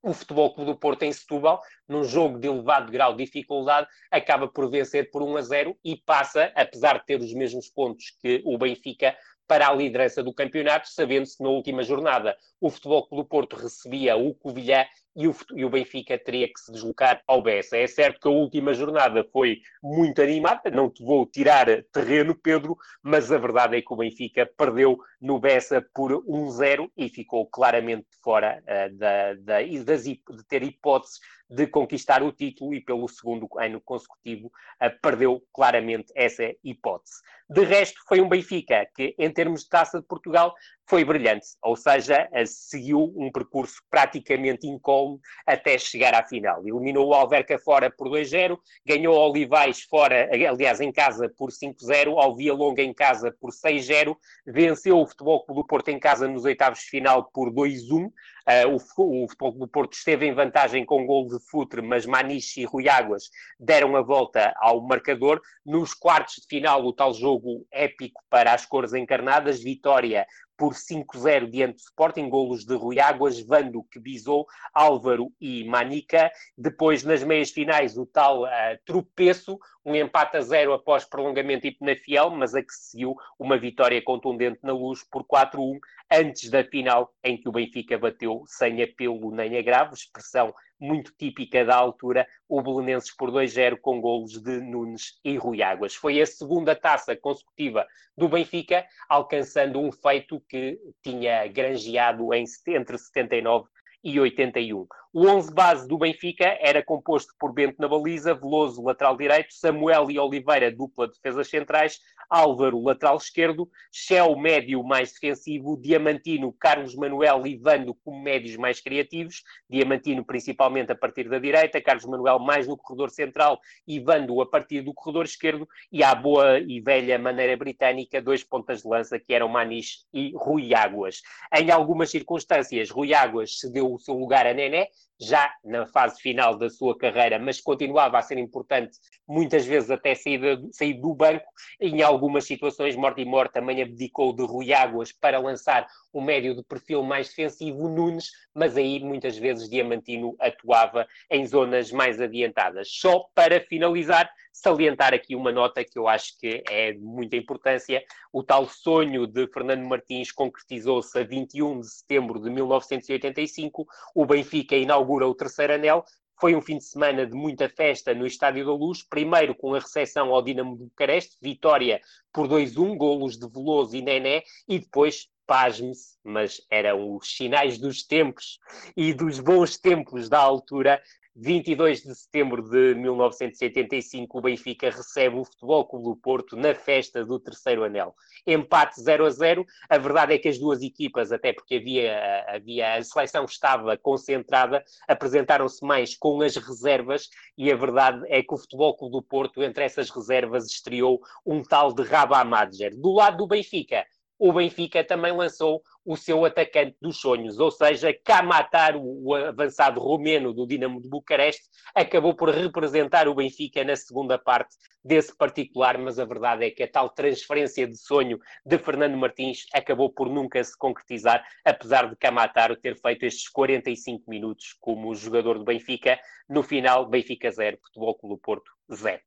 o 0.02 0.12
Futebol 0.12 0.52
Clube 0.52 0.72
do 0.72 0.76
Porto 0.76 1.04
em 1.04 1.12
Setúbal, 1.12 1.62
num 1.86 2.02
jogo 2.02 2.40
de 2.40 2.48
elevado 2.48 2.90
grau 2.90 3.14
de 3.14 3.24
dificuldade, 3.24 3.86
acaba 4.10 4.48
por 4.48 4.68
vencer 4.68 5.08
por 5.12 5.22
1 5.22 5.36
a 5.36 5.42
0 5.42 5.78
e 5.84 5.96
passa, 6.04 6.50
apesar 6.56 6.98
de 6.98 7.06
ter 7.06 7.20
os 7.20 7.32
mesmos 7.32 7.68
pontos 7.68 8.16
que 8.20 8.42
o 8.44 8.58
Benfica, 8.58 9.16
para 9.46 9.68
a 9.68 9.72
liderança 9.72 10.20
do 10.20 10.34
campeonato, 10.34 10.88
sabendo-se 10.88 11.36
que 11.36 11.44
na 11.44 11.50
última 11.50 11.84
jornada. 11.84 12.36
O 12.60 12.68
Futebol 12.70 13.06
Clube 13.06 13.22
do 13.22 13.28
Porto 13.28 13.54
recebia 13.54 14.16
o 14.16 14.34
Covilhã 14.34 14.84
e 15.16 15.26
o, 15.26 15.34
e 15.54 15.64
o, 15.64 15.70
Benfica 15.70 16.18
teria 16.18 16.46
que 16.46 16.60
se 16.60 16.70
deslocar 16.70 17.22
ao 17.26 17.40
Bessa. 17.40 17.76
É 17.76 17.86
certo 17.86 18.20
que 18.20 18.28
a 18.28 18.30
última 18.30 18.74
jornada 18.74 19.24
foi 19.32 19.62
muito 19.82 20.20
animada, 20.20 20.70
não 20.70 20.90
te 20.90 21.02
vou 21.02 21.24
tirar 21.24 21.66
terreno, 21.90 22.34
Pedro, 22.34 22.76
mas 23.02 23.32
a 23.32 23.38
verdade 23.38 23.78
é 23.78 23.82
que 23.82 23.92
o 23.92 23.96
Benfica 23.96 24.44
perdeu 24.56 24.98
no 25.20 25.40
Bessa 25.40 25.84
por 25.94 26.12
1-0 26.12 26.90
e 26.96 27.08
ficou 27.08 27.46
claramente 27.46 28.06
fora 28.22 28.62
uh, 28.62 28.94
da, 28.96 29.34
da, 29.34 29.62
de 29.62 30.20
ter 30.46 30.62
hipóteses 30.62 31.18
de 31.48 31.66
conquistar 31.66 32.22
o 32.22 32.32
título 32.32 32.74
e 32.74 32.80
pelo 32.80 33.08
segundo 33.08 33.48
ano 33.56 33.80
consecutivo 33.80 34.48
uh, 34.48 35.00
perdeu 35.00 35.42
claramente 35.52 36.12
essa 36.14 36.54
hipótese. 36.62 37.22
De 37.48 37.64
resto, 37.64 38.00
foi 38.08 38.20
um 38.20 38.28
Benfica 38.28 38.88
que, 38.94 39.14
em 39.16 39.30
termos 39.30 39.62
de 39.62 39.68
taça 39.68 40.00
de 40.00 40.06
Portugal, 40.06 40.52
foi 40.88 41.04
brilhante, 41.04 41.46
ou 41.62 41.76
seja, 41.76 42.28
uh, 42.32 42.46
seguiu 42.46 43.12
um 43.16 43.30
percurso 43.30 43.80
praticamente 43.88 44.66
incólume 44.66 45.20
até 45.46 45.78
chegar 45.78 46.14
à 46.14 46.24
final. 46.24 46.60
Eliminou 46.66 47.08
o 47.08 47.14
Alverca 47.14 47.56
fora 47.58 47.88
por 47.88 48.08
2-0, 48.08 48.58
ganhou 48.84 49.14
o 49.14 49.30
Olivais 49.30 49.82
fora, 49.82 50.28
aliás, 50.32 50.80
em 50.80 50.90
casa 50.90 51.28
por 51.36 51.50
5-0, 51.50 52.18
Alvia 52.18 52.52
Longa 52.52 52.82
em 52.82 52.92
casa 52.92 53.34
por 53.40 53.50
6-0, 53.50 54.16
venceu 54.44 54.98
o 54.98 55.06
Futebol 55.06 55.44
Clube 55.44 55.60
do 55.60 55.66
Porto 55.66 55.88
em 55.88 55.98
casa 56.00 56.26
nos 56.26 56.44
oitavos 56.44 56.80
de 56.80 56.86
final 56.86 57.30
por 57.32 57.52
2-1, 57.52 58.10
Uh, 58.48 58.78
o, 58.96 59.26
o 59.64 59.68
Porto 59.68 59.94
esteve 59.94 60.24
em 60.24 60.32
vantagem 60.32 60.84
com 60.84 61.04
gol 61.04 61.26
de 61.26 61.38
Futre, 61.50 61.82
mas 61.82 62.06
Maniche 62.06 62.60
e 62.60 62.64
Rui 62.64 62.88
Águas 62.88 63.24
deram 63.58 63.96
a 63.96 64.02
volta 64.02 64.54
ao 64.58 64.80
marcador. 64.80 65.40
Nos 65.64 65.92
quartos 65.92 66.36
de 66.36 66.46
final, 66.48 66.84
o 66.84 66.92
tal 66.92 67.12
jogo 67.12 67.66
épico 67.72 68.22
para 68.30 68.54
as 68.54 68.64
cores 68.64 68.94
encarnadas, 68.94 69.60
vitória 69.60 70.26
por 70.56 70.74
5-0 70.74 71.50
diante 71.50 71.74
do 71.74 71.80
Sporting, 71.80 72.28
golos 72.28 72.64
de 72.64 72.74
Rui 72.74 72.98
Águas, 72.98 73.40
Vando, 73.40 73.84
que 73.90 73.98
bisou, 73.98 74.46
Álvaro 74.72 75.30
e 75.40 75.64
Manica. 75.64 76.30
Depois, 76.56 77.04
nas 77.04 77.22
meias 77.22 77.50
finais, 77.50 77.96
o 77.96 78.06
tal 78.06 78.44
uh, 78.44 78.48
tropeço, 78.84 79.58
um 79.84 79.94
empate 79.94 80.36
a 80.36 80.40
zero 80.40 80.72
após 80.72 81.04
prolongamento 81.04 81.66
e 81.66 81.72
penafiel, 81.72 82.30
mas 82.30 82.54
a 82.54 82.62
que 82.62 82.72
seguiu 82.72 83.14
uma 83.38 83.58
vitória 83.58 84.02
contundente 84.02 84.58
na 84.62 84.72
luz 84.72 85.04
por 85.04 85.24
4-1, 85.24 85.78
antes 86.10 86.50
da 86.50 86.64
final, 86.64 87.12
em 87.22 87.36
que 87.36 87.48
o 87.48 87.52
Benfica 87.52 87.98
bateu 87.98 88.42
sem 88.46 88.82
apelo 88.82 89.30
nem 89.30 89.56
agravo, 89.58 89.94
expressão 89.94 90.52
muito 90.78 91.12
típica 91.16 91.64
da 91.64 91.76
altura, 91.76 92.26
o 92.48 92.62
Belenenses 92.62 93.14
por 93.14 93.30
2-0 93.30 93.78
com 93.80 94.00
golos 94.00 94.40
de 94.40 94.60
Nunes 94.60 95.18
e 95.24 95.36
Rui 95.36 95.62
Águas. 95.62 95.94
Foi 95.94 96.20
a 96.20 96.26
segunda 96.26 96.74
taça 96.74 97.16
consecutiva 97.16 97.86
do 98.16 98.28
Benfica, 98.28 98.86
alcançando 99.08 99.80
um 99.80 99.90
feito 99.90 100.40
que 100.48 100.78
tinha 101.02 101.46
granjeado 101.48 102.32
em, 102.32 102.44
entre 102.68 102.98
79 102.98 103.68
e 104.06 104.20
81. 104.20 104.86
O 105.12 105.26
11 105.26 105.52
base 105.52 105.88
do 105.88 105.98
Benfica 105.98 106.58
era 106.60 106.82
composto 106.82 107.34
por 107.40 107.52
Bento 107.52 107.76
na 107.80 107.88
baliza, 107.88 108.34
Veloso, 108.34 108.84
lateral 108.84 109.16
direito, 109.16 109.52
Samuel 109.52 110.10
e 110.10 110.18
Oliveira, 110.18 110.70
dupla 110.70 111.08
defesas 111.08 111.48
centrais, 111.48 111.98
Álvaro, 112.28 112.82
lateral 112.82 113.16
esquerdo, 113.16 113.68
Shell, 113.90 114.36
médio 114.36 114.82
mais 114.84 115.12
defensivo, 115.12 115.80
Diamantino, 115.80 116.52
Carlos 116.52 116.94
Manuel 116.94 117.46
e 117.46 117.56
Vando 117.56 117.94
como 117.94 118.20
médios 118.20 118.56
mais 118.56 118.80
criativos, 118.80 119.42
Diamantino 119.70 120.24
principalmente 120.24 120.92
a 120.92 120.94
partir 120.94 121.28
da 121.28 121.38
direita, 121.38 121.80
Carlos 121.80 122.04
Manuel 122.04 122.38
mais 122.38 122.66
no 122.66 122.76
corredor 122.76 123.10
central 123.10 123.58
e 123.86 123.98
Vando 123.98 124.40
a 124.40 124.46
partir 124.46 124.82
do 124.82 124.92
corredor 124.92 125.24
esquerdo, 125.24 125.66
e 125.90 126.02
à 126.02 126.14
boa 126.14 126.58
e 126.58 126.80
velha 126.80 127.18
maneira 127.18 127.56
britânica, 127.56 128.20
dois 128.20 128.44
pontas 128.44 128.82
de 128.82 128.88
lança 128.88 129.18
que 129.18 129.32
eram 129.32 129.48
Maniche 129.48 130.00
e 130.12 130.32
Rui 130.36 130.74
Águas. 130.74 131.22
Em 131.54 131.70
algumas 131.70 132.10
circunstâncias, 132.10 132.90
Rui 132.90 133.14
Águas 133.14 133.60
cedeu 133.60 133.95
o 133.96 133.98
seu 133.98 134.14
lugar 134.14 134.46
a 134.46 134.54
Nené, 134.54 134.88
já 135.18 135.50
na 135.64 135.86
fase 135.86 136.20
final 136.20 136.56
da 136.56 136.68
sua 136.68 136.96
carreira, 136.96 137.38
mas 137.38 137.60
continuava 137.60 138.18
a 138.18 138.22
ser 138.22 138.38
importante, 138.38 138.98
muitas 139.26 139.64
vezes 139.64 139.90
até 139.90 140.14
sair, 140.14 140.40
sair 140.72 140.94
do 140.94 141.14
banco. 141.14 141.46
Em 141.80 142.02
algumas 142.02 142.46
situações, 142.46 142.94
Mortimer 142.94 143.50
também 143.50 143.82
abdicou 143.82 144.34
de 144.34 144.44
Rui 144.44 144.72
Águas 144.72 145.12
para 145.12 145.38
lançar 145.38 145.86
o 146.16 146.20
médio 146.22 146.54
de 146.54 146.62
perfil 146.62 147.02
mais 147.02 147.28
defensivo, 147.28 147.90
Nunes, 147.90 148.30
mas 148.54 148.74
aí 148.74 148.98
muitas 149.00 149.36
vezes 149.36 149.68
Diamantino 149.68 150.34
atuava 150.40 151.06
em 151.30 151.46
zonas 151.46 151.92
mais 151.92 152.18
adiantadas. 152.18 152.88
Só 152.90 153.26
para 153.34 153.60
finalizar, 153.60 154.26
salientar 154.50 155.12
aqui 155.12 155.36
uma 155.36 155.52
nota 155.52 155.84
que 155.84 155.98
eu 155.98 156.08
acho 156.08 156.38
que 156.38 156.64
é 156.70 156.92
de 156.92 157.00
muita 157.00 157.36
importância. 157.36 158.02
O 158.32 158.42
tal 158.42 158.66
sonho 158.66 159.26
de 159.26 159.46
Fernando 159.48 159.86
Martins 159.86 160.32
concretizou-se 160.32 161.18
a 161.18 161.22
21 161.22 161.80
de 161.80 161.90
setembro 161.90 162.40
de 162.40 162.48
1985. 162.48 163.86
O 164.14 164.24
Benfica 164.24 164.74
inaugura 164.74 165.28
o 165.28 165.34
terceiro 165.34 165.74
anel, 165.74 166.02
foi 166.38 166.54
um 166.54 166.60
fim 166.60 166.76
de 166.76 166.84
semana 166.84 167.26
de 167.26 167.34
muita 167.34 167.66
festa 167.68 168.14
no 168.14 168.26
Estádio 168.26 168.66
da 168.66 168.72
Luz, 168.72 169.02
primeiro 169.02 169.54
com 169.54 169.74
a 169.74 169.78
recepção 169.78 170.34
ao 170.34 170.42
Dinamo 170.42 170.76
de 170.76 170.84
Bucareste, 170.84 171.36
vitória 171.40 171.98
por 172.30 172.46
2-1, 172.46 172.94
golos 172.96 173.38
de 173.38 173.48
Veloso 173.48 173.96
e 173.96 174.02
Nené, 174.02 174.42
e 174.68 174.78
depois, 174.78 175.28
pasme-se, 175.46 176.18
mas 176.24 176.60
eram 176.70 177.14
os 177.14 177.36
sinais 177.36 177.78
dos 177.78 178.02
tempos 178.02 178.58
e 178.96 179.14
dos 179.14 179.38
bons 179.38 179.78
tempos 179.78 180.28
da 180.28 180.38
altura, 180.38 181.00
22 181.38 182.02
de 182.02 182.14
setembro 182.14 182.62
de 182.62 182.94
1985, 182.94 184.38
o 184.38 184.40
Benfica 184.40 184.88
recebe 184.88 185.36
o 185.36 185.44
Futebol 185.44 185.86
Clube 185.86 186.04
do 186.06 186.16
Porto 186.16 186.56
na 186.56 186.74
festa 186.74 187.26
do 187.26 187.38
terceiro 187.38 187.84
anel. 187.84 188.14
Empate 188.46 188.98
0 189.02 189.26
a 189.26 189.30
0. 189.30 189.66
A 189.90 189.98
verdade 189.98 190.32
é 190.32 190.38
que 190.38 190.48
as 190.48 190.58
duas 190.58 190.80
equipas, 190.80 191.30
até 191.30 191.52
porque 191.52 191.74
havia, 191.74 192.46
havia 192.48 192.94
a 192.94 193.02
seleção 193.02 193.44
estava 193.44 193.98
concentrada, 193.98 194.82
apresentaram-se 195.06 195.84
mais 195.84 196.16
com 196.16 196.40
as 196.40 196.56
reservas 196.56 197.28
e 197.58 197.70
a 197.70 197.76
verdade 197.76 198.22
é 198.28 198.42
que 198.42 198.54
o 198.54 198.56
Futebol 198.56 198.96
Clube 198.96 199.12
do 199.12 199.22
Porto, 199.22 199.62
entre 199.62 199.84
essas 199.84 200.08
reservas, 200.08 200.64
estreou 200.64 201.20
um 201.44 201.62
tal 201.62 201.92
de 201.92 202.02
Rabah 202.02 202.44
Madjer. 202.44 202.96
Do 202.96 203.12
lado 203.12 203.36
do 203.36 203.46
Benfica, 203.46 204.06
o 204.38 204.52
Benfica 204.52 205.02
também 205.02 205.32
lançou 205.32 205.82
o 206.04 206.16
seu 206.16 206.44
atacante 206.44 206.96
dos 207.00 207.18
sonhos, 207.18 207.58
ou 207.58 207.70
seja, 207.70 208.14
Kamatar, 208.24 208.94
o 208.96 209.34
avançado 209.34 210.00
romeno 210.00 210.52
do 210.52 210.66
Dinamo 210.66 211.00
de 211.00 211.08
Bucareste, 211.08 211.64
acabou 211.94 212.34
por 212.34 212.50
representar 212.50 213.26
o 213.28 213.34
Benfica 213.34 213.82
na 213.82 213.96
segunda 213.96 214.38
parte 214.38 214.76
desse 215.04 215.36
particular, 215.36 215.98
mas 215.98 216.18
a 216.18 216.24
verdade 216.24 216.66
é 216.66 216.70
que 216.70 216.82
a 216.82 216.88
tal 216.88 217.10
transferência 217.10 217.86
de 217.86 217.96
sonho 217.96 218.38
de 218.64 218.78
Fernando 218.78 219.16
Martins 219.16 219.66
acabou 219.72 220.10
por 220.10 220.28
nunca 220.28 220.62
se 220.62 220.76
concretizar, 220.78 221.44
apesar 221.64 222.08
de 222.08 222.16
Kamatar 222.16 222.76
ter 222.76 222.96
feito 223.00 223.24
estes 223.24 223.48
45 223.48 224.28
minutos 224.28 224.76
como 224.80 225.14
jogador 225.14 225.58
do 225.58 225.64
Benfica. 225.64 226.18
No 226.48 226.62
final, 226.62 227.08
Benfica 227.08 227.50
0, 227.50 227.78
Futebol 227.82 228.14
Clube 228.16 228.40
Porto 228.42 228.70
0. 228.92 229.20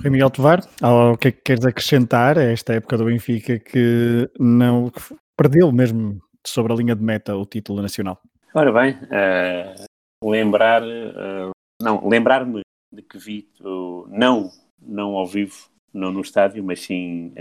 Rui 0.00 0.10
Miguel 0.10 0.30
Tovar, 0.30 0.60
o 0.82 1.16
que 1.16 1.28
é 1.28 1.32
que 1.32 1.40
queres 1.42 1.64
acrescentar 1.64 2.38
a 2.38 2.44
esta 2.44 2.74
época 2.74 2.96
do 2.98 3.06
Benfica 3.06 3.58
que 3.58 4.30
não 4.38 4.90
que 4.90 5.00
perdeu 5.36 5.72
mesmo 5.72 6.20
sobre 6.46 6.72
a 6.72 6.76
linha 6.76 6.94
de 6.94 7.02
meta 7.02 7.36
o 7.36 7.46
título 7.46 7.80
nacional? 7.82 8.20
Ora 8.54 8.72
bem, 8.72 8.94
uh, 8.94 10.30
lembrar, 10.30 10.82
uh, 10.82 11.50
não, 11.82 12.06
lembrar-me 12.08 12.62
de 12.92 13.02
que 13.02 13.18
vi, 13.18 13.48
uh, 13.60 14.06
não, 14.08 14.50
não 14.80 15.16
ao 15.16 15.26
vivo, 15.26 15.68
não 15.92 16.12
no 16.12 16.20
estádio, 16.20 16.62
mas 16.62 16.80
sim 16.80 17.32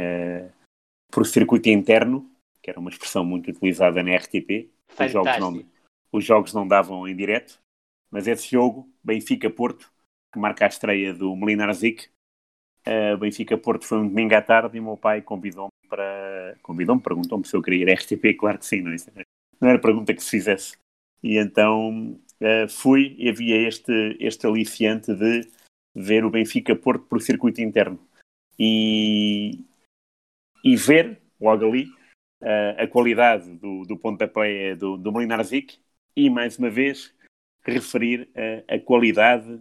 por 1.12 1.28
circuito 1.28 1.70
interno, 1.70 2.28
que 2.62 2.70
era 2.70 2.80
uma 2.80 2.90
expressão 2.90 3.24
muito 3.24 3.52
utilizada 3.52 4.02
na 4.02 4.16
RTP. 4.16 4.72
Os 5.00 5.12
jogos, 5.12 5.38
não, 5.40 5.64
os 6.12 6.26
jogos 6.26 6.54
não 6.54 6.68
davam 6.68 7.08
em 7.08 7.16
direto, 7.16 7.60
mas 8.10 8.28
esse 8.28 8.50
jogo, 8.50 8.90
Benfica-Porto, 9.04 9.92
que 10.32 10.40
marca 10.40 10.66
a 10.66 10.68
estreia 10.68 11.14
do 11.14 11.36
Melinar 11.36 11.72
Zic, 11.74 12.10
Uh, 12.86 13.18
Benfica 13.18 13.58
Porto 13.58 13.86
foi 13.86 14.00
um 14.00 14.08
domingo 14.08 14.36
à 14.36 14.42
tarde 14.42 14.76
e 14.76 14.80
o 14.80 14.84
meu 14.84 14.98
pai 14.98 15.22
convidou-me 15.22 15.72
para. 15.90 16.56
Convidou-me, 16.62 17.02
perguntou-me 17.02 17.46
se 17.48 17.56
eu 17.56 17.62
queria 17.62 17.84
ir 17.84 17.94
RTP, 17.94 18.38
claro 18.38 18.60
que 18.60 18.66
sim, 18.66 18.82
não, 18.82 18.92
é? 18.92 19.24
não 19.60 19.70
era 19.70 19.80
pergunta 19.80 20.14
que 20.14 20.22
se 20.22 20.30
fizesse. 20.30 20.76
E 21.24 21.38
então 21.38 22.20
uh, 22.42 22.70
fui 22.70 23.16
e 23.18 23.30
havia 23.30 23.68
este, 23.68 24.18
este 24.20 24.46
aliciante 24.46 25.14
de 25.16 25.48
ver 25.96 26.26
o 26.26 26.30
Benfica 26.30 26.76
Porto 26.76 27.06
por 27.06 27.22
circuito 27.22 27.62
interno 27.62 27.98
e, 28.60 29.64
e 30.64 30.76
ver 30.76 31.22
logo 31.40 31.66
ali 31.66 31.86
uh, 32.42 32.84
a 32.84 32.88
qualidade 32.88 33.50
do, 33.56 33.84
do 33.84 33.98
pontapé 33.98 34.76
do, 34.76 34.98
do 34.98 35.12
Molinar 35.12 35.42
Zic 35.46 35.80
e 36.18 36.30
mais 36.30 36.58
uma 36.58 36.70
vez 36.70 37.16
referir 37.66 38.30
a 38.68 38.78
qualidade 38.78 39.58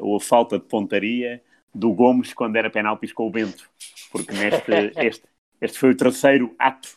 ou 0.00 0.16
a 0.16 0.20
falta 0.20 0.58
de 0.58 0.64
pontaria 0.64 1.40
do 1.74 1.92
Gomes 1.92 2.32
quando 2.32 2.56
era 2.56 2.70
penaltis 2.70 3.12
com 3.12 3.26
o 3.26 3.30
Bento, 3.30 3.68
porque 4.12 4.32
neste, 4.32 4.70
este, 5.04 5.24
este 5.60 5.78
foi 5.78 5.90
o 5.90 5.96
terceiro 5.96 6.54
ato 6.58 6.96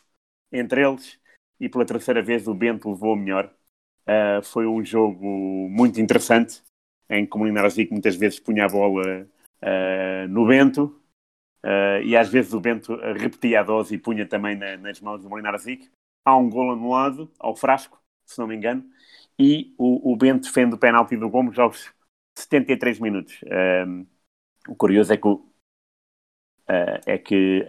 entre 0.52 0.86
eles 0.86 1.18
e 1.60 1.68
pela 1.68 1.84
terceira 1.84 2.22
vez 2.22 2.46
o 2.46 2.54
Bento 2.54 2.90
levou 2.90 3.16
melhor. 3.16 3.52
Uh, 4.06 4.42
foi 4.42 4.66
um 4.66 4.82
jogo 4.84 5.26
muito 5.68 6.00
interessante, 6.00 6.62
em 7.10 7.26
que 7.26 7.36
o 7.36 7.38
Molinarzic 7.38 7.90
muitas 7.90 8.16
vezes 8.16 8.40
punha 8.40 8.64
a 8.64 8.68
bola 8.68 9.26
uh, 9.62 10.28
no 10.28 10.46
Bento, 10.46 11.00
uh, 11.64 12.02
e 12.02 12.16
às 12.16 12.28
vezes 12.28 12.54
o 12.54 12.60
Bento 12.60 12.96
repetia 13.16 13.60
a 13.60 13.62
dose 13.62 13.94
e 13.94 13.98
punha 13.98 14.26
também 14.26 14.56
na, 14.56 14.76
nas 14.76 15.00
mãos 15.00 15.22
do 15.22 15.28
Molinarzic. 15.28 15.90
Há 16.24 16.36
um 16.36 16.48
gol 16.48 16.72
anulado 16.72 17.30
ao 17.38 17.56
frasco, 17.56 18.00
se 18.24 18.38
não 18.38 18.46
me 18.46 18.54
engano, 18.54 18.84
e 19.38 19.74
o, 19.76 20.12
o 20.12 20.16
Bento 20.16 20.44
defende 20.44 20.74
o 20.74 20.78
penalti 20.78 21.16
do 21.16 21.28
Gomes 21.28 21.58
aos 21.58 21.92
73 22.36 23.00
minutos. 23.00 23.40
O 24.68 24.74
curioso 24.76 25.12
é 25.12 25.16
que 25.16 25.26
o, 25.26 25.44
é 27.06 27.18
que 27.18 27.64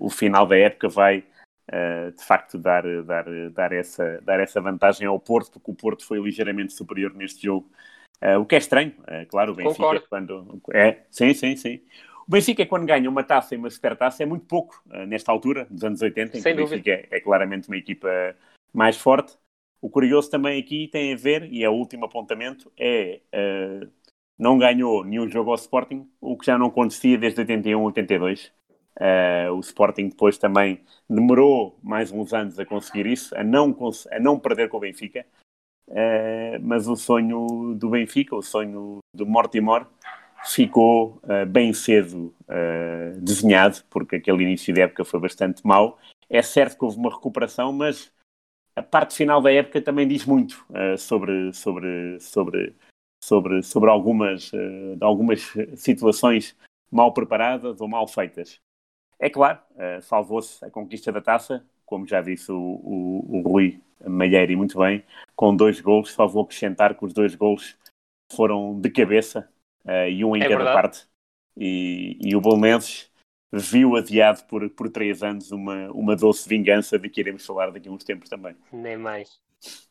o 0.00 0.08
final 0.08 0.46
da 0.46 0.56
época 0.56 0.88
vai 0.88 1.24
Uh, 1.72 2.10
de 2.12 2.24
facto 2.24 2.58
dar, 2.58 2.82
dar, 3.04 3.24
dar, 3.50 3.72
essa, 3.72 4.20
dar 4.22 4.40
essa 4.40 4.60
vantagem 4.60 5.06
ao 5.06 5.18
Porto, 5.18 5.52
porque 5.52 5.70
o 5.70 5.74
Porto 5.74 6.04
foi 6.04 6.20
ligeiramente 6.20 6.72
superior 6.72 7.14
neste 7.14 7.44
jogo. 7.44 7.70
Uh, 8.20 8.38
o 8.38 8.44
que 8.44 8.56
é 8.56 8.58
estranho, 8.58 8.92
uh, 9.00 9.26
claro, 9.28 9.52
o 9.52 9.54
Benfica 9.54 9.76
Concordo. 9.76 10.06
quando. 10.08 10.60
É, 10.72 11.04
sim, 11.10 11.32
sim, 11.32 11.56
sim. 11.56 11.80
O 12.26 12.30
Benfica, 12.30 12.66
quando 12.66 12.84
ganha 12.84 13.08
uma 13.08 13.22
taça 13.24 13.54
e 13.54 13.58
uma 13.58 13.70
supertaça, 13.70 14.22
é 14.22 14.26
muito 14.26 14.44
pouco 14.44 14.82
nesta 15.06 15.32
altura, 15.32 15.66
dos 15.70 15.82
anos 15.82 16.02
80, 16.02 16.36
em 16.36 16.40
Sem 16.40 16.54
que 16.54 16.62
o 16.62 16.68
Benfica 16.68 16.90
é, 16.90 17.08
é, 17.10 17.20
claramente 17.20 17.68
uma 17.68 17.76
equipa 17.76 18.08
mais 18.72 18.96
forte. 18.96 19.36
O 19.80 19.88
curioso 19.88 20.30
também 20.30 20.60
aqui 20.60 20.88
tem 20.88 21.12
a 21.12 21.16
ver, 21.16 21.50
e 21.50 21.64
é 21.64 21.68
o 21.68 21.72
último 21.72 22.04
apontamento, 22.04 22.70
é 22.78 23.20
não 24.42 24.58
ganhou 24.58 25.04
nenhum 25.04 25.28
jogo 25.28 25.50
ao 25.50 25.56
Sporting, 25.56 26.04
o 26.20 26.36
que 26.36 26.46
já 26.46 26.58
não 26.58 26.66
acontecia 26.66 27.16
desde 27.16 27.40
81, 27.40 27.80
82. 27.80 28.52
Uh, 28.98 29.52
o 29.54 29.60
Sporting 29.60 30.08
depois 30.08 30.36
também 30.36 30.80
demorou 31.08 31.78
mais 31.80 32.10
uns 32.10 32.34
anos 32.34 32.58
a 32.58 32.66
conseguir 32.66 33.06
isso, 33.06 33.32
a 33.38 33.44
não, 33.44 33.74
a 34.10 34.18
não 34.18 34.40
perder 34.40 34.68
com 34.68 34.78
o 34.78 34.80
Benfica. 34.80 35.24
Uh, 35.86 36.58
mas 36.60 36.88
o 36.88 36.96
sonho 36.96 37.76
do 37.76 37.90
Benfica, 37.90 38.34
o 38.34 38.42
sonho 38.42 38.98
do 39.14 39.24
Mortimor, 39.24 39.86
ficou 40.44 41.20
uh, 41.22 41.46
bem 41.46 41.72
cedo 41.72 42.34
desenhado, 43.18 43.78
porque 43.88 44.16
aquele 44.16 44.42
início 44.42 44.74
da 44.74 44.82
época 44.82 45.04
foi 45.04 45.20
bastante 45.20 45.64
mau. 45.64 45.98
É 46.28 46.42
certo 46.42 46.76
que 46.76 46.84
houve 46.84 46.98
uma 46.98 47.14
recuperação, 47.14 47.72
mas 47.72 48.12
a 48.74 48.82
parte 48.82 49.14
final 49.14 49.40
da 49.40 49.52
época 49.52 49.80
também 49.80 50.06
diz 50.06 50.26
muito 50.26 50.66
sobre, 50.98 51.52
sobre, 51.54 52.18
sobre, 52.20 52.74
sobre, 53.22 53.62
sobre 53.62 53.90
algumas, 53.90 54.50
algumas 55.00 55.52
situações 55.76 56.56
mal 56.90 57.12
preparadas 57.12 57.80
ou 57.80 57.88
mal 57.88 58.06
feitas. 58.06 58.60
É 59.18 59.30
claro, 59.30 59.60
uh, 59.76 60.02
salvou-se 60.02 60.64
a 60.64 60.70
conquista 60.70 61.12
da 61.12 61.20
taça, 61.20 61.64
como 61.86 62.06
já 62.06 62.20
disse 62.20 62.50
o, 62.50 62.58
o, 62.58 63.38
o 63.38 63.40
Rui 63.40 63.80
Malheiro 64.04 64.56
muito 64.56 64.78
bem, 64.78 65.04
com 65.36 65.54
dois 65.54 65.80
gols, 65.80 66.12
só 66.12 66.26
vou 66.26 66.42
acrescentar 66.42 66.96
que 66.96 67.04
os 67.04 67.12
dois 67.12 67.34
gols 67.36 67.78
foram 68.32 68.78
de 68.80 68.90
cabeça 68.90 69.48
uh, 69.84 70.08
e 70.08 70.24
um 70.24 70.34
em 70.34 70.40
é 70.40 70.48
cada 70.48 70.56
verdade. 70.56 70.74
parte. 70.74 71.06
E, 71.56 72.18
e 72.20 72.34
o 72.34 72.40
Bolonenses 72.40 73.10
viu 73.52 73.96
adiado 73.96 74.42
por, 74.44 74.68
por 74.70 74.90
três 74.90 75.22
anos 75.22 75.52
uma, 75.52 75.90
uma 75.92 76.16
doce 76.16 76.48
vingança 76.48 76.98
de 76.98 77.08
que 77.08 77.20
iremos 77.20 77.46
falar 77.46 77.70
daqui 77.70 77.88
a 77.88 77.92
uns 77.92 78.02
tempos 78.02 78.28
também. 78.28 78.56
Nem 78.72 78.96
mais. 78.96 79.40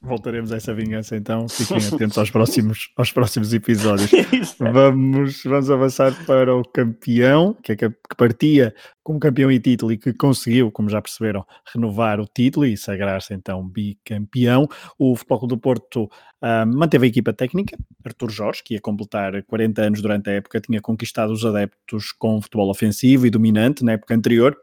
Voltaremos 0.02 0.52
a 0.52 0.58
essa 0.58 0.74
vingança 0.74 1.16
então, 1.16 1.48
fiquem 1.50 1.78
atentos 1.78 2.18
aos 2.18 2.32
próximos, 2.32 2.92
aos 2.98 3.12
próximos 3.12 3.54
episódios. 3.54 4.10
vamos, 4.60 5.44
vamos 5.44 5.72
avançar 5.72 6.26
para 6.26 6.56
o 6.56 6.64
campeão, 6.64 7.56
que, 7.62 7.72
é, 7.72 7.76
que 7.76 7.92
partia 8.18 8.74
como 9.04 9.20
campeão 9.20 9.52
e 9.52 9.60
título 9.60 9.92
e 9.92 9.98
que 9.98 10.14
conseguiu, 10.14 10.72
como 10.72 10.90
já 10.90 11.02
perceberam, 11.02 11.46
renovar 11.74 12.20
o 12.20 12.26
título 12.26 12.66
e 12.66 12.76
sagrar-se 12.76 13.34
então 13.34 13.68
bicampeão. 13.68 14.68
O 14.98 15.16
Futebol 15.16 15.48
do 15.48 15.58
Porto 15.58 16.04
uh, 16.04 16.66
manteve 16.68 17.06
a 17.06 17.10
equipa 17.10 17.32
técnica, 17.32 17.78
Artur 18.04 18.30
Jorge, 18.30 18.64
que 18.64 18.74
ia 18.74 18.82
completar 18.82 19.44
40 19.44 19.82
anos 19.82 20.02
durante 20.02 20.30
a 20.30 20.34
época, 20.34 20.60
tinha 20.60 20.82
conquistado 20.82 21.32
os 21.32 21.46
adeptos 21.46 22.12
com 22.12 22.42
futebol 22.42 22.70
ofensivo 22.70 23.26
e 23.26 23.30
dominante 23.30 23.84
na 23.84 23.94
época 23.94 24.16
anterior, 24.16 24.58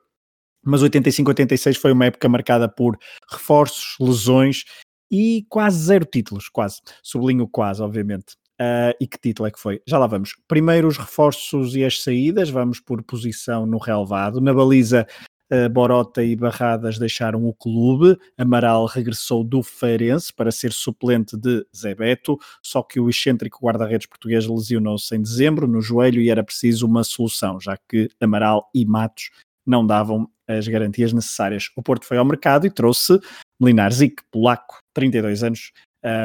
mas 0.64 0.82
85-86 0.82 1.76
foi 1.76 1.92
uma 1.92 2.06
época 2.06 2.28
marcada 2.28 2.68
por 2.68 2.98
reforços, 3.30 3.96
lesões 4.00 4.64
e 5.10 5.46
quase 5.48 5.78
zero 5.84 6.04
títulos, 6.04 6.48
quase. 6.48 6.80
Sublinho 7.02 7.46
quase, 7.48 7.82
obviamente. 7.82 8.36
Uh, 8.60 8.90
e 9.00 9.06
que 9.06 9.18
título 9.18 9.46
é 9.46 9.50
que 9.52 9.60
foi? 9.60 9.80
Já 9.86 9.98
lá 9.98 10.06
vamos. 10.06 10.34
Primeiro 10.48 10.88
os 10.88 10.96
reforços 10.96 11.76
e 11.76 11.84
as 11.84 12.02
saídas, 12.02 12.50
vamos 12.50 12.80
por 12.80 13.02
posição 13.02 13.64
no 13.64 13.78
relevado. 13.78 14.40
Na 14.40 14.52
baliza, 14.52 15.06
uh, 15.52 15.68
Borota 15.68 16.24
e 16.24 16.34
Barradas 16.34 16.98
deixaram 16.98 17.46
o 17.46 17.54
clube. 17.54 18.18
Amaral 18.36 18.86
regressou 18.86 19.44
do 19.44 19.62
Feirense 19.62 20.32
para 20.32 20.50
ser 20.50 20.72
suplente 20.72 21.36
de 21.36 21.64
Zé 21.74 21.94
Beto, 21.94 22.36
só 22.60 22.82
que 22.82 22.98
o 22.98 23.08
excêntrico 23.08 23.64
guarda-redes 23.64 24.08
português 24.08 24.44
lesionou-se 24.46 25.14
em 25.14 25.22
dezembro 25.22 25.68
no 25.68 25.80
joelho 25.80 26.20
e 26.20 26.28
era 26.28 26.42
preciso 26.42 26.84
uma 26.84 27.04
solução, 27.04 27.60
já 27.60 27.78
que 27.88 28.08
Amaral 28.20 28.68
e 28.74 28.84
Matos 28.84 29.30
não 29.64 29.86
davam 29.86 30.28
as 30.48 30.66
garantias 30.66 31.12
necessárias. 31.12 31.70
O 31.76 31.82
Porto 31.82 32.06
foi 32.06 32.16
ao 32.16 32.24
mercado 32.24 32.66
e 32.66 32.70
trouxe 32.70 33.20
Mlinar 33.60 33.92
Zik, 33.92 34.22
polaco, 34.30 34.78
32 34.94 35.42
anos, 35.42 35.72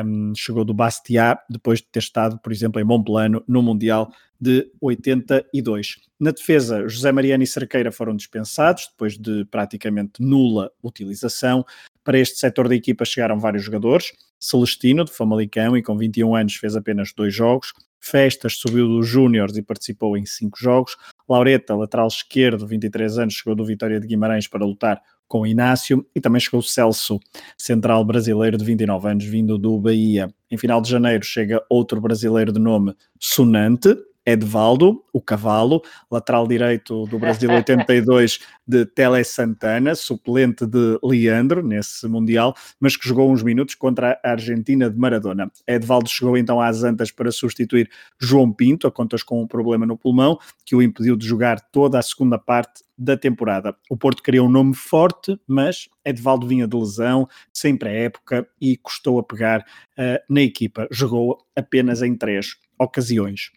um, 0.05 0.34
chegou 0.36 0.63
do 0.63 0.73
Bastia 0.73 1.38
depois 1.49 1.79
de 1.79 1.88
ter 1.91 1.99
estado, 1.99 2.39
por 2.39 2.51
exemplo, 2.51 2.79
em 2.79 2.86
bom 2.86 3.03
plano 3.03 3.43
no 3.47 3.61
Mundial 3.61 4.11
de 4.39 4.69
82. 4.81 5.99
Na 6.19 6.31
defesa, 6.31 6.88
José 6.88 7.11
Mariano 7.11 7.43
e 7.43 7.47
Cerqueira 7.47 7.91
foram 7.91 8.15
dispensados 8.15 8.88
depois 8.91 9.17
de 9.17 9.45
praticamente 9.45 10.21
nula 10.21 10.71
utilização. 10.81 11.65
Para 12.03 12.19
este 12.19 12.38
setor 12.38 12.67
da 12.67 12.75
equipa 12.75 13.05
chegaram 13.05 13.39
vários 13.39 13.63
jogadores. 13.63 14.11
Celestino, 14.39 15.05
de 15.05 15.11
Famalicão, 15.13 15.77
e 15.77 15.81
com 15.81 15.97
21 15.97 16.36
anos 16.36 16.55
fez 16.55 16.75
apenas 16.75 17.13
dois 17.15 17.34
jogos. 17.34 17.73
Festas 17.99 18.57
subiu 18.57 18.86
dos 18.86 19.07
Júniores 19.07 19.55
e 19.55 19.61
participou 19.61 20.17
em 20.17 20.25
cinco 20.25 20.57
jogos. 20.59 20.97
Laureta, 21.27 21.73
lateral 21.73 22.07
esquerdo, 22.07 22.67
23 22.67 23.17
anos, 23.17 23.36
chegou 23.36 23.55
do 23.55 23.65
Vitória 23.65 23.97
de 23.97 24.05
Guimarães 24.05 24.45
para 24.45 24.65
lutar 24.65 25.01
com 25.34 25.47
Inácio 25.47 26.05
e 26.15 26.21
também 26.21 26.39
chegou 26.39 26.59
o 26.59 26.63
Celso, 26.63 27.19
central 27.57 28.05
brasileiro 28.05 28.55
de 28.55 28.63
29 28.63 29.09
anos, 29.09 29.25
vindo 29.25 29.57
do 29.57 29.79
Bahia. 29.79 30.31
Em 30.51 30.57
final 30.59 30.79
de 30.79 30.91
janeiro 30.91 31.25
chega 31.25 31.59
outro 31.67 31.99
brasileiro 31.99 32.51
de 32.51 32.59
nome 32.59 32.93
Sonante, 33.19 33.97
Edvaldo, 34.26 35.03
o 35.11 35.21
cavalo, 35.21 35.82
lateral 36.09 36.47
direito 36.47 37.05
do 37.07 37.19
Brasil 37.19 37.49
82 37.51 38.39
de 38.65 38.86
Tele 38.86 39.24
Santana, 39.24 39.95
suplente 39.95 40.65
de 40.65 40.97
Leandro 41.03 41.61
nesse 41.61 42.07
Mundial, 42.07 42.55
mas 42.80 42.95
que 42.95 43.07
jogou 43.07 43.32
uns 43.32 43.43
minutos 43.43 43.76
contra 43.76 44.19
a 44.24 44.32
Argentina 44.32 44.89
de 44.89 44.97
Maradona. 44.97 45.51
Edvaldo 45.67 46.09
chegou 46.09 46.38
então 46.38 46.61
às 46.61 46.84
Antas 46.84 47.11
para 47.11 47.32
substituir 47.32 47.89
João 48.19 48.51
Pinto, 48.51 48.88
a 48.88 48.91
contas 48.91 49.24
com 49.24 49.41
um 49.41 49.47
problema 49.47 49.86
no 49.86 49.97
pulmão, 49.97 50.38
que 50.65 50.76
o 50.76 50.82
impediu 50.82 51.15
de 51.15 51.28
jogar 51.28 51.59
toda 51.59 51.99
a 51.99 52.01
segunda 52.01 52.39
parte 52.39 52.82
da 52.97 53.17
temporada. 53.17 53.76
O 53.89 53.97
Porto 53.97 54.24
queria 54.24 54.43
um 54.43 54.49
nome 54.49 54.74
forte, 54.74 55.38
mas 55.47 55.89
Edvaldo 56.05 56.47
vinha 56.47 56.67
de 56.67 56.78
lesão, 56.78 57.28
sempre 57.51 57.89
à 57.89 57.91
época, 57.91 58.47
e 58.61 58.78
custou 58.78 59.19
a 59.19 59.24
pegar 59.24 59.61
uh, 59.61 60.19
na 60.30 60.41
equipa. 60.41 60.88
Jogou 60.91 61.38
apenas 61.55 62.01
em 62.01 62.15
três 62.15 62.55
ocasiões. 62.80 63.51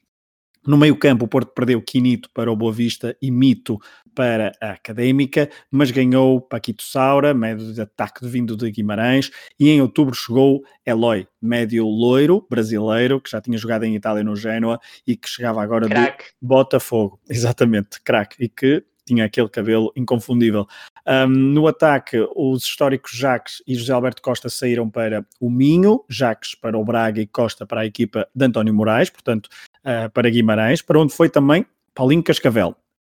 No 0.66 0.76
meio-campo, 0.76 1.24
o 1.24 1.28
Porto 1.28 1.52
perdeu 1.52 1.80
Quinito 1.80 2.28
para 2.34 2.50
o 2.50 2.56
Boa 2.56 2.72
Vista 2.72 3.16
e 3.22 3.30
Mito 3.30 3.78
para 4.14 4.52
a 4.60 4.70
Académica, 4.70 5.48
mas 5.70 5.90
ganhou 5.90 6.40
Paquito 6.40 6.82
Saura, 6.82 7.32
médio 7.32 7.72
de 7.72 7.80
ataque 7.80 8.26
vindo 8.26 8.56
de 8.56 8.70
Guimarães, 8.70 9.30
e 9.60 9.68
em 9.68 9.80
outubro 9.80 10.14
chegou 10.14 10.64
Eloy, 10.84 11.28
médio 11.40 11.86
loiro 11.86 12.44
brasileiro, 12.50 13.20
que 13.20 13.30
já 13.30 13.40
tinha 13.40 13.56
jogado 13.58 13.84
em 13.84 13.94
Itália 13.94 14.24
no 14.24 14.34
Genoa 14.34 14.80
e 15.06 15.16
que 15.16 15.28
chegava 15.28 15.62
agora 15.62 15.86
crack. 15.86 16.24
de 16.24 16.30
Botafogo. 16.40 17.20
Exatamente, 17.30 18.00
craque. 18.02 18.36
E 18.40 18.48
que 18.48 18.82
tinha 19.06 19.24
aquele 19.24 19.48
cabelo 19.48 19.92
inconfundível. 19.96 20.66
Um, 21.06 21.28
no 21.28 21.68
ataque, 21.68 22.18
os 22.34 22.64
históricos 22.64 23.12
Jacques 23.12 23.62
e 23.66 23.76
José 23.76 23.92
Alberto 23.92 24.20
Costa 24.20 24.48
saíram 24.48 24.90
para 24.90 25.24
o 25.40 25.48
Minho, 25.48 26.04
Jacques 26.10 26.56
para 26.56 26.76
o 26.76 26.84
Braga 26.84 27.20
e 27.20 27.26
Costa 27.26 27.64
para 27.64 27.82
a 27.82 27.86
equipa 27.86 28.28
de 28.34 28.44
António 28.44 28.74
Moraes, 28.74 29.08
portanto, 29.08 29.48
uh, 29.86 30.10
para 30.12 30.28
Guimarães, 30.28 30.82
para 30.82 30.98
onde 30.98 31.14
foi 31.14 31.28
também 31.28 31.64
Paulinho 31.94 32.22
Cascavel. 32.22 32.76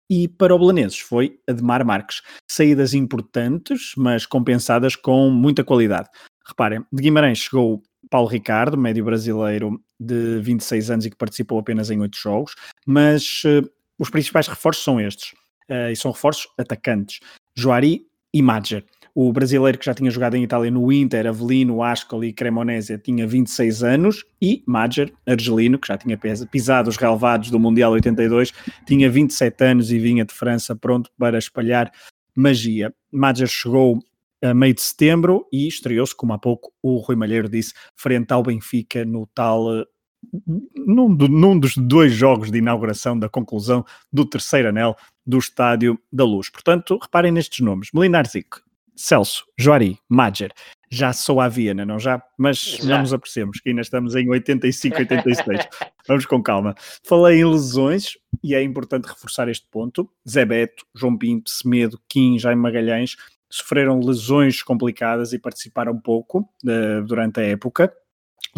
E 0.09 0.27
para 0.27 0.55
o 0.55 0.59
Belenenses 0.59 0.99
foi 0.99 1.39
Ademar 1.47 1.85
Marques. 1.85 2.21
Saídas 2.49 2.93
importantes, 2.93 3.93
mas 3.95 4.25
compensadas 4.25 4.95
com 4.95 5.29
muita 5.29 5.63
qualidade. 5.63 6.09
Reparem, 6.47 6.83
de 6.91 7.03
Guimarães 7.03 7.39
chegou 7.39 7.83
Paulo 8.09 8.27
Ricardo, 8.27 8.77
médio 8.77 9.05
brasileiro 9.05 9.79
de 9.99 10.39
26 10.39 10.91
anos 10.91 11.05
e 11.05 11.09
que 11.11 11.17
participou 11.17 11.59
apenas 11.59 11.91
em 11.91 11.99
8 11.99 12.17
jogos, 12.17 12.55
mas 12.87 13.43
uh, 13.43 13.69
os 13.99 14.09
principais 14.09 14.47
reforços 14.47 14.83
são 14.83 14.99
estes, 14.99 15.33
uh, 15.69 15.91
e 15.91 15.95
são 15.95 16.11
reforços 16.11 16.47
atacantes. 16.57 17.19
Joari 17.55 18.07
e 18.33 18.41
Madger. 18.41 18.83
O 19.13 19.31
brasileiro 19.33 19.77
que 19.77 19.85
já 19.85 19.93
tinha 19.93 20.11
jogado 20.11 20.35
em 20.35 20.43
Itália 20.43 20.71
no 20.71 20.91
Inter, 20.91 21.27
Avelino, 21.27 21.83
Ascoli 21.83 22.27
e 22.27 22.33
Cremonese 22.33 22.97
tinha 22.97 23.27
26 23.27 23.83
anos 23.83 24.25
e 24.41 24.63
Madger, 24.65 25.13
argelino, 25.25 25.77
que 25.77 25.87
já 25.87 25.97
tinha 25.97 26.17
pisado 26.17 26.89
os 26.89 26.97
relevados 26.97 27.49
do 27.49 27.59
Mundial 27.59 27.91
82, 27.91 28.53
tinha 28.85 29.09
27 29.09 29.63
anos 29.63 29.91
e 29.91 29.99
vinha 29.99 30.25
de 30.25 30.33
França 30.33 30.75
pronto 30.75 31.09
para 31.17 31.37
espalhar 31.37 31.91
magia. 32.35 32.93
Madger 33.11 33.47
chegou 33.47 33.99
a 34.41 34.53
meio 34.53 34.73
de 34.73 34.81
setembro 34.81 35.45
e 35.51 35.67
estreou-se, 35.67 36.15
como 36.15 36.33
há 36.33 36.37
pouco 36.37 36.71
o 36.81 36.97
Rui 36.97 37.15
Malheiro 37.15 37.49
disse, 37.49 37.73
frente 37.95 38.31
ao 38.31 38.43
Benfica 38.43 39.03
no 39.03 39.27
tal 39.33 39.85
num, 40.75 41.09
num, 41.09 41.59
dos 41.59 41.75
dois 41.77 42.13
jogos 42.13 42.51
de 42.51 42.57
inauguração 42.57 43.17
da 43.17 43.29
conclusão 43.29 43.85
do 44.11 44.25
terceiro 44.25 44.69
anel 44.69 44.95
do 45.25 45.37
Estádio 45.37 45.99
da 46.11 46.23
Luz. 46.23 46.49
Portanto, 46.49 46.97
reparem 47.01 47.31
nestes 47.31 47.59
nomes: 47.59 47.89
Melinar 47.93 48.27
Zico, 48.27 48.61
Celso, 48.99 49.45
Joari, 49.57 49.97
Madger. 50.09 50.51
Já 50.91 51.13
sou 51.13 51.39
a 51.39 51.47
Viena, 51.47 51.85
não 51.85 51.97
já? 51.97 52.21
Mas 52.37 52.57
já. 52.57 52.95
não 52.95 52.99
nos 52.99 53.13
apreciemos, 53.13 53.61
que 53.61 53.69
ainda 53.69 53.79
estamos 53.79 54.13
em 54.13 54.27
85, 54.29 54.97
86. 54.97 55.67
Vamos 56.05 56.25
com 56.25 56.43
calma. 56.43 56.75
Falei 57.05 57.39
em 57.39 57.45
lesões 57.45 58.17
e 58.43 58.53
é 58.53 58.61
importante 58.61 59.07
reforçar 59.07 59.47
este 59.47 59.65
ponto. 59.71 60.09
Zé 60.29 60.43
Beto, 60.43 60.85
João 60.93 61.17
Pinto, 61.17 61.49
Semedo, 61.49 61.97
Kim, 62.09 62.37
Jaime 62.37 62.61
Magalhães 62.61 63.15
sofreram 63.49 64.01
lesões 64.01 64.61
complicadas 64.61 65.31
e 65.31 65.39
participaram 65.39 65.97
pouco 65.97 66.39
uh, 66.65 67.01
durante 67.05 67.39
a 67.39 67.43
época. 67.43 67.93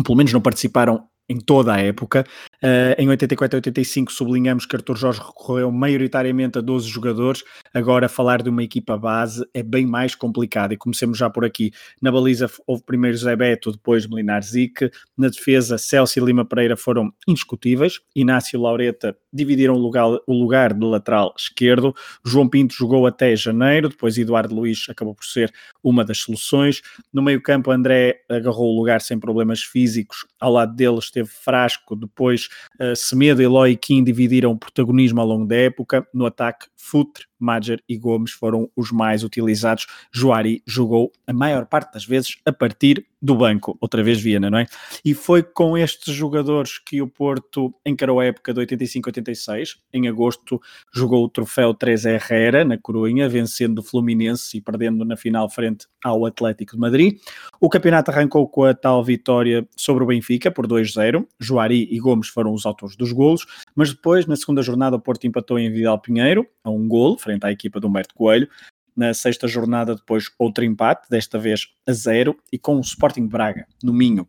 Pelo 0.04 0.18
menos 0.18 0.34
não 0.34 0.42
participaram 0.42 1.08
em 1.30 1.39
toda 1.39 1.76
a 1.76 1.80
época. 1.80 2.26
Uh, 2.64 2.93
em 2.99 3.09
84 3.09 3.55
e 3.55 3.57
85 3.57 4.12
sublinhamos 4.12 4.68
que 4.68 4.76
Artur 4.76 4.95
Jorge 4.95 5.20
recorreu 5.20 5.72
maioritariamente 5.72 6.59
a 6.59 6.62
12 6.62 6.88
jogadores. 6.88 7.43
Agora 7.74 8.07
falar 8.07 8.43
de 8.43 8.51
uma 8.51 8.62
equipa 8.62 8.95
base 8.95 9.43
é 9.51 9.64
bem 9.64 9.84
mais 9.84 10.14
complicado 10.14 10.72
e 10.72 10.78
comecemos 10.78 11.18
já 11.18 11.28
por 11.28 11.43
aqui. 11.43 11.72
Na 11.99 12.12
baliza 12.12 12.47
houve 12.68 12.84
primeiro 12.84 13.18
Zé 13.18 13.36
Beto, 13.36 13.72
depois 13.72 14.05
Melinar 14.05 14.43
Zic. 14.43 14.91
Na 15.18 15.30
defesa, 15.30 15.80
Celso 15.80 16.20
e 16.20 16.24
Lima 16.24 16.45
Pereira 16.45 16.78
foram 16.78 17.12
indiscutíveis. 17.28 17.99
Inácio 18.16 18.57
e 18.57 18.62
Laureta 18.62 19.18
dividiram 19.34 19.74
o 19.74 19.80
lugar, 19.80 20.05
o 20.28 20.34
lugar 20.34 20.72
de 20.72 20.86
lateral 20.86 21.34
esquerdo. 21.36 21.95
João 22.24 22.47
Pinto 22.47 22.76
jogou 22.76 23.07
até 23.07 23.36
janeiro, 23.36 23.89
depois 23.89 24.20
Eduardo 24.20 24.53
Luiz 24.53 24.86
acabou 24.88 25.16
por 25.16 25.26
ser 25.26 25.51
uma 25.84 26.05
das 26.05 26.20
soluções. 26.20 26.84
No 27.12 27.24
meio 27.24 27.41
campo, 27.41 27.72
André 27.72 28.22
agarrou 28.30 28.72
o 28.72 28.78
lugar 28.78 29.01
sem 29.01 29.20
problemas 29.20 29.64
físicos. 29.64 30.28
Ao 30.39 30.51
lado 30.51 30.76
dele 30.76 30.99
esteve 30.99 31.28
Frasco, 31.28 31.95
depois 31.95 32.51
uh, 32.80 32.95
Semedo, 32.95 33.41
e 33.68 33.78
Kim 33.78 34.04
dividiram 34.04 34.52
o 34.52 34.58
protagonismo 34.58 35.22
ao 35.22 35.28
longo 35.28 35.45
da 35.45 35.56
época. 35.56 36.08
No 36.14 36.26
ataque, 36.26 36.68
Futre, 36.76 37.26
Madger 37.44 37.82
e 37.88 37.98
Gomes 37.98 38.32
foram 38.32 38.70
os 38.76 38.92
mais 38.92 39.24
utilizados. 39.24 39.88
Joari 40.12 40.62
jogou 40.66 41.12
a 41.28 41.34
maior 41.34 41.66
parte 41.66 41.94
das 41.94 42.06
vezes 42.06 42.38
a 42.46 42.52
partir 42.52 43.06
do 43.22 43.36
banco, 43.36 43.78
outra 43.80 44.02
vez 44.02 44.20
Viena, 44.20 44.50
não 44.50 44.58
é? 44.58 44.66
E 45.06 45.14
foi 45.14 45.44
com 45.44 45.78
estes 45.78 46.14
jogadores 46.14 46.80
que 46.80 47.02
o 47.02 47.08
Porto 47.08 47.74
encarou 47.86 48.20
a 48.20 48.26
época 48.26 48.52
de 48.54 48.62
85-86. 48.62 49.76
Em 49.94 50.08
agosto 50.08 50.60
jogou 50.92 51.24
o 51.24 51.30
troféu 51.30 51.74
3 51.74 52.06
Herrera 52.06 52.66
na 52.66 52.78
Corunha, 52.78 53.30
vencendo 53.30 53.80
o 53.80 53.84
Fluminense 53.84 54.58
e 54.58 54.62
perdendo 54.62 55.06
na 55.06 55.16
final 55.16 55.48
frente 55.50 55.86
ao 56.04 56.26
Atlético 56.26 56.74
de 56.74 56.80
Madrid. 56.80 57.20
O 57.60 57.70
campeonato 57.70 58.10
arrancou 58.10 58.48
com 58.48 58.64
a 58.64 58.74
tal 58.74 59.04
vitória 59.04 59.68
sobre 59.78 60.04
o 60.04 60.08
Benfica 60.08 60.50
por 60.50 60.66
2-0. 60.66 61.26
Joari 61.39 61.88
e 61.92 62.00
Gomes 62.00 62.28
foram 62.28 62.54
os 62.54 62.66
autores 62.66 62.96
dos 62.96 63.12
golos, 63.12 63.46
mas 63.76 63.94
depois, 63.94 64.26
na 64.26 64.36
segunda 64.36 64.64
jornada, 64.64 64.96
o 64.96 65.00
Porto 65.00 65.28
empatou 65.28 65.60
em 65.60 65.72
Vidal 65.72 66.00
Pinheiro, 66.00 66.48
a 66.64 66.72
um 66.72 66.88
golo, 66.88 67.20
frente 67.32 67.46
à 67.46 67.52
equipa 67.52 67.80
do 67.80 67.88
Humberto 67.88 68.14
Coelho. 68.14 68.48
Na 68.96 69.14
sexta 69.14 69.48
jornada, 69.48 69.96
depois, 69.96 70.26
outro 70.38 70.66
empate, 70.66 71.08
desta 71.10 71.40
vez 71.40 71.68
a 71.88 71.94
zero, 71.94 72.38
e 72.52 72.60
com 72.60 72.76
o 72.76 72.82
Sporting 72.82 73.26
Braga, 73.26 73.66
no 73.82 73.94
Minho. 73.94 74.28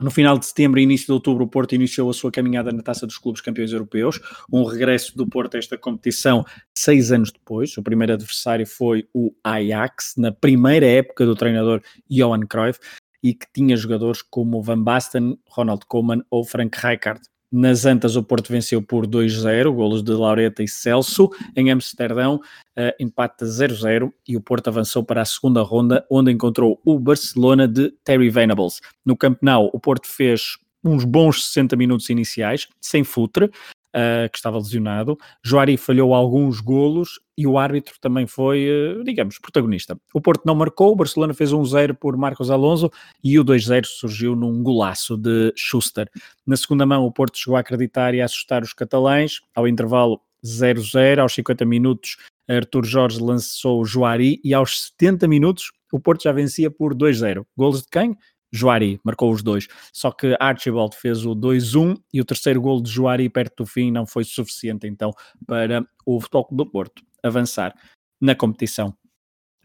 No 0.00 0.12
final 0.12 0.38
de 0.38 0.46
setembro 0.46 0.78
e 0.78 0.84
início 0.84 1.06
de 1.06 1.12
outubro, 1.12 1.44
o 1.44 1.48
Porto 1.48 1.74
iniciou 1.74 2.08
a 2.08 2.14
sua 2.14 2.30
caminhada 2.30 2.70
na 2.70 2.80
Taça 2.80 3.04
dos 3.04 3.18
Clubes 3.18 3.40
Campeões 3.40 3.72
Europeus, 3.72 4.20
um 4.52 4.62
regresso 4.62 5.16
do 5.16 5.26
Porto 5.26 5.56
a 5.56 5.58
esta 5.58 5.76
competição 5.76 6.44
seis 6.72 7.10
anos 7.10 7.32
depois. 7.32 7.76
O 7.76 7.82
primeiro 7.82 8.12
adversário 8.12 8.64
foi 8.64 9.08
o 9.12 9.34
Ajax, 9.42 10.14
na 10.16 10.30
primeira 10.30 10.86
época 10.86 11.26
do 11.26 11.34
treinador 11.34 11.82
Johan 12.08 12.46
Cruyff, 12.46 12.78
e 13.20 13.34
que 13.34 13.46
tinha 13.52 13.76
jogadores 13.76 14.22
como 14.22 14.62
Van 14.62 14.80
Basten, 14.80 15.36
Ronald 15.48 15.84
Koeman 15.88 16.22
ou 16.30 16.44
Frank 16.44 16.78
Rijkaard. 16.78 17.22
Nas 17.50 17.86
Antas, 17.86 18.14
o 18.14 18.22
Porto 18.22 18.50
venceu 18.50 18.82
por 18.82 19.06
2-0, 19.06 19.74
golos 19.74 20.02
de 20.02 20.12
Laureta 20.12 20.62
e 20.62 20.68
Celso. 20.68 21.30
Em 21.56 21.70
Amsterdão, 21.70 22.36
uh, 22.36 22.92
empate 23.00 23.44
0-0 23.44 24.12
e 24.26 24.36
o 24.36 24.40
Porto 24.40 24.68
avançou 24.68 25.02
para 25.02 25.22
a 25.22 25.24
segunda 25.24 25.62
ronda, 25.62 26.06
onde 26.10 26.30
encontrou 26.30 26.78
o 26.84 26.98
Barcelona 26.98 27.66
de 27.66 27.90
Terry 28.04 28.28
Venables. 28.28 28.80
No 29.04 29.16
Camp 29.16 29.38
Nou, 29.40 29.70
o 29.72 29.80
Porto 29.80 30.06
fez 30.06 30.58
uns 30.84 31.04
bons 31.04 31.46
60 31.46 31.74
minutos 31.74 32.10
iniciais, 32.10 32.68
sem 32.80 33.02
futre, 33.02 33.50
uh, 33.94 34.30
que 34.30 34.38
estava 34.38 34.58
lesionado. 34.58 35.16
Joari 35.44 35.76
falhou 35.76 36.14
alguns 36.14 36.60
golos 36.60 37.20
e 37.36 37.46
o 37.46 37.58
árbitro 37.58 37.94
também 38.00 38.26
foi, 38.26 38.68
uh, 38.68 39.04
digamos, 39.04 39.38
protagonista. 39.38 39.98
O 40.12 40.20
Porto 40.20 40.42
não 40.44 40.54
marcou, 40.54 40.92
o 40.92 40.96
Barcelona 40.96 41.34
fez 41.34 41.52
1-0 41.52 41.94
por 41.94 42.16
Marcos 42.16 42.50
Alonso 42.50 42.90
e 43.22 43.38
o 43.38 43.44
2-0 43.44 43.84
surgiu 43.86 44.34
num 44.34 44.62
golaço 44.62 45.16
de 45.16 45.52
Schuster. 45.56 46.08
Na 46.46 46.56
segunda 46.56 46.86
mão, 46.86 47.04
o 47.04 47.12
Porto 47.12 47.38
chegou 47.38 47.56
a 47.56 47.60
acreditar 47.60 48.14
e 48.14 48.20
a 48.20 48.24
assustar 48.24 48.62
os 48.62 48.72
catalães. 48.72 49.40
Ao 49.54 49.66
intervalo 49.66 50.20
0-0, 50.44 51.18
aos 51.18 51.34
50 51.34 51.64
minutos, 51.64 52.16
Artur 52.48 52.84
Jorge 52.84 53.20
lançou 53.20 53.80
o 53.80 53.84
Joari 53.84 54.40
e 54.42 54.54
aos 54.54 54.92
70 54.98 55.28
minutos 55.28 55.70
o 55.92 56.00
Porto 56.00 56.22
já 56.22 56.32
vencia 56.32 56.70
por 56.70 56.94
2-0. 56.94 57.44
Golos 57.56 57.82
de 57.82 57.88
quem? 57.88 58.16
Joari 58.52 59.00
marcou 59.04 59.32
os 59.32 59.42
dois. 59.42 59.66
Só 59.92 60.10
que 60.10 60.36
Archibald 60.40 60.96
fez 60.96 61.24
o 61.24 61.34
2-1 61.34 61.96
e 62.12 62.20
o 62.20 62.24
terceiro 62.24 62.60
gol 62.60 62.82
de 62.82 62.90
Joari 62.90 63.28
perto 63.28 63.64
do 63.64 63.66
fim 63.66 63.90
não 63.90 64.06
foi 64.06 64.24
suficiente 64.24 64.86
então 64.86 65.12
para 65.46 65.86
o 66.06 66.20
Futebol 66.20 66.48
do 66.52 66.66
Porto 66.66 67.02
avançar 67.22 67.74
na 68.20 68.34
competição. 68.34 68.94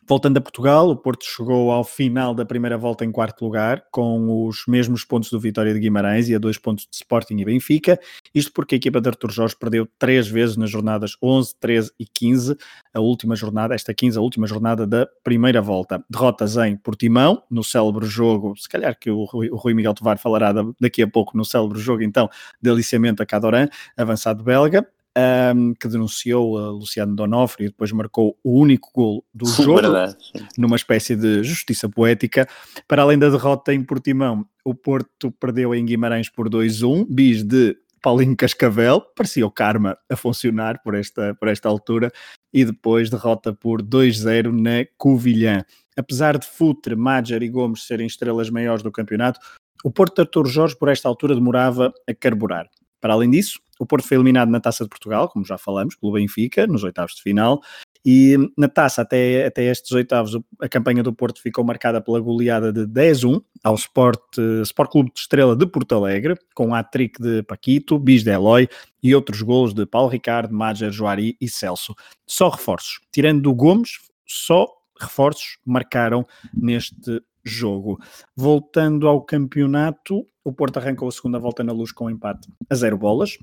Voltando 0.06 0.36
a 0.36 0.42
Portugal, 0.42 0.90
o 0.90 0.98
Porto 0.98 1.24
chegou 1.24 1.72
ao 1.72 1.84
final 1.84 2.36
da 2.36 2.46
primeira 2.46 2.78
volta 2.78 3.06
em 3.06 3.12
quarto 3.12 3.46
lugar, 3.46 3.86
com 3.90 4.46
os 4.46 4.66
mesmos 4.68 5.06
pontos 5.06 5.30
do 5.30 5.40
Vitória 5.40 5.74
de 5.74 5.80
Guimarães 5.80 6.28
e 6.28 6.36
a 6.36 6.38
dois 6.38 6.58
pontos 6.58 6.86
de 6.86 6.98
Sporting 6.98 7.38
e 7.38 7.46
Benfica. 7.46 7.98
Isto 8.36 8.52
porque 8.52 8.76
a 8.76 8.78
equipa 8.78 9.00
de 9.00 9.08
Artur 9.08 9.32
Jorge 9.32 9.56
perdeu 9.58 9.88
três 9.98 10.28
vezes 10.28 10.58
nas 10.58 10.70
jornadas 10.70 11.16
11, 11.24 11.56
13 11.58 11.92
e 11.98 12.06
15, 12.06 12.58
a 12.94 13.00
última 13.00 13.34
jornada, 13.34 13.74
esta 13.74 13.94
15, 13.94 14.18
a 14.18 14.22
última 14.22 14.46
jornada 14.46 14.86
da 14.86 15.08
primeira 15.24 15.62
volta. 15.62 16.04
Derrotas 16.10 16.58
em 16.58 16.76
Portimão, 16.76 17.42
no 17.50 17.64
célebre 17.64 18.06
jogo, 18.06 18.58
se 18.58 18.68
calhar 18.68 19.00
que 19.00 19.10
o 19.10 19.24
Rui, 19.24 19.50
o 19.50 19.56
Rui 19.56 19.74
Miguel 19.74 19.94
Tovar 19.94 20.18
falará 20.18 20.54
daqui 20.82 21.02
a 21.02 21.08
pouco 21.08 21.38
no 21.38 21.46
célebre 21.46 21.80
jogo, 21.80 22.04
então, 22.04 22.30
de 22.62 22.70
aliciamento 22.70 23.24
a 23.24 23.26
Cadoran, 23.26 23.70
avançado 23.96 24.44
belga 24.44 24.86
um, 25.18 25.74
que 25.74 25.88
denunciou 25.88 26.58
a 26.58 26.72
Luciano 26.72 27.16
Donofrio 27.16 27.68
e 27.68 27.70
depois 27.70 27.92
marcou 27.92 28.38
o 28.44 28.60
único 28.60 28.90
gol 28.94 29.26
do 29.34 29.46
jogo, 29.46 29.82
Verdade. 29.82 30.18
numa 30.58 30.76
espécie 30.76 31.16
de 31.16 31.44
justiça 31.44 31.88
poética. 31.88 32.48
Para 32.88 33.04
além 33.04 33.18
da 33.18 33.30
derrota 33.30 33.74
em 33.74 33.84
Portimão, 33.84 34.46
o 34.64 34.74
Porto 34.74 35.32
perdeu 35.32 35.74
em 35.76 35.86
Guimarães 35.86 36.30
por 36.30 36.50
2-1, 36.50 37.06
bis 37.10 37.44
de 37.44 37.78
Paulinho 38.02 38.36
Cascavel, 38.36 39.00
parecia 39.16 39.48
o 39.48 39.52
karma 39.52 39.98
a 40.10 40.16
funcionar 40.16 40.82
por 40.84 40.94
esta, 40.94 41.34
por 41.36 41.48
esta 41.48 41.70
altura, 41.70 42.12
e 42.52 42.66
depois 42.66 43.10
derrota 43.10 43.54
por 43.54 43.82
2-0 43.82 44.52
na 44.52 44.86
Covilhã. 44.98 45.64
Apesar 45.96 46.38
de 46.38 46.46
Futre, 46.46 46.96
Madger 46.96 47.42
e 47.42 47.48
Gomes 47.48 47.84
serem 47.84 48.06
estrelas 48.06 48.50
maiores 48.50 48.84
do 48.84 48.92
campeonato, 48.92 49.40
o 49.86 49.92
Porto 49.92 50.16
de 50.16 50.22
Artur 50.22 50.48
Jorge 50.48 50.76
por 50.76 50.90
esta 50.90 51.08
altura 51.08 51.34
demorava 51.34 51.94
a 52.08 52.14
carburar. 52.14 52.70
Para 53.00 53.14
além 53.14 53.30
disso, 53.30 53.60
o 53.80 53.86
Porto 53.86 54.08
foi 54.08 54.18
eliminado 54.18 54.50
na 54.50 54.60
Taça 54.60 54.84
de 54.84 54.90
Portugal, 54.90 55.30
como 55.30 55.46
já 55.46 55.58
falamos, 55.58 55.96
pelo 55.96 56.14
Benfica, 56.14 56.68
nos 56.68 56.84
oitavos 56.84 57.16
de 57.16 57.22
final, 57.22 57.62
e 58.06 58.38
na 58.58 58.68
taça, 58.68 59.02
até, 59.02 59.46
até 59.46 59.64
estes 59.64 59.92
oitavos, 59.94 60.38
a 60.60 60.68
campanha 60.68 61.02
do 61.02 61.14
Porto 61.14 61.42
ficou 61.42 61.64
marcada 61.64 62.02
pela 62.02 62.20
goleada 62.20 62.72
de 62.72 62.86
10-1 62.86 63.42
ao 63.64 63.76
Sport, 63.76 64.38
Sport 64.64 64.92
Clube 64.92 65.12
de 65.14 65.22
Estrela 65.22 65.56
de 65.56 65.66
Porto 65.66 65.96
Alegre, 65.96 66.36
com 66.54 66.76
hat-trick 66.76 67.22
de 67.22 67.44
Paquito, 67.44 67.98
Bis 67.98 68.22
de 68.22 68.32
Eloy 68.32 68.68
e 69.02 69.16
outros 69.16 69.42
golos 69.42 69.74
de 69.74 69.86
Paulo 69.86 70.10
Ricardo, 70.10 70.54
Mager, 70.54 70.92
Joari 70.92 71.38
e 71.40 71.48
Celso. 71.48 71.96
Só 72.28 72.50
reforços. 72.50 73.00
Tirando 73.10 73.42
do 73.42 73.56
Gomes, 73.56 74.00
só 74.28 74.68
reforços 75.00 75.58
marcaram 75.66 76.26
neste 76.54 77.22
jogo. 77.42 78.00
Voltando 78.36 79.08
ao 79.08 79.22
campeonato, 79.22 80.28
o 80.44 80.52
Porto 80.52 80.78
arrancou 80.78 81.08
a 81.08 81.12
segunda 81.12 81.40
volta 81.40 81.64
na 81.64 81.72
luz 81.72 81.94
com 81.94 82.06
um 82.06 82.10
empate 82.10 82.50
a 82.70 82.76
zero 82.76 82.98
bolas, 82.98 83.38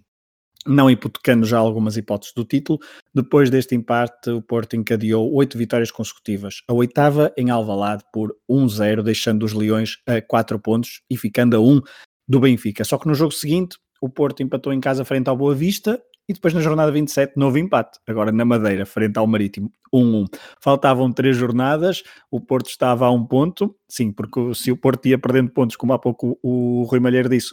não 0.66 0.90
hipotecando 0.90 1.46
já 1.46 1.58
algumas 1.58 1.96
hipóteses 1.96 2.34
do 2.34 2.44
título. 2.44 2.78
Depois 3.14 3.50
deste 3.50 3.74
empate, 3.74 4.30
o 4.30 4.42
Porto 4.42 4.76
encadeou 4.76 5.32
oito 5.34 5.56
vitórias 5.56 5.90
consecutivas. 5.90 6.62
A 6.68 6.74
oitava 6.74 7.32
em 7.36 7.50
Alvalade 7.50 8.04
por 8.12 8.34
1-0, 8.50 9.02
deixando 9.02 9.44
os 9.44 9.52
Leões 9.52 9.98
a 10.06 10.20
4 10.20 10.58
pontos 10.58 11.02
e 11.11 11.16
ficando 11.16 11.56
a 11.56 11.61
1 11.61 11.80
do 12.28 12.40
Benfica. 12.40 12.84
Só 12.84 12.98
que 12.98 13.08
no 13.08 13.14
jogo 13.14 13.32
seguinte, 13.32 13.76
o 14.00 14.08
Porto 14.08 14.42
empatou 14.42 14.72
em 14.72 14.80
casa 14.80 15.04
frente 15.04 15.28
ao 15.28 15.36
Boa 15.36 15.54
Vista 15.54 16.00
e 16.28 16.32
depois 16.32 16.54
na 16.54 16.61
jornada 16.61 16.92
27, 16.92 17.32
novo 17.36 17.58
empate. 17.58 17.98
Agora 18.06 18.30
na 18.30 18.44
Madeira, 18.44 18.86
frente 18.86 19.18
ao 19.18 19.26
Marítimo, 19.26 19.68
1-1. 19.92 20.26
Faltavam 20.61 21.12
três 21.12 21.36
jornadas, 21.36 22.04
o 22.30 22.40
Porto 22.40 22.68
estava 22.68 23.04
a 23.04 23.11
um 23.11 23.26
ponto. 23.26 23.74
Sim, 23.88 24.12
porque 24.12 24.54
se 24.54 24.70
o 24.70 24.76
Porto 24.76 25.06
ia 25.06 25.18
perdendo 25.18 25.50
pontos, 25.50 25.74
como 25.74 25.92
há 25.92 25.98
pouco 25.98 26.38
o 26.40 26.84
Rui 26.84 27.00
Malheiro 27.00 27.28
disse, 27.28 27.52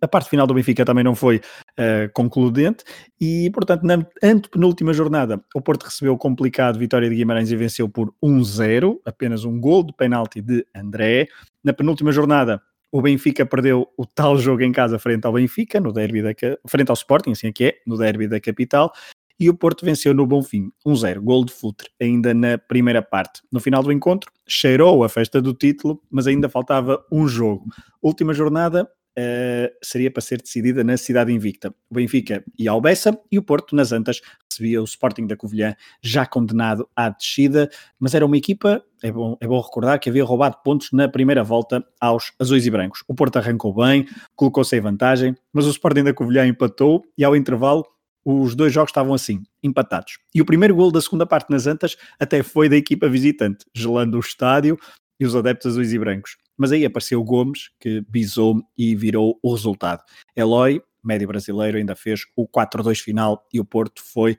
a 0.00 0.08
parte 0.08 0.28
final 0.28 0.46
do 0.46 0.54
Benfica 0.54 0.84
também 0.84 1.04
não 1.04 1.14
foi 1.14 1.36
uh, 1.36 2.12
concludente 2.12 2.84
e, 3.20 3.50
portanto, 3.50 3.82
na 3.82 4.06
antepenúltima 4.22 4.92
jornada, 4.92 5.42
o 5.54 5.60
Porto 5.60 5.84
recebeu 5.84 6.12
o 6.12 6.18
complicado 6.18 6.78
Vitória 6.78 7.08
de 7.08 7.16
Guimarães 7.16 7.50
e 7.50 7.56
venceu 7.56 7.88
por 7.88 8.12
1-0, 8.22 8.98
apenas 9.04 9.44
um 9.44 9.58
gol 9.58 9.84
de 9.84 9.92
penalti 9.94 10.40
de 10.40 10.66
André. 10.74 11.28
Na 11.64 11.72
penúltima 11.72 12.12
jornada, 12.12 12.60
o 12.92 13.00
Benfica 13.00 13.44
perdeu 13.44 13.88
o 13.96 14.06
tal 14.06 14.38
jogo 14.38 14.62
em 14.62 14.72
casa 14.72 14.98
frente 14.98 15.26
ao 15.26 15.32
Benfica, 15.32 15.80
no 15.80 15.92
derby 15.92 16.22
da, 16.22 16.30
frente 16.66 16.90
ao 16.90 16.94
Sporting, 16.94 17.32
assim 17.32 17.48
é 17.48 17.52
que 17.52 17.64
é, 17.64 17.74
no 17.86 17.96
derby 17.96 18.28
da 18.28 18.40
capital, 18.40 18.92
e 19.38 19.50
o 19.50 19.54
Porto 19.54 19.84
venceu 19.84 20.14
no 20.14 20.26
Bonfim, 20.26 20.70
1-0, 20.86 21.20
gol 21.20 21.44
de 21.44 21.52
Futre, 21.52 21.90
ainda 22.00 22.32
na 22.32 22.56
primeira 22.56 23.02
parte. 23.02 23.42
No 23.52 23.60
final 23.60 23.82
do 23.82 23.92
encontro, 23.92 24.30
cheirou 24.48 25.04
a 25.04 25.08
festa 25.08 25.42
do 25.42 25.52
título, 25.52 26.02
mas 26.10 26.26
ainda 26.26 26.48
faltava 26.48 27.04
um 27.12 27.28
jogo. 27.28 27.66
Última 28.00 28.32
jornada, 28.32 28.88
Uh, 29.18 29.72
seria 29.82 30.10
para 30.10 30.20
ser 30.20 30.42
decidida 30.42 30.84
na 30.84 30.96
cidade 30.98 31.32
invicta. 31.32 31.74
O 31.90 31.94
Benfica 31.94 32.44
ia 32.58 32.70
ao 32.70 32.82
Bessa 32.82 33.18
e 33.32 33.38
o 33.38 33.42
Porto, 33.42 33.74
nas 33.74 33.90
Antas, 33.90 34.20
recebia 34.50 34.80
o 34.80 34.84
Sporting 34.84 35.26
da 35.26 35.34
Covilhã, 35.34 35.74
já 36.02 36.26
condenado 36.26 36.86
à 36.94 37.08
descida, 37.08 37.70
mas 37.98 38.14
era 38.14 38.26
uma 38.26 38.36
equipa, 38.36 38.84
é 39.02 39.10
bom, 39.10 39.36
é 39.40 39.46
bom 39.46 39.58
recordar, 39.58 39.98
que 39.98 40.10
havia 40.10 40.22
roubado 40.22 40.58
pontos 40.62 40.88
na 40.92 41.08
primeira 41.08 41.42
volta 41.42 41.82
aos 41.98 42.32
azuis 42.38 42.66
e 42.66 42.70
brancos. 42.70 43.02
O 43.08 43.14
Porto 43.14 43.38
arrancou 43.38 43.74
bem, 43.74 44.06
colocou-se 44.34 44.76
em 44.76 44.80
vantagem, 44.80 45.34
mas 45.50 45.66
o 45.66 45.70
Sporting 45.70 46.04
da 46.04 46.12
Covilhã 46.12 46.46
empatou 46.46 47.02
e 47.16 47.24
ao 47.24 47.34
intervalo 47.34 47.84
os 48.22 48.56
dois 48.56 48.72
jogos 48.72 48.90
estavam 48.90 49.14
assim, 49.14 49.44
empatados. 49.62 50.18
E 50.34 50.42
o 50.42 50.44
primeiro 50.44 50.74
gol 50.74 50.90
da 50.90 51.00
segunda 51.00 51.24
parte 51.24 51.48
nas 51.48 51.66
Antas 51.66 51.96
até 52.18 52.42
foi 52.42 52.68
da 52.68 52.76
equipa 52.76 53.08
visitante, 53.08 53.64
gelando 53.72 54.16
o 54.16 54.20
estádio 54.20 54.76
e 55.18 55.24
os 55.24 55.34
adeptos 55.34 55.72
azuis 55.72 55.92
e 55.92 55.98
brancos. 55.98 56.36
Mas 56.56 56.72
aí 56.72 56.84
apareceu 56.84 57.22
Gomes, 57.22 57.70
que 57.80 58.00
bisou 58.08 58.62
e 58.76 58.94
virou 58.94 59.38
o 59.42 59.52
resultado. 59.52 60.02
Eloy, 60.34 60.80
médio 61.04 61.28
brasileiro, 61.28 61.78
ainda 61.78 61.94
fez 61.94 62.22
o 62.36 62.48
4-2 62.48 63.00
final 63.00 63.46
e 63.52 63.60
o 63.60 63.64
Porto 63.64 64.02
foi 64.02 64.36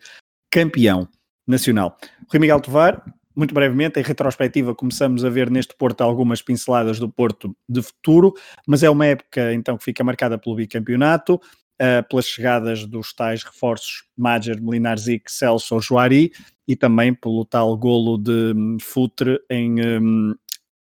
campeão 0.51 1.07
nacional. 1.47 1.97
Rui 2.29 2.39
Miguel 2.39 2.59
Tovar, 2.59 3.03
muito 3.35 3.53
brevemente, 3.53 3.99
em 3.99 4.03
retrospectiva, 4.03 4.73
começamos 4.73 5.23
a 5.23 5.29
ver 5.29 5.49
neste 5.49 5.75
Porto 5.75 6.01
algumas 6.01 6.41
pinceladas 6.41 6.99
do 6.99 7.07
Porto 7.07 7.55
de 7.69 7.83
futuro, 7.83 8.33
mas 8.67 8.81
é 8.81 8.89
uma 8.89 9.05
época 9.05 9.53
então 9.53 9.77
que 9.77 9.83
fica 9.83 10.03
marcada 10.03 10.39
pelo 10.39 10.55
bicampeonato, 10.55 11.35
uh, 11.35 12.07
pelas 12.09 12.25
chegadas 12.25 12.85
dos 12.85 13.13
tais 13.13 13.43
reforços 13.43 14.05
Mager, 14.17 14.61
Melinarzik, 14.61 15.31
Celso, 15.31 15.79
Joari 15.79 16.31
e 16.67 16.75
também 16.75 17.13
pelo 17.13 17.45
tal 17.45 17.77
golo 17.77 18.17
de 18.17 18.53
um, 18.55 18.77
Futre 18.81 19.39
em, 19.49 19.75
um, 19.85 20.35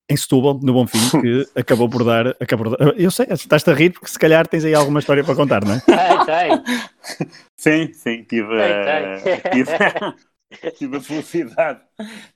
em 0.09 0.17
Setúbal, 0.17 0.61
no 0.63 0.73
Bonfim, 0.73 1.21
que 1.21 1.49
acabou 1.59 1.89
por 1.89 2.05
dar, 2.05 2.29
acabou. 2.41 2.77
Eu 2.97 3.11
sei, 3.11 3.27
estás-a 3.31 3.75
rir 3.75 3.91
porque 3.91 4.07
se 4.07 4.19
calhar 4.19 4.47
tens 4.47 4.65
aí 4.65 4.75
alguma 4.75 5.01
história 5.01 5.25
para 5.25 5.35
contar, 5.35 5.65
não 5.65 5.75
é? 5.75 5.81
Tem, 6.27 6.27
tem. 6.27 7.27
Sim, 7.57 7.93
sim, 7.93 8.25
tive, 8.25 8.49
tem, 8.49 9.23
tem. 9.23 9.51
tive, 9.53 10.73
tive 10.77 10.97
a 10.97 11.01
felicidade 11.01 11.81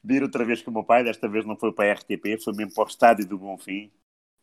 de 0.03 0.14
ir 0.14 0.23
outra 0.23 0.45
vez 0.45 0.62
com 0.62 0.71
o 0.71 0.75
meu 0.75 0.85
pai, 0.85 1.05
desta 1.05 1.29
vez 1.29 1.45
não 1.45 1.57
foi 1.57 1.73
para 1.73 1.91
a 1.91 1.95
RTP, 1.95 2.43
foi 2.43 2.55
mesmo 2.55 2.73
para 2.75 2.85
o 2.85 2.89
estádio 2.89 3.27
do 3.27 3.39
Bonfim. 3.39 3.91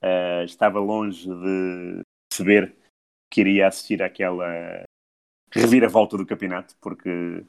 Uh, 0.02 0.44
estava 0.46 0.80
longe 0.80 1.28
de 1.28 2.02
perceber 2.30 2.76
que 3.32 3.42
iria 3.42 3.68
assistir 3.68 4.02
àquela 4.04 4.84
reviravolta 5.52 6.18
do 6.18 6.26
campeonato, 6.26 6.76
porque 6.80 7.44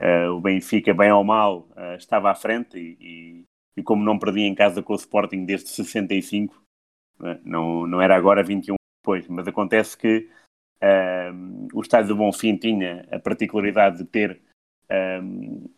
uh, 0.00 0.30
o 0.30 0.40
Benfica, 0.40 0.94
bem 0.94 1.12
ou 1.12 1.22
mal, 1.22 1.68
uh, 1.76 1.96
estava 1.96 2.30
à 2.30 2.34
frente 2.34 2.78
e, 2.78 2.96
e 3.00 3.44
como 3.84 4.04
não 4.04 4.18
perdia 4.18 4.46
em 4.46 4.54
casa 4.54 4.82
com 4.82 4.92
o 4.92 4.96
Sporting 4.96 5.44
desde 5.44 5.68
65, 5.68 6.60
é? 7.22 7.38
não, 7.44 7.86
não 7.86 8.00
era 8.02 8.16
agora 8.16 8.42
21 8.42 8.74
depois, 9.02 9.28
mas 9.28 9.46
acontece 9.46 9.96
que 9.96 10.28
o 11.72 11.80
estádio 11.80 12.08
do 12.08 12.16
Bonfim 12.16 12.56
tinha 12.56 13.06
a 13.12 13.18
particularidade 13.20 13.98
de 13.98 14.04
ter 14.04 14.42
um, 14.90 15.68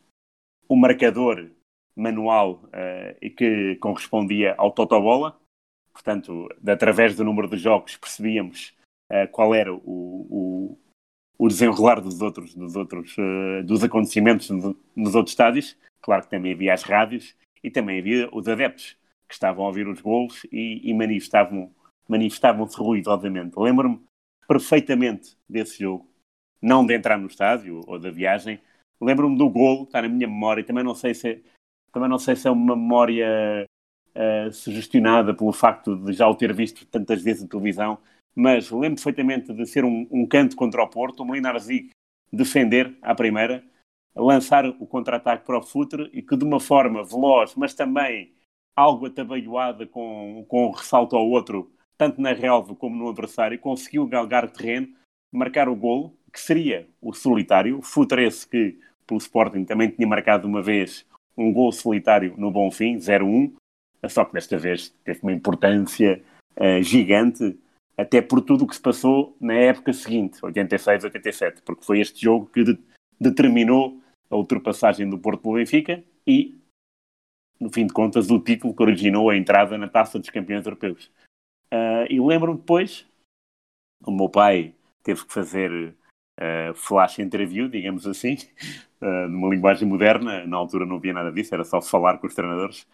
marcador 0.77 1.51
manual 1.97 2.63
uh, 2.65 3.17
e 3.23 3.31
que 3.31 3.77
correspondia 3.77 4.55
ao 4.59 4.73
Totobola, 4.73 5.39
portanto, 5.93 6.49
através 6.67 7.17
do 7.17 7.25
número 7.25 7.49
de 7.49 7.57
jogos 7.57 7.97
percebíamos 7.97 8.75
uh, 9.11 9.29
qual 9.31 9.55
era 9.55 9.73
o, 9.73 9.79
o, 9.85 10.79
o, 11.39 11.49
desenrolar 11.49 12.01
dos 12.01 12.21
outros, 12.21 12.55
dos, 12.55 12.75
outros 12.75 13.17
uh, 13.17 13.63
dos 13.65 13.85
acontecimentos 13.85 14.51
nos 14.51 15.15
outros 15.15 15.33
estádios. 15.33 15.77
Claro 16.03 16.25
que 16.25 16.31
também 16.31 16.53
havia 16.53 16.75
as 16.75 16.83
rádios 16.83 17.35
e 17.65 17.71
também 17.71 17.99
havia 17.99 18.29
os 18.31 18.47
adeptos 18.47 18.95
que 19.27 19.33
estavam 19.33 19.65
a 19.65 19.69
ouvir 19.69 19.89
os 19.89 20.03
golos 20.03 20.45
e, 20.53 20.83
e 20.85 20.93
manifestavam, 20.93 21.73
manifestavam-se 22.07 22.77
ruidosamente. 22.77 23.59
Lembro-me 23.59 24.01
perfeitamente 24.47 25.35
desse 25.49 25.83
jogo, 25.83 26.07
não 26.61 26.85
de 26.85 26.95
entrar 26.95 27.19
no 27.19 27.27
estádio 27.27 27.81
ou 27.87 27.99
da 27.99 28.11
viagem. 28.11 28.61
Lembro-me 29.01 29.39
do 29.39 29.49
golo, 29.49 29.85
está 29.85 30.03
na 30.03 30.09
minha 30.09 30.29
memória, 30.29 30.63
também 30.63 30.85
não 30.85 30.95
sei 30.95 31.15
se, 31.15 31.43
também 31.91 32.09
não 32.09 32.19
sei 32.19 32.37
se 32.37 32.47
é 32.47 32.51
uma 32.51 32.77
memória 32.77 33.67
uh, 34.15 34.53
sugestionada 34.53 35.35
pelo 35.35 35.53
facto 35.53 35.97
de 35.97 36.13
já 36.13 36.29
o 36.29 36.35
ter 36.35 36.53
visto 36.53 36.87
tantas 36.87 37.23
vezes 37.23 37.43
na 37.43 37.49
televisão, 37.49 37.99
mas 38.35 38.71
lembro 38.71 38.97
perfeitamente 38.97 39.55
de 39.55 39.67
ser 39.67 39.85
um, 39.85 40.07
um 40.11 40.27
canto 40.27 40.55
contra 40.55 40.83
o 40.83 40.89
Porto, 40.89 41.21
o 41.21 41.25
Molinar 41.25 41.59
Zig 41.59 41.91
defender 42.31 42.95
à 43.01 43.15
primeira, 43.15 43.65
lançar 44.17 44.67
o 44.67 44.87
contra-ataque 44.87 45.45
para 45.45 45.59
o 45.59 45.63
Futre 45.63 46.09
e 46.13 46.23
que 46.23 46.37
de 46.37 46.45
uma 46.45 46.61
forma 46.61 47.05
veloz, 47.05 47.55
mas 47.57 47.75
também 47.75 48.33
algo 48.77 49.07
atabalhoada 49.07 49.87
com, 49.87 50.45
com 50.49 50.69
um 50.69 50.71
ressalto 50.71 51.17
ao 51.17 51.29
outro, 51.29 51.71
tanto 51.97 52.21
na 52.21 52.33
relva 52.33 52.75
como 52.75 52.97
no 52.97 53.09
adversário, 53.09 53.59
conseguiu 53.59 54.07
galgar 54.07 54.51
terreno, 54.51 54.89
marcar 55.33 55.69
o 55.69 55.77
golo, 55.77 56.17
que 56.33 56.41
seria 56.41 56.89
o 57.01 57.13
solitário. 57.13 57.81
Futre 57.83 58.25
esse 58.25 58.47
que, 58.47 58.79
pelo 59.07 59.19
Sporting, 59.19 59.65
também 59.65 59.91
tinha 59.91 60.07
marcado 60.07 60.47
uma 60.47 60.63
vez 60.63 61.07
um 61.37 61.53
gol 61.53 61.73
solitário 61.73 62.35
no 62.37 62.51
Bonfim, 62.51 62.97
0-1, 62.97 63.53
só 64.09 64.25
que 64.25 64.35
desta 64.35 64.59
vez 64.59 64.95
teve 65.05 65.21
uma 65.23 65.33
importância 65.33 66.23
uh, 66.57 66.83
gigante, 66.83 67.57
até 67.97 68.21
por 68.21 68.41
tudo 68.41 68.65
o 68.65 68.67
que 68.67 68.75
se 68.75 68.81
passou 68.81 69.37
na 69.41 69.55
época 69.55 69.93
seguinte, 69.93 70.41
86-87, 70.41 71.63
porque 71.65 71.85
foi 71.85 72.01
este 72.01 72.21
jogo 72.21 72.47
que 72.47 72.65
de, 72.65 72.79
determinou 73.21 74.01
a 74.31 74.37
ultrapassagem 74.37 75.09
do 75.09 75.19
Porto 75.19 75.43
pelo 75.43 75.55
Benfica 75.55 76.03
e, 76.27 76.59
no 77.61 77.73
fim 77.73 77.87
de 77.87 77.93
contas, 77.93 78.31
o 78.31 78.41
título 78.41 78.75
que 78.75 78.83
originou 78.83 79.31
a 79.31 79.37
entrada 79.37 79.79
na 79.79 79.89
Taça 79.89 80.19
dos 80.19 80.31
Campeões 80.31 80.65
Europeus. 80.65 81.11
Uh, 81.73 82.07
e 82.09 82.21
lembro-me 82.21 82.59
depois, 82.59 83.07
o 84.07 84.11
meu 84.11 84.29
pai 84.29 84.75
teve 85.03 85.25
que 85.25 85.33
fazer 85.33 85.95
uh, 86.41 86.75
flash 86.75 87.19
interview, 87.19 87.69
digamos 87.69 88.07
assim, 88.07 88.37
uh, 89.01 89.29
numa 89.29 89.49
linguagem 89.49 89.87
moderna, 89.87 90.47
na 90.47 90.57
altura 90.57 90.87
não 90.87 90.97
havia 90.97 91.13
nada 91.13 91.33
disso, 91.33 91.55
era 91.55 91.65
só 91.65 91.81
falar 91.81 92.19
com 92.19 92.27
os 92.27 92.35
treinadores. 92.35 92.87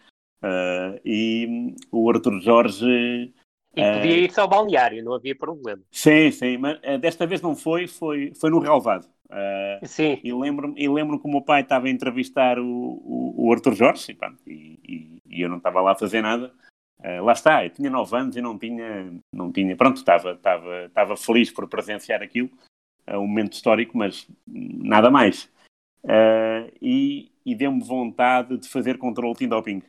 Uh, 0.43 0.99
e 1.05 1.75
o 1.91 2.09
Arthur 2.09 2.39
Jorge 2.41 3.31
e 3.73 3.93
podia 3.93 4.17
ir 4.17 4.31
ao 4.37 4.49
balneário, 4.49 5.03
não 5.03 5.13
havia 5.13 5.33
problema. 5.35 5.81
Sim, 5.89 6.29
sim, 6.31 6.57
mas 6.57 6.77
desta 6.99 7.25
vez 7.25 7.41
não 7.41 7.55
foi, 7.55 7.87
foi, 7.87 8.33
foi 8.35 8.49
no 8.49 8.59
relevado. 8.59 9.07
Uh, 9.31 9.87
Sim. 9.87 10.19
E 10.21 10.33
lembro-me 10.33 10.73
e 10.77 10.89
lembro 10.89 11.17
que 11.17 11.25
o 11.25 11.31
meu 11.31 11.41
pai 11.41 11.61
estava 11.61 11.87
a 11.87 11.89
entrevistar 11.89 12.59
o, 12.59 12.65
o, 12.65 13.47
o 13.47 13.53
Arthur 13.53 13.73
Jorge 13.73 14.17
e, 14.45 14.79
e, 14.85 15.17
e, 15.29 15.41
eu 15.41 15.47
não 15.47 15.57
estava 15.57 15.79
lá 15.79 15.93
a 15.93 15.97
fazer 15.97 16.21
nada. 16.21 16.53
Uh, 16.99 17.23
lá 17.23 17.31
está, 17.31 17.63
eu 17.63 17.69
tinha 17.69 17.89
9 17.89 18.15
anos 18.15 18.35
e 18.35 18.41
não 18.41 18.59
tinha, 18.59 19.11
não 19.33 19.51
tinha 19.51 19.75
pronto, 19.75 19.97
estava, 19.97 20.33
estava, 20.33 20.85
estava 20.85 21.15
feliz 21.15 21.49
por 21.49 21.67
presenciar 21.67 22.21
aquilo, 22.21 22.49
uh, 23.07 23.17
um 23.17 23.25
momento 23.25 23.53
histórico, 23.53 23.97
mas 23.97 24.27
nada 24.45 25.09
mais. 25.09 25.45
Uh, 26.03 26.69
e, 26.81 27.31
e 27.45 27.55
deu-me 27.55 27.81
vontade 27.81 28.57
de 28.57 28.67
fazer 28.67 28.97
controle 28.97 29.31
antidoping. 29.31 29.81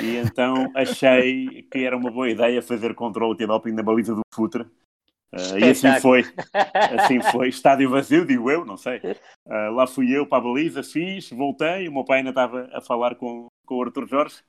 E 0.00 0.16
então 0.16 0.70
achei 0.76 1.62
que 1.62 1.78
era 1.78 1.96
uma 1.96 2.10
boa 2.10 2.30
ideia 2.30 2.62
fazer 2.62 2.94
controle 2.94 3.32
antidoping 3.32 3.72
na 3.72 3.82
baliza 3.82 4.14
do 4.14 4.20
Futre 4.32 4.66
Uh, 5.32 5.58
e 5.58 5.64
assim 5.70 5.92
foi. 6.00 6.24
Assim 6.98 7.20
foi. 7.32 7.48
Estádio 7.48 7.90
vazio, 7.90 8.26
digo 8.26 8.50
eu, 8.50 8.64
não 8.64 8.76
sei. 8.76 8.98
Uh, 9.46 9.72
lá 9.74 9.86
fui 9.86 10.16
eu 10.16 10.26
para 10.26 10.38
a 10.38 10.40
baliza, 10.40 10.82
fiz, 10.82 11.30
voltei. 11.30 11.88
O 11.88 11.92
meu 11.92 12.04
pai 12.04 12.18
ainda 12.18 12.30
estava 12.30 12.68
a 12.72 12.80
falar 12.80 13.16
com, 13.16 13.48
com 13.64 13.74
o 13.76 13.82
Arthur 13.82 14.06
Jorge. 14.06 14.42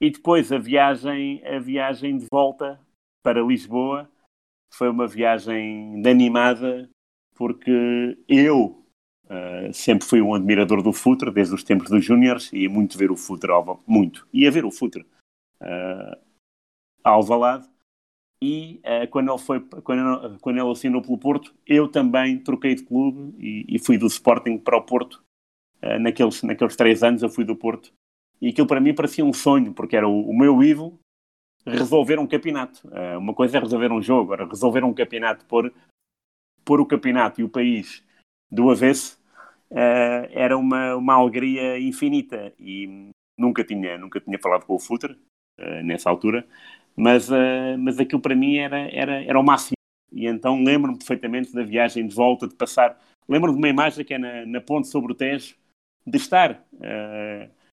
E 0.00 0.10
depois 0.10 0.52
a 0.52 0.58
viagem, 0.58 1.42
a 1.46 1.58
viagem 1.58 2.18
de 2.18 2.26
volta 2.30 2.78
para 3.22 3.40
Lisboa 3.40 4.10
foi 4.72 4.90
uma 4.90 5.06
viagem 5.06 6.02
de 6.02 6.10
animada, 6.10 6.88
porque 7.34 8.18
eu 8.28 8.84
uh, 9.24 9.72
sempre 9.72 10.06
fui 10.06 10.20
um 10.20 10.34
admirador 10.34 10.82
do 10.82 10.92
Futre, 10.92 11.30
desde 11.30 11.54
os 11.54 11.64
tempos 11.64 11.88
dos 11.88 12.04
Júniores, 12.04 12.52
ia 12.52 12.68
muito 12.68 12.98
ver 12.98 13.10
o 13.10 13.16
Futre, 13.16 13.50
muito. 13.86 14.28
Ia 14.34 14.50
ver 14.50 14.66
o 14.66 14.70
Futre 14.70 15.06
uh, 15.62 16.20
ao 17.02 17.14
Alvalade 17.14 17.66
e 18.46 18.80
uh, 18.84 19.08
quando, 19.10 19.30
ele 19.30 19.38
foi, 19.38 19.60
quando, 19.60 20.38
quando 20.38 20.58
ele 20.58 20.70
assinou 20.70 21.02
pelo 21.02 21.18
Porto, 21.18 21.52
eu 21.66 21.88
também 21.88 22.38
troquei 22.38 22.76
de 22.76 22.84
clube 22.84 23.34
e, 23.40 23.64
e 23.68 23.78
fui 23.80 23.98
do 23.98 24.06
Sporting 24.06 24.56
para 24.58 24.76
o 24.76 24.82
Porto. 24.82 25.20
Uh, 25.82 25.98
naqueles, 25.98 26.42
naqueles 26.44 26.76
três 26.76 27.02
anos 27.02 27.22
eu 27.22 27.28
fui 27.28 27.44
do 27.44 27.56
Porto. 27.56 27.92
E 28.40 28.48
aquilo 28.48 28.68
para 28.68 28.80
mim 28.80 28.94
parecia 28.94 29.24
um 29.24 29.32
sonho, 29.32 29.72
porque 29.74 29.96
era 29.96 30.06
o, 30.06 30.30
o 30.30 30.38
meu 30.38 30.62
ídolo 30.62 30.96
resolver 31.66 32.20
um 32.20 32.26
campeonato. 32.26 32.86
Uh, 32.86 33.18
uma 33.18 33.34
coisa 33.34 33.58
é 33.58 33.60
resolver 33.60 33.90
um 33.90 34.00
jogo, 34.00 34.32
agora 34.32 34.48
resolver 34.48 34.84
um 34.84 34.94
campeonato, 34.94 35.44
pôr, 35.46 35.72
pôr 36.64 36.80
o 36.80 36.86
campeonato 36.86 37.40
e 37.40 37.44
o 37.44 37.48
país 37.48 38.04
do 38.48 38.70
avesso, 38.70 39.20
era 39.68 40.56
uma, 40.56 40.94
uma 40.94 41.14
alegria 41.14 41.80
infinita. 41.80 42.52
E 42.60 43.10
nunca 43.36 43.64
tinha, 43.64 43.98
nunca 43.98 44.20
tinha 44.20 44.38
falado 44.38 44.64
com 44.64 44.76
o 44.76 44.78
Futre 44.78 45.18
nessa 45.82 46.08
altura, 46.08 46.46
mas, 46.96 47.28
mas 47.78 47.98
aquilo 47.98 48.20
para 48.20 48.34
mim 48.34 48.56
era, 48.56 48.78
era, 48.90 49.22
era 49.22 49.38
o 49.38 49.42
máximo. 49.42 49.76
E 50.12 50.26
então 50.26 50.62
lembro-me 50.62 50.98
perfeitamente 50.98 51.52
da 51.52 51.62
viagem 51.62 52.06
de 52.06 52.14
volta, 52.14 52.48
de 52.48 52.54
passar. 52.54 52.98
Lembro-me 53.28 53.58
de 53.58 53.62
uma 53.62 53.68
imagem 53.68 54.04
que 54.04 54.14
é 54.14 54.18
na, 54.18 54.46
na 54.46 54.60
ponte 54.60 54.88
sobre 54.88 55.12
o 55.12 55.14
Tejo, 55.14 55.54
de 56.06 56.16
estar 56.16 56.64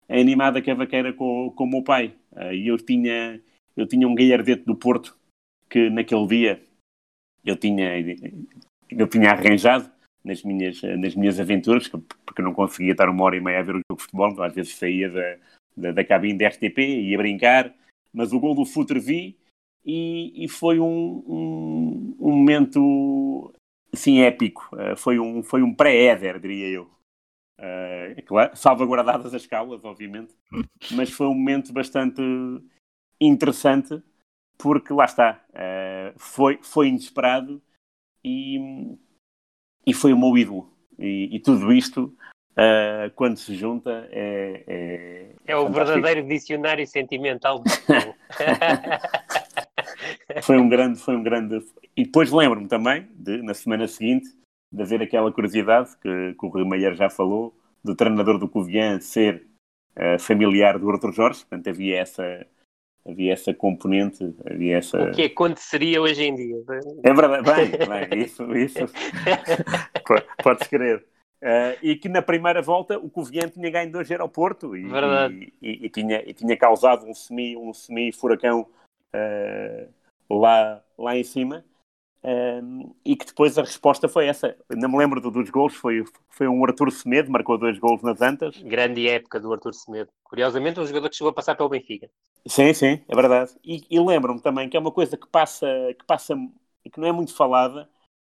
a 0.08 0.14
animada 0.14 0.62
cavaqueira 0.62 1.12
com, 1.12 1.52
com 1.54 1.64
o 1.64 1.70
meu 1.70 1.82
pai. 1.82 2.14
E 2.52 2.68
eu 2.68 2.76
tinha 2.76 3.40
eu 3.78 3.86
tinha 3.86 4.08
um 4.08 4.14
galhardete 4.14 4.64
do 4.64 4.74
Porto 4.74 5.16
que 5.70 5.88
naquele 5.88 6.26
dia 6.26 6.60
eu 7.44 7.56
tinha, 7.56 7.92
eu 8.90 9.06
tinha 9.06 9.30
arranjado 9.30 9.88
nas 10.24 10.42
minhas, 10.42 10.82
nas 10.82 11.14
minhas 11.14 11.38
aventuras, 11.38 11.88
porque 11.88 12.42
não 12.42 12.52
conseguia 12.52 12.92
estar 12.92 13.08
uma 13.08 13.24
hora 13.24 13.36
e 13.36 13.40
meia 13.40 13.60
a 13.60 13.62
ver 13.62 13.76
o 13.76 13.80
jogo 13.88 13.96
de 13.96 14.02
futebol, 14.02 14.30
então 14.30 14.44
às 14.44 14.54
vezes 14.54 14.74
saía 14.74 15.08
da, 15.08 15.36
da, 15.76 15.92
da 15.92 16.04
cabine 16.04 16.38
da 16.38 16.48
RTP, 16.48 16.78
ia 16.78 17.16
brincar, 17.16 17.72
mas 18.18 18.32
o 18.32 18.40
gol 18.40 18.52
do 18.52 18.64
Futre 18.64 18.98
vi 18.98 19.38
e, 19.84 20.44
e 20.44 20.48
foi 20.48 20.80
um, 20.80 21.22
um, 21.24 22.16
um, 22.18 22.36
momento 22.36 23.54
assim 23.92 24.18
épico, 24.18 24.68
uh, 24.72 24.96
foi 24.96 25.20
um, 25.20 25.40
foi 25.40 25.62
um 25.62 25.72
pré-éder, 25.72 26.40
diria 26.40 26.66
eu. 26.66 26.90
Uh, 27.60 28.20
claro, 28.26 28.56
salvaguardadas 28.56 29.32
as 29.32 29.46
calas, 29.46 29.84
obviamente, 29.84 30.34
mas 30.90 31.10
foi 31.10 31.28
um 31.28 31.34
momento 31.34 31.72
bastante 31.72 32.20
interessante, 33.20 34.02
porque 34.58 34.92
lá 34.92 35.04
está, 35.04 35.40
uh, 35.50 36.18
foi, 36.18 36.58
foi 36.60 36.88
inesperado 36.88 37.62
e, 38.24 38.58
e 39.86 39.94
foi 39.94 40.12
o 40.12 40.18
meu 40.18 40.36
ídolo. 40.36 40.76
E, 40.98 41.36
e 41.36 41.38
tudo 41.38 41.72
isto, 41.72 42.12
uh, 42.58 43.10
quando 43.14 43.36
se 43.36 43.54
junta, 43.54 44.08
é. 44.10 44.64
É, 44.66 45.26
é 45.46 45.56
o 45.56 45.68
verdadeiro 45.70 46.26
dicionário 46.26 46.86
sentimental 46.86 47.60
do 47.60 47.70
Foi 50.42 50.58
um 50.58 50.68
grande, 50.68 50.98
foi 50.98 51.16
um 51.16 51.22
grande. 51.22 51.64
E 51.96 52.04
depois 52.04 52.30
lembro-me 52.30 52.68
também, 52.68 53.08
de, 53.14 53.40
na 53.42 53.54
semana 53.54 53.88
seguinte, 53.88 54.28
de 54.70 54.82
haver 54.82 55.00
aquela 55.02 55.32
curiosidade 55.32 55.96
que, 56.02 56.34
que 56.34 56.46
o 56.46 56.48
Rui 56.48 56.64
Meier 56.68 56.94
já 56.94 57.08
falou, 57.08 57.54
do 57.82 57.94
treinador 57.94 58.38
do 58.38 58.48
Covian 58.48 59.00
ser 59.00 59.46
uh, 59.96 60.18
familiar 60.18 60.78
do 60.78 60.90
Arthur 60.90 61.12
Jorge, 61.12 61.40
portanto 61.40 61.68
havia 61.68 62.00
essa, 62.00 62.46
havia 63.06 63.32
essa 63.32 63.54
componente, 63.54 64.34
havia 64.44 64.78
essa... 64.78 65.04
O 65.04 65.12
que 65.12 65.22
aconteceria 65.22 66.02
hoje 66.02 66.24
em 66.24 66.34
dia? 66.34 66.56
É 67.02 67.14
verdade, 67.14 67.44
bem, 67.44 67.70
bem 68.08 68.24
isso, 68.24 68.54
isso 68.56 68.86
pode-se 70.42 70.68
crer. 70.68 71.04
Uh, 71.40 71.78
e 71.82 71.94
que 71.94 72.08
na 72.08 72.20
primeira 72.20 72.60
volta 72.60 72.98
o 72.98 73.08
Covilhã 73.08 73.48
tinha 73.48 73.70
ganho 73.70 73.92
2-0 73.92 74.20
ao 74.20 74.28
Porto 74.28 74.76
e, 74.76 74.82
e, 74.82 75.52
e, 75.62 75.86
e, 75.86 75.88
tinha, 75.88 76.20
e 76.26 76.34
tinha 76.34 76.56
causado 76.56 77.06
um 77.06 77.14
semi, 77.14 77.56
um 77.56 77.72
semi 77.72 78.10
furacão 78.10 78.66
uh, 79.14 79.88
lá, 80.28 80.82
lá 80.98 81.16
em 81.16 81.22
cima 81.22 81.64
um, 82.22 82.94
e 83.04 83.14
que 83.14 83.26
depois 83.26 83.56
a 83.56 83.62
resposta 83.62 84.08
foi 84.08 84.26
essa. 84.26 84.56
Não 84.70 84.88
me 84.88 84.98
lembro 84.98 85.20
dos 85.20 85.50
gols, 85.50 85.74
foi, 85.74 86.04
foi 86.28 86.48
um 86.48 86.64
Arthur 86.64 86.90
Semedo, 86.90 87.30
marcou 87.30 87.56
dois 87.56 87.78
gols 87.78 88.02
nas 88.02 88.20
Antas. 88.20 88.56
Grande 88.62 89.08
época 89.08 89.38
do 89.38 89.52
Arthur 89.52 89.72
Semedo. 89.74 90.10
Curiosamente, 90.24 90.80
um 90.80 90.86
jogador 90.86 91.08
que 91.08 91.16
chegou 91.16 91.30
a 91.30 91.34
passar 91.34 91.54
pelo 91.54 91.68
Benfica. 91.68 92.10
Sim, 92.46 92.72
sim, 92.74 93.00
é 93.08 93.14
verdade. 93.14 93.52
E, 93.64 93.84
e 93.88 94.00
lembro-me 94.00 94.40
também 94.40 94.68
que 94.68 94.76
é 94.76 94.80
uma 94.80 94.90
coisa 94.90 95.16
que 95.16 95.28
passa, 95.28 95.66
que 95.98 96.04
passa 96.04 96.34
e 96.84 96.90
que 96.90 97.00
não 97.00 97.08
é 97.08 97.12
muito 97.12 97.34
falada. 97.34 97.88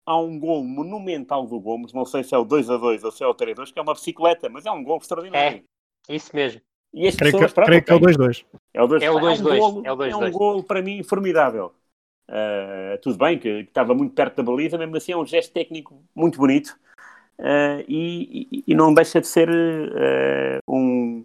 Há 0.06 0.16
um 0.18 0.38
gol 0.38 0.62
monumental 0.62 1.44
do 1.46 1.58
Gomes, 1.58 1.92
não 1.92 2.04
sei 2.04 2.22
se 2.22 2.32
é 2.32 2.38
o 2.38 2.44
2 2.44 2.70
a 2.70 2.76
2 2.76 3.02
ou 3.02 3.10
se 3.10 3.24
é 3.24 3.26
o 3.26 3.34
3 3.34 3.52
a 3.52 3.56
2, 3.56 3.72
que 3.72 3.78
é 3.78 3.82
uma 3.82 3.92
bicicleta, 3.92 4.48
mas 4.48 4.64
é 4.64 4.70
um 4.70 4.84
gol 4.84 4.98
extraordinário. 4.98 5.64
É, 6.08 6.14
isso 6.14 6.34
mesmo. 6.34 6.60
E 6.94 7.08
as 7.08 7.16
creio 7.16 7.32
pessoas, 7.32 7.50
que, 7.50 7.54
pronto, 7.54 7.66
creio 7.66 7.84
que 7.84 7.90
é 7.90 7.94
o 7.94 8.00
2-2. 8.00 8.46
É 8.72 8.82
o 8.82 8.88
2-2. 8.88 9.02
É 9.02 9.10
o 9.10 9.20
2-2. 9.20 9.84
É, 9.84 9.92
um 9.92 10.02
é, 10.04 10.16
um 10.28 10.30
gol 10.30 10.62
para 10.62 10.80
mim 10.80 11.02
formidável. 11.02 11.74
Uh, 12.28 12.98
tudo 13.02 13.18
bem 13.18 13.38
que, 13.38 13.64
que, 13.64 13.70
estava 13.70 13.94
muito 13.94 14.14
perto 14.14 14.36
da 14.36 14.42
baliza, 14.42 14.78
mesmo 14.78 14.96
assim 14.96 15.12
é 15.12 15.16
um 15.16 15.26
gesto 15.26 15.52
técnico 15.52 16.02
muito 16.12 16.38
bonito 16.38 16.76
uh, 17.38 17.84
e, 17.86 18.48
e, 18.50 18.64
e, 18.66 18.74
não 18.74 18.92
deixa 18.92 19.20
de 19.20 19.28
ser 19.28 19.48
uh, 19.48 20.58
um, 20.68 21.22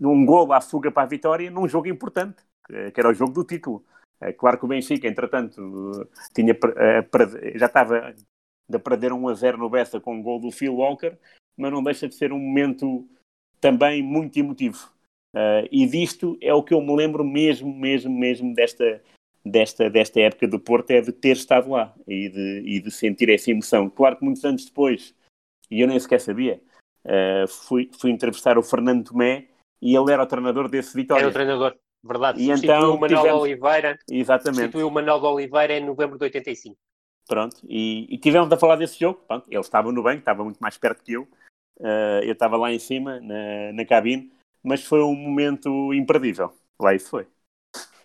um 0.00 0.24
gol 0.24 0.50
à 0.52 0.62
fuga 0.62 0.90
para 0.90 1.02
a 1.02 1.06
vitória 1.06 1.50
num 1.50 1.68
jogo 1.68 1.88
importante, 1.88 2.42
que 2.66 2.98
era 2.98 3.10
o 3.10 3.14
jogo 3.14 3.32
do 3.32 3.44
título. 3.44 3.84
Claro 4.38 4.58
que 4.58 4.64
o 4.64 4.68
Benfica, 4.68 5.06
entretanto, 5.06 6.08
tinha, 6.34 6.56
já 7.54 7.66
estava 7.66 8.14
a 8.72 8.78
perder 8.78 9.12
1 9.12 9.28
a 9.28 9.34
0 9.34 9.58
no 9.58 9.70
Bessa 9.70 10.00
com 10.00 10.18
o 10.18 10.22
gol 10.22 10.40
do 10.40 10.50
Phil 10.50 10.74
Walker, 10.74 11.16
mas 11.56 11.72
não 11.72 11.82
deixa 11.82 12.08
de 12.08 12.14
ser 12.14 12.32
um 12.32 12.38
momento 12.38 13.06
também 13.60 14.02
muito 14.02 14.38
emotivo. 14.38 14.90
e 15.70 15.86
disto 15.86 16.38
é 16.40 16.52
o 16.54 16.62
que 16.62 16.74
eu 16.74 16.80
me 16.80 16.94
lembro 16.94 17.24
mesmo, 17.24 17.72
mesmo, 17.72 18.10
mesmo 18.10 18.54
desta, 18.54 19.02
desta, 19.46 19.88
desta 19.88 20.20
época 20.20 20.48
do 20.48 20.58
Porto 20.58 20.90
é 20.90 21.00
de 21.00 21.12
ter 21.12 21.36
estado 21.36 21.70
lá 21.70 21.94
e 22.06 22.28
de, 22.28 22.62
e 22.66 22.80
de 22.80 22.90
sentir 22.90 23.30
essa 23.30 23.50
emoção. 23.50 23.88
Claro 23.88 24.16
que 24.16 24.24
muitos 24.24 24.44
anos 24.44 24.64
depois, 24.64 25.14
e 25.70 25.80
eu 25.80 25.86
nem 25.86 25.98
sequer 26.00 26.20
sabia, 26.20 26.60
uh, 27.04 27.46
fui, 27.48 27.88
fui 27.98 28.10
entrevistar 28.10 28.58
o 28.58 28.62
Fernando 28.62 29.04
Tomé 29.04 29.46
e 29.80 29.94
ele 29.94 30.12
era 30.12 30.24
o 30.24 30.26
treinador 30.26 30.68
desse 30.68 30.94
Vitória. 30.94 31.22
Era 31.22 31.30
o 31.30 31.32
treinador, 31.32 31.76
verdade. 32.02 32.40
E 32.40 32.50
então, 32.50 32.94
o 32.94 33.00
Manuel 33.00 33.22
tivemos... 33.22 33.42
Oliveira. 33.42 33.98
Exatamente. 34.10 34.56
Substituiu 34.56 34.88
o 34.88 34.90
Manuel 34.90 35.22
Oliveira 35.22 35.76
em 35.76 35.84
novembro 35.84 36.18
de 36.18 36.24
85. 36.24 36.76
Pronto, 37.26 37.56
e, 37.68 38.06
e 38.08 38.18
tivemos 38.18 38.50
a 38.52 38.56
falar 38.56 38.76
desse 38.76 38.98
jogo. 38.98 39.20
Pronto, 39.26 39.46
ele 39.50 39.60
estava 39.60 39.90
no 39.90 40.02
banco, 40.02 40.20
estava 40.20 40.44
muito 40.44 40.58
mais 40.58 40.78
perto 40.78 41.02
que 41.02 41.14
eu. 41.14 41.22
Uh, 41.78 42.22
eu 42.22 42.32
estava 42.32 42.56
lá 42.56 42.72
em 42.72 42.78
cima, 42.78 43.20
na, 43.20 43.72
na 43.72 43.84
cabine, 43.84 44.32
mas 44.62 44.84
foi 44.84 45.02
um 45.02 45.14
momento 45.14 45.92
imperdível. 45.92 46.52
Lá 46.80 46.94
isso 46.94 47.10
foi. 47.10 47.26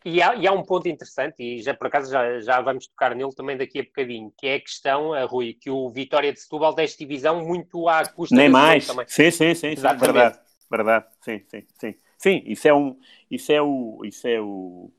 E 0.03 0.21
há, 0.21 0.33
e 0.35 0.47
há, 0.47 0.51
um 0.51 0.63
ponto 0.63 0.87
interessante, 0.87 1.43
e 1.43 1.61
já 1.61 1.75
por 1.75 1.85
acaso 1.87 2.11
já, 2.11 2.39
já 2.41 2.59
vamos 2.59 2.87
tocar 2.87 3.15
nele 3.15 3.33
também 3.35 3.55
daqui 3.55 3.79
a 3.79 3.83
bocadinho, 3.83 4.33
que 4.35 4.47
é 4.47 4.55
a 4.55 4.59
questão, 4.59 5.13
a 5.13 5.23
Rui, 5.25 5.53
que 5.53 5.69
o 5.69 5.89
Vitória 5.91 6.33
de 6.33 6.39
Setúbal 6.39 6.73
desta 6.73 6.97
divisão 6.97 7.45
muito 7.45 7.87
à 7.87 8.03
custa 8.07 8.35
Nem 8.35 8.49
mais. 8.49 8.87
Também. 8.87 9.05
Sim, 9.07 9.29
sim, 9.29 9.53
sim, 9.53 9.75
sim, 9.75 9.81
verdade. 9.81 10.39
Verdade, 10.69 11.05
sim, 11.21 11.43
sim, 11.47 11.63
sim. 11.79 11.95
Sim, 12.21 12.43
isso 12.45 12.67
é 12.67 12.73
um, 12.73 12.99
isso 13.31 13.51
é 13.51 13.59
o, 13.59 14.05
isso 14.05 14.27
é 14.27 14.39
o, 14.39 14.91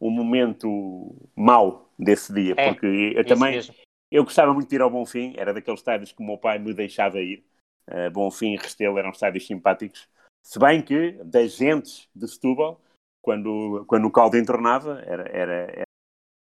o 0.00 0.10
momento 0.10 1.14
mau 1.36 1.92
desse 1.96 2.34
dia, 2.34 2.54
é, 2.56 2.72
porque 2.72 3.12
eu 3.14 3.24
também, 3.24 3.52
mesmo. 3.52 3.72
eu 4.10 4.24
gostava 4.24 4.52
muito 4.52 4.68
de 4.68 4.74
ir 4.74 4.82
ao 4.82 4.90
Bonfim, 4.90 5.32
era 5.36 5.54
daqueles 5.54 5.78
estádios 5.78 6.10
que 6.10 6.20
o 6.20 6.26
meu 6.26 6.36
pai 6.36 6.58
me 6.58 6.74
deixava 6.74 7.20
ir. 7.20 7.44
Uh, 7.88 8.10
Bonfim 8.10 8.54
e 8.54 8.56
Restelo 8.56 8.98
eram 8.98 9.10
estádios 9.10 9.46
simpáticos. 9.46 10.08
Se 10.42 10.58
bem 10.58 10.82
que, 10.82 11.12
das 11.24 11.56
gentes 11.56 12.08
de 12.12 12.26
Setúbal, 12.26 12.82
quando, 13.22 13.84
quando 13.86 14.06
o 14.06 14.10
caldo 14.10 14.36
entornava, 14.36 15.00
era, 15.06 15.28
era, 15.28 15.52
era 15.70 15.84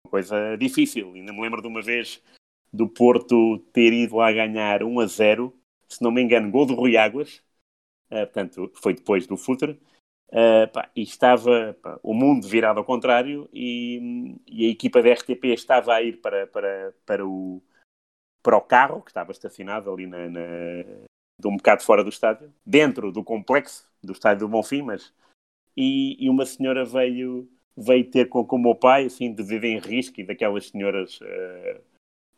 uma 0.03 0.09
coisa 0.09 0.55
difícil. 0.57 1.13
Ainda 1.13 1.31
me 1.31 1.41
lembro 1.41 1.61
de 1.61 1.67
uma 1.67 1.83
vez 1.83 2.19
do 2.73 2.89
Porto 2.89 3.59
ter 3.71 3.93
ido 3.93 4.15
lá 4.15 4.31
ganhar 4.31 4.81
1 4.81 4.99
a 4.99 5.05
0, 5.05 5.55
se 5.87 6.01
não 6.01 6.09
me 6.09 6.23
engano, 6.23 6.49
gol 6.49 6.65
do 6.65 6.73
Rui 6.73 6.97
Águas, 6.97 7.43
uh, 8.09 8.25
portanto, 8.25 8.71
foi 8.81 8.95
depois 8.95 9.27
do 9.27 9.37
Futre, 9.37 9.79
uh, 10.35 10.71
pá, 10.71 10.89
e 10.95 11.01
estava 11.01 11.75
pá, 11.81 11.97
o 12.03 12.13
mundo 12.13 12.47
virado 12.47 12.79
ao 12.79 12.85
contrário 12.85 13.49
e, 13.53 14.35
e, 14.45 14.67
a 14.67 14.69
equipa 14.69 15.01
da 15.01 15.13
RTP 15.13 15.45
estava 15.45 15.93
a 15.93 16.01
ir 16.01 16.21
para, 16.21 16.45
para, 16.47 16.93
para, 17.05 17.25
o, 17.25 17.61
para 18.43 18.57
o 18.57 18.61
carro, 18.61 19.01
que 19.01 19.11
estava 19.11 19.31
estacionado 19.31 19.91
ali 19.91 20.05
na, 20.05 20.29
na, 20.29 20.41
de 21.39 21.47
um 21.47 21.55
bocado 21.55 21.83
fora 21.83 22.03
do 22.03 22.09
estádio, 22.09 22.53
dentro 22.65 23.11
do 23.11 23.23
complexo 23.23 23.89
do 24.03 24.11
estádio 24.11 24.47
do 24.47 24.51
Bonfim, 24.51 24.81
mas 24.81 25.13
e, 25.75 26.15
e 26.23 26.29
uma 26.29 26.45
senhora 26.45 26.85
veio, 26.85 27.49
veio 27.75 28.09
ter 28.09 28.29
com, 28.29 28.45
com 28.45 28.55
o 28.55 28.59
meu 28.59 28.75
pai, 28.75 29.05
assim, 29.05 29.33
de 29.33 29.43
viver 29.43 29.69
em 29.69 29.79
risco, 29.79 30.21
e 30.21 30.23
daquelas 30.23 30.69
senhoras 30.69 31.19
uh, 31.21 31.81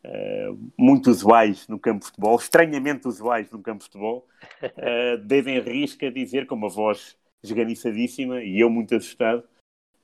uh, 0.04 0.72
muito 0.76 1.10
usuais 1.10 1.68
no 1.68 1.78
campo 1.78 2.00
de 2.00 2.06
futebol, 2.06 2.36
estranhamente 2.36 3.06
usuais 3.06 3.50
no 3.50 3.62
campo 3.62 3.78
de 3.78 3.84
futebol, 3.84 4.26
uh, 4.62 5.18
devem 5.18 5.60
risco 5.60 6.04
a 6.04 6.10
dizer, 6.10 6.46
com 6.46 6.54
uma 6.56 6.68
voz 6.68 7.16
esganiçadíssima, 7.42 8.42
e 8.42 8.60
eu 8.60 8.70
muito 8.70 8.94
assustado, 8.94 9.44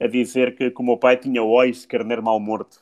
a 0.01 0.07
dizer 0.07 0.57
que, 0.57 0.71
que 0.71 0.81
o 0.81 0.85
meu 0.85 0.97
pai 0.97 1.17
tinha 1.17 1.43
ois 1.43 1.83
de 1.83 1.89
carneiro 1.89 2.23
mal 2.23 2.39
morto. 2.41 2.81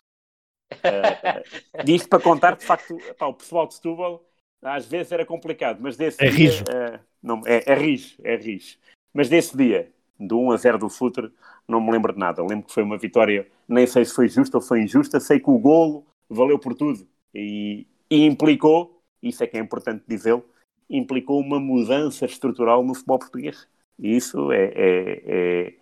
Uh, 0.72 1.84
disto 1.84 2.08
para 2.08 2.22
contar, 2.22 2.56
de 2.56 2.64
facto, 2.64 2.96
pá, 3.18 3.26
o 3.26 3.34
pessoal 3.34 3.66
de 3.66 3.74
Setúbal 3.74 4.24
às 4.62 4.86
vezes 4.86 5.12
era 5.12 5.26
complicado, 5.26 5.78
mas 5.80 5.96
desse 5.96 6.22
é 6.24 6.30
dia... 6.30 6.50
Rijo. 6.50 6.64
Uh, 6.64 7.00
não, 7.22 7.42
é, 7.46 7.62
é 7.66 7.74
rijo. 7.74 8.16
É 8.22 8.36
rijo. 8.36 8.78
Mas 9.12 9.28
desse 9.28 9.56
dia, 9.56 9.92
do 10.18 10.38
1 10.40 10.52
a 10.52 10.56
0 10.56 10.78
do 10.78 10.88
Futre, 10.88 11.32
não 11.66 11.80
me 11.80 11.90
lembro 11.90 12.12
de 12.12 12.18
nada. 12.18 12.42
lembro 12.42 12.66
que 12.66 12.72
foi 12.72 12.82
uma 12.82 12.98
vitória, 12.98 13.46
nem 13.68 13.86
sei 13.86 14.04
se 14.04 14.14
foi 14.14 14.28
justa 14.28 14.56
ou 14.56 14.62
foi 14.62 14.82
injusta, 14.82 15.20
sei 15.20 15.38
que 15.38 15.50
o 15.50 15.58
golo 15.58 16.06
valeu 16.28 16.58
por 16.58 16.74
tudo 16.74 17.06
e, 17.34 17.86
e 18.10 18.24
implicou, 18.24 19.02
isso 19.22 19.42
é 19.42 19.46
que 19.46 19.56
é 19.56 19.60
importante 19.60 20.04
dizê-lo, 20.06 20.44
implicou 20.88 21.40
uma 21.40 21.60
mudança 21.60 22.24
estrutural 22.24 22.82
no 22.82 22.94
futebol 22.94 23.18
português. 23.18 23.68
E 24.02 24.16
isso 24.16 24.50
é, 24.50 24.64
é, 24.74 25.22
é, 25.26 25.74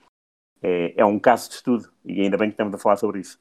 é, 0.63 0.95
é 0.99 1.05
um 1.07 1.19
caso 1.19 1.49
de 1.49 1.55
estudo 1.55 1.91
e 2.05 2.21
ainda 2.21 2.37
bem 2.37 2.51
que 2.51 2.55
estamos 2.55 2.75
a 2.75 2.79
falar 2.79 2.97
sobre 2.97 3.21
isso. 3.21 3.39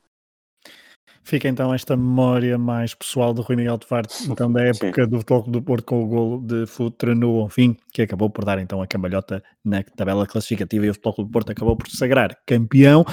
Fica 1.21 1.47
então 1.47 1.73
esta 1.73 1.97
memória 1.97 2.57
mais 2.57 2.95
pessoal 2.95 3.33
do 3.33 3.41
Rui 3.41 3.57
Miguel 3.57 3.77
Tavares, 3.77 4.27
então 4.27 4.51
da 4.51 4.63
época 4.63 5.03
Sim. 5.03 5.09
do 5.09 5.17
Futebol 5.17 5.43
do 5.43 5.61
Porto 5.61 5.85
com 5.85 6.03
o 6.03 6.07
golo 6.07 6.41
de 6.41 6.65
Futre 6.65 7.13
no 7.13 7.47
fim, 7.49 7.75
que 7.93 8.01
acabou 8.01 8.29
por 8.29 8.45
dar 8.45 8.57
então 8.57 8.81
a 8.81 8.87
cambalhota 8.87 9.43
na 9.63 9.83
tabela 9.83 10.25
classificativa 10.25 10.85
e 10.85 10.89
o 10.89 10.93
Futebol 10.93 11.25
do 11.25 11.31
Porto 11.31 11.51
acabou 11.51 11.75
por 11.75 11.87
sagrar 11.89 12.35
campeão, 12.47 13.05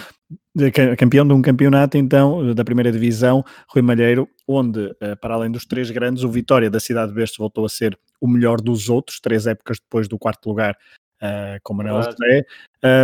campeão 0.96 1.26
de 1.26 1.34
um 1.34 1.42
campeonato 1.42 1.98
então 1.98 2.54
da 2.54 2.64
primeira 2.64 2.92
divisão, 2.92 3.44
Rui 3.68 3.82
Malheiro, 3.82 4.28
onde 4.48 4.94
eh, 5.00 5.16
para 5.16 5.34
além 5.34 5.50
dos 5.50 5.66
três 5.66 5.90
grandes, 5.90 6.22
o 6.22 6.30
Vitória 6.30 6.70
da 6.70 6.80
Cidade 6.80 7.08
de 7.08 7.16
Bestes 7.16 7.36
voltou 7.36 7.66
a 7.66 7.68
ser 7.68 7.98
o 8.20 8.28
melhor 8.28 8.60
dos 8.60 8.88
outros, 8.88 9.20
três 9.20 9.46
épocas 9.46 9.78
depois 9.78 10.08
do 10.08 10.18
quarto 10.18 10.48
lugar 10.48 10.76
uh, 11.22 11.58
com 11.62 11.74
Manuel 11.74 12.02
José, 12.02 12.44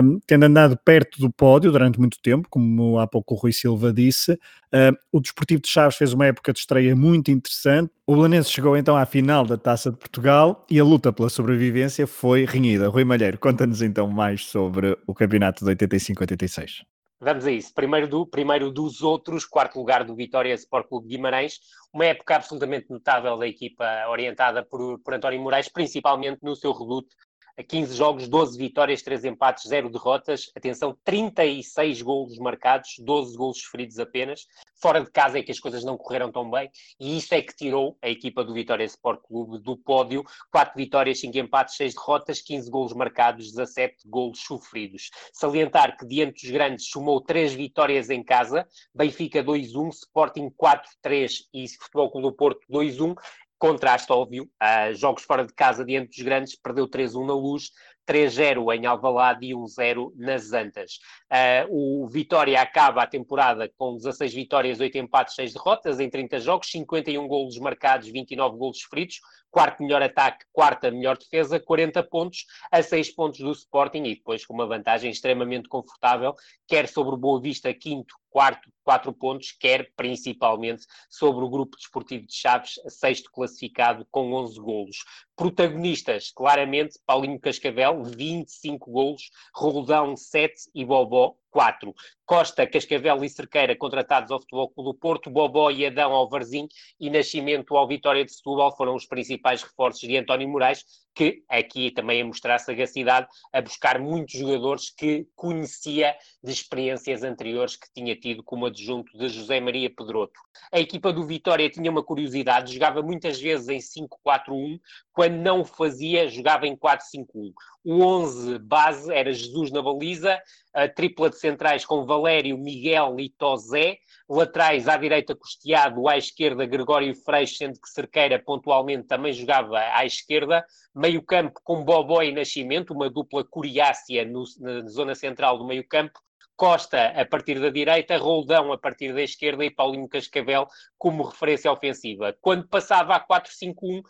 um, 0.02 0.20
tendo 0.26 0.44
andado 0.44 0.76
perto 0.76 1.20
do 1.20 1.30
pódio 1.30 1.72
durante 1.72 1.98
muito 1.98 2.20
tempo, 2.20 2.48
como 2.48 2.98
há 2.98 3.06
pouco 3.06 3.34
o 3.34 3.36
Rui 3.36 3.52
Silva 3.52 3.92
disse. 3.92 4.32
Uh, 4.32 4.96
o 5.10 5.20
Desportivo 5.20 5.60
de 5.60 5.68
Chaves 5.68 5.96
fez 5.96 6.12
uma 6.12 6.26
época 6.26 6.52
de 6.52 6.60
estreia 6.60 6.94
muito 6.94 7.30
interessante. 7.30 7.90
O 8.06 8.14
Belenense 8.16 8.50
chegou 8.50 8.76
então 8.76 8.96
à 8.96 9.04
final 9.06 9.44
da 9.44 9.56
Taça 9.56 9.90
de 9.90 9.96
Portugal 9.96 10.66
e 10.70 10.78
a 10.78 10.84
luta 10.84 11.12
pela 11.12 11.28
sobrevivência 11.28 12.06
foi 12.06 12.44
renhida. 12.44 12.88
Rui 12.88 13.04
Malheiro, 13.04 13.38
conta-nos 13.38 13.82
então 13.82 14.08
mais 14.08 14.44
sobre 14.44 14.96
o 15.06 15.14
campeonato 15.14 15.64
de 15.64 15.74
85-86. 15.74 16.82
Vamos 17.24 17.46
a 17.46 17.52
isso. 17.52 17.72
Primeiro, 17.72 18.08
do, 18.08 18.26
primeiro 18.26 18.68
dos 18.68 19.00
outros, 19.00 19.44
quarto 19.44 19.78
lugar 19.78 20.02
do 20.02 20.12
Vitória 20.12 20.52
Sport 20.54 20.88
Clube 20.88 21.06
Guimarães, 21.06 21.60
uma 21.92 22.04
época 22.04 22.34
absolutamente 22.34 22.90
notável 22.90 23.36
da 23.36 23.46
equipa 23.46 23.84
orientada 24.08 24.64
por, 24.64 24.98
por 24.98 25.14
António 25.14 25.40
Moraes, 25.40 25.68
principalmente 25.68 26.40
no 26.42 26.56
seu 26.56 26.72
reduto 26.72 27.14
a 27.56 27.62
15 27.62 27.94
jogos, 27.94 28.28
12 28.28 28.58
vitórias, 28.58 29.02
3 29.02 29.24
empates, 29.26 29.68
0 29.68 29.90
derrotas. 29.90 30.50
Atenção, 30.56 30.96
36 31.04 32.02
golos 32.02 32.38
marcados, 32.38 32.94
12 32.98 33.36
golos 33.36 33.60
sofridos 33.60 33.98
apenas. 33.98 34.46
Fora 34.80 35.00
de 35.00 35.10
casa 35.10 35.38
é 35.38 35.42
que 35.42 35.52
as 35.52 35.60
coisas 35.60 35.84
não 35.84 35.96
correram 35.96 36.32
tão 36.32 36.50
bem 36.50 36.68
e 36.98 37.16
isso 37.16 37.32
é 37.34 37.40
que 37.40 37.54
tirou 37.54 37.96
a 38.02 38.08
equipa 38.08 38.42
do 38.42 38.52
Vitória 38.52 38.84
Sport 38.84 39.20
Clube 39.22 39.58
do 39.60 39.76
pódio. 39.76 40.24
4 40.50 40.74
vitórias, 40.76 41.20
5 41.20 41.38
empates, 41.38 41.76
6 41.76 41.94
derrotas, 41.94 42.40
15 42.40 42.70
golos 42.70 42.92
marcados, 42.92 43.52
17 43.52 44.08
golos 44.08 44.40
sofridos. 44.40 45.10
Salientar 45.32 45.96
que 45.96 46.06
diante 46.06 46.42
dos 46.42 46.50
grandes 46.50 46.88
somou 46.88 47.20
3 47.20 47.54
vitórias 47.54 48.10
em 48.10 48.24
casa, 48.24 48.66
Benfica 48.94 49.42
2-1, 49.42 49.90
Sporting 49.90 50.50
4-3 50.50 51.44
e 51.54 51.68
Futebol 51.68 52.10
Clube 52.10 52.26
do 52.28 52.32
Porto 52.32 52.60
2-1 52.70 53.14
Contraste 53.62 54.12
óbvio, 54.12 54.50
uh, 54.60 54.92
jogos 54.92 55.22
fora 55.22 55.46
de 55.46 55.54
casa 55.54 55.84
diante 55.84 56.08
dos 56.08 56.24
grandes, 56.24 56.56
perdeu 56.56 56.88
3-1 56.88 57.24
na 57.24 57.32
luz, 57.32 57.70
3-0 58.04 58.74
em 58.74 58.86
Alvalade 58.86 59.46
e 59.46 59.54
1-0 59.54 60.12
nas 60.16 60.52
Antas. 60.52 60.98
Uh, 61.30 62.02
o 62.02 62.08
Vitória 62.08 62.60
acaba 62.60 63.04
a 63.04 63.06
temporada 63.06 63.70
com 63.78 63.96
16 63.96 64.34
vitórias, 64.34 64.80
8 64.80 64.98
empates, 64.98 65.36
6 65.36 65.52
derrotas 65.54 66.00
em 66.00 66.10
30 66.10 66.40
jogos, 66.40 66.72
51 66.72 67.24
golos 67.28 67.56
marcados, 67.60 68.08
29 68.08 68.58
golos 68.58 68.82
feridos, 68.82 69.20
quarto 69.52 69.82
melhor 69.82 70.02
ataque, 70.02 70.46
quarta 70.50 70.90
melhor 70.90 71.18
defesa, 71.18 71.60
40 71.60 72.02
pontos 72.04 72.46
a 72.70 72.82
6 72.82 73.14
pontos 73.14 73.40
do 73.40 73.52
Sporting 73.52 74.02
e 74.04 74.14
depois 74.16 74.46
com 74.46 74.54
uma 74.54 74.66
vantagem 74.66 75.10
extremamente 75.10 75.68
confortável, 75.68 76.34
quer 76.66 76.88
sobre 76.88 77.14
o 77.14 77.18
Boa 77.18 77.38
Vista, 77.38 77.72
quinto, 77.74 78.14
quarto, 78.30 78.72
quatro 78.82 79.12
pontos, 79.12 79.52
quer 79.52 79.92
principalmente 79.94 80.86
sobre 81.10 81.44
o 81.44 81.50
grupo 81.50 81.76
desportivo 81.76 82.26
de 82.26 82.34
Chaves, 82.34 82.80
sexto 82.88 83.30
classificado 83.30 84.06
com 84.10 84.32
11 84.32 84.58
golos. 84.58 84.96
Protagonistas, 85.36 86.32
claramente, 86.32 86.98
Paulinho 87.04 87.38
Cascavel, 87.38 88.02
25 88.02 88.90
golos, 88.90 89.30
Roldão, 89.54 90.16
7 90.16 90.70
e 90.74 90.82
Bobó, 90.82 91.36
4. 91.52 91.94
Costa, 92.24 92.66
Cascavel 92.66 93.22
e 93.22 93.28
Cerqueira 93.28 93.76
contratados 93.76 94.30
ao 94.30 94.40
Futebol 94.40 94.70
Clube 94.70 94.90
do 94.90 94.98
Porto, 94.98 95.30
Bobó 95.30 95.70
e 95.70 95.86
Adão 95.86 96.12
ao 96.12 96.28
Varzim 96.28 96.66
e 96.98 97.10
Nascimento 97.10 97.76
ao 97.76 97.86
Vitória 97.86 98.24
de 98.24 98.32
Setúbal 98.32 98.74
foram 98.74 98.94
os 98.94 99.04
principais 99.04 99.62
reforços 99.62 100.08
de 100.08 100.16
António 100.16 100.48
Moraes, 100.48 100.82
que 101.14 101.42
aqui 101.46 101.90
também 101.90 102.22
a 102.22 102.24
mostrar 102.24 102.58
sagacidade, 102.58 103.28
a 103.52 103.60
buscar 103.60 103.98
muitos 103.98 104.38
jogadores 104.38 104.88
que 104.88 105.26
conhecia 105.36 106.16
de 106.42 106.52
experiências 106.52 107.22
anteriores 107.22 107.76
que 107.76 107.92
tinha 107.94 108.16
tido 108.16 108.42
como 108.42 108.64
adjunto 108.64 109.16
de 109.18 109.28
José 109.28 109.60
Maria 109.60 109.94
Pedroto. 109.94 110.40
A 110.72 110.80
equipa 110.80 111.12
do 111.12 111.26
Vitória 111.26 111.68
tinha 111.68 111.90
uma 111.90 112.02
curiosidade, 112.02 112.72
jogava 112.72 113.02
muitas 113.02 113.38
vezes 113.38 113.68
em 113.68 113.78
5-4-1, 113.78 114.80
quando 115.12 115.34
não 115.34 115.60
o 115.60 115.64
fazia, 115.66 116.28
jogava 116.28 116.66
em 116.66 116.74
4-5-1. 116.74 117.52
O 117.84 118.02
11 118.02 118.58
base 118.60 119.12
era 119.12 119.32
Jesus 119.32 119.70
na 119.70 119.82
baliza, 119.82 120.40
a 120.72 120.88
tripla 120.88 121.28
de 121.28 121.38
centrais 121.38 121.84
com 121.84 122.04
Valério, 122.04 122.56
Miguel 122.56 123.20
e 123.20 123.28
Tozé, 123.28 123.98
laterais 124.28 124.88
à 124.88 124.96
direita 124.96 125.34
Costeado, 125.34 126.08
à 126.08 126.16
esquerda 126.16 126.64
Gregório 126.64 127.14
Freixo, 127.14 127.56
sendo 127.56 127.80
que 127.80 127.88
Cerqueira 127.88 128.38
pontualmente 128.38 129.06
também 129.06 129.32
jogava 129.32 129.78
à 129.78 130.06
esquerda, 130.06 130.64
meio 130.94 131.22
campo 131.22 131.60
com 131.62 131.84
Bobó 131.84 132.22
e 132.22 132.32
Nascimento, 132.32 132.94
uma 132.94 133.10
dupla 133.10 133.44
coriácea 133.44 134.24
no, 134.24 134.44
na 134.60 134.88
zona 134.88 135.14
central 135.14 135.58
do 135.58 135.66
meio 135.66 135.86
campo, 135.86 136.18
Costa 136.54 137.06
a 137.20 137.24
partir 137.24 137.58
da 137.58 137.70
direita, 137.70 138.16
Roldão 138.18 138.72
a 138.72 138.78
partir 138.78 139.12
da 139.12 139.22
esquerda 139.22 139.64
e 139.64 139.70
Paulinho 139.70 140.08
Cascavel 140.08 140.68
como 140.96 141.24
referência 141.24 141.72
ofensiva. 141.72 142.36
Quando 142.40 142.68
passava 142.68 143.16
a 143.16 143.26
4-5-1, 143.26 143.74
eh, 143.98 144.02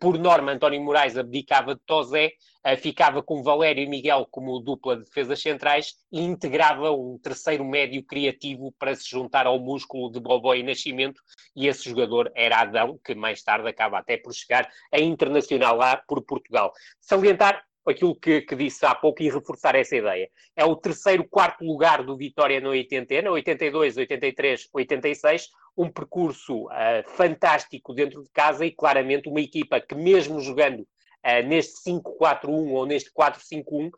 por 0.00 0.18
norma, 0.18 0.52
António 0.52 0.82
Moraes 0.82 1.18
abdicava 1.18 1.74
de 1.74 1.80
Tozé, 1.84 2.32
eh, 2.64 2.76
ficava 2.76 3.22
com 3.22 3.42
Valério 3.42 3.82
e 3.82 3.86
Miguel 3.86 4.26
como 4.30 4.58
dupla 4.58 4.96
de 4.96 5.04
defesas 5.04 5.40
centrais 5.40 5.94
e 6.10 6.20
integrava 6.20 6.90
um 6.90 7.18
terceiro 7.18 7.64
médio 7.64 8.02
criativo 8.02 8.72
para 8.78 8.94
se 8.94 9.08
juntar 9.08 9.46
ao 9.46 9.58
músculo 9.58 10.10
de 10.10 10.18
Bobó 10.18 10.54
e 10.54 10.62
Nascimento, 10.62 11.20
e 11.54 11.68
esse 11.68 11.90
jogador 11.90 12.32
era 12.34 12.60
Adão, 12.60 12.98
que 13.04 13.14
mais 13.14 13.42
tarde 13.42 13.68
acaba 13.68 13.98
até 13.98 14.16
por 14.16 14.32
chegar 14.32 14.68
a 14.92 14.98
internacional 14.98 15.76
lá 15.76 16.02
por 16.08 16.22
Portugal. 16.22 16.72
Salientar 17.00 17.62
aquilo 17.86 18.16
que, 18.16 18.40
que, 18.42 18.56
disse 18.56 18.84
há 18.84 18.94
pouco 18.94 19.22
e 19.22 19.30
reforçar 19.30 19.74
essa 19.76 19.96
ideia. 19.96 20.28
É 20.56 20.64
o 20.64 20.74
terceiro, 20.74 21.24
quarto 21.28 21.64
lugar 21.64 22.02
do 22.02 22.16
Vitória 22.16 22.60
no 22.60 22.70
80, 22.70 23.30
82, 23.30 23.96
83, 23.96 24.68
86, 24.72 25.48
um 25.76 25.90
percurso 25.90 26.66
uh, 26.66 27.08
fantástico 27.16 27.92
dentro 27.92 28.22
de 28.22 28.30
casa 28.30 28.64
e 28.64 28.70
claramente 28.70 29.28
uma 29.28 29.40
equipa 29.40 29.80
que 29.80 29.94
mesmo 29.94 30.40
jogando 30.40 30.80
uh, 30.80 31.46
neste 31.46 31.82
5-4-1 31.90 32.48
ou 32.48 32.86
neste 32.86 33.12
4-5-1 33.12 33.88
uh, 33.88 33.90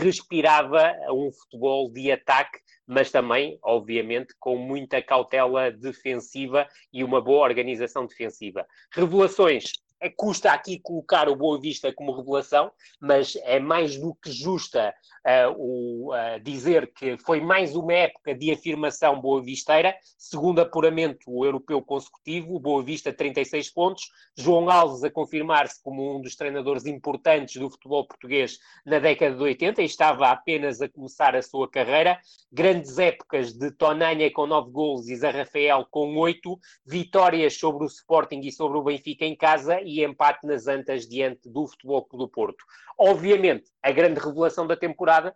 respirava 0.00 0.94
um 1.10 1.30
futebol 1.32 1.90
de 1.90 2.10
ataque, 2.10 2.58
mas 2.86 3.10
também, 3.10 3.58
obviamente, 3.62 4.34
com 4.38 4.56
muita 4.56 5.02
cautela 5.02 5.70
defensiva 5.70 6.66
e 6.92 7.04
uma 7.04 7.20
boa 7.20 7.44
organização 7.44 8.06
defensiva. 8.06 8.66
Revelações 8.92 9.72
custa 10.10 10.52
aqui 10.52 10.78
colocar 10.78 11.28
o 11.28 11.36
Boa 11.36 11.60
Vista 11.60 11.92
como 11.92 12.16
revelação, 12.16 12.70
mas 13.00 13.36
é 13.44 13.58
mais 13.58 13.96
do 13.96 14.14
que 14.14 14.30
justa 14.30 14.94
uh, 15.26 15.54
o, 15.56 16.12
uh, 16.12 16.40
dizer 16.42 16.92
que 16.92 17.16
foi 17.18 17.40
mais 17.40 17.74
uma 17.74 17.92
época 17.92 18.34
de 18.34 18.52
afirmação 18.52 19.20
boa 19.20 19.42
visteira, 19.42 19.94
segundo 20.18 20.60
apuramento 20.60 21.44
europeu 21.44 21.80
consecutivo, 21.82 22.58
Boa 22.58 22.82
Vista 22.82 23.12
36 23.12 23.70
pontos, 23.70 24.10
João 24.36 24.68
Alves 24.70 25.04
a 25.04 25.10
confirmar-se 25.10 25.82
como 25.82 26.16
um 26.16 26.20
dos 26.20 26.36
treinadores 26.36 26.86
importantes 26.86 27.60
do 27.60 27.70
futebol 27.70 28.06
português 28.06 28.58
na 28.84 28.98
década 28.98 29.36
de 29.36 29.42
80 29.42 29.82
e 29.82 29.84
estava 29.84 30.28
apenas 30.28 30.80
a 30.80 30.88
começar 30.88 31.36
a 31.36 31.42
sua 31.42 31.68
carreira, 31.68 32.18
grandes 32.50 32.98
épocas 32.98 33.52
de 33.52 33.70
Tonanha 33.72 34.30
com 34.32 34.46
9 34.46 34.70
gols 34.70 35.08
e 35.08 35.16
Zé 35.16 35.30
Rafael 35.30 35.86
com 35.90 36.16
8, 36.16 36.58
vitórias 36.86 37.58
sobre 37.58 37.84
o 37.84 37.86
Sporting 37.86 38.40
e 38.40 38.52
sobre 38.52 38.78
o 38.78 38.82
Benfica 38.82 39.24
em 39.24 39.36
casa 39.36 39.80
e 40.00 40.04
empate 40.04 40.46
nas 40.46 40.66
Antas 40.66 41.06
diante 41.06 41.48
do 41.48 41.66
Futebol 41.66 42.04
Clube 42.04 42.24
do 42.24 42.28
Porto. 42.28 42.64
Obviamente, 42.98 43.70
a 43.82 43.90
grande 43.90 44.20
revelação 44.20 44.66
da 44.66 44.76
temporada 44.76 45.34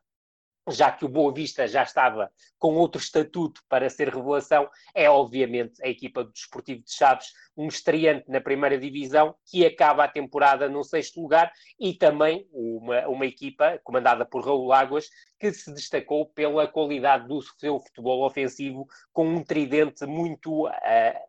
já 0.68 0.90
que 0.90 1.04
o 1.04 1.08
Boa 1.08 1.32
Vista 1.32 1.66
já 1.66 1.82
estava 1.82 2.30
com 2.58 2.74
outro 2.74 3.00
estatuto 3.00 3.60
para 3.68 3.88
ser 3.88 4.08
revelação, 4.08 4.68
é 4.94 5.08
obviamente 5.08 5.82
a 5.84 5.88
equipa 5.88 6.24
do 6.24 6.32
Desportivo 6.32 6.82
de 6.82 6.92
Chaves, 6.92 7.28
um 7.56 7.68
estreante 7.68 8.30
na 8.30 8.40
primeira 8.40 8.78
divisão, 8.78 9.34
que 9.46 9.64
acaba 9.64 10.04
a 10.04 10.08
temporada 10.08 10.68
no 10.68 10.82
sexto 10.82 11.20
lugar, 11.20 11.52
e 11.78 11.94
também 11.94 12.46
uma, 12.52 13.06
uma 13.08 13.26
equipa 13.26 13.78
comandada 13.84 14.26
por 14.26 14.44
Raul 14.44 14.72
Águas, 14.72 15.08
que 15.38 15.52
se 15.52 15.72
destacou 15.72 16.26
pela 16.26 16.66
qualidade 16.66 17.28
do 17.28 17.40
seu 17.42 17.78
futebol 17.78 18.24
ofensivo, 18.24 18.86
com 19.12 19.28
um 19.28 19.44
tridente 19.44 20.06
muito 20.06 20.66
uh, 20.66 20.72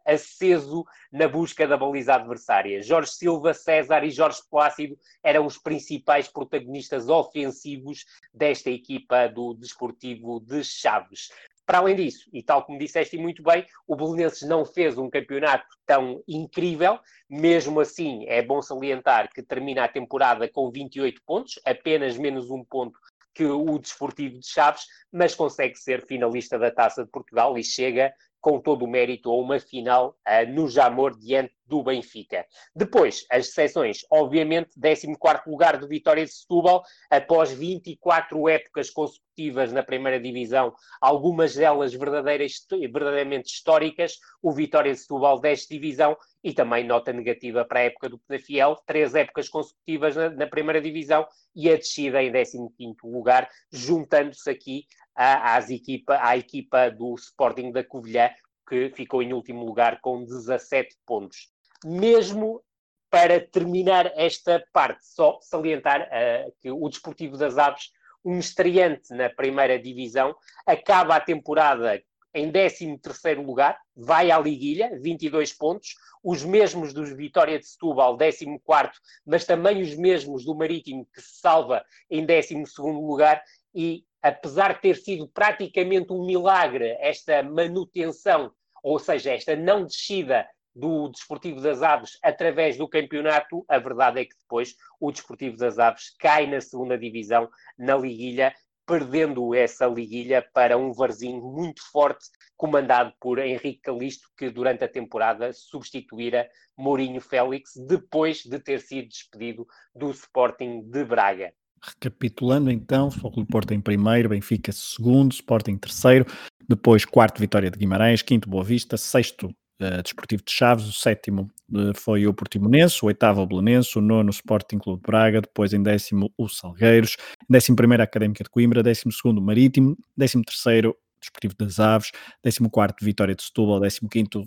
aceso 0.05 0.85
na 1.11 1.27
busca 1.27 1.68
da 1.68 1.77
baliza 1.77 2.15
adversária. 2.15 2.81
Jorge 2.81 3.11
Silva, 3.11 3.53
César 3.53 4.03
e 4.03 4.09
Jorge 4.09 4.39
Plácido 4.49 4.97
eram 5.23 5.45
os 5.45 5.57
principais 5.57 6.27
protagonistas 6.27 7.09
ofensivos 7.09 8.05
desta 8.34 8.69
equipa 8.69 9.26
do 9.27 9.53
Desportivo 9.53 10.39
de 10.39 10.63
Chaves. 10.63 11.29
Para 11.65 11.79
além 11.79 11.97
disso, 11.97 12.29
e 12.31 12.41
tal 12.41 12.63
como 12.63 12.79
disseste 12.79 13.17
muito 13.17 13.43
bem, 13.43 13.65
o 13.85 13.95
Belenenses 13.95 14.47
não 14.47 14.65
fez 14.65 14.97
um 14.97 15.09
campeonato 15.09 15.67
tão 15.85 16.23
incrível, 16.25 16.97
mesmo 17.29 17.81
assim 17.81 18.25
é 18.27 18.41
bom 18.41 18.61
salientar 18.61 19.29
que 19.33 19.43
termina 19.43 19.83
a 19.83 19.89
temporada 19.89 20.47
com 20.47 20.71
28 20.71 21.21
pontos, 21.25 21.59
apenas 21.65 22.17
menos 22.17 22.49
um 22.49 22.63
ponto 22.63 22.97
que 23.35 23.43
o 23.43 23.77
Desportivo 23.77 24.39
de 24.39 24.47
Chaves, 24.47 24.85
mas 25.11 25.35
consegue 25.35 25.75
ser 25.75 26.05
finalista 26.05 26.57
da 26.57 26.71
Taça 26.71 27.03
de 27.03 27.11
Portugal 27.11 27.57
e 27.57 27.63
chega 27.63 28.13
com 28.47 28.61
todo 28.61 28.85
o 28.85 28.87
mérito 28.87 29.29
a 29.29 29.35
uma 29.35 29.59
final 29.59 30.17
uh, 30.25 30.49
no 30.49 30.69
Jamor 30.69 31.19
diante 31.19 31.51
do 31.65 31.83
Benfica. 31.83 32.45
Depois, 32.73 33.25
as 33.29 33.53
seleções, 33.53 34.05
obviamente, 34.09 34.69
14 34.79 35.41
lugar 35.45 35.77
do 35.77 35.85
Vitória 35.85 36.23
de 36.23 36.31
Setúbal, 36.31 36.81
após 37.09 37.51
24 37.51 38.47
épocas 38.47 38.89
consecutivas 38.89 39.73
na 39.73 39.83
primeira 39.83 40.17
divisão, 40.17 40.73
algumas 41.01 41.55
delas 41.55 41.93
verdadeiramente 41.93 43.53
históricas, 43.53 44.13
o 44.41 44.53
Vitória 44.53 44.93
de 44.93 44.99
Setúbal 44.99 45.41
10 45.41 45.67
divisão 45.67 46.15
e 46.41 46.53
também 46.53 46.85
nota 46.85 47.11
negativa 47.11 47.65
para 47.65 47.81
a 47.81 47.83
época 47.83 48.07
do 48.07 48.17
Penafiel, 48.17 48.77
três 48.85 49.13
épocas 49.13 49.49
consecutivas 49.49 50.15
na, 50.15 50.29
na 50.29 50.47
primeira 50.47 50.79
divisão 50.79 51.27
e 51.53 51.69
a 51.69 51.75
descida 51.75 52.23
em 52.23 52.31
15º 52.31 52.95
lugar, 53.03 53.49
juntando-se 53.69 54.49
aqui 54.49 54.85
à, 55.18 55.60
equipa, 55.69 56.19
à 56.22 56.38
equipa 56.38 56.89
do 56.91 57.15
Sporting 57.15 57.72
da 57.72 57.84
Covilhã, 57.84 58.30
que 58.68 58.89
ficou 58.91 59.22
em 59.22 59.34
último 59.34 59.65
lugar 59.65 59.99
com 60.02 60.23
17 60.23 60.95
pontos. 61.06 61.52
Mesmo 61.84 62.64
para 63.10 63.39
terminar 63.39 64.11
esta 64.15 64.64
parte, 64.72 65.06
só 65.06 65.39
salientar 65.41 66.02
uh, 66.02 66.53
que 66.61 66.69
o 66.69 66.88
Desportivo 66.89 67.38
das 67.38 67.57
Aves, 67.57 67.91
um 68.23 68.38
estreante 68.38 69.14
na 69.14 69.30
primeira 69.30 69.80
divisão, 69.80 70.35
acaba 70.65 71.15
a 71.15 71.22
temporada 71.22 72.02
em 72.34 72.52
13º 72.52 73.44
lugar, 73.44 73.80
vai 73.95 74.30
à 74.30 74.38
liguilha, 74.38 74.91
22 75.02 75.53
pontos, 75.53 75.95
os 76.23 76.44
mesmos 76.44 76.94
dos 76.94 77.10
Vitória 77.11 77.57
de 77.57 77.65
Setúbal, 77.65 78.18
14º, 78.18 78.91
mas 79.26 79.45
também 79.45 79.81
os 79.81 79.95
mesmos 79.95 80.44
do 80.44 80.53
Marítimo, 80.53 81.07
que 81.14 81.22
se 81.22 81.39
salva 81.39 81.84
em 82.10 82.26
12º 82.26 82.68
lugar, 83.07 83.41
e 83.73 84.03
apesar 84.22 84.73
de 84.73 84.81
ter 84.81 84.95
sido 84.95 85.27
praticamente 85.27 86.11
um 86.11 86.26
milagre 86.26 86.98
esta 86.99 87.44
manutenção, 87.44 88.52
ou 88.84 88.99
seja, 88.99 89.34
esta 89.34 89.56
não 89.56 89.85
descida 89.85 90.48
do 90.76 91.10
Desportivo 91.10 91.60
das 91.60 91.81
Aves 91.81 92.19
através 92.22 92.77
do 92.77 92.88
campeonato, 92.88 93.65
a 93.68 93.80
verdade 93.80 94.22
é 94.22 94.26
que 94.26 94.38
depois 94.39 94.76
o 94.99 95.11
Desportivo 95.11 95.57
das 95.57 95.80
Aves 95.80 96.15
cai 96.19 96.45
na 96.45 96.61
segunda 96.61 96.98
divisão, 96.98 97.49
na 97.77 97.98
liguilha, 97.98 98.53
perdendo 98.85 99.53
essa 99.53 99.88
liguilha 99.88 100.48
para 100.53 100.77
um 100.77 100.94
Varzinho 100.94 101.41
muito 101.41 101.81
forte, 101.91 102.26
comandado 102.56 103.11
por 103.19 103.39
Henrique 103.39 103.81
Calisto, 103.81 104.30
que 104.38 104.49
durante 104.49 104.84
a 104.84 104.88
temporada 104.88 105.52
substituíra 105.52 106.49
Mourinho 106.77 107.19
Félix, 107.19 107.72
depois 107.76 108.44
de 108.44 108.60
ter 108.60 108.80
sido 108.80 109.07
despedido 109.07 109.68
do 109.94 110.11
Sporting 110.11 110.84
de 110.84 111.03
Braga. 111.03 111.53
Recapitulando 111.81 112.71
então, 112.71 113.11
Futebol 113.11 113.45
Porto 113.45 113.73
em 113.73 113.81
primeiro, 113.81 114.29
Benfica 114.29 114.71
segundo, 114.71 115.31
Sporting 115.31 115.77
terceiro, 115.77 116.25
depois 116.67 117.05
quarto 117.05 117.39
Vitória 117.39 117.69
de 117.69 117.77
Guimarães, 117.77 118.21
quinto 118.21 118.49
Boa 118.49 118.63
Vista, 118.63 118.97
sexto 118.97 119.47
uh, 119.81 120.01
Desportivo 120.01 120.43
de 120.43 120.51
Chaves, 120.51 120.87
o 120.87 120.91
sétimo 120.91 121.49
uh, 121.71 121.95
foi 121.95 122.27
o 122.27 122.33
Portimonense, 122.33 122.99
o 123.03 123.07
oitavo 123.07 123.41
o 123.41 123.47
Belenense, 123.47 123.97
o 123.97 124.01
nono 124.01 124.29
Sporting 124.29 124.79
Clube 124.79 125.01
de 125.01 125.07
Braga, 125.07 125.41
depois 125.41 125.73
em 125.73 125.81
décimo 125.81 126.31
o 126.37 126.47
Salgueiros, 126.47 127.15
em 127.43 127.53
décimo 127.53 127.75
primeiro 127.75 128.03
a 128.03 128.05
Académica 128.05 128.43
de 128.43 128.49
Coimbra, 128.49 128.83
décimo 128.83 129.11
segundo 129.11 129.37
o 129.37 129.41
Marítimo, 129.41 129.97
décimo 130.15 130.43
terceiro 130.43 130.95
Desportivo 131.19 131.55
das 131.57 131.79
Aves, 131.79 132.11
décimo 132.43 132.69
quarto 132.69 133.03
Vitória 133.03 133.33
de 133.33 133.43
Setúbal, 133.43 133.79
décimo 133.79 134.09
quinto 134.09 134.43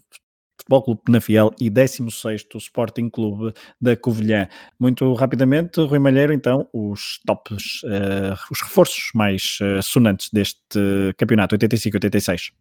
Futebol 0.61 0.83
Clube 0.83 1.01
Penafiel 1.05 1.51
e 1.59 1.69
16 1.71 2.47
o 2.55 2.59
Sporting 2.59 3.09
Clube 3.09 3.53
da 3.81 3.97
Covilhã. 3.97 4.49
Muito 4.79 5.13
rapidamente, 5.15 5.81
Rui 5.81 5.99
Malheiro, 5.99 6.33
então, 6.33 6.69
os 6.73 7.21
tops, 7.27 7.83
uh, 7.85 8.39
os 8.51 8.61
reforços 8.61 9.11
mais 9.15 9.59
uh, 9.61 9.83
sonantes 9.83 10.31
deste 10.31 10.59
campeonato 11.17 11.57
85-86 11.57 12.53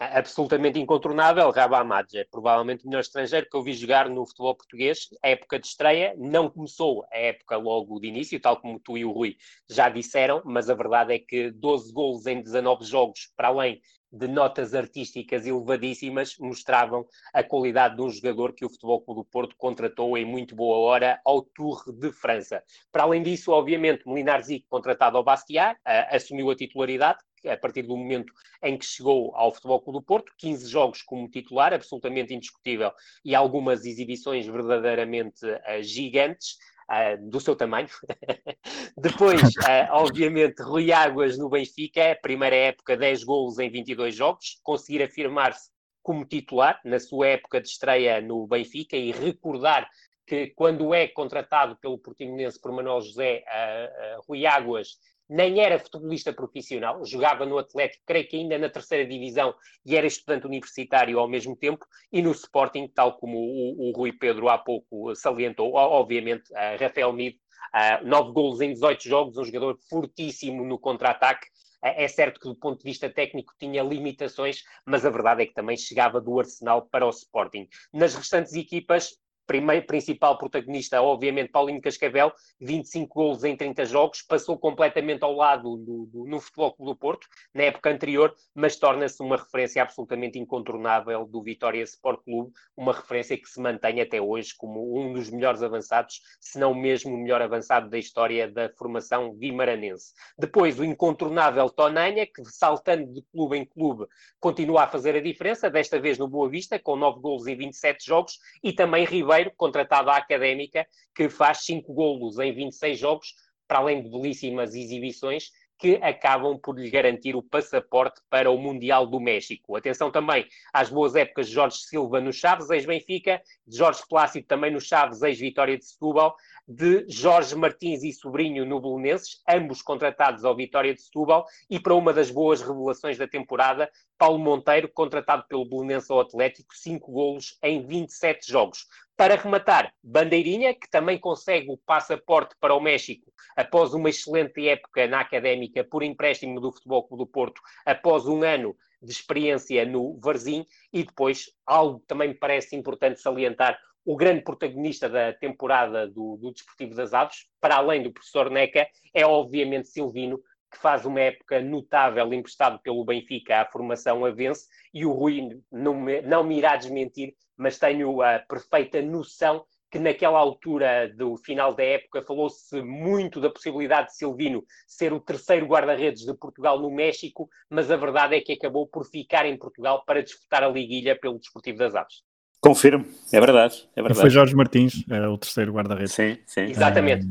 absolutamente 0.00 0.78
incontornável, 0.78 1.50
Raba 1.50 1.78
Amadja, 1.78 2.20
é 2.20 2.24
provavelmente 2.24 2.84
o 2.84 2.88
melhor 2.88 3.02
estrangeiro 3.02 3.46
que 3.48 3.54
eu 3.54 3.62
vi 3.62 3.74
jogar 3.74 4.08
no 4.08 4.26
futebol 4.26 4.56
português. 4.56 5.08
Época 5.22 5.58
de 5.58 5.66
estreia 5.66 6.14
não 6.16 6.48
começou 6.48 7.04
a 7.12 7.18
época 7.18 7.58
logo 7.58 8.00
de 8.00 8.08
início, 8.08 8.40
tal 8.40 8.58
como 8.58 8.80
tu 8.80 8.96
e 8.96 9.04
o 9.04 9.12
Rui 9.12 9.36
já 9.68 9.90
disseram, 9.90 10.40
mas 10.44 10.70
a 10.70 10.74
verdade 10.74 11.12
é 11.12 11.18
que 11.18 11.50
12 11.50 11.92
golos 11.92 12.26
em 12.26 12.40
19 12.40 12.82
jogos, 12.84 13.30
para 13.36 13.48
além 13.48 13.82
de 14.12 14.26
notas 14.26 14.74
artísticas 14.74 15.46
elevadíssimas, 15.46 16.36
mostravam 16.40 17.06
a 17.32 17.44
qualidade 17.44 17.94
de 17.94 18.02
um 18.02 18.10
jogador 18.10 18.52
que 18.54 18.64
o 18.64 18.68
Futebol 18.68 19.02
Clube 19.02 19.20
do 19.20 19.24
Porto 19.24 19.54
contratou 19.56 20.18
em 20.18 20.24
muito 20.24 20.56
boa 20.56 20.78
hora 20.78 21.20
ao 21.24 21.42
Tour 21.42 21.84
de 21.92 22.10
França. 22.10 22.60
Para 22.90 23.04
além 23.04 23.22
disso, 23.22 23.52
obviamente, 23.52 24.04
Molinar 24.06 24.42
Zic, 24.42 24.66
contratado 24.68 25.16
ao 25.16 25.22
Bastia, 25.22 25.76
assumiu 26.10 26.50
a 26.50 26.56
titularidade, 26.56 27.20
a 27.48 27.56
partir 27.56 27.82
do 27.82 27.96
momento 27.96 28.32
em 28.62 28.76
que 28.76 28.84
chegou 28.84 29.34
ao 29.34 29.52
Futebol 29.52 29.80
Clube 29.80 29.98
do 29.98 30.04
Porto, 30.04 30.32
15 30.38 30.68
jogos 30.68 31.02
como 31.02 31.28
titular, 31.28 31.72
absolutamente 31.72 32.34
indiscutível, 32.34 32.92
e 33.24 33.34
algumas 33.34 33.84
exibições 33.84 34.46
verdadeiramente 34.46 35.44
uh, 35.46 35.82
gigantes. 35.82 36.56
Uh, 36.90 37.30
do 37.30 37.38
seu 37.38 37.54
tamanho. 37.54 37.86
Depois, 38.98 39.40
uh, 39.40 39.86
obviamente, 39.94 40.60
Rui 40.60 40.90
Águas 40.90 41.38
no 41.38 41.48
Benfica, 41.48 42.18
primeira 42.20 42.56
época, 42.56 42.96
10 42.96 43.22
golos 43.22 43.60
em 43.60 43.70
22 43.70 44.12
jogos, 44.12 44.58
conseguir 44.64 45.00
afirmar-se 45.00 45.70
como 46.02 46.24
titular 46.24 46.80
na 46.84 46.98
sua 46.98 47.28
época 47.28 47.60
de 47.60 47.68
estreia 47.68 48.20
no 48.20 48.44
Benfica 48.44 48.96
e 48.96 49.12
recordar 49.12 49.88
que 50.26 50.48
quando 50.48 50.94
é 50.94 51.08
contratado 51.08 51.76
pelo 51.76 51.98
Portimonense 51.98 52.60
por 52.60 52.72
Manuel 52.72 53.00
José, 53.00 53.44
uh, 53.46 54.22
Rui 54.28 54.46
Águas 54.46 54.98
nem 55.30 55.60
era 55.60 55.78
futebolista 55.78 56.32
profissional, 56.32 57.04
jogava 57.06 57.46
no 57.46 57.56
Atlético, 57.56 58.02
creio 58.04 58.26
que 58.26 58.36
ainda 58.36 58.58
na 58.58 58.68
terceira 58.68 59.08
divisão, 59.08 59.54
e 59.86 59.96
era 59.96 60.04
estudante 60.04 60.44
universitário 60.44 61.20
ao 61.20 61.28
mesmo 61.28 61.54
tempo, 61.54 61.86
e 62.12 62.20
no 62.20 62.32
Sporting, 62.32 62.88
tal 62.88 63.16
como 63.16 63.38
o, 63.38 63.88
o 63.88 63.92
Rui 63.96 64.12
Pedro 64.12 64.48
há 64.48 64.58
pouco 64.58 65.14
salientou, 65.14 65.74
obviamente, 65.74 66.50
uh, 66.50 66.82
Rafael 66.82 67.12
Mid, 67.12 67.36
uh, 67.36 68.04
nove 68.04 68.32
golos 68.32 68.60
em 68.60 68.72
18 68.72 69.08
jogos, 69.08 69.36
um 69.36 69.44
jogador 69.44 69.78
fortíssimo 69.88 70.64
no 70.64 70.80
contra-ataque, 70.80 71.46
uh, 71.84 71.94
é 71.94 72.08
certo 72.08 72.40
que 72.40 72.48
do 72.48 72.56
ponto 72.56 72.78
de 72.78 72.84
vista 72.84 73.08
técnico 73.08 73.54
tinha 73.56 73.84
limitações, 73.84 74.64
mas 74.84 75.06
a 75.06 75.10
verdade 75.10 75.44
é 75.44 75.46
que 75.46 75.54
também 75.54 75.76
chegava 75.76 76.20
do 76.20 76.40
Arsenal 76.40 76.88
para 76.90 77.06
o 77.06 77.10
Sporting. 77.10 77.68
Nas 77.92 78.16
restantes 78.16 78.54
equipas, 78.54 79.12
primeiro 79.50 79.84
principal 79.84 80.38
protagonista, 80.38 81.02
obviamente, 81.02 81.50
Paulinho 81.50 81.80
Cascavel, 81.80 82.32
25 82.60 83.12
golos 83.12 83.42
em 83.42 83.56
30 83.56 83.84
jogos, 83.84 84.22
passou 84.22 84.56
completamente 84.56 85.24
ao 85.24 85.32
lado 85.32 85.76
do, 85.76 86.06
do, 86.06 86.24
no 86.24 86.38
Futebol 86.38 86.72
Clube 86.72 86.92
do 86.92 86.96
Porto, 86.96 87.26
na 87.52 87.64
época 87.64 87.90
anterior, 87.90 88.32
mas 88.54 88.76
torna-se 88.76 89.20
uma 89.20 89.36
referência 89.36 89.82
absolutamente 89.82 90.38
incontornável 90.38 91.26
do 91.26 91.42
Vitória 91.42 91.82
Sport 91.82 92.22
Clube, 92.22 92.52
uma 92.76 92.92
referência 92.92 93.36
que 93.36 93.48
se 93.48 93.60
mantém 93.60 94.00
até 94.00 94.20
hoje 94.20 94.54
como 94.56 94.96
um 94.96 95.14
dos 95.14 95.28
melhores 95.28 95.64
avançados, 95.64 96.20
se 96.40 96.56
não 96.56 96.72
mesmo 96.72 97.12
o 97.12 97.18
melhor 97.18 97.42
avançado 97.42 97.90
da 97.90 97.98
história 97.98 98.48
da 98.48 98.70
formação 98.78 99.34
guimaranense. 99.34 100.12
Depois, 100.38 100.78
o 100.78 100.84
incontornável 100.84 101.68
Tonanha, 101.70 102.24
que 102.24 102.44
saltando 102.44 103.12
de 103.12 103.22
clube 103.32 103.56
em 103.56 103.64
clube, 103.64 104.06
continua 104.38 104.84
a 104.84 104.86
fazer 104.86 105.16
a 105.16 105.20
diferença, 105.20 105.68
desta 105.68 105.98
vez 105.98 106.18
no 106.18 106.28
Boa 106.28 106.48
Vista, 106.48 106.78
com 106.78 106.94
9 106.94 107.20
golos 107.20 107.48
em 107.48 107.56
27 107.56 108.06
jogos, 108.06 108.38
e 108.62 108.72
também 108.72 109.04
Ribeiro, 109.04 109.39
contratado 109.56 110.10
à 110.10 110.16
Académica, 110.16 110.86
que 111.14 111.28
faz 111.28 111.64
5 111.64 111.92
golos 111.92 112.38
em 112.38 112.52
26 112.52 112.98
jogos, 112.98 113.34
para 113.66 113.78
além 113.78 114.02
de 114.02 114.10
belíssimas 114.10 114.74
exibições, 114.74 115.50
que 115.80 115.94
acabam 116.02 116.58
por 116.58 116.78
lhe 116.78 116.90
garantir 116.90 117.34
o 117.34 117.42
passaporte 117.42 118.20
para 118.28 118.50
o 118.50 118.58
Mundial 118.58 119.06
do 119.06 119.18
México. 119.18 119.74
Atenção 119.74 120.10
também 120.10 120.46
às 120.74 120.90
boas 120.90 121.16
épocas 121.16 121.48
de 121.48 121.54
Jorge 121.54 121.78
Silva 121.78 122.20
no 122.20 122.34
Chaves, 122.34 122.68
ex-Benfica, 122.68 123.40
de 123.66 123.78
Jorge 123.78 124.02
Plácido 124.06 124.46
também 124.46 124.70
no 124.70 124.80
Chaves, 124.80 125.22
ex-Vitória 125.22 125.78
de 125.78 125.86
Setúbal, 125.86 126.36
de 126.68 127.06
Jorge 127.08 127.56
Martins 127.56 128.02
e 128.04 128.12
Sobrinho 128.12 128.66
no 128.66 128.78
Belenenses, 128.78 129.42
ambos 129.48 129.80
contratados 129.80 130.44
ao 130.44 130.54
Vitória 130.54 130.92
de 130.92 131.00
Setúbal, 131.00 131.46
e 131.70 131.80
para 131.80 131.94
uma 131.94 132.12
das 132.12 132.30
boas 132.30 132.60
revelações 132.60 133.16
da 133.16 133.26
temporada, 133.26 133.90
Paulo 134.18 134.38
Monteiro, 134.38 134.86
contratado 134.92 135.46
pelo 135.48 135.64
Belenense 135.64 136.12
ao 136.12 136.20
Atlético, 136.20 136.76
5 136.76 137.10
golos 137.10 137.58
em 137.62 137.86
27 137.86 138.46
jogos. 138.46 138.86
Para 139.20 139.36
rematar, 139.36 139.92
Bandeirinha, 140.02 140.72
que 140.72 140.88
também 140.88 141.18
consegue 141.18 141.70
o 141.70 141.76
passaporte 141.76 142.54
para 142.58 142.74
o 142.74 142.80
México 142.80 143.30
após 143.54 143.92
uma 143.92 144.08
excelente 144.08 144.66
época 144.66 145.06
na 145.06 145.20
Académica 145.20 145.84
por 145.84 146.02
empréstimo 146.02 146.58
do 146.58 146.72
Futebol 146.72 147.06
Clube 147.06 147.24
do 147.24 147.30
Porto, 147.30 147.60
após 147.84 148.26
um 148.26 148.42
ano 148.42 148.74
de 149.02 149.12
experiência 149.12 149.84
no 149.84 150.18
Varzim, 150.18 150.64
e 150.90 151.04
depois, 151.04 151.52
algo 151.66 152.02
também 152.06 152.28
me 152.28 152.34
parece 152.34 152.74
importante 152.74 153.20
salientar, 153.20 153.78
o 154.06 154.16
grande 154.16 154.40
protagonista 154.40 155.06
da 155.06 155.34
temporada 155.34 156.08
do, 156.08 156.38
do 156.38 156.50
Desportivo 156.50 156.94
das 156.94 157.12
Aves, 157.12 157.44
para 157.60 157.76
além 157.76 158.02
do 158.02 158.10
professor 158.10 158.50
Neca, 158.50 158.88
é 159.12 159.26
obviamente 159.26 159.88
Silvino, 159.88 160.40
que 160.70 160.78
faz 160.78 161.04
uma 161.04 161.20
época 161.20 161.60
notável 161.60 162.32
emprestado 162.32 162.78
pelo 162.80 163.04
Benfica 163.04 163.60
à 163.60 163.66
formação 163.66 164.24
Avense, 164.24 164.68
e 164.94 165.04
o 165.04 165.12
Rui 165.12 165.60
não 165.70 165.94
me, 165.94 166.22
não 166.22 166.44
me 166.44 166.58
irá 166.58 166.76
desmentir, 166.76 167.34
mas 167.56 167.78
tenho 167.78 168.22
a 168.22 168.38
perfeita 168.38 169.02
noção 169.02 169.64
que 169.90 169.98
naquela 169.98 170.38
altura 170.38 171.12
do 171.16 171.36
final 171.36 171.74
da 171.74 171.82
época 171.82 172.22
falou-se 172.22 172.80
muito 172.80 173.40
da 173.40 173.50
possibilidade 173.50 174.08
de 174.08 174.16
Silvino 174.16 174.62
ser 174.86 175.12
o 175.12 175.18
terceiro 175.18 175.66
guarda-redes 175.66 176.24
de 176.24 176.32
Portugal 176.34 176.78
no 176.78 176.90
México, 176.90 177.50
mas 177.68 177.90
a 177.90 177.96
verdade 177.96 178.36
é 178.36 178.40
que 178.40 178.52
acabou 178.52 178.86
por 178.86 179.04
ficar 179.04 179.46
em 179.46 179.58
Portugal 179.58 180.04
para 180.06 180.22
disputar 180.22 180.62
a 180.62 180.68
liguilha 180.68 181.18
pelo 181.18 181.38
Desportivo 181.38 181.78
das 181.78 181.94
Aves. 181.96 182.22
Confirmo, 182.60 183.04
é 183.32 183.40
verdade. 183.40 183.88
É 183.96 184.02
verdade. 184.02 184.20
Foi 184.20 184.30
Jorge 184.30 184.54
Martins, 184.54 185.04
é 185.10 185.26
o 185.26 185.36
terceiro 185.36 185.72
guarda-redes. 185.72 186.12
Sim, 186.12 186.38
sim. 186.46 186.62
Exatamente. 186.62 187.26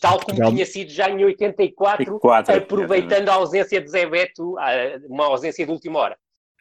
Tal 0.00 0.12
como 0.14 0.26
Portugal- 0.26 0.50
tinha 0.52 0.66
sido 0.66 0.90
já 0.90 1.08
em 1.10 1.24
84, 1.24 2.18
Quatro, 2.18 2.54
aproveitando 2.56 3.28
a 3.28 3.34
ausência 3.34 3.80
de 3.80 3.90
Zé 3.90 4.06
Beto, 4.06 4.56
uma 5.08 5.26
ausência 5.26 5.64
de 5.64 5.70
última 5.72 5.98
hora. 5.98 6.16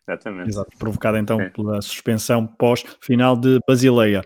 Exatamente. 0.07 0.49
Exato, 0.49 0.69
provocada 0.77 1.17
então 1.19 1.41
É. 1.41 1.49
pela 1.49 1.81
suspensão 1.81 2.45
pós-final 2.45 3.35
de 3.35 3.59
Basileia. 3.67 4.23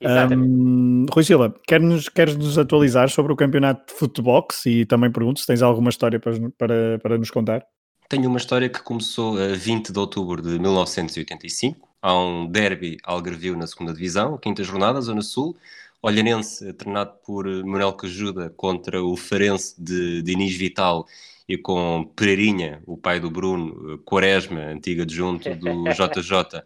Exatamente. 0.00 0.48
Hum, 0.50 1.06
Rui 1.10 1.24
Silva, 1.24 1.54
queres-nos 1.66 2.08
queres 2.08 2.36
-nos 2.36 2.58
atualizar 2.58 3.08
sobre 3.08 3.32
o 3.32 3.36
campeonato 3.36 3.92
de 3.92 3.98
Footbox 3.98 4.66
e 4.66 4.84
também 4.84 5.10
pergunto 5.10 5.40
se 5.40 5.46
tens 5.46 5.62
alguma 5.62 5.88
história 5.90 6.20
para, 6.20 6.34
para, 6.58 6.98
para 7.02 7.18
nos 7.18 7.30
contar? 7.30 7.64
Tenho 8.08 8.28
uma 8.28 8.36
história 8.38 8.68
que 8.68 8.80
começou 8.82 9.36
a 9.36 9.48
20 9.56 9.92
de 9.92 9.98
outubro 9.98 10.40
de 10.40 10.58
1985. 10.60 11.88
Há 12.00 12.16
um 12.16 12.46
derby 12.46 12.98
algarvio 13.02 13.56
na 13.56 13.66
segunda 13.66 13.92
divisão, 13.92 14.38
quinta 14.38 14.62
jornada, 14.62 15.00
Zona 15.00 15.22
Sul. 15.22 15.56
Olhanense, 16.02 16.72
treinado 16.74 17.14
por 17.24 17.46
Manuel 17.64 17.92
Cajuda, 17.94 18.50
contra 18.50 19.02
o 19.02 19.16
Farense 19.16 19.74
de 19.82 20.22
Diniz 20.22 20.54
Vital 20.56 21.06
e 21.48 21.56
com 21.56 22.04
Pereirinha, 22.16 22.82
o 22.86 22.96
pai 22.96 23.18
do 23.20 23.30
Bruno, 23.30 23.98
Quaresma, 24.04 24.60
antigo 24.60 25.02
adjunto 25.02 25.48
do 25.56 25.84
JJ, 25.92 26.62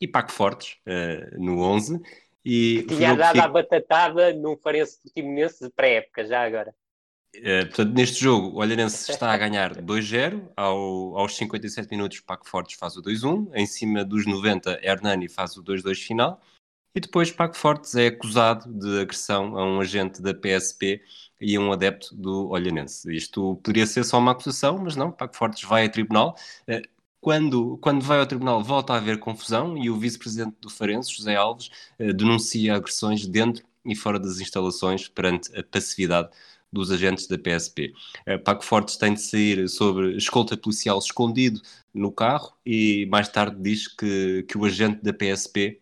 e 0.00 0.08
Paco 0.08 0.32
Fortes, 0.32 0.76
eh, 0.86 1.30
no 1.38 1.60
11. 1.60 2.00
E 2.44 2.84
Tinha 2.88 3.14
dado 3.16 3.32
fica- 3.32 3.44
a 3.44 3.48
batatada 3.48 4.32
num 4.34 4.56
Farense 4.56 5.00
Portimonense 5.02 5.64
de 5.64 5.70
pré-época, 5.70 6.26
já 6.26 6.44
agora. 6.44 6.74
Eh, 7.36 7.64
portanto, 7.64 7.94
neste 7.94 8.22
jogo, 8.22 8.48
o 8.48 8.60
Olhanense 8.60 9.10
está 9.10 9.32
a 9.32 9.36
ganhar 9.36 9.74
2-0. 9.80 10.42
Ao, 10.56 11.16
aos 11.18 11.34
57 11.36 11.88
minutos, 11.90 12.20
Paco 12.20 12.46
Fortes 12.48 12.76
faz 12.78 12.96
o 12.96 13.02
2-1. 13.02 13.50
Em 13.54 13.66
cima 13.66 14.04
dos 14.04 14.26
90, 14.26 14.78
Hernani 14.82 15.28
faz 15.28 15.56
o 15.56 15.62
2-2 15.64 15.96
final. 15.96 16.40
E 16.94 17.00
depois, 17.00 17.30
Paco 17.32 17.56
Fortes 17.56 17.94
é 17.96 18.06
acusado 18.06 18.72
de 18.72 19.00
agressão 19.00 19.58
a 19.58 19.64
um 19.66 19.80
agente 19.80 20.22
da 20.22 20.32
PSP 20.32 21.02
e 21.40 21.58
um 21.58 21.72
adepto 21.72 22.14
do 22.14 22.48
Olhanense. 22.50 23.12
Isto 23.14 23.56
poderia 23.56 23.86
ser 23.86 24.04
só 24.04 24.18
uma 24.18 24.30
acusação, 24.32 24.78
mas 24.78 24.94
não. 24.94 25.10
Paco 25.10 25.36
Fortes 25.36 25.64
vai 25.64 25.86
a 25.86 25.88
tribunal. 25.90 26.36
Eh, 26.68 26.82
Quando, 27.20 27.78
quando 27.78 28.02
vai 28.04 28.20
ao 28.20 28.26
tribunal, 28.26 28.62
volta 28.62 28.92
a 28.92 28.96
haver 28.98 29.18
confusão 29.18 29.76
e 29.78 29.90
o 29.90 29.98
vice-presidente 29.98 30.56
do 30.60 30.70
Farense, 30.70 31.12
José 31.14 31.34
Alves, 31.36 31.70
eh, 31.98 32.12
denuncia 32.12 32.76
agressões 32.76 33.26
dentro 33.26 33.64
e 33.84 33.96
fora 33.96 34.18
das 34.20 34.40
instalações 34.40 35.08
perante 35.08 35.54
a 35.58 35.64
passividade 35.64 36.30
dos 36.72 36.90
agentes 36.90 37.26
da 37.26 37.38
PSP. 37.38 37.94
Uh, 38.28 38.38
Paco 38.42 38.64
Fortes 38.64 38.96
tem 38.96 39.14
de 39.14 39.20
sair 39.22 39.68
sobre 39.68 40.16
escolta 40.16 40.56
policial 40.56 40.98
escondido 40.98 41.60
no 41.92 42.10
carro 42.12 42.52
e 42.66 43.06
mais 43.10 43.28
tarde 43.28 43.56
diz 43.60 43.86
que, 43.88 44.44
que 44.48 44.58
o 44.58 44.64
agente 44.64 45.02
da 45.02 45.12
PSP 45.12 45.80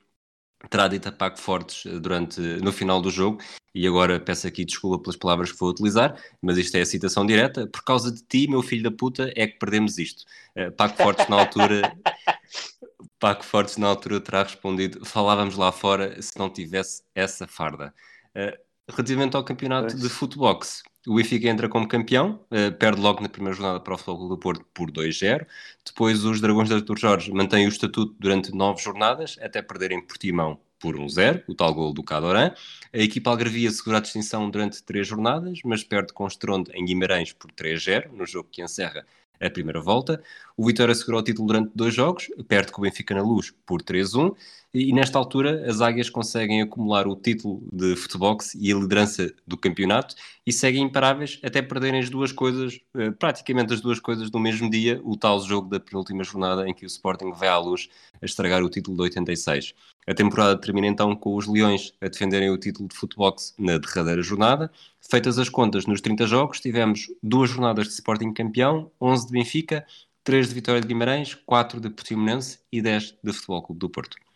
terá 0.71 0.89
dito 0.89 1.09
a 1.09 1.13
Paco 1.13 1.39
Fortes 1.39 1.87
eh, 1.87 1.99
durante, 1.99 2.41
no 2.41 2.73
final 2.73 3.01
do 3.01 3.11
jogo, 3.11 3.41
e 3.75 3.87
agora 3.87 4.21
peço 4.21 4.47
aqui 4.47 4.65
desculpa 4.65 5.03
pelas 5.03 5.17
palavras 5.17 5.53
que 5.53 5.59
vou 5.59 5.71
utilizar, 5.71 6.17
mas 6.41 6.59
isto 6.59 6.77
é 6.77 6.83
a 6.83 6.87
citação 6.87 7.25
direta, 7.25 7.67
por 7.67 7.83
causa 7.83 8.13
de 8.13 8.23
ti, 8.23 8.49
meu 8.49 8.63
filho 8.63 8.83
da 8.83 8.91
puta, 8.91 9.33
é 9.35 9.47
que 9.47 9.59
perdemos 9.59 9.99
isto. 9.99 10.25
Uh, 10.57 10.71
Paco 10.73 10.97
Fortes 10.97 11.29
na 11.29 11.39
altura... 11.41 11.97
Paco 13.19 13.45
Fortes 13.45 13.77
na 13.77 13.87
altura 13.87 14.21
terá 14.21 14.43
respondido 14.43 15.05
falávamos 15.05 15.57
lá 15.57 15.71
fora 15.71 16.21
se 16.21 16.37
não 16.37 16.51
tivesse 16.51 17.05
essa 17.15 17.47
farda. 17.47 17.95
Uh, 18.37 18.59
relativamente 18.89 19.37
ao 19.37 19.45
campeonato 19.45 19.97
de 19.97 20.09
futebox, 20.09 20.83
o 21.07 21.17
Benfica 21.17 21.49
entra 21.49 21.69
como 21.69 21.89
campeão, 21.89 22.41
uh, 22.51 22.73
perde 22.79 23.01
logo 23.01 23.21
na 23.21 23.29
primeira 23.29 23.57
jornada 23.57 23.81
para 23.81 23.95
o 23.95 23.99
Futebol 23.99 24.29
do 24.29 24.39
Porto 24.39 24.65
por 24.73 24.91
2-0. 24.91 25.47
Depois 25.85 26.25
os 26.25 26.41
Dragões 26.41 26.69
de 26.69 26.75
Artur 26.75 26.99
Jorge 26.99 27.33
mantêm 27.33 27.67
o 27.67 27.69
estatuto 27.69 28.15
durante 28.19 28.55
nove 28.55 28.83
jornadas, 28.83 29.37
até 29.41 29.61
perderem 29.61 30.01
Portimão 30.01 30.61
por 30.79 30.97
1-0, 30.97 31.45
o 31.49 31.55
tal 31.55 31.73
gol 31.75 31.93
do 31.93 32.03
Cadoran. 32.03 32.53
A 32.93 32.99
equipa 32.99 33.31
algarvia 33.31 33.71
segura 33.71 33.99
a 33.99 34.01
distinção 34.01 34.51
durante 34.51 34.83
três 34.83 35.07
jornadas, 35.07 35.61
mas 35.65 35.85
perde 35.85 36.13
com 36.13 36.27
estrondo 36.27 36.71
em 36.75 36.85
Guimarães 36.85 37.33
por 37.33 37.51
3-0, 37.53 38.11
no 38.13 38.27
jogo 38.27 38.49
que 38.51 38.63
encerra 38.63 39.07
a 39.41 39.51
primeira 39.51 39.81
volta. 39.81 40.23
O 40.57 40.67
Vitória 40.67 40.95
segurou 40.95 41.21
o 41.21 41.25
título 41.25 41.49
durante 41.49 41.73
dois 41.75 41.95
jogos, 41.95 42.29
perde 42.47 42.71
com 42.73 42.81
o 42.81 42.85
Benfica 42.85 43.15
na 43.15 43.23
luz 43.23 43.53
por 43.67 43.83
3-1, 43.83 44.35
e 44.75 44.93
nesta 44.93 45.19
altura 45.19 45.69
as 45.69 45.83
águias 45.83 46.09
conseguem 46.09 46.63
acumular 46.63 47.07
o 47.07 47.15
título 47.15 47.63
de 47.71 47.95
futebox 47.95 48.55
e 48.55 48.73
a 48.73 48.77
liderança 48.77 49.31
do 49.47 49.57
campeonato 49.57 50.15
e 50.47 50.53
seguem 50.53 50.85
imparáveis 50.85 51.39
até 51.43 51.61
perderem 51.61 52.01
as 52.01 52.09
duas 52.09 52.33
coisas, 52.33 52.81
eh, 52.97 53.11
praticamente 53.11 53.75
as 53.75 53.83
duas 53.83 54.01
coisas 54.01 54.31
no 54.31 54.41
mesmo 54.41 54.71
dia, 54.71 54.99
o 55.05 55.15
tal 55.15 55.39
jogo 55.41 55.69
da 55.69 55.79
penúltima 55.79 56.25
jornada 56.25 56.67
em 56.67 56.73
que 56.73 56.87
o 56.87 56.89
Sporting 56.89 57.33
vai 57.33 57.49
à 57.49 57.59
luz 57.59 57.91
a 58.21 58.25
estragar 58.25 58.63
o 58.63 58.71
título 58.71 58.97
de 58.97 59.03
86. 59.03 59.75
A 60.07 60.15
temporada 60.15 60.59
termina 60.59 60.87
então 60.87 61.15
com 61.15 61.37
os 61.37 61.47
Leões 61.47 61.93
a 62.01 62.09
defenderem 62.09 62.51
o 62.51 62.57
título 62.57 62.89
de 62.89 62.97
futebox 62.97 63.55
na 63.59 63.77
derradeira 63.77 64.23
jornada. 64.23 64.71
Feitas 65.01 65.39
as 65.39 65.51
contas, 65.51 65.87
nos 65.87 66.01
30 66.01 66.27
jogos 66.27 66.61
tivemos 66.61 67.09
duas 67.23 67.51
jornadas 67.51 67.89
de 67.89 67.93
Sporting 67.93 68.33
campeão, 68.33 68.91
11 69.01 69.27
de 69.27 69.33
Benfica, 69.33 69.87
3 70.25 70.49
de 70.49 70.55
Vitória 70.55 70.81
de 70.81 70.89
Guimarães, 70.89 71.35
4 71.35 71.79
de 71.79 71.91
Portimonense 71.91 72.59
e 72.73 72.81
10 72.81 73.17
de 73.23 73.33
Futebol 73.33 73.63
Clube 73.63 73.79
do 73.79 73.91
Porto. 73.91 74.32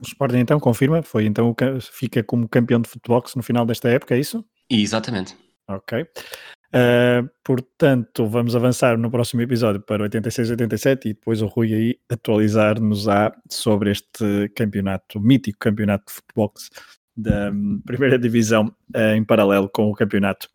O 0.00 0.04
Sporting 0.04 0.38
então 0.38 0.58
confirma, 0.58 1.02
foi 1.02 1.26
então 1.26 1.54
fica 1.80 2.22
como 2.22 2.48
campeão 2.48 2.80
de 2.80 2.88
futebol 2.88 3.22
no 3.36 3.42
final 3.42 3.64
desta 3.64 3.88
época, 3.88 4.14
é 4.14 4.18
isso? 4.18 4.44
Exatamente. 4.68 5.36
Ok. 5.68 6.06
Uh, 6.74 7.30
portanto, 7.44 8.26
vamos 8.26 8.56
avançar 8.56 8.98
no 8.98 9.08
próximo 9.08 9.40
episódio 9.42 9.80
para 9.80 10.08
86-87 10.08 11.06
e 11.06 11.14
depois 11.14 11.40
o 11.40 11.46
Rui 11.46 11.72
aí 11.72 11.98
atualizar-nos-á 12.10 13.32
sobre 13.48 13.92
este 13.92 14.48
campeonato, 14.56 15.20
mítico 15.20 15.58
campeonato 15.60 16.06
de 16.08 16.14
futebol 16.14 16.52
da 17.16 17.50
hum, 17.52 17.80
primeira 17.86 18.18
divisão 18.18 18.74
uh, 18.94 19.14
em 19.14 19.24
paralelo 19.24 19.68
com 19.68 19.88
o 19.88 19.94
campeonato 19.94 20.48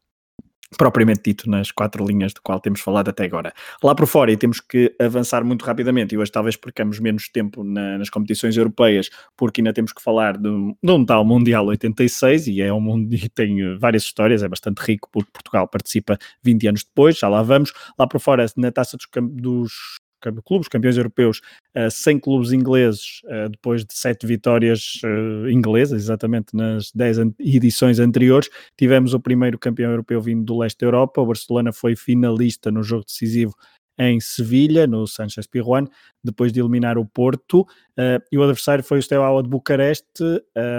propriamente 0.77 1.21
dito 1.25 1.49
nas 1.49 1.71
quatro 1.71 2.05
linhas 2.05 2.33
do 2.33 2.41
qual 2.41 2.59
temos 2.59 2.81
falado 2.81 3.09
até 3.09 3.25
agora. 3.25 3.53
Lá 3.83 3.95
por 3.95 4.05
fora, 4.07 4.31
e 4.31 4.37
temos 4.37 4.59
que 4.59 4.95
avançar 4.99 5.43
muito 5.43 5.65
rapidamente, 5.65 6.13
e 6.13 6.17
hoje 6.17 6.31
talvez 6.31 6.55
percamos 6.55 6.99
menos 6.99 7.27
tempo 7.29 7.63
na- 7.63 7.97
nas 7.97 8.09
competições 8.09 8.55
europeias, 8.55 9.09
porque 9.35 9.61
ainda 9.61 9.73
temos 9.73 9.91
que 9.93 10.01
falar 10.01 10.37
de, 10.37 10.49
de 10.81 10.91
um 10.91 11.05
tal 11.05 11.25
Mundial 11.25 11.65
86, 11.67 12.47
e 12.47 12.61
é 12.61 12.71
um 12.73 12.79
mundo 12.81 13.13
e 13.13 13.29
tem 13.29 13.61
eh, 13.61 13.75
várias 13.77 14.03
histórias, 14.03 14.43
é 14.43 14.47
bastante 14.47 14.79
rico, 14.79 15.09
porque 15.11 15.31
Portugal 15.31 15.67
participa 15.67 16.17
20 16.43 16.67
anos 16.67 16.83
depois, 16.83 17.17
já 17.17 17.27
lá 17.27 17.41
vamos. 17.41 17.73
Lá 17.97 18.07
por 18.07 18.19
fora, 18.19 18.45
na 18.55 18.71
taça 18.71 18.97
dos, 18.97 19.07
dos 19.31 19.99
clubes, 20.45 20.67
campeões 20.67 20.97
europeus, 20.97 21.41
uh, 21.75 21.89
100 21.89 22.19
clubes 22.19 22.51
ingleses, 22.51 23.21
uh, 23.25 23.49
depois 23.49 23.85
de 23.85 23.93
sete 23.93 24.25
vitórias 24.25 24.99
uh, 25.03 25.49
inglesas, 25.49 26.03
exatamente 26.03 26.55
nas 26.55 26.91
10 26.91 27.19
an- 27.19 27.33
edições 27.39 27.99
anteriores, 27.99 28.49
tivemos 28.77 29.13
o 29.13 29.19
primeiro 29.19 29.57
campeão 29.57 29.91
europeu 29.91 30.21
vindo 30.21 30.43
do 30.43 30.57
leste 30.57 30.79
da 30.79 30.87
Europa, 30.87 31.21
o 31.21 31.25
Barcelona 31.25 31.71
foi 31.71 31.95
finalista 31.95 32.71
no 32.71 32.83
jogo 32.83 33.05
decisivo 33.05 33.55
em 33.99 34.19
Sevilha, 34.21 34.87
no 34.87 35.05
Sanchez 35.05 35.45
Pirjuan, 35.45 35.85
depois 36.23 36.53
de 36.53 36.61
eliminar 36.61 36.97
o 36.97 37.05
Porto, 37.05 37.61
uh, 37.61 38.23
e 38.31 38.37
o 38.37 38.43
adversário 38.43 38.83
foi 38.83 38.99
o 38.99 39.01
Steaua 39.01 39.43
de 39.43 39.49
Bucareste, 39.49 40.23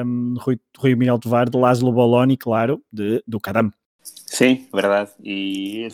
um, 0.07 0.35
Rui, 0.39 0.59
Rui 0.79 0.95
Miguel 0.95 1.19
Tovar, 1.19 1.51
de 1.51 1.59
Laszlo 1.59 1.93
Boloni, 1.93 2.37
claro, 2.37 2.83
de, 2.91 3.23
do 3.27 3.39
Cadam. 3.39 3.71
Sim, 4.03 4.67
verdade. 4.73 5.11
E 5.23 5.87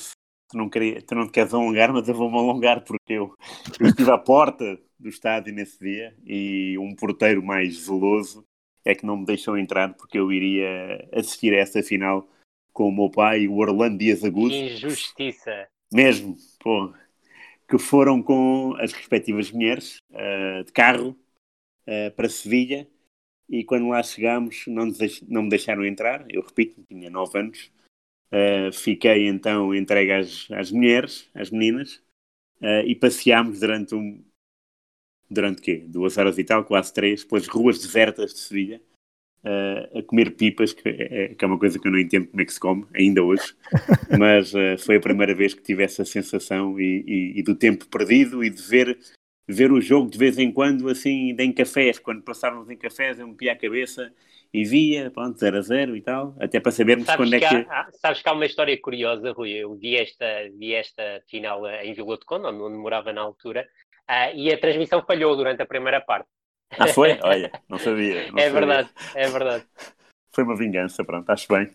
tu, 0.49 0.57
não 0.57 0.69
queria, 0.69 1.03
tu 1.03 1.15
não 1.15 1.27
te 1.27 1.33
queres 1.33 1.53
alongar, 1.53 1.93
mas 1.93 2.09
eu 2.09 2.15
vou-me 2.15 2.37
alongar 2.37 2.83
porque 2.85 3.13
eu, 3.13 3.35
eu 3.81 3.87
estive 3.87 4.11
à 4.11 4.19
porta 4.19 4.79
do 4.99 5.09
estádio 5.09 5.53
nesse 5.53 5.79
dia 5.79 6.17
e 6.25 6.77
um 6.79 6.95
porteiro 6.95 7.43
mais 7.43 7.85
zeloso 7.85 8.47
é 8.85 8.95
que 8.95 9.05
não 9.05 9.17
me 9.17 9.27
deixou 9.27 9.59
entrar 9.59 9.95
porque 9.95 10.19
eu 10.19 10.33
iria 10.33 11.09
assistir 11.13 11.53
a 11.53 11.59
essa 11.59 11.83
final 11.83 12.29
com 12.73 12.89
o 12.89 12.93
meu 12.95 13.11
pai, 13.11 13.49
o 13.49 13.57
Orlando 13.57 13.99
Dias 13.99 14.23
Agudo. 14.23 14.51
Que 14.51 14.75
injustiça. 14.75 15.69
Mesmo, 15.93 16.37
pô, 16.61 16.93
que 17.69 17.79
foram 17.79 18.23
com 18.23 18.75
as 18.79 18.93
respectivas 18.93 19.51
mulheres 19.51 19.99
uh, 20.13 20.65
de 20.65 20.73
carro 20.73 21.17
uh, 21.89 22.15
para 22.15 22.29
Sevilha 22.29 22.87
e 23.49 23.65
quando 23.65 23.89
lá 23.89 24.03
chegámos 24.03 24.65
não, 24.67 24.87
não 25.29 25.43
me 25.45 25.49
deixaram 25.49 25.85
entrar, 25.85 26.25
eu 26.29 26.43
repito, 26.43 26.83
tinha 26.89 27.11
9 27.11 27.39
anos, 27.39 27.73
Uh, 28.33 28.73
fiquei 28.73 29.29
então 29.29 29.75
entregue 29.75 30.13
às, 30.13 30.49
às 30.51 30.71
mulheres, 30.73 31.29
às 31.33 31.51
meninas, 31.51 32.03
uh, 32.61 32.83
e 32.85 32.95
passeámos 32.95 33.61
durante 33.61 33.95
um 33.95 34.25
durante 35.29 35.61
quê? 35.61 35.85
Duas 35.87 36.17
horas 36.19 36.39
e 36.39 36.45
tal, 36.45 36.65
quase 36.65 36.93
três, 36.93 37.25
pelas 37.25 37.47
ruas 37.47 37.79
desertas 37.79 38.33
de 38.33 38.41
Sevilha, 38.41 38.81
uh, 39.45 39.99
a 39.99 40.03
comer 40.03 40.33
pipas, 40.37 40.73
que 40.73 40.89
é, 40.89 41.35
que 41.35 41.45
é 41.45 41.49
uma 41.49 41.59
coisa 41.59 41.79
que 41.79 41.87
eu 41.87 41.93
não 41.93 41.99
entendo 41.99 42.29
como 42.29 42.41
é 42.41 42.45
que 42.45 42.53
se 42.53 42.61
come, 42.61 42.87
ainda 42.95 43.23
hoje, 43.23 43.55
mas 44.19 44.53
foi 44.85 44.97
a 44.97 45.01
primeira 45.01 45.35
vez 45.35 45.55
que 45.55 45.63
tive 45.63 45.83
essa 45.85 46.05
sensação 46.05 46.79
e, 46.81 47.05
e- 47.07 47.39
e 47.41 47.43
do 47.43 47.55
tempo 47.55 47.87
perdido 47.87 48.45
e 48.45 48.51
de 48.51 48.63
ver 48.63 48.99
ver 49.49 49.71
o 49.71 49.81
jogo 49.81 50.11
de 50.11 50.19
vez 50.19 50.39
em 50.39 50.51
quando, 50.51 50.89
assim, 50.89 51.31
em 51.39 51.53
cafés. 51.53 51.99
Quando 51.99 52.23
passávamos 52.23 52.69
em 52.69 52.77
cafés, 52.77 53.19
eu 53.19 53.29
metia 53.29 53.53
a 53.53 53.57
cabeça 53.57 54.13
e 54.53 54.65
via, 54.65 55.11
pronto, 55.11 55.39
0 55.39 55.59
a 55.59 55.61
0 55.61 55.97
e 55.97 56.03
tal, 56.03 56.35
até 56.41 56.61
para 56.61 56.73
sabermos 56.73 57.07
Sabes 57.07 57.27
quando 57.29 57.35
é 57.35 57.41
que, 57.41 57.65
que. 57.65 57.71
há, 57.71 57.89
sabes 57.93 58.23
que 58.23 58.29
há 58.29 58.33
uma 58.33 58.47
história 58.47 58.81
curiosa, 58.81 59.33
Rui. 59.33 59.51
Eu 59.51 59.75
vi 59.75 59.97
esta, 59.97 60.25
vi 60.57 60.75
esta 60.75 61.21
final 61.29 61.67
em 61.69 61.93
Vila 61.93 62.17
de 62.17 62.25
Conde, 62.25 62.47
onde, 62.47 62.77
morava 62.77 63.13
na 63.13 63.21
altura, 63.21 63.69
ah, 64.09 64.31
e 64.33 64.53
a 64.53 64.59
transmissão 64.59 65.03
falhou 65.05 65.37
durante 65.37 65.63
a 65.63 65.67
primeira 65.67 66.01
parte. 66.01 66.29
Ah, 66.79 66.89
foi? 66.89 67.19
Olha, 67.23 67.51
não 67.69 67.79
sabia. 67.79 68.31
não 68.31 68.39
é 68.39 68.45
sabia. 68.45 68.51
verdade, 68.53 68.91
é 69.15 69.29
verdade. 69.29 69.65
Foi 70.33 70.45
uma 70.45 70.57
vingança, 70.57 71.05
pronto, 71.05 71.29
acho 71.31 71.49
bem. 71.49 71.71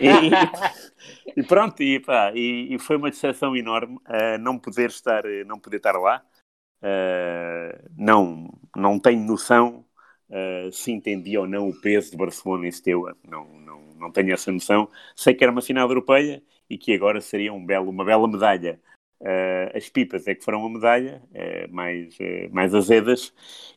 E, 0.00 0.06
e- 0.06 1.40
e 1.40 1.42
pronto, 1.44 1.82
e, 1.82 2.00
pá, 2.00 2.32
e, 2.34 2.74
e 2.74 2.78
foi 2.78 2.96
uma 2.96 3.10
decepção 3.10 3.56
enorme 3.56 3.96
uh, 3.96 4.38
não 4.40 4.58
poder 4.58 4.90
estar, 4.90 5.22
não 5.46 5.58
poder 5.58 5.76
estar 5.76 5.92
lá. 5.92 6.22
Uh, 6.82 7.90
não, 7.96 8.48
não 8.76 8.98
tenho 9.00 9.20
noção 9.24 9.84
uh, 10.30 10.72
se 10.72 10.92
entendia 10.92 11.40
ou 11.40 11.46
não 11.46 11.68
o 11.68 11.80
peso 11.80 12.10
de 12.10 12.16
Barcelona 12.16 12.68
e 12.68 12.72
Steaua. 12.72 13.16
Não, 13.28 13.46
não, 13.60 13.80
não 13.98 14.12
tenho 14.12 14.32
essa 14.32 14.52
noção. 14.52 14.88
Sei 15.14 15.34
que 15.34 15.44
era 15.44 15.52
uma 15.52 15.62
final 15.62 15.88
europeia 15.88 16.42
e 16.68 16.76
que 16.76 16.92
agora 16.94 17.20
seria 17.20 17.52
um 17.52 17.64
belo, 17.64 17.90
uma 17.90 18.04
bela 18.04 18.28
medalha. 18.28 18.80
Uh, 19.20 19.76
as 19.76 19.88
pipas 19.88 20.28
é 20.28 20.34
que 20.34 20.44
foram 20.44 20.64
a 20.64 20.70
medalha, 20.70 21.20
uh, 21.32 21.74
mais, 21.74 22.14
uh, 22.20 22.52
mais 22.52 22.72
azedas, 22.72 23.34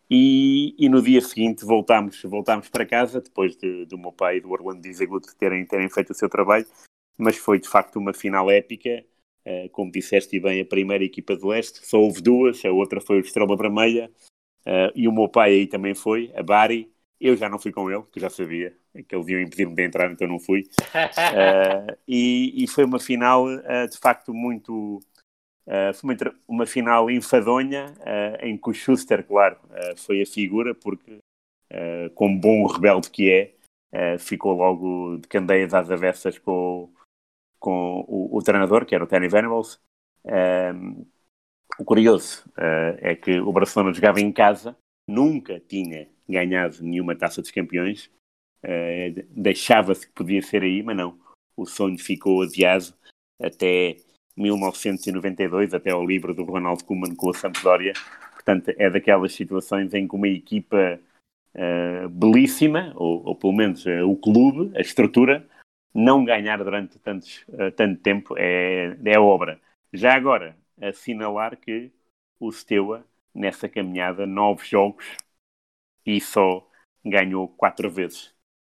e, 0.08 0.76
e 0.78 0.88
no 0.88 1.02
dia 1.02 1.20
seguinte 1.20 1.66
voltámos, 1.66 2.22
voltámos 2.22 2.70
para 2.70 2.86
casa, 2.86 3.20
depois 3.20 3.56
de, 3.56 3.86
do 3.88 3.98
meu 3.98 4.12
pai 4.12 4.38
e 4.38 4.42
do 4.42 4.52
Orlando 4.52 4.82
Dizegut 4.82 5.26
terem, 5.38 5.66
terem 5.66 5.90
feito 5.90 6.12
o 6.12 6.16
seu 6.16 6.30
trabalho, 6.30 6.68
mas 7.18 7.38
foi 7.38 7.60
de 7.60 7.68
facto 7.68 7.98
uma 7.98 8.14
final 8.14 8.52
épica, 8.52 9.04
como 9.72 9.92
disseste 9.92 10.40
bem, 10.40 10.62
a 10.62 10.66
primeira 10.66 11.04
equipa 11.04 11.36
do 11.36 11.48
leste, 11.48 11.84
só 11.84 12.00
houve 12.00 12.22
duas, 12.22 12.64
a 12.64 12.72
outra 12.72 13.02
foi 13.02 13.18
o 13.18 13.22
Estrela 13.22 13.58
Vermelha, 13.58 14.12
uh, 14.68 14.92
e 14.96 15.08
o 15.08 15.12
meu 15.12 15.30
pai 15.30 15.52
aí 15.52 15.68
também 15.68 15.94
foi, 15.94 16.32
a 16.36 16.44
Bari, 16.44 16.92
eu 17.20 17.36
já 17.36 17.48
não 17.48 17.60
fui 17.60 17.72
com 17.72 17.90
ele, 17.90 18.04
que 18.12 18.20
já 18.20 18.30
sabia 18.30 18.76
que 19.08 19.16
eles 19.16 19.28
iam 19.28 19.42
impedir-me 19.42 19.76
de 19.76 19.84
entrar, 19.84 20.12
então 20.12 20.28
não 20.28 20.40
fui, 20.40 20.64
Uh, 20.92 21.96
e, 22.08 22.64
e 22.64 22.68
foi 22.68 22.84
uma 22.84 23.00
final 23.00 23.46
uh, 23.46 23.88
de 23.90 23.98
facto 23.98 24.34
muito 24.34 25.00
foi 25.94 26.10
uma, 26.10 26.36
uma 26.48 26.66
final 26.66 27.10
enfadonha 27.10 27.94
em 28.42 28.58
que 28.58 28.70
o 28.70 28.74
Schuster, 28.74 29.26
claro, 29.26 29.58
foi 29.96 30.22
a 30.22 30.26
figura, 30.26 30.76
porque, 30.76 31.20
uh, 31.72 32.10
como 32.14 32.38
bom 32.38 32.66
rebelde 32.66 33.10
que 33.10 33.32
é, 33.94 34.18
ficou 34.18 34.54
logo 34.54 35.18
de 35.18 35.28
candeias 35.30 35.74
às 35.74 35.90
avessas 35.90 36.38
com, 36.40 36.92
com 37.60 38.04
o, 38.08 38.38
o 38.38 38.42
treinador, 38.42 38.86
que 38.86 38.96
era 38.96 39.04
o 39.04 39.08
Danny 39.08 39.30
Venables. 39.30 39.80
Um, 40.26 41.06
o 41.78 41.86
curioso 41.86 42.44
uh, 42.58 42.98
é 43.00 43.16
que 43.16 43.40
o 43.40 43.52
Barcelona 43.52 43.94
jogava 43.94 44.20
em 44.20 44.32
casa, 44.32 44.76
nunca 45.08 45.60
tinha 45.60 46.08
ganhado 46.28 46.78
nenhuma 46.82 47.16
taça 47.16 47.42
dos 47.42 47.52
campeões, 47.52 48.10
uh, 48.64 49.24
deixava-se 49.30 50.08
que 50.08 50.14
podia 50.14 50.42
ser 50.42 50.64
aí, 50.64 50.84
mas 50.84 50.96
não. 50.96 51.20
O 51.56 51.66
sonho 51.66 51.98
ficou 51.98 52.44
adiado 52.44 52.94
até 53.42 53.98
1992, 54.38 55.74
até 55.74 55.92
ao 55.92 56.06
livro 56.06 56.34
do 56.34 56.44
Ronald 56.44 56.84
Koeman 56.84 57.16
com 57.16 57.30
a 57.30 57.34
Sampdoria. 57.34 57.94
Portanto, 58.34 58.74
é 58.78 58.90
daquelas 58.90 59.34
situações 59.34 59.94
em 59.94 60.08
que 60.08 60.16
uma 60.16 60.28
equipa 60.28 61.00
uh, 61.56 62.10
belíssima, 62.10 62.94
ou, 62.96 63.24
ou 63.26 63.36
pelo 63.36 63.54
menos 63.54 63.86
o 63.86 64.16
clube, 64.16 64.76
a 64.76 64.82
estrutura, 64.82 65.48
não 65.94 66.24
ganhar 66.24 66.58
durante 66.64 66.98
tantos, 67.00 67.46
tanto 67.76 68.02
tempo 68.02 68.34
é, 68.38 68.96
é 69.04 69.20
obra. 69.20 69.60
Já 69.94 70.16
agora, 70.16 70.56
assinalar 70.82 71.58
que 71.58 71.92
o 72.40 72.52
Steaua, 72.52 73.06
nessa 73.34 73.70
caminhada, 73.70 74.26
nove 74.26 74.66
jogos 74.66 75.06
e 76.06 76.20
só 76.20 76.68
ganhou 77.06 77.48
quatro 77.48 77.90
vezes. 77.90 78.34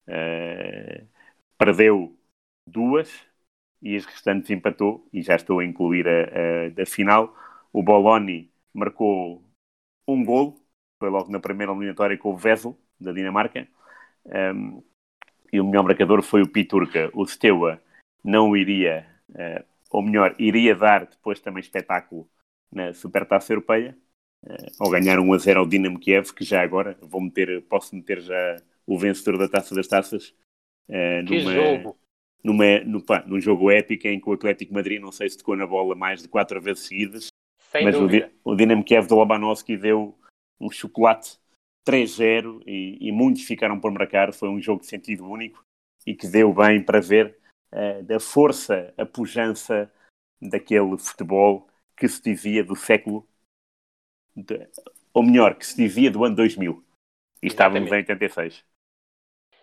Uh, 0.07 1.07
perdeu 1.57 2.17
duas 2.67 3.27
e 3.83 3.97
as 3.97 4.05
restantes 4.05 4.51
empatou 4.51 5.07
e 5.13 5.23
já 5.23 5.37
estou 5.37 5.61
a 5.61 5.65
incluir 5.65 6.07
a, 6.09 6.67
a 6.67 6.69
da 6.71 6.87
final. 6.87 7.35
O 7.73 7.83
Boloni 7.83 8.51
marcou 8.73 9.43
um 10.07 10.25
gol, 10.25 10.61
foi 10.99 11.11
logo 11.11 11.31
na 11.31 11.41
primeira 11.41 11.73
eliminatória 11.73 12.19
com 12.19 12.33
o 12.33 12.37
Vesel, 12.37 12.79
da 13.01 13.13
Dinamarca, 13.13 13.67
um, 14.27 14.83
e 15.53 15.61
o 15.61 15.65
melhor 15.65 15.85
marcador 15.85 16.23
foi 16.23 16.43
o 16.43 16.49
Piturca. 16.49 17.11
O 17.15 17.27
Steaua 17.27 17.81
não 18.23 18.57
iria, 18.57 19.07
uh, 19.31 19.65
ou 19.95 20.03
melhor, 20.03 20.35
iria 20.41 20.75
dar 20.75 21.07
depois 21.07 21.39
também 21.39 21.61
espetáculo 21.61 22.29
na 22.71 22.93
Supertaça 22.93 23.53
Europeia, 23.53 23.97
ao 24.81 24.91
ganhar 24.91 25.21
1 25.21 25.33
a 25.33 25.39
0 25.39 25.61
ao 25.61 25.67
Dinamo 25.67 26.01
Kiev, 26.01 26.33
que 26.35 26.45
já 26.45 26.63
agora 26.63 26.99
vou 27.01 27.21
meter, 27.21 27.63
posso 27.63 27.95
meter 27.95 28.21
já 28.21 28.57
o 28.85 28.99
vencedor 28.99 29.39
da 29.39 29.49
Taça 29.49 29.73
das 29.73 29.87
Taças. 29.87 30.35
Uh, 30.89 31.25
Que 31.27 31.39
jogo! 31.39 31.97
numa, 32.43 32.81
no, 32.81 33.01
pá, 33.01 33.25
num 33.25 33.41
jogo 33.41 33.71
épico 33.71 34.09
em 34.09 34.21
que 34.21 34.29
o 34.29 34.33
Atlético 34.33 34.75
Madrid, 34.75 35.01
não 35.01 35.13
sei 35.13 35.31
se 35.31 35.39
tocou 35.39 35.57
na 35.57 35.67
bola 35.67 35.95
mais 35.95 36.21
de 36.21 36.29
quatro 36.29 36.61
vezes 36.61 36.87
seguidas, 36.87 37.29
Sem 37.71 37.85
mas 37.85 37.95
o, 37.95 38.01
dúvida. 38.01 38.31
O 38.43 38.57
Dinamo 38.57 38.83
Kiev 38.83 39.07
do 39.07 39.15
Lobanovski 39.15 39.77
deu 39.77 40.19
um 40.61 40.71
chocolate 40.71 41.39
3-0 41.89 42.63
e, 42.67 42.99
e 43.01 43.13
muitos 43.13 43.45
ficaram 43.45 43.79
por 43.79 43.93
marcar. 43.93 44.35
Foi 44.35 44.49
um 44.49 44.61
jogo 44.61 44.81
de 44.81 44.89
sentido 44.89 45.25
único 45.25 45.65
e 46.05 46.15
que 46.15 46.27
deu 46.27 46.53
bem 46.53 46.83
para 46.83 47.01
ver 47.01 47.39
eh, 47.75 48.03
da 48.05 48.21
força, 48.21 48.95
a 48.99 49.07
pujança 49.07 49.93
daquele 50.41 50.99
futebol 50.99 51.69
que 51.97 52.09
se 52.09 52.23
dizia 52.23 52.65
do 52.65 52.77
século, 52.77 53.29
de- 54.37 54.69
ou 55.13 55.23
melhor, 55.23 55.55
que 55.57 55.67
se 55.67 55.77
dizia 55.77 56.11
do 56.11 56.25
ano 56.25 56.37
2000. 56.37 56.85
E 57.43 57.47
estávamos 57.49 57.91
em 57.93 57.97
86. 57.97 58.65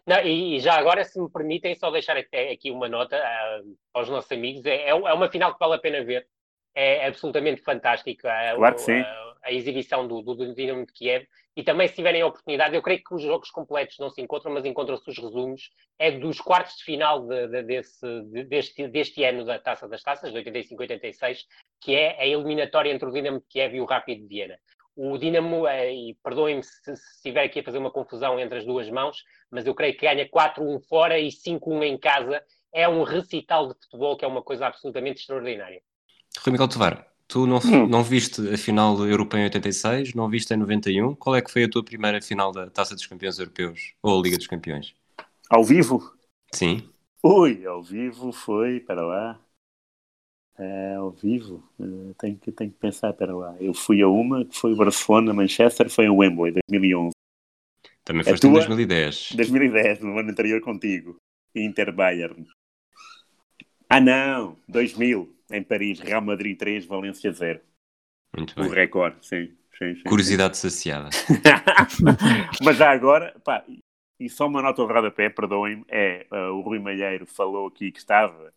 Não, 0.06 0.20
e, 0.24 0.58
e 0.58 0.60
já 0.60 0.76
agora, 0.76 1.04
se 1.06 1.20
me 1.22 1.30
permitem, 1.30 1.76
só 1.76 1.92
deixar 1.92 2.18
aqui, 2.18 2.72
uma 2.72 2.90
nota 2.90 3.18
ah, 3.18 3.62
aos 3.94 4.10
nossos 4.10 4.32
amigos. 4.32 4.66
É, 4.66 4.90
é 4.90 4.94
uma 4.96 5.30
final 5.30 5.54
que 5.54 5.60
vale 5.60 5.76
a 5.76 5.80
pena 5.80 6.04
ver. 6.04 6.28
É 6.74 7.06
absolutamente 7.08 7.62
fantástico 7.62 8.28
a, 8.28 8.52
Claro 8.56 8.76
que 8.76 8.82
sim. 8.82 9.06
a- 9.06 9.31
a 9.44 9.52
exibição 9.52 10.08
do, 10.08 10.22
do, 10.22 10.54
Dinamo 10.54 10.86
de 10.86 10.94
Kiev. 10.94 11.26
E 11.56 11.64
também, 11.64 11.88
se 11.88 11.96
tiverem 11.96 12.22
a 12.22 12.28
oportunidade, 12.28 12.76
eu 12.76 12.82
creio 12.82 13.04
que 13.04 13.14
os 13.14 13.22
jogos 13.22 13.50
completos 13.52 13.98
não 14.00 14.10
se 14.10 14.22
encontram, 14.22 14.54
mas 14.54 14.64
encontram-se 14.66 15.10
os 15.10 15.18
resumos. 15.18 15.70
É 16.00 16.12
dos 16.12 16.40
quartos 16.40 16.78
de 16.78 16.84
final 16.84 17.28
de- 17.28 17.48
de- 17.48 17.64
desse, 17.64 18.22
de- 18.32 18.44
deste, 18.46 18.88
deste 18.88 19.24
ano 19.24 19.44
da 19.44 19.60
Taça 19.60 19.88
das 19.88 20.02
Taças, 20.02 20.32
de 20.32 20.38
85-86, 20.38 21.46
que 21.82 21.94
é 21.96 22.20
a 22.22 22.26
eliminatória 22.26 22.92
entre 22.92 23.08
o 23.08 23.12
Dinamo 23.12 23.40
de 23.40 23.46
Kiev 23.48 23.76
e 23.76 23.82
o 23.82 23.86
Rápido 23.86 24.22
de 24.22 24.28
Viena. 24.28 24.58
O 24.96 25.18
Dinamo, 25.18 25.68
eh, 25.68 25.94
e 25.94 26.18
perdoem-me 26.24 26.64
se, 26.64 26.72
se 26.84 27.16
estiver 27.16 27.44
aqui 27.44 27.60
a 27.60 27.64
fazer 27.64 27.78
uma 27.78 27.92
confusão 27.92 28.40
entre 28.40 28.60
as 28.60 28.66
duas 28.66 28.90
mãos, 28.90 29.24
mas 29.50 29.66
eu 29.66 29.74
creio 29.74 29.94
que 29.96 30.06
ganha 30.06 30.28
4-1 30.30 30.80
fora 30.88 31.18
e 31.20 31.32
5-1 31.32 31.84
em 31.84 31.98
casa. 31.98 32.42
É 32.74 32.88
um 32.88 33.04
recital 33.04 33.68
de 33.68 33.74
futebol 33.84 34.16
que 34.16 34.24
é 34.24 34.28
uma 34.28 34.42
coisa 34.42 34.68
absolutamente 34.68 35.22
extraordinária. 35.22 35.82
Rui 36.46 36.52
Miguel 36.54 36.70
Tovar, 36.70 37.11
tu 37.32 37.48
não, 37.48 37.60
Hum. 37.64 37.88
não 37.88 38.04
viste 38.04 38.42
a 38.54 38.58
final 38.58 39.08
europeia 39.08 39.44
em 39.44 39.46
86, 39.46 40.14
não 40.14 40.30
viste 40.30 40.54
em 40.54 40.58
91. 40.58 41.16
Qual 41.16 41.34
é 41.34 41.42
que 41.42 41.50
foi 41.50 41.64
a 41.64 41.70
tua 41.70 41.84
primeira 41.84 42.22
final 42.22 42.52
da 42.52 42.70
Taça 42.70 42.94
dos 42.94 43.08
Campeões 43.08 43.40
Europeus 43.40 43.94
ou 44.04 44.20
a 44.20 44.22
Liga 44.22 44.38
dos 44.38 44.48
Campeões? 44.48 44.94
Ao 45.50 45.64
vivo? 45.64 46.14
Sim. 46.54 46.84
Ui, 47.24 47.66
ao 47.66 47.82
vivo 47.82 48.34
foi, 48.34 48.82
para 48.82 49.02
lá. 49.02 49.40
É, 50.58 50.96
ao 50.96 51.10
vivo, 51.12 51.64
eh, 51.80 52.14
tenho, 52.20 52.38
que, 52.38 52.52
tenho 52.52 52.72
que 52.72 52.78
pensar, 52.78 53.14
para 53.14 53.36
lá. 53.36 53.56
Eu 53.60 53.74
fui 53.74 54.02
a 54.02 54.08
uma, 54.08 54.46
que 54.46 54.56
foi 54.56 54.74
o 54.74 54.76
Barcelona, 54.76 55.34
Manchester, 55.34 55.90
foi 55.90 56.06
a 56.06 56.12
Wembley, 56.12 56.54
2011. 56.70 57.12
Também 58.04 58.24
foste 58.24 58.46
em 58.46 58.52
tua? 58.52 58.60
2010. 58.60 59.30
2010, 59.36 60.02
no 60.02 60.18
ano 60.20 60.30
anterior 60.30 60.62
contigo. 60.62 61.16
Inter 61.56 61.92
Bayern. 61.94 62.46
Ah, 63.90 64.00
não, 64.00 64.56
2000, 64.68 65.34
em 65.52 65.64
Paris, 65.64 66.00
Real 66.00 66.22
Madrid 66.22 66.58
3, 66.58 66.86
Valência 66.86 67.32
0. 67.32 67.60
Muito 68.36 68.60
O 68.60 68.64
bem. 68.64 68.72
recorde, 68.72 69.18
sim. 69.26 69.52
sim, 69.78 69.96
sim. 69.96 70.04
Curiosidade 70.04 70.58
saciada. 70.58 71.10
Mas 72.64 72.78
já 72.78 72.92
agora, 72.92 73.36
pá, 73.44 73.64
e 74.20 74.30
só 74.30 74.48
uma 74.48 74.62
nota 74.62 74.86
de 74.86 74.94
rodapé, 74.94 75.30
perdoem-me, 75.30 75.84
é 75.90 76.26
uh, 76.32 76.54
o 76.54 76.62
Rui 76.62 76.80
Malheiro 76.80 77.26
falou 77.26 77.68
aqui 77.68 77.92
que 77.92 78.00
estava 78.00 78.54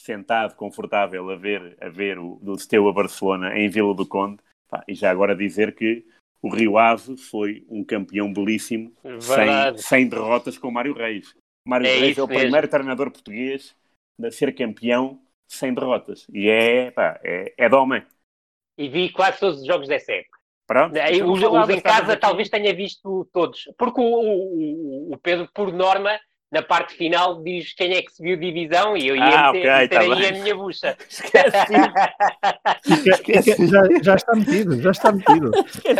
sentado, 0.00 0.54
confortável, 0.56 1.28
a 1.30 1.36
ver, 1.36 1.76
a 1.80 1.88
ver 1.88 2.18
o 2.18 2.38
do 2.42 2.58
Steaua 2.58 2.92
Barcelona 2.92 3.58
em 3.58 3.68
Vila 3.68 3.94
do 3.94 4.06
Conde, 4.06 4.38
pá, 4.68 4.82
e 4.88 4.94
já 4.94 5.10
agora 5.10 5.36
dizer 5.36 5.74
que 5.74 6.06
o 6.42 6.48
Rio 6.54 6.78
Ave 6.78 7.16
foi 7.18 7.66
um 7.68 7.84
campeão 7.84 8.32
belíssimo, 8.32 8.92
sem, 9.20 9.78
sem 9.78 10.08
derrotas 10.08 10.56
com 10.56 10.68
o 10.68 10.72
Mário 10.72 10.94
Reis. 10.94 11.34
Mário 11.66 11.86
É 11.86 11.98
Reis 11.98 12.16
é 12.16 12.22
o 12.22 12.26
mesmo. 12.26 12.40
primeiro 12.40 12.68
treinador 12.68 13.10
português 13.10 13.76
a 14.22 14.30
ser 14.30 14.54
campeão 14.54 15.20
sem 15.50 15.74
derrotas. 15.74 16.26
E 16.32 16.48
é, 16.48 16.90
pá, 16.90 17.20
é, 17.24 17.52
é 17.58 17.68
de 17.68 17.74
homem. 17.74 18.06
E 18.78 18.88
vi 18.88 19.10
quase 19.12 19.40
todos 19.40 19.60
os 19.60 19.66
jogos 19.66 19.88
dessa 19.88 20.12
época. 20.12 20.38
Pronto. 20.66 20.94
Os, 21.26 21.42
os 21.42 21.68
em 21.68 21.80
casa 21.80 22.16
talvez 22.16 22.48
tenha 22.48 22.72
visto 22.74 23.28
todos. 23.32 23.64
Porque 23.76 24.00
o, 24.00 24.04
o- 24.04 25.08
o- 25.10 25.14
o 25.14 25.18
Pedro, 25.18 25.48
por 25.52 25.72
norma, 25.72 26.18
na 26.52 26.62
parte 26.62 26.94
final 26.94 27.42
diz 27.42 27.72
quem 27.74 27.94
é 27.94 28.02
que 28.02 28.12
subiu 28.12 28.36
divisão 28.36 28.96
e 28.96 29.06
eu 29.08 29.14
ia 29.16 29.22
Ah, 29.48 29.52
meter, 29.52 29.68
ok, 29.68 29.80
meter 29.82 29.94
tá 29.94 30.00
aí 30.00 30.08
bem. 30.16 30.28
a 30.28 30.32
minha 30.42 30.56
bucha. 30.56 30.96
Esqueci. 32.86 33.66
já, 33.68 33.82
já 34.02 34.14
está 34.16 34.34
metido, 34.34 34.80
já 34.80 34.90
está 34.90 35.12
metido. 35.12 35.50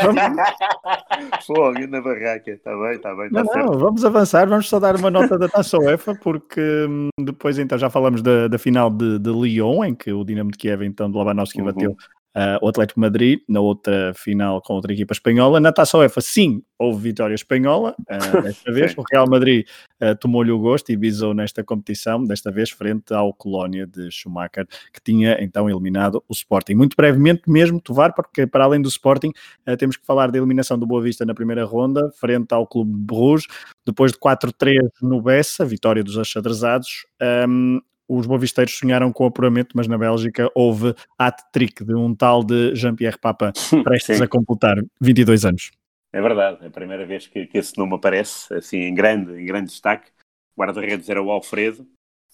Vamos, 0.03 1.47
Fogo, 1.47 1.87
na 1.89 2.01
barraca. 2.01 2.51
Está 2.51 2.71
bem, 2.77 2.93
está 2.97 3.15
bem, 3.15 3.29
não, 3.31 3.43
está 3.43 3.53
certo. 3.55 3.73
não, 3.73 3.79
vamos 3.79 4.05
avançar, 4.05 4.49
vamos 4.49 4.69
só 4.69 4.79
dar 4.81 4.97
uma 4.97 5.11
nota 5.11 5.39
da 5.39 5.49
Taça 5.49 5.79
UEFA, 5.79 6.15
porque 6.17 6.61
hum, 6.89 7.09
depois 7.21 7.59
então 7.59 7.79
já 7.79 7.89
falamos 7.91 8.23
da, 8.23 8.49
da 8.49 8.59
final 8.59 8.91
de, 8.91 9.19
de 9.19 9.31
Lyon, 9.31 9.85
em 9.85 9.95
que 9.95 10.13
o 10.13 10.25
Dinamo 10.25 10.51
de 10.51 10.59
Kiev, 10.59 10.83
então, 10.85 11.11
de 11.11 11.17
Labanovski 11.17 11.61
Uhum. 11.61 11.67
bateu 11.67 11.97
ah, 12.35 12.59
o 12.63 12.69
Atlético 12.69 13.01
Madrid, 13.01 13.41
na 13.49 13.61
outra 13.61 14.13
final 14.15 14.63
com 14.63 14.75
outra 14.75 14.93
equipa 14.93 15.13
espanhola. 15.13 15.59
Na 15.59 15.73
Taça 15.73 15.99
UEFA, 15.99 16.21
sim, 16.21 16.63
houve 16.79 17.03
vitória 17.03 17.35
espanhola, 17.35 17.95
ah, 18.09 18.19
desta 18.41 18.73
vez. 18.73 18.95
O 18.97 19.05
Real 19.11 19.29
Madrid 19.29 19.67
ah, 20.01 20.15
tomou-lhe 20.15 20.53
o 20.53 20.59
gosto 20.59 20.91
e 20.91 20.97
visou 20.97 21.35
nesta 21.35 21.65
competição, 21.65 22.25
desta 22.25 22.51
vez 22.51 22.71
frente 22.71 23.13
ao 23.13 23.35
Colónia 23.35 23.87
de 23.87 24.11
Schumacher, 24.11 24.67
que 24.93 25.01
tinha 25.03 25.43
então 25.43 25.69
eliminado 25.69 26.23
o 26.29 26.33
Sporting. 26.33 26.75
Muito 26.75 26.97
brevemente 26.97 27.43
mesmo, 27.49 27.81
Tovar, 27.81 28.15
porque 28.15 28.47
para 28.47 28.65
além 28.65 28.81
do 28.81 28.89
Sporting, 28.89 29.33
temos 29.79 29.97
que 29.97 30.07
falar 30.07 30.31
da 30.31 30.39
eliminação 30.39 30.79
do 30.79 30.87
Boa 30.87 31.03
Vista 31.03 31.25
na 31.25 31.35
primeira 31.35 31.65
ronda, 31.65 32.11
frente 32.13 32.53
ao 32.53 32.67
Clube 32.67 32.93
de 32.93 32.99
Bruges, 32.99 33.47
depois 33.85 34.13
de 34.13 34.19
4-3 34.19 34.89
no 35.03 35.21
Bessa, 35.21 35.65
vitória 35.65 36.05
dos 36.05 36.17
achadrezados. 36.17 37.07
Um, 37.49 37.81
os 38.11 38.27
boavisteiros 38.27 38.77
sonharam 38.77 39.13
com 39.13 39.25
o 39.25 39.27
apuramento, 39.29 39.77
mas 39.77 39.87
na 39.87 39.97
Bélgica 39.97 40.51
houve 40.55 40.95
hat-trick 41.17 41.85
de 41.85 41.95
um 41.95 42.15
tal 42.15 42.43
de 42.43 42.75
Jean-Pierre 42.75 43.19
Papa, 43.19 43.53
prestes 43.85 44.19
Sim. 44.19 44.25
a 44.25 44.29
completar 44.29 44.77
22 45.01 45.45
anos. 45.45 45.71
É 46.13 46.21
verdade, 46.21 46.59
é 46.63 46.67
a 46.67 46.71
primeira 46.71 47.07
vez 47.07 47.29
que, 47.29 47.47
que 47.47 47.59
esse 47.59 47.79
nome 47.79 47.95
aparece, 47.95 48.53
assim, 48.53 48.79
em 48.79 48.95
grande, 48.95 49.41
em 49.41 49.47
grande 49.47 49.71
destaque. 49.71 50.11
Guarda-redes 50.59 51.09
era 51.09 51.23
o 51.23 51.31
Alfredo, 51.31 51.87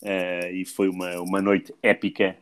eh, 0.03 0.51
e 0.53 0.65
foi 0.65 0.89
uma, 0.89 1.21
uma 1.21 1.43
noite 1.43 1.75
épica 1.83 2.37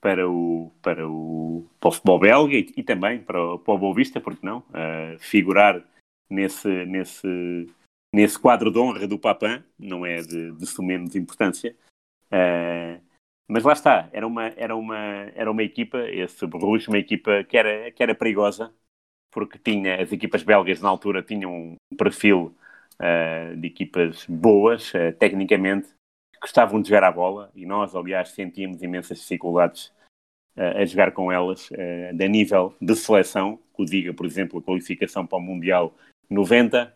para 0.00 0.28
o, 0.28 0.70
para 0.82 1.08
o, 1.08 1.66
para 1.80 1.88
o 1.88 1.92
futebol 1.92 2.18
belga 2.18 2.54
e, 2.54 2.70
e 2.76 2.82
também 2.82 3.18
para 3.20 3.42
o, 3.42 3.58
para 3.58 3.74
o 3.74 3.94
porque 4.22 4.46
não? 4.46 4.62
Eh, 4.74 5.16
figurar 5.18 5.82
nesse, 6.28 6.68
nesse, 6.84 7.70
nesse 8.12 8.38
quadro 8.38 8.70
de 8.70 8.78
honra 8.78 9.06
do 9.06 9.18
Papin 9.18 9.62
não 9.78 10.04
é 10.04 10.20
de, 10.20 10.52
de 10.52 11.08
de 11.08 11.18
importância. 11.18 11.74
Eh, 12.34 13.00
mas 13.48 13.62
lá 13.64 13.72
está, 13.74 14.08
era 14.12 14.26
uma, 14.26 14.46
era 14.56 14.74
uma, 14.76 14.96
era 15.34 15.50
uma 15.50 15.62
equipa, 15.62 15.98
esse 16.08 16.46
Bruges, 16.46 16.88
uma 16.88 16.98
equipa 16.98 17.44
que 17.44 17.56
era, 17.56 17.90
que 17.92 18.02
era 18.02 18.14
perigosa, 18.14 18.74
porque 19.30 19.58
tinha, 19.58 20.02
as 20.02 20.12
equipas 20.12 20.42
belgas 20.42 20.80
na 20.80 20.88
altura 20.88 21.22
tinham 21.22 21.52
um 21.52 21.76
perfil 21.96 22.54
eh, 22.98 23.54
de 23.56 23.68
equipas 23.68 24.26
boas, 24.26 24.94
eh, 24.94 25.12
tecnicamente, 25.12 25.88
que 26.32 26.40
gostavam 26.40 26.80
de 26.82 26.88
jogar 26.88 27.04
a 27.04 27.12
bola, 27.12 27.50
e 27.54 27.66
nós, 27.66 27.94
aliás, 27.94 28.30
sentíamos 28.30 28.82
imensas 28.82 29.18
dificuldades 29.20 29.92
a 30.56 30.84
jogar 30.84 31.12
com 31.12 31.32
elas, 31.32 31.68
eh, 31.72 32.12
de 32.12 32.28
nível 32.28 32.74
de 32.80 32.94
seleção, 32.94 33.58
que 33.74 33.82
o 33.82 33.84
diga, 33.84 34.14
por 34.14 34.24
exemplo, 34.24 34.58
a 34.58 34.62
qualificação 34.62 35.26
para 35.26 35.38
o 35.38 35.40
Mundial 35.40 35.92
90, 36.30 36.94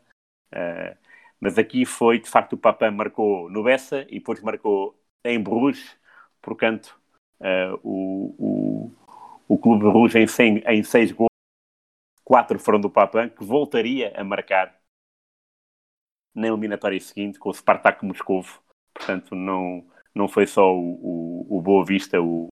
eh, 0.52 0.97
mas 1.40 1.59
aqui 1.59 1.85
foi, 1.85 2.19
de 2.20 2.28
facto, 2.28 2.55
o 2.55 2.59
Papin 2.59 2.90
marcou 2.90 3.51
no 3.51 3.62
Bessa 3.65 4.06
e 4.09 4.19
depois 4.19 4.40
marcou 4.43 4.97
em 5.24 5.43
Bruges, 5.43 5.97
portanto, 6.40 6.99
eh, 7.40 7.73
o, 7.82 8.35
o, 8.39 8.93
o 9.49 9.59
Clube 9.59 9.85
de 9.85 9.90
Bruges 9.90 10.16
em, 10.16 10.27
100, 10.27 10.62
em 10.66 10.82
seis 10.82 11.12
gols, 11.12 11.28
quatro 12.24 12.59
foram 12.59 12.81
do 12.81 12.90
Papin, 12.90 13.28
que 13.28 13.45
voltaria 13.45 14.12
a 14.19 14.24
marcar 14.24 14.78
na 16.35 16.49
eliminatória 16.49 17.01
seguinte 17.01 17.39
com 17.39 17.51
o 17.51 17.55
Spartak 17.55 18.05
Moscovo. 18.05 18.62
Portanto, 18.95 19.35
não, 19.35 19.86
não 20.15 20.28
foi 20.28 20.47
só 20.47 20.73
o, 20.74 21.47
o, 21.51 21.59
o 21.59 21.62
Boa 21.62 21.85
Vista, 21.85 22.20
o, 22.20 22.49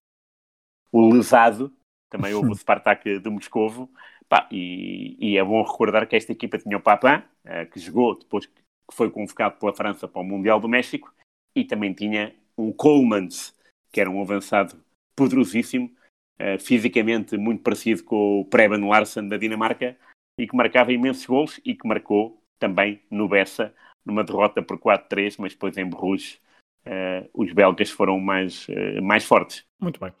o 0.91 1.13
lesado, 1.13 1.73
também 2.09 2.33
houve 2.33 2.51
o 2.51 2.55
Spartak 2.55 3.19
de 3.19 3.29
Moscovo. 3.29 3.89
Pá, 4.29 4.47
e, 4.51 5.15
e 5.19 5.37
é 5.37 5.43
bom 5.43 5.61
recordar 5.63 6.05
que 6.05 6.15
esta 6.15 6.33
equipa 6.33 6.57
tinha 6.57 6.75
o 6.75 6.81
Papin, 6.81 7.23
eh, 7.45 7.65
que 7.65 7.79
jogou 7.79 8.17
depois 8.17 8.45
que 8.45 8.61
foi 8.91 9.09
convocado 9.09 9.57
pela 9.57 9.73
França 9.73 10.05
para 10.05 10.21
o 10.21 10.25
Mundial 10.25 10.59
do 10.59 10.67
México, 10.67 11.13
e 11.55 11.63
também 11.63 11.93
tinha 11.93 12.35
um 12.57 12.71
Colemans, 12.71 13.53
que 13.91 14.01
era 14.01 14.09
um 14.09 14.21
avançado 14.21 14.81
poderosíssimo, 15.15 15.91
eh, 16.39 16.57
fisicamente 16.57 17.37
muito 17.37 17.63
parecido 17.63 18.03
com 18.03 18.41
o 18.41 18.45
Preben 18.45 18.87
Larsen 18.87 19.27
da 19.27 19.37
Dinamarca, 19.37 19.97
e 20.39 20.47
que 20.47 20.55
marcava 20.55 20.91
imensos 20.91 21.25
gols 21.25 21.59
e 21.65 21.73
que 21.73 21.87
marcou 21.87 22.41
também 22.59 23.01
no 23.09 23.27
Bessa, 23.27 23.73
numa 24.05 24.23
derrota 24.23 24.61
por 24.61 24.77
4-3, 24.77 25.37
mas 25.37 25.53
depois 25.53 25.77
em 25.77 25.85
Bruges 25.85 26.39
eh, 26.85 27.27
os 27.33 27.51
belgas 27.51 27.89
foram 27.89 28.19
mais, 28.19 28.67
eh, 28.69 29.01
mais 29.01 29.25
fortes. 29.25 29.65
Muito 29.79 29.99
bem. 29.99 30.11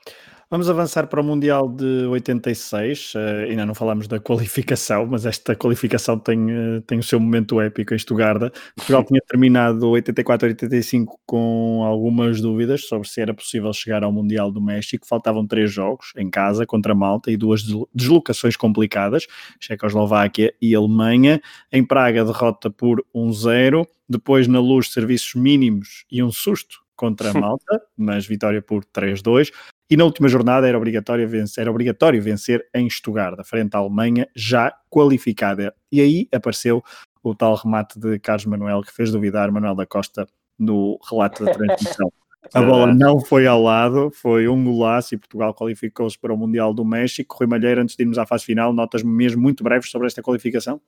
Vamos 0.49 0.69
avançar 0.69 1.07
para 1.07 1.19
o 1.19 1.23
Mundial 1.25 1.67
de 1.67 2.05
86. 2.05 3.11
eh, 3.17 3.47
ainda 3.49 3.65
não 3.65 3.75
falamos 3.75 4.07
da 4.07 4.17
qualificação, 4.17 5.05
mas 5.05 5.25
esta 5.25 5.53
qualificação 5.57 6.17
tem, 6.17 6.39
eh, 6.49 6.81
tem 6.87 6.97
o 6.99 7.03
seu 7.03 7.19
momento 7.19 7.59
épico 7.59 7.93
em 7.93 7.97
Estugarda. 7.97 8.49
Portugal 8.73 9.03
tinha 9.11 9.19
terminado 9.27 9.85
84-85 9.91 11.17
com 11.25 11.83
algumas 11.83 12.39
dúvidas 12.39 12.87
sobre 12.87 13.09
se 13.09 13.19
era 13.19 13.33
possível 13.33 13.73
chegar 13.73 14.05
ao 14.05 14.11
Mundial 14.13 14.49
do 14.49 14.61
México. 14.61 15.05
Faltavam 15.05 15.45
três 15.45 15.69
jogos 15.69 16.13
em 16.15 16.29
casa 16.29 16.65
contra 16.65 16.95
Malta 16.95 17.29
e 17.29 17.35
duas 17.35 17.61
deslo- 17.63 17.89
deslocações 17.93 18.55
complicadas, 18.55 19.27
Checoslováquia 19.59 20.53
e 20.61 20.73
Alemanha. 20.73 21.41
Em 21.73 21.83
Praga, 21.83 22.23
derrota 22.23 22.69
por 22.69 23.03
1-0. 23.13 23.85
Depois, 24.07 24.47
na 24.47 24.61
luz, 24.61 24.93
serviços 24.93 25.35
mínimos 25.35 26.05
e 26.09 26.23
um 26.23 26.31
susto 26.31 26.77
contra 26.95 27.31
a 27.31 27.33
Malta, 27.51 27.81
mas 27.97 28.25
vitória 28.25 28.61
por 28.61 28.85
3-2. 28.85 29.51
E 29.89 29.95
na 29.95 30.03
última 30.03 30.27
jornada 30.27 30.67
era 30.67 30.77
obrigatório 30.77 31.27
vencer, 31.27 31.61
era 31.61 31.71
obrigatório 31.71 32.21
vencer 32.21 32.67
em 32.75 32.87
Estugarda, 32.87 33.43
frente 33.43 33.75
à 33.75 33.79
Alemanha, 33.79 34.27
já 34.35 34.73
qualificada. 34.89 35.73
E 35.89 36.01
aí 36.01 36.27
apareceu 36.33 36.83
o 37.23 37.33
tal 37.33 37.55
remate 37.55 37.97
de 37.99 38.19
Carlos 38.19 38.45
Manuel, 38.45 38.81
que 38.81 38.93
fez 38.93 39.11
duvidar 39.11 39.51
Manuel 39.51 39.75
da 39.75 39.85
Costa 39.85 40.27
no 40.59 40.99
relato 41.09 41.45
da 41.45 41.53
transmissão. 41.53 42.11
A 42.53 42.61
bola 42.61 42.93
não 42.93 43.19
foi 43.19 43.45
ao 43.45 43.61
lado, 43.61 44.09
foi 44.09 44.47
um 44.47 44.63
golaço 44.63 45.13
e 45.13 45.17
Portugal 45.17 45.53
qualificou-se 45.53 46.17
para 46.17 46.33
o 46.33 46.37
Mundial 46.37 46.73
do 46.73 46.85
México. 46.85 47.35
Rui 47.37 47.47
Malheiro, 47.47 47.81
antes 47.81 47.95
de 47.95 48.03
irmos 48.03 48.17
à 48.17 48.25
fase 48.25 48.45
final, 48.45 48.71
notas 48.71 49.03
mesmo 49.03 49.41
muito 49.41 49.65
breves 49.65 49.91
sobre 49.91 50.07
esta 50.07 50.21
qualificação? 50.21 50.79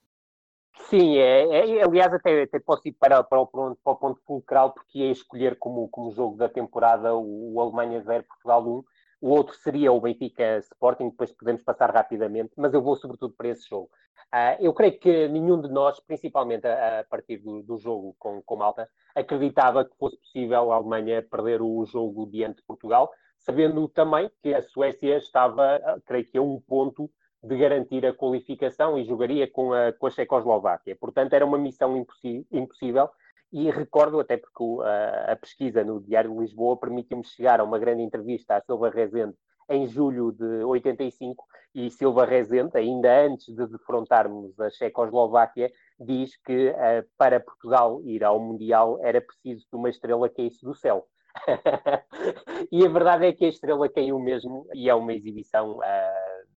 Sim, 0.90 1.18
é, 1.18 1.78
é- 1.80 1.84
aliás, 1.84 2.12
até, 2.14 2.44
até 2.44 2.60
posso 2.60 2.88
ir 2.88 2.94
para, 2.94 3.24
para, 3.24 3.40
o, 3.40 3.46
ponto, 3.48 3.80
para 3.84 3.94
o 3.94 3.96
ponto 3.96 4.20
fulcral, 4.26 4.72
porque 4.74 5.00
ia 5.00 5.12
escolher 5.12 5.58
como, 5.60 5.88
como 5.90 6.12
jogo 6.12 6.36
da 6.38 6.50
temporada 6.50 7.14
o, 7.16 7.54
o 7.56 7.62
Alemanha 7.62 8.02
0, 8.02 8.24
Portugal 8.24 8.66
1. 8.68 8.84
O 9.22 9.30
outro 9.30 9.54
seria 9.56 9.92
o 9.92 10.00
Benfica 10.02 10.58
Sporting, 10.60 11.10
depois 11.10 11.32
podemos 11.34 11.62
passar 11.64 11.94
rapidamente, 11.94 12.52
mas 12.58 12.74
eu 12.74 12.82
vou 12.82 12.96
sobretudo 12.96 13.34
para 13.36 13.50
esse 13.50 13.68
jogo. 13.70 13.90
Ah, 14.32 14.56
eu 14.62 14.74
creio 14.74 14.98
que 15.00 15.28
nenhum 15.28 15.62
de 15.62 15.68
nós, 15.70 16.00
principalmente 16.00 16.66
a, 16.68 17.02
a 17.02 17.04
partir 17.04 17.38
do, 17.38 17.62
do 17.62 17.78
jogo 17.78 18.16
com, 18.18 18.42
com 18.42 18.56
Malta, 18.56 18.90
acreditava 19.16 19.84
que 19.86 19.96
fosse 19.98 20.18
possível 20.18 20.72
a 20.72 20.76
Alemanha 20.76 21.22
perder 21.22 21.62
o 21.62 21.86
jogo 21.86 22.26
diante 22.32 22.58
de 22.58 22.64
Portugal, 22.64 23.12
sabendo 23.38 23.88
também 23.90 24.32
que 24.42 24.54
a 24.54 24.62
Suécia 24.62 25.18
estava, 25.18 25.76
ah, 25.84 25.98
creio 26.06 26.26
que 26.26 26.38
a 26.38 26.42
um 26.42 26.60
ponto 26.62 27.10
de 27.42 27.58
garantir 27.58 28.06
a 28.06 28.14
qualificação 28.14 28.98
e 28.98 29.06
jogaria 29.06 29.50
com 29.50 29.74
a, 29.74 29.94
com 29.94 30.08
a 30.08 30.10
Checoslováquia. 30.10 30.96
Portanto, 30.96 31.34
era 31.34 31.46
uma 31.46 31.58
missão 31.58 32.06
impossível 32.52 33.10
e 33.52 33.70
recordo 33.72 34.20
até 34.20 34.38
porque 34.38 34.64
a, 34.84 35.32
a, 35.32 35.36
pesquisa 35.36 35.84
no 35.84 36.02
Diário 36.02 36.32
de 36.32 36.40
Lisboa 36.40 36.78
permitiu-me 36.78 37.26
chegar 37.26 37.60
a 37.60 37.64
uma 37.64 37.80
grande 37.80 38.04
entrevista 38.04 38.56
à 38.56 38.62
Silva 38.62 38.90
Rezende 38.90 39.36
em 39.70 39.88
julho 39.88 40.32
de 40.32 40.64
85 40.64 41.46
e 41.76 41.90
Silva 41.92 42.26
Rezende, 42.26 42.76
ainda 42.76 43.26
antes 43.26 43.54
de 43.54 43.68
defrontarmos 43.68 44.60
a 44.60 44.70
Checoslováquia, 44.72 45.72
diz 46.00 46.36
que 46.38 46.70
uh, 46.70 47.08
para 47.18 47.40
Portugal 47.40 48.02
ir 48.04 48.24
ao 48.24 48.40
Mundial 48.40 48.98
era 49.02 49.22
preciso 49.22 49.66
que 49.70 49.76
uma 49.76 49.90
estrela 49.90 50.28
caísse 50.28 50.66
do 50.66 50.74
céu. 50.74 51.08
e 52.72 52.84
a 52.84 52.90
verdade 52.90 53.28
é 53.28 53.34
que 53.34 53.46
a 53.46 53.50
estrela 53.50 53.88
caiu 53.88 54.20
mesmo 54.20 54.68
e 54.74 54.90
é 54.90 54.96
uma 54.96 55.14
exibição 55.14 55.78
uh, 55.78 56.50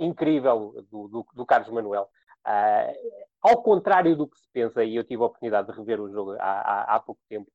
incrível 0.00 0.84
do, 0.90 1.08
do, 1.08 1.26
do, 1.34 1.46
Carlos 1.46 1.70
Manuel. 1.70 2.08
Uh, 2.46 3.20
ao 3.42 3.62
contrário 3.62 4.16
do 4.16 4.26
que 4.26 4.38
se 4.38 4.48
pensa, 4.52 4.82
e 4.82 4.96
eu 4.96 5.04
tive 5.04 5.22
a 5.22 5.26
oportunidade 5.26 5.70
de 5.70 5.78
rever 5.78 6.00
o 6.00 6.10
jogo 6.10 6.32
há, 6.32 6.40
há, 6.40 6.94
há 6.96 7.00
pouco 7.00 7.20
tempo, 7.28 7.50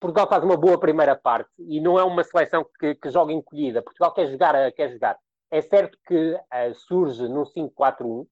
Portugal 0.00 0.26
faz 0.26 0.42
uma 0.42 0.56
boa 0.56 0.80
primeira 0.80 1.14
parte 1.14 1.50
e 1.58 1.78
não 1.78 1.98
é 1.98 2.02
uma 2.02 2.24
seleção 2.24 2.66
que, 2.78 2.94
que 2.94 3.10
joga 3.10 3.34
encolhida. 3.34 3.82
Portugal 3.82 4.14
quer 4.14 4.26
jogar, 4.28 4.72
quer 4.72 4.90
jogar. 4.90 5.18
É 5.50 5.60
certo 5.60 5.98
que 6.06 6.32
uh, 6.34 6.74
surge 6.74 7.28
num 7.28 7.42
5-4-1, 7.42 8.26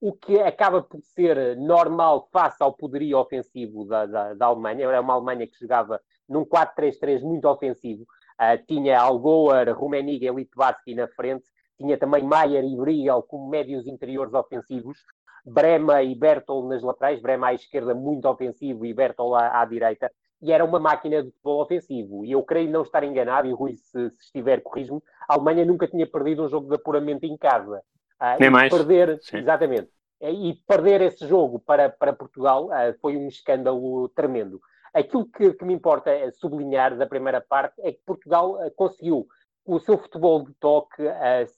o 0.00 0.12
que 0.12 0.40
acaba 0.40 0.82
por 0.82 1.00
ser 1.00 1.56
normal 1.56 2.28
face 2.32 2.60
ao 2.60 2.72
poderio 2.72 3.18
ofensivo 3.18 3.84
da, 3.84 4.04
da, 4.04 4.34
da 4.34 4.46
Alemanha. 4.46 4.84
Era 4.84 5.00
uma 5.00 5.14
Alemanha 5.14 5.46
que 5.46 5.60
jogava 5.60 6.00
num 6.28 6.44
4-3-3 6.44 7.20
muito 7.20 7.46
ofensivo. 7.46 8.02
Uh, 8.02 8.58
tinha 8.66 8.98
Algoar, 8.98 9.72
Rummenigge 9.72 10.26
e 10.26 10.30
Litvarsky 10.30 10.92
na 10.94 11.06
frente. 11.06 11.44
Tinha 11.78 11.98
também 11.98 12.22
Maier 12.22 12.64
e 12.64 12.76
Briel 12.76 13.22
como 13.22 13.48
médios 13.48 13.86
interiores 13.86 14.34
ofensivos. 14.34 14.98
Brema 15.44 16.02
e 16.02 16.14
Bertol 16.14 16.68
nas 16.68 16.82
laterais. 16.82 17.20
Brema 17.20 17.48
à 17.48 17.54
esquerda 17.54 17.94
muito 17.94 18.28
ofensivo 18.28 18.86
e 18.86 18.94
Bertol 18.94 19.34
à, 19.34 19.60
à 19.60 19.64
direita 19.64 20.10
e 20.42 20.50
era 20.50 20.64
uma 20.64 20.80
máquina 20.80 21.22
de 21.22 21.30
futebol 21.30 21.62
ofensivo. 21.62 22.24
E 22.24 22.32
eu 22.32 22.42
creio 22.42 22.68
não 22.68 22.82
estar 22.82 23.04
enganado, 23.04 23.46
e 23.46 23.52
Rui, 23.52 23.74
se, 23.74 24.10
se 24.10 24.24
estiver, 24.24 24.60
corrijo-me, 24.60 25.00
a 25.28 25.34
Alemanha 25.34 25.64
nunca 25.64 25.86
tinha 25.86 26.06
perdido 26.06 26.42
um 26.42 26.48
jogo 26.48 26.68
de 26.68 26.74
apuramento 26.74 27.24
em 27.24 27.36
casa. 27.36 27.80
Uh, 28.20 28.40
Nem 28.40 28.50
mais. 28.50 28.72
Perder, 28.72 29.20
exatamente. 29.32 29.88
E 30.20 30.54
perder 30.66 31.00
esse 31.00 31.26
jogo 31.26 31.60
para, 31.60 31.88
para 31.88 32.12
Portugal 32.12 32.66
uh, 32.66 32.98
foi 33.00 33.16
um 33.16 33.28
escândalo 33.28 34.08
tremendo. 34.08 34.60
Aquilo 34.92 35.26
que, 35.26 35.54
que, 35.54 35.64
me 35.64 35.72
importa 35.72 36.10
sublinhar 36.32 36.96
da 36.96 37.06
primeira 37.06 37.40
parte 37.40 37.80
é 37.80 37.92
que 37.92 38.00
Portugal 38.04 38.54
uh, 38.54 38.70
conseguiu 38.74 39.26
o 39.64 39.78
seu 39.78 39.96
futebol 39.96 40.44
de 40.44 40.52
toque, 40.54 41.02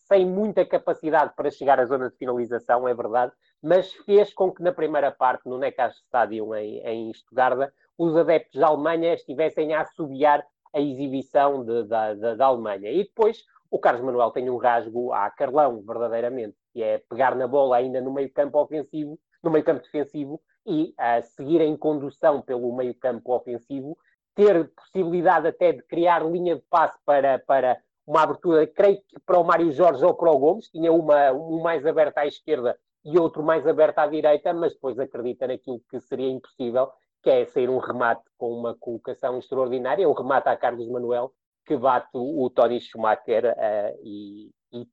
sem 0.06 0.26
muita 0.26 0.64
capacidade 0.64 1.32
para 1.34 1.50
chegar 1.50 1.80
à 1.80 1.86
zona 1.86 2.10
de 2.10 2.16
finalização, 2.16 2.86
é 2.86 2.94
verdade, 2.94 3.32
mas 3.62 3.92
fez 4.04 4.32
com 4.34 4.52
que 4.52 4.62
na 4.62 4.72
primeira 4.72 5.10
parte, 5.10 5.48
no 5.48 5.58
Neckar 5.58 5.90
Stadium 5.90 6.54
em, 6.54 6.80
em 6.80 7.12
Stuttgart, 7.14 7.72
os 7.96 8.14
adeptos 8.16 8.60
da 8.60 8.66
Alemanha 8.66 9.14
estivessem 9.14 9.72
a 9.72 9.80
assobiar 9.80 10.44
a 10.74 10.80
exibição 10.80 11.64
de, 11.64 11.84
da, 11.84 12.14
da, 12.14 12.34
da, 12.34 12.46
Alemanha. 12.46 12.90
E 12.90 13.04
depois 13.04 13.44
o 13.70 13.78
Carlos 13.78 14.04
Manuel 14.04 14.32
tem 14.32 14.50
um 14.50 14.56
rasgo 14.56 15.12
a 15.12 15.30
Carlão, 15.30 15.82
verdadeiramente, 15.82 16.56
que 16.72 16.82
é 16.82 16.98
pegar 17.08 17.34
na 17.36 17.46
bola 17.46 17.76
ainda 17.76 18.00
no 18.00 18.12
meio 18.12 18.30
campo 18.32 18.60
ofensivo, 18.60 19.18
no 19.42 19.50
meio 19.50 19.64
campo 19.64 19.82
defensivo 19.82 20.40
e 20.66 20.94
uh, 20.98 21.22
seguir 21.22 21.60
em 21.60 21.76
condução 21.76 22.42
pelo 22.42 22.74
meio 22.74 22.94
campo 22.94 23.34
ofensivo, 23.34 23.96
ter 24.34 24.68
possibilidade 24.74 25.46
até 25.46 25.72
de 25.72 25.82
criar 25.82 26.24
linha 26.24 26.56
de 26.56 26.62
passe 26.68 26.98
para, 27.04 27.38
para 27.38 27.78
uma 28.06 28.22
abertura, 28.22 28.66
creio 28.66 28.98
que 29.08 29.18
para 29.24 29.38
o 29.38 29.44
Mário 29.44 29.72
Jorge 29.72 30.04
ou 30.04 30.14
para 30.14 30.30
o 30.30 30.38
Gomes, 30.38 30.68
tinha 30.68 30.92
uma, 30.92 31.32
um 31.32 31.62
mais 31.62 31.86
aberto 31.86 32.18
à 32.18 32.26
esquerda 32.26 32.78
e 33.04 33.18
outro 33.18 33.42
mais 33.42 33.66
aberto 33.66 33.98
à 33.98 34.06
direita, 34.06 34.52
mas 34.52 34.72
depois 34.72 34.98
acredita 34.98 35.46
naquilo 35.46 35.80
que 35.90 36.00
seria 36.00 36.28
impossível 36.28 36.90
que 37.22 37.30
é 37.30 37.44
sair 37.46 37.70
um 37.70 37.78
remate 37.78 38.22
com 38.36 38.52
uma 38.52 38.74
colocação 38.74 39.38
extraordinária, 39.38 40.06
um 40.06 40.12
remate 40.12 40.46
a 40.50 40.56
Carlos 40.56 40.86
Manuel, 40.88 41.32
que 41.64 41.74
bate 41.74 42.10
o, 42.12 42.50
Tony 42.50 42.78
Schumacher 42.78 43.46
uh, 43.46 43.98
e, 44.02 44.50
e, 44.70 44.86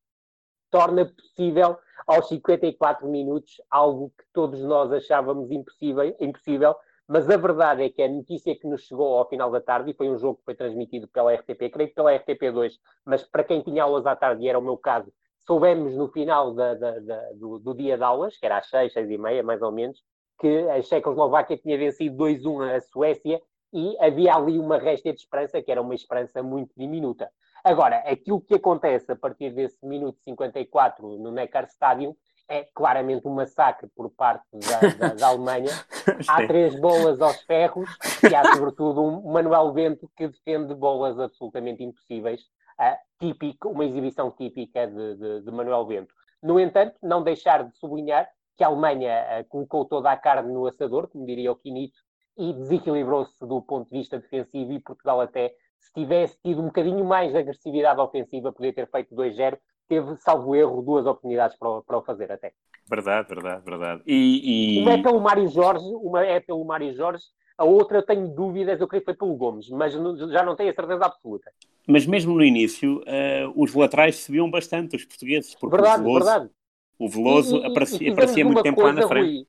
torna 0.70 1.06
possível 1.06 1.78
aos 2.08 2.30
54 2.30 3.06
minutos 3.10 3.62
algo 3.70 4.14
que 4.18 4.24
todos 4.32 4.62
nós 4.62 4.94
achávamos 4.94 5.52
impossível, 5.52 6.16
impossível, 6.22 6.74
mas 7.12 7.30
a 7.30 7.36
verdade 7.36 7.84
é 7.84 7.90
que 7.90 8.02
a 8.02 8.08
notícia 8.08 8.56
que 8.56 8.66
nos 8.66 8.84
chegou 8.84 9.18
ao 9.18 9.28
final 9.28 9.52
da 9.52 9.60
tarde, 9.60 9.92
e 9.92 9.94
foi 9.94 10.10
um 10.10 10.18
jogo 10.18 10.38
que 10.38 10.46
foi 10.46 10.56
transmitido 10.56 11.10
pela 11.10 11.34
RTP, 11.34 11.70
creio 11.70 11.90
que 11.90 11.94
pela 11.94 12.18
RTP2, 12.18 12.72
mas 13.06 13.22
para 13.22 13.44
quem 13.44 13.62
tinha 13.62 13.84
aulas 13.84 14.06
à 14.06 14.16
tarde, 14.16 14.46
e 14.46 14.48
era 14.48 14.58
o 14.58 14.62
meu 14.62 14.78
caso, 14.78 15.12
soubemos 15.46 15.94
no 15.94 16.08
final 16.08 16.54
da, 16.54 16.74
da, 16.74 17.00
da, 17.00 17.32
do, 17.34 17.60
do, 17.60 17.74
dia 17.74 17.98
de 17.98 18.04
aulas, 18.04 18.38
que 18.38 18.46
era 18.46 18.60
às 18.60 18.70
6, 18.70 18.94
6 18.94 19.10
e 19.10 19.18
meia, 19.18 19.44
mais 19.44 19.62
ou 19.62 19.74
menos, 19.74 20.02
que 20.40 20.70
a 20.70 20.82
Checoslováquia 20.82 21.58
tinha 21.58 21.78
vencido 21.78 22.16
2-1 22.16 22.78
a 22.78 22.80
Suécia 22.80 23.42
e 23.74 23.98
havia 24.00 24.34
ali 24.34 24.58
uma 24.58 24.78
resta 24.78 25.12
de 25.12 25.20
esperança, 25.20 25.62
que 25.62 25.70
era 25.70 25.82
uma 25.82 25.94
esperança 25.94 26.42
muito 26.42 26.72
diminuta. 26.78 27.30
Agora, 27.62 27.98
aquilo 28.10 28.40
que 28.40 28.56
acontece 28.56 29.12
a 29.12 29.18
partir 29.18 29.52
desse 29.52 29.86
minuto 29.86 30.18
54 30.24 31.18
no 31.18 31.30
Neckar 31.30 31.66
Stadium 31.66 32.16
é 32.52 32.68
claramente 32.76 33.26
um 33.26 33.34
massacre 33.34 33.88
por 33.96 34.10
parte 34.10 34.46
da, 34.52 35.08
da, 35.08 35.14
da 35.14 35.28
Alemanha. 35.28 35.72
Há 36.28 36.46
três 36.46 36.78
bolas 36.78 37.22
aos 37.22 37.42
ferros 37.44 37.90
e 38.30 38.36
há, 38.36 38.44
sobretudo, 38.54 39.02
um 39.02 39.32
Manuel 39.32 39.72
Bento 39.72 40.12
que 40.18 40.28
defende 40.28 40.76
bolas 40.76 41.18
absolutamente 41.18 41.82
impossíveis. 41.82 42.42
Uh, 42.78 42.98
típico, 43.20 43.70
uma 43.70 43.86
exibição 43.86 44.32
típica 44.32 44.86
de, 44.86 45.16
de, 45.16 45.42
de 45.44 45.52
Manuel 45.52 45.86
Bento. 45.86 46.14
No 46.44 46.60
entanto, 46.60 46.98
não 47.02 47.24
deixar 47.24 47.64
de 47.64 47.78
sublinhar 47.78 48.28
que 48.58 48.64
a 48.64 48.68
Alemanha 48.68 49.40
uh, 49.40 49.48
colocou 49.48 49.86
toda 49.86 50.12
a 50.12 50.18
carne 50.18 50.52
no 50.52 50.66
assador, 50.66 51.08
como 51.08 51.26
diria 51.26 51.52
o 51.52 51.56
Quinito, 51.56 52.00
e 52.38 52.52
desequilibrou-se 52.52 53.46
do 53.46 53.62
ponto 53.62 53.90
de 53.90 53.98
vista 53.98 54.20
defensivo 54.20 54.74
e 54.74 54.80
Portugal 54.80 55.22
até, 55.22 55.54
se 55.80 55.94
tivesse 55.94 56.38
tido 56.44 56.62
um 56.62 56.66
bocadinho 56.66 57.06
mais 57.06 57.32
de 57.32 57.38
agressividade 57.38 58.00
ofensiva, 58.02 58.52
poderia 58.52 58.74
ter 58.74 58.90
feito 58.90 59.16
2-0, 59.16 59.58
teve, 59.92 60.16
salvo 60.20 60.56
erro, 60.56 60.82
duas 60.82 61.06
oportunidades 61.06 61.58
para, 61.58 61.82
para 61.82 61.98
o 61.98 62.02
fazer 62.02 62.32
até. 62.32 62.54
Verdade, 62.90 63.28
verdade, 63.28 63.62
verdade. 63.66 64.02
E, 64.08 64.78
e... 64.78 64.82
Uma 64.82 64.94
é 64.94 65.04
pelo 65.04 65.20
Mário 65.20 65.50
Jorge, 65.50 65.86
uma 66.02 66.24
é 66.24 66.40
pelo 66.40 66.64
Mário 66.64 66.96
Jorge, 66.96 67.26
a 67.58 67.66
outra 67.66 67.98
eu 67.98 68.06
tenho 68.06 68.30
dúvidas, 68.30 68.80
eu 68.80 68.88
creio 68.88 69.02
que 69.02 69.06
foi 69.06 69.14
pelo 69.14 69.36
Gomes, 69.36 69.70
mas 69.70 69.92
já 69.92 70.44
não 70.44 70.56
tenho 70.56 70.70
a 70.70 70.74
certeza 70.74 71.06
absoluta. 71.06 71.52
Mas 71.86 72.06
mesmo 72.06 72.34
no 72.34 72.44
início, 72.44 73.00
uh, 73.00 73.54
os 73.62 73.74
laterais 73.74 74.16
subiam 74.16 74.50
bastante, 74.50 74.96
os 74.96 75.04
portugueses. 75.04 75.58
Verdade, 75.62 76.04
verdade. 76.04 76.50
O 76.98 77.10
Veloso 77.10 77.58
e, 77.58 77.66
aparecia, 77.66 78.08
e 78.08 78.12
aparecia 78.12 78.46
muito 78.46 78.64
tempo 78.64 78.82
lá 78.82 78.94
na 78.94 79.08
frente. 79.08 79.36
Rui, 79.36 79.46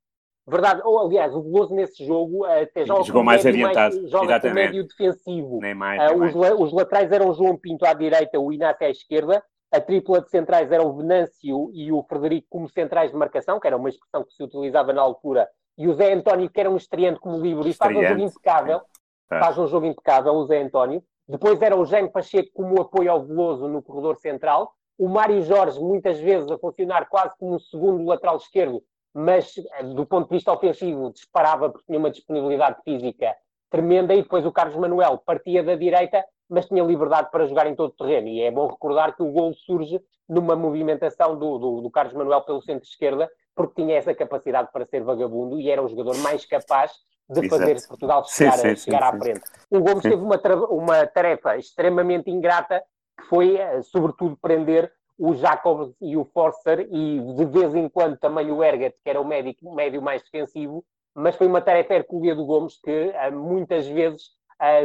verdade, 0.46 0.80
ou 0.84 1.06
aliás, 1.06 1.32
o 1.32 1.42
Veloso 1.42 1.72
nesse 1.72 2.04
jogo 2.04 2.44
até 2.44 2.84
joga 2.84 3.04
jogou 3.04 3.22
mais 3.22 3.46
adiantado. 3.46 3.94
Mais, 3.94 4.10
joga 4.10 4.40
com 4.40 4.50
médio 4.50 4.86
defensivo. 4.88 5.60
Nem 5.60 5.74
mais, 5.74 6.00
nem 6.00 6.16
uh, 6.16 6.18
mais. 6.18 6.34
Os, 6.34 6.60
os, 6.60 6.72
laterais 6.72 7.12
eram 7.12 7.30
o 7.30 7.34
João 7.34 7.56
Pinto 7.56 7.86
à 7.86 7.94
direita, 7.94 8.40
o 8.40 8.52
Inácio 8.52 8.84
à 8.84 8.90
esquerda. 8.90 9.42
A 9.72 9.80
tripla 9.80 10.20
de 10.20 10.28
centrais 10.28 10.70
eram 10.70 10.88
o 10.88 10.96
Venâncio 10.96 11.70
e 11.72 11.90
o 11.90 12.02
Frederico 12.02 12.46
como 12.50 12.68
centrais 12.68 13.10
de 13.10 13.16
marcação, 13.16 13.58
que 13.58 13.66
era 13.66 13.76
uma 13.76 13.88
expressão 13.88 14.22
que 14.22 14.34
se 14.34 14.42
utilizava 14.42 14.92
na 14.92 15.00
altura, 15.00 15.48
e 15.78 15.88
o 15.88 15.94
Zé 15.94 16.12
António, 16.12 16.50
que 16.50 16.60
era 16.60 16.70
um 16.70 16.76
estreante 16.76 17.18
como 17.18 17.40
livre, 17.40 17.70
e 17.70 17.72
faz 17.72 17.96
um 17.96 18.04
jogo 18.04 18.20
impecável. 18.20 18.82
Tá. 19.28 19.40
Faz 19.40 19.58
um 19.58 19.66
jogo 19.66 19.86
impecável, 19.86 20.34
o 20.34 20.44
Zé 20.44 20.60
António. 20.60 21.02
Depois 21.26 21.60
era 21.62 21.74
o 21.74 21.86
Jaime 21.86 22.10
Pacheco 22.10 22.50
como 22.52 22.82
apoio 22.82 23.10
ao 23.10 23.24
Veloso 23.24 23.66
no 23.66 23.82
corredor 23.82 24.16
central 24.16 24.74
o 24.98 25.08
Mário 25.08 25.42
Jorge 25.42 25.80
muitas 25.80 26.20
vezes 26.20 26.50
a 26.50 26.58
funcionar 26.58 27.08
quase 27.08 27.36
como 27.36 27.56
um 27.56 27.58
segundo 27.58 28.04
lateral 28.04 28.36
esquerdo, 28.36 28.82
mas 29.12 29.52
eh, 29.58 29.82
do 29.82 30.06
ponto 30.06 30.28
de 30.28 30.36
vista 30.36 30.52
ofensivo 30.52 31.12
disparava 31.12 31.70
porque 31.70 31.86
tinha 31.86 31.98
uma 31.98 32.10
disponibilidade 32.10 32.80
física 32.84 33.34
tremenda 33.68 34.14
e 34.14 34.22
depois 34.22 34.44
o 34.44 34.52
Carlos 34.52 34.76
Manuel 34.76 35.18
partia 35.18 35.62
da 35.62 35.74
direita, 35.74 36.24
mas 36.52 36.66
tinha 36.66 36.84
liberdade 36.84 37.30
para 37.30 37.46
jogar 37.46 37.66
em 37.66 37.74
todo 37.74 37.90
o 37.90 37.96
terreno 38.04 38.28
e 38.28 38.42
é 38.42 38.50
bom 38.50 38.66
recordar 38.66 39.16
que 39.16 39.22
o 39.22 39.32
gol 39.32 39.54
surge 39.54 40.00
numa 40.28 40.54
movimentação 40.54 41.36
do, 41.36 41.58
do, 41.58 41.80
do 41.80 41.90
Carlos 41.90 42.14
Manuel 42.14 42.42
pelo 42.42 42.62
centro-esquerda 42.62 43.30
porque 43.54 43.82
tinha 43.82 43.96
essa 43.96 44.14
capacidade 44.14 44.70
para 44.70 44.84
ser 44.84 45.02
vagabundo 45.02 45.58
e 45.58 45.70
era 45.70 45.82
o 45.82 45.88
jogador 45.88 46.16
mais 46.18 46.44
capaz 46.44 46.92
de 47.28 47.48
fazer 47.48 47.72
Exato. 47.72 47.88
Portugal 47.88 48.24
chegar, 48.24 48.58
sim, 48.58 48.76
sim, 48.76 48.76
chegar 48.76 49.10
sim, 49.10 49.16
à 49.16 49.18
frente. 49.18 49.40
O 49.70 49.80
Gomes 49.80 50.02
teve 50.02 50.16
uma, 50.16 50.38
uma 50.68 51.06
tarefa 51.06 51.56
extremamente 51.56 52.30
ingrata 52.30 52.82
que 53.18 53.26
foi, 53.26 53.56
eh, 53.56 53.80
sobretudo, 53.82 54.36
prender 54.36 54.92
o 55.18 55.34
Jacobs 55.34 55.94
e 56.00 56.16
o 56.16 56.24
Forster 56.24 56.80
e, 56.90 57.20
de 57.20 57.44
vez 57.46 57.74
em 57.74 57.88
quando, 57.88 58.18
também 58.18 58.50
o 58.50 58.62
Ergat, 58.62 58.94
que 59.02 59.08
era 59.08 59.20
o 59.20 59.24
médico, 59.24 59.74
médio 59.74 60.02
mais 60.02 60.22
defensivo, 60.22 60.84
mas 61.14 61.36
foi 61.36 61.46
uma 61.46 61.60
tarefa 61.60 61.94
hercúlea 61.94 62.34
do 62.34 62.44
Gomes 62.44 62.78
que 62.78 62.90
eh, 62.90 63.30
muitas 63.30 63.86
vezes 63.86 64.30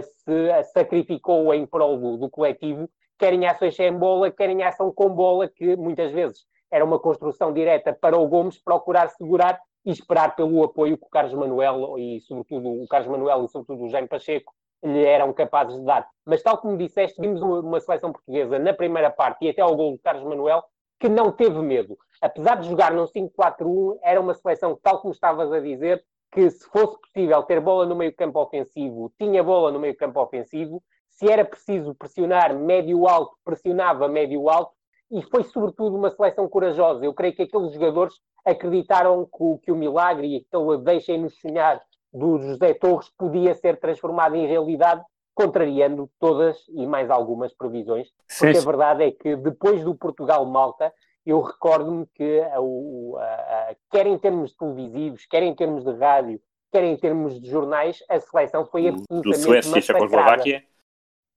se 0.01 0.63
sacrificou 0.73 1.53
em 1.53 1.65
prol 1.65 1.97
do, 1.97 2.17
do 2.17 2.29
coletivo, 2.29 2.89
quer 3.17 3.33
em 3.33 3.45
ações 3.45 3.75
sem 3.75 3.93
bola, 3.93 4.31
quer 4.31 4.49
em 4.49 4.63
ação 4.63 4.91
com 4.91 5.09
bola, 5.09 5.47
que 5.47 5.75
muitas 5.75 6.11
vezes 6.11 6.45
era 6.71 6.83
uma 6.83 6.99
construção 6.99 7.53
direta 7.53 7.93
para 7.93 8.17
o 8.17 8.27
Gomes 8.27 8.61
procurar 8.61 9.09
segurar 9.09 9.59
e 9.85 9.91
esperar 9.91 10.35
pelo 10.35 10.63
apoio 10.63 10.97
que 10.97 11.05
o 11.05 11.09
Carlos 11.09 11.33
Manuel 11.33 11.97
e, 11.97 12.19
sobretudo, 12.21 12.69
o 12.69 12.87
Carlos 12.87 13.09
Manuel 13.09 13.45
e, 13.45 13.47
sobretudo, 13.47 13.85
o 13.85 13.89
Jaime 13.89 14.07
Pacheco 14.07 14.53
lhe 14.83 15.05
eram 15.05 15.31
capazes 15.33 15.79
de 15.79 15.85
dar. 15.85 16.07
Mas, 16.25 16.43
tal 16.43 16.57
como 16.57 16.77
disseste, 16.77 17.19
vimos 17.21 17.41
uma, 17.41 17.79
seleção 17.79 18.11
portuguesa 18.11 18.59
na 18.59 18.73
primeira 18.73 19.09
parte 19.09 19.45
e 19.45 19.49
até 19.49 19.61
ao 19.61 19.75
gol 19.75 19.93
de 19.93 19.99
Carlos 19.99 20.25
Manuel 20.25 20.63
que 20.99 21.07
não 21.07 21.31
teve 21.31 21.59
medo. 21.61 21.97
Apesar 22.21 22.55
de 22.55 22.67
jogar 22.67 22.91
num 22.91 23.05
5-4-1, 23.05 23.99
era 24.01 24.19
uma 24.19 24.33
seleção, 24.33 24.77
tal 24.81 24.99
como 24.99 25.13
estavas 25.13 25.51
a 25.51 25.59
dizer, 25.59 26.03
que 26.31 26.49
se 26.49 26.67
fosse 26.69 26.99
possível 26.99 27.43
ter 27.43 27.59
bola 27.59 27.85
no 27.85 27.95
meio 27.95 28.13
campo 28.13 28.41
ofensivo, 28.41 29.11
tinha 29.17 29.43
bola 29.43 29.71
no 29.71 29.79
meio 29.79 29.95
campo 29.95 30.21
ofensivo. 30.21 30.83
Se 31.09 31.29
era 31.31 31.43
preciso 31.43 31.95
pressionar 31.95 32.55
médio-alto, 32.55 33.35
pressionava 33.43 34.07
médio-alto. 34.07 34.71
E 35.09 35.21
foi, 35.23 35.43
sobretudo, 35.43 35.95
uma 35.95 36.11
seleção 36.11 36.47
corajosa. 36.49 37.05
Eu 37.05 37.13
creio 37.13 37.33
que 37.33 37.43
aqueles 37.43 37.73
jogadores 37.73 38.13
acreditaram 38.45 39.25
que, 39.25 39.65
que 39.65 39.71
o 39.71 39.75
milagre 39.75 40.27
e 40.27 40.45
aquele 40.45 40.77
deixem-nos 40.77 41.39
sonhar 41.39 41.81
do 42.13 42.39
José 42.39 42.73
Torres 42.73 43.09
podia 43.17 43.53
ser 43.55 43.79
transformado 43.79 44.35
em 44.35 44.47
realidade, 44.47 45.03
contrariando 45.33 46.09
todas 46.19 46.57
e 46.69 46.85
mais 46.85 47.09
algumas 47.09 47.53
previsões. 47.53 48.09
Porque 48.09 48.53
sim, 48.53 48.53
sim. 48.53 48.59
a 48.59 48.65
verdade 48.65 49.03
é 49.03 49.11
que 49.11 49.35
depois 49.35 49.83
do 49.83 49.95
Portugal-Malta, 49.95 50.93
eu 51.27 51.41
recordo-me 51.41 52.07
que, 52.15 52.39
a, 52.39 52.57
a, 52.57 53.69
a, 53.69 53.75
quer 53.91 54.07
em 54.07 54.17
termos 54.17 54.53
televisivos, 54.53 55.25
quer 55.25 55.43
em 55.43 55.53
termos 55.53 55.83
de 55.83 55.91
rádio, 55.91 56.41
quer 56.71 56.85
em 56.85 56.95
termos 56.95 57.39
de 57.39 57.49
jornais, 57.49 58.01
a 58.07 58.17
seleção 58.17 58.65
foi 58.65 58.87
absolutamente 58.87 59.23
do 59.23 59.35
Suécia 59.35 59.77
e 59.77 59.81
Checoslováquia. 59.81 60.63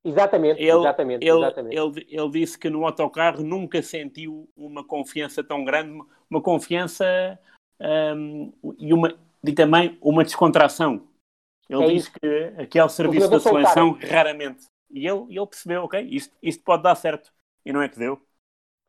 Exatamente, 0.04 0.62
ele, 0.62 0.70
exatamente, 0.70 1.26
ele, 1.26 1.38
exatamente. 1.38 1.76
Ele, 1.76 2.06
ele 2.08 2.30
disse 2.30 2.58
que 2.58 2.70
no 2.70 2.86
autocarro 2.86 3.42
nunca 3.42 3.82
sentiu 3.82 4.48
uma 4.56 4.82
confiança 4.82 5.42
tão 5.42 5.64
grande, 5.64 6.00
uma 6.30 6.40
confiança 6.40 7.38
um, 8.16 8.52
e 8.78 8.94
uma 8.94 9.12
e 9.44 9.52
também 9.52 9.98
uma 10.00 10.22
descontração. 10.22 11.08
Ele 11.68 11.84
é 11.84 11.86
diz 11.88 12.02
isso. 12.04 12.12
que 12.12 12.62
aquele 12.62 12.88
serviço 12.88 13.28
da 13.28 13.40
seleção 13.40 13.98
raramente. 14.08 14.66
E 14.90 15.06
ele, 15.06 15.26
ele 15.28 15.46
percebeu, 15.46 15.84
ok, 15.84 16.00
isto, 16.10 16.34
isto 16.42 16.62
pode 16.62 16.82
dar 16.82 16.94
certo. 16.94 17.32
E 17.64 17.72
não 17.72 17.82
é 17.82 17.88
que 17.88 17.98
deu. 17.98 18.20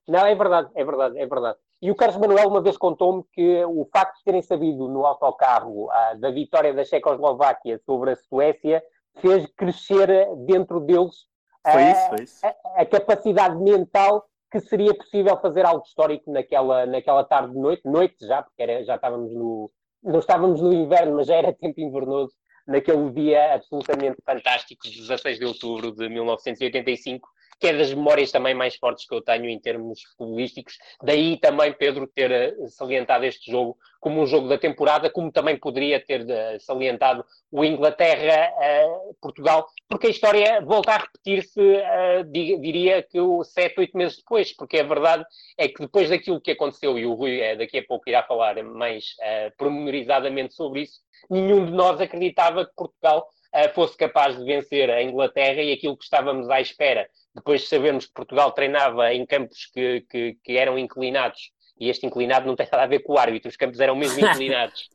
Não, 0.07 0.25
é 0.25 0.35
verdade, 0.35 0.69
é 0.75 0.83
verdade, 0.83 1.19
é 1.19 1.25
verdade. 1.25 1.57
E 1.81 1.89
o 1.91 1.95
Carlos 1.95 2.17
Manuel 2.17 2.47
uma 2.47 2.61
vez 2.61 2.77
contou-me 2.77 3.23
que 3.33 3.63
o 3.65 3.87
facto 3.91 4.17
de 4.17 4.23
terem 4.23 4.41
sabido 4.41 4.87
no 4.87 5.05
autocarro 5.05 5.89
ah, 5.91 6.13
da 6.15 6.29
vitória 6.31 6.73
da 6.73 6.83
Checoslováquia 6.83 7.79
sobre 7.85 8.11
a 8.11 8.15
Suécia 8.15 8.83
fez 9.19 9.45
crescer 9.55 10.07
dentro 10.45 10.79
deles 10.79 11.25
a, 11.63 11.81
isso, 11.81 12.07
foi 12.09 12.23
isso. 12.23 12.45
a- 12.45 12.81
a 12.81 12.85
capacidade 12.85 13.55
mental 13.57 14.25
que 14.51 14.59
seria 14.59 14.93
possível 14.93 15.37
fazer 15.39 15.65
algo 15.65 15.83
histórico 15.85 16.29
naquela, 16.31 16.85
naquela 16.85 17.23
tarde 17.23 17.53
de 17.53 17.59
noite, 17.59 17.81
noite 17.85 18.15
já, 18.25 18.41
porque 18.43 18.61
era- 18.61 18.83
já 18.83 18.95
estávamos 18.95 19.31
no, 19.33 19.71
não 20.03 20.19
estávamos 20.19 20.61
no 20.61 20.73
inverno, 20.73 21.15
mas 21.15 21.27
já 21.27 21.35
era 21.35 21.53
tempo 21.53 21.79
invernoso, 21.79 22.33
naquele 22.67 23.09
dia 23.11 23.53
absolutamente 23.55 24.17
fantástico, 24.25 24.81
16 24.87 25.39
de 25.39 25.45
outubro 25.45 25.91
de 25.95 26.07
1985, 26.09 27.27
que 27.61 27.67
é 27.67 27.73
das 27.73 27.93
memórias 27.93 28.31
também 28.31 28.55
mais 28.55 28.75
fortes 28.75 29.05
que 29.07 29.13
eu 29.13 29.21
tenho 29.21 29.47
em 29.47 29.59
termos 29.59 30.01
futebolísticos. 30.17 30.77
Daí 31.03 31.37
também, 31.37 31.71
Pedro, 31.71 32.07
ter 32.07 32.31
eh, 32.31 32.55
salientado 32.67 33.23
este 33.23 33.51
jogo 33.51 33.77
como 33.99 34.19
um 34.19 34.25
jogo 34.25 34.47
da 34.49 34.57
temporada, 34.57 35.11
como 35.11 35.31
também 35.31 35.55
poderia 35.57 36.03
ter 36.03 36.27
eh, 36.27 36.57
salientado 36.59 37.23
o 37.51 37.63
Inglaterra-Portugal, 37.63 39.67
porque 39.87 40.07
a 40.07 40.09
história 40.09 40.61
volta 40.61 40.91
a 40.93 40.97
repetir-se, 40.97 41.61
eh, 41.61 42.23
di- 42.23 42.57
diria 42.59 43.03
que 43.03 43.19
o 43.19 43.43
7, 43.43 43.79
8 43.79 43.95
meses 43.97 44.17
depois, 44.17 44.53
porque 44.55 44.79
a 44.79 44.83
verdade 44.83 45.23
é 45.57 45.67
que 45.67 45.81
depois 45.81 46.09
daquilo 46.09 46.41
que 46.41 46.51
aconteceu, 46.51 46.97
e 46.97 47.05
o 47.05 47.13
Rui 47.13 47.39
eh, 47.41 47.55
daqui 47.55 47.77
a 47.77 47.83
pouco 47.85 48.09
irá 48.09 48.23
falar 48.23 48.61
mais 48.63 49.15
eh, 49.21 49.51
pormenorizadamente 49.57 50.55
sobre 50.55 50.81
isso, 50.81 50.99
nenhum 51.29 51.65
de 51.65 51.71
nós 51.71 52.01
acreditava 52.01 52.65
que 52.65 52.71
Portugal 52.75 53.23
eh, 53.23 53.27
fosse 53.73 53.97
capaz 53.97 54.37
de 54.37 54.43
vencer 54.45 54.89
a 54.89 55.01
Inglaterra 55.01 55.61
e 55.61 55.73
aquilo 55.73 55.97
que 55.97 56.03
estávamos 56.03 56.49
à 56.49 56.61
espera, 56.61 57.07
depois 57.35 57.61
de 57.61 57.67
sabermos 57.67 58.05
que 58.05 58.13
Portugal 58.13 58.51
treinava 58.51 59.13
em 59.13 59.25
campos 59.25 59.65
que, 59.73 60.05
que, 60.09 60.37
que 60.43 60.57
eram 60.57 60.77
inclinados, 60.77 61.51
e 61.79 61.89
este 61.89 62.05
inclinado 62.05 62.45
não 62.45 62.55
tem 62.55 62.67
nada 62.71 62.83
a 62.83 62.87
ver 62.87 62.99
com 62.99 63.13
o 63.13 63.17
árbitro, 63.17 63.49
os 63.49 63.57
campos 63.57 63.79
eram 63.79 63.95
mesmo 63.95 64.19
inclinados. 64.25 64.89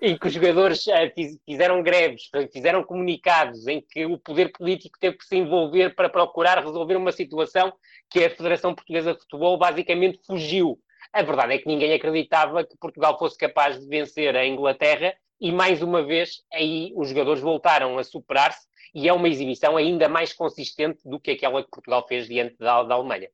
Em 0.00 0.16
que 0.16 0.26
os 0.26 0.32
jogadores 0.34 0.86
eh, 0.86 1.10
fiz- 1.14 1.38
fizeram 1.44 1.82
greves, 1.82 2.28
fizeram 2.52 2.84
comunicados, 2.84 3.66
em 3.66 3.80
que 3.80 4.04
o 4.04 4.18
poder 4.18 4.52
político 4.52 4.98
teve 5.00 5.16
que 5.16 5.24
se 5.24 5.36
envolver 5.36 5.94
para 5.94 6.08
procurar 6.10 6.58
resolver 6.62 6.96
uma 6.96 7.12
situação 7.12 7.72
que 8.10 8.24
a 8.24 8.30
Federação 8.30 8.74
Portuguesa 8.74 9.14
de 9.14 9.20
Futebol 9.20 9.56
basicamente 9.56 10.20
fugiu. 10.26 10.78
A 11.12 11.22
verdade 11.22 11.54
é 11.54 11.58
que 11.58 11.66
ninguém 11.66 11.92
acreditava 11.94 12.62
que 12.64 12.76
Portugal 12.78 13.18
fosse 13.18 13.36
capaz 13.38 13.80
de 13.80 13.86
vencer 13.86 14.36
a 14.36 14.46
Inglaterra 14.46 15.14
e, 15.42 15.50
mais 15.50 15.82
uma 15.82 16.04
vez, 16.04 16.44
aí 16.52 16.92
os 16.94 17.08
jogadores 17.08 17.42
voltaram 17.42 17.98
a 17.98 18.04
superar-se 18.04 18.64
e 18.94 19.08
é 19.08 19.12
uma 19.12 19.28
exibição 19.28 19.76
ainda 19.76 20.08
mais 20.08 20.32
consistente 20.32 21.00
do 21.04 21.18
que 21.18 21.32
aquela 21.32 21.64
que 21.64 21.68
Portugal 21.68 22.06
fez 22.06 22.28
diante 22.28 22.56
da, 22.58 22.84
da 22.84 22.94
Alemanha. 22.94 23.28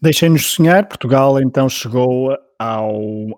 Deixem-nos 0.00 0.46
sonhar, 0.52 0.86
Portugal 0.86 1.40
então 1.40 1.68
chegou 1.68 2.36
ao, 2.58 2.90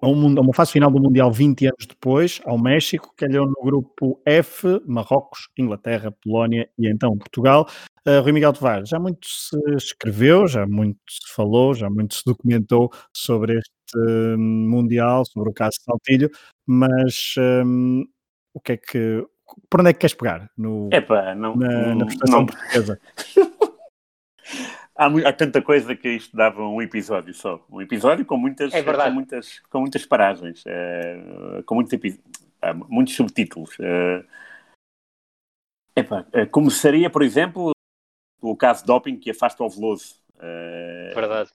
a, 0.02 0.08
um, 0.08 0.14
mundo- 0.14 0.38
a 0.38 0.42
uma 0.42 0.52
fase 0.54 0.72
final 0.72 0.90
do 0.90 1.00
Mundial 1.00 1.30
20 1.32 1.66
anos 1.66 1.86
depois, 1.86 2.40
ao 2.44 2.58
México, 2.58 3.12
calhou 3.16 3.46
no 3.46 3.54
grupo 3.62 4.20
F, 4.26 4.80
Marrocos, 4.86 5.48
Inglaterra, 5.58 6.12
Polónia 6.22 6.68
e 6.78 6.88
então 6.88 7.16
Portugal. 7.16 7.66
Uh, 8.06 8.20
Rui 8.22 8.32
Miguel 8.32 8.52
Tovar, 8.52 8.84
já 8.86 8.98
muito 9.00 9.26
se 9.28 9.56
escreveu, 9.76 10.46
já 10.46 10.64
muito 10.66 10.98
se 11.08 11.34
falou, 11.34 11.74
já 11.74 11.90
muito 11.90 12.14
se 12.14 12.22
documentou 12.24 12.90
sobre 13.12 13.58
este 13.58 13.72
hum, 14.36 14.68
Mundial, 14.70 15.24
sobre 15.24 15.50
o 15.50 15.52
caso 15.52 15.76
de 15.78 15.84
Saltilho, 15.84 16.30
mas 16.64 17.34
hum, 17.64 18.04
o 18.54 18.60
que 18.60 18.72
é 18.72 18.76
que, 18.76 19.26
por 19.68 19.80
onde 19.80 19.90
é 19.90 19.92
que 19.92 19.98
queres 20.00 20.14
pegar 20.14 20.48
no, 20.56 20.88
Epá, 20.92 21.34
não, 21.34 21.56
na, 21.56 21.68
na 21.68 21.94
não- 21.96 22.06
prestação 22.06 22.38
não- 22.40 22.46
portuguesa? 22.46 23.00
há, 24.96 25.28
há 25.28 25.32
tanta 25.32 25.62
coisa 25.62 25.94
que 25.94 26.08
isto 26.08 26.36
dava 26.36 26.62
um 26.62 26.80
episódio 26.80 27.34
só. 27.34 27.64
Um 27.70 27.80
episódio 27.80 28.24
com 28.24 28.36
muitas, 28.36 28.72
É 28.74 28.82
com 28.82 29.10
muitas, 29.10 29.60
com 29.70 29.80
muitas 29.80 30.06
paragens, 30.06 30.64
eh, 30.66 31.62
com 31.66 31.74
muitos, 31.74 31.98
muitos 32.88 33.14
subtítulos. 33.14 33.76
eh. 33.80 34.24
Epá, 35.94 36.26
eh, 36.32 36.46
começaria, 36.46 37.08
por 37.08 37.22
exemplo, 37.22 37.72
o 38.40 38.56
caso 38.56 38.82
de 38.82 38.86
doping 38.86 39.16
que 39.18 39.30
afasta 39.30 39.62
o 39.62 39.68
Veloso. 39.68 40.16
Verdade. 41.14 41.50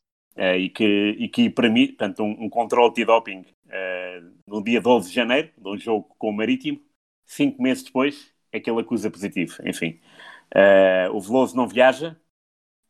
e, 0.57 0.69
que, 0.69 1.15
e 1.19 1.29
que 1.29 1.49
permite, 1.49 1.93
portanto, 1.93 2.23
um, 2.23 2.45
um 2.45 2.49
controle 2.49 2.89
antidoping 2.89 3.45
eh, 3.69 4.23
no 4.47 4.63
dia 4.63 4.81
12 4.81 5.09
de 5.09 5.15
janeiro, 5.15 5.51
de 5.55 5.69
um 5.69 5.77
jogo 5.77 6.15
com 6.17 6.29
o 6.29 6.33
Marítimo, 6.33 6.81
cinco 7.25 7.61
meses 7.61 7.83
depois 7.83 8.33
é 8.51 8.59
que 8.59 8.69
ele 8.69 8.81
acusa 8.81 9.11
positivo. 9.11 9.55
Enfim, 9.63 9.99
o 11.13 11.21
Veloso 11.21 11.55
não 11.55 11.67
viaja 11.67 12.17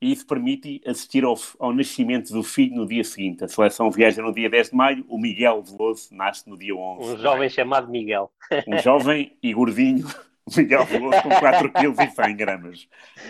e 0.02 0.12
isso 0.12 0.26
permite 0.26 0.82
assistir 0.86 1.24
ao, 1.24 1.36
ao 1.60 1.72
nascimento 1.72 2.34
do 2.34 2.42
filho 2.42 2.76
no 2.76 2.88
dia 2.88 3.04
seguinte. 3.04 3.44
A 3.44 3.48
seleção 3.48 3.92
viaja 3.92 4.22
no 4.22 4.34
dia 4.34 4.50
10 4.50 4.72
de 4.72 4.76
maio, 4.76 5.06
o 5.08 5.18
Miguel 5.18 5.62
Veloso 5.62 6.08
nasce 6.12 6.50
no 6.50 6.58
dia 6.58 6.76
11. 6.76 7.14
Um 7.14 7.18
jovem 7.18 7.50
chamado 7.50 7.88
Miguel. 7.88 8.32
Um 8.68 8.78
jovem 8.80 9.38
e 9.44 9.54
gordinho 9.54 10.08
Miguel 10.58 10.86
Veloso 10.86 11.22
com 11.22 11.30
4 11.30 11.72
kg 11.72 12.04
e 12.04 12.10
100 12.10 12.36
gramas. 12.36 12.88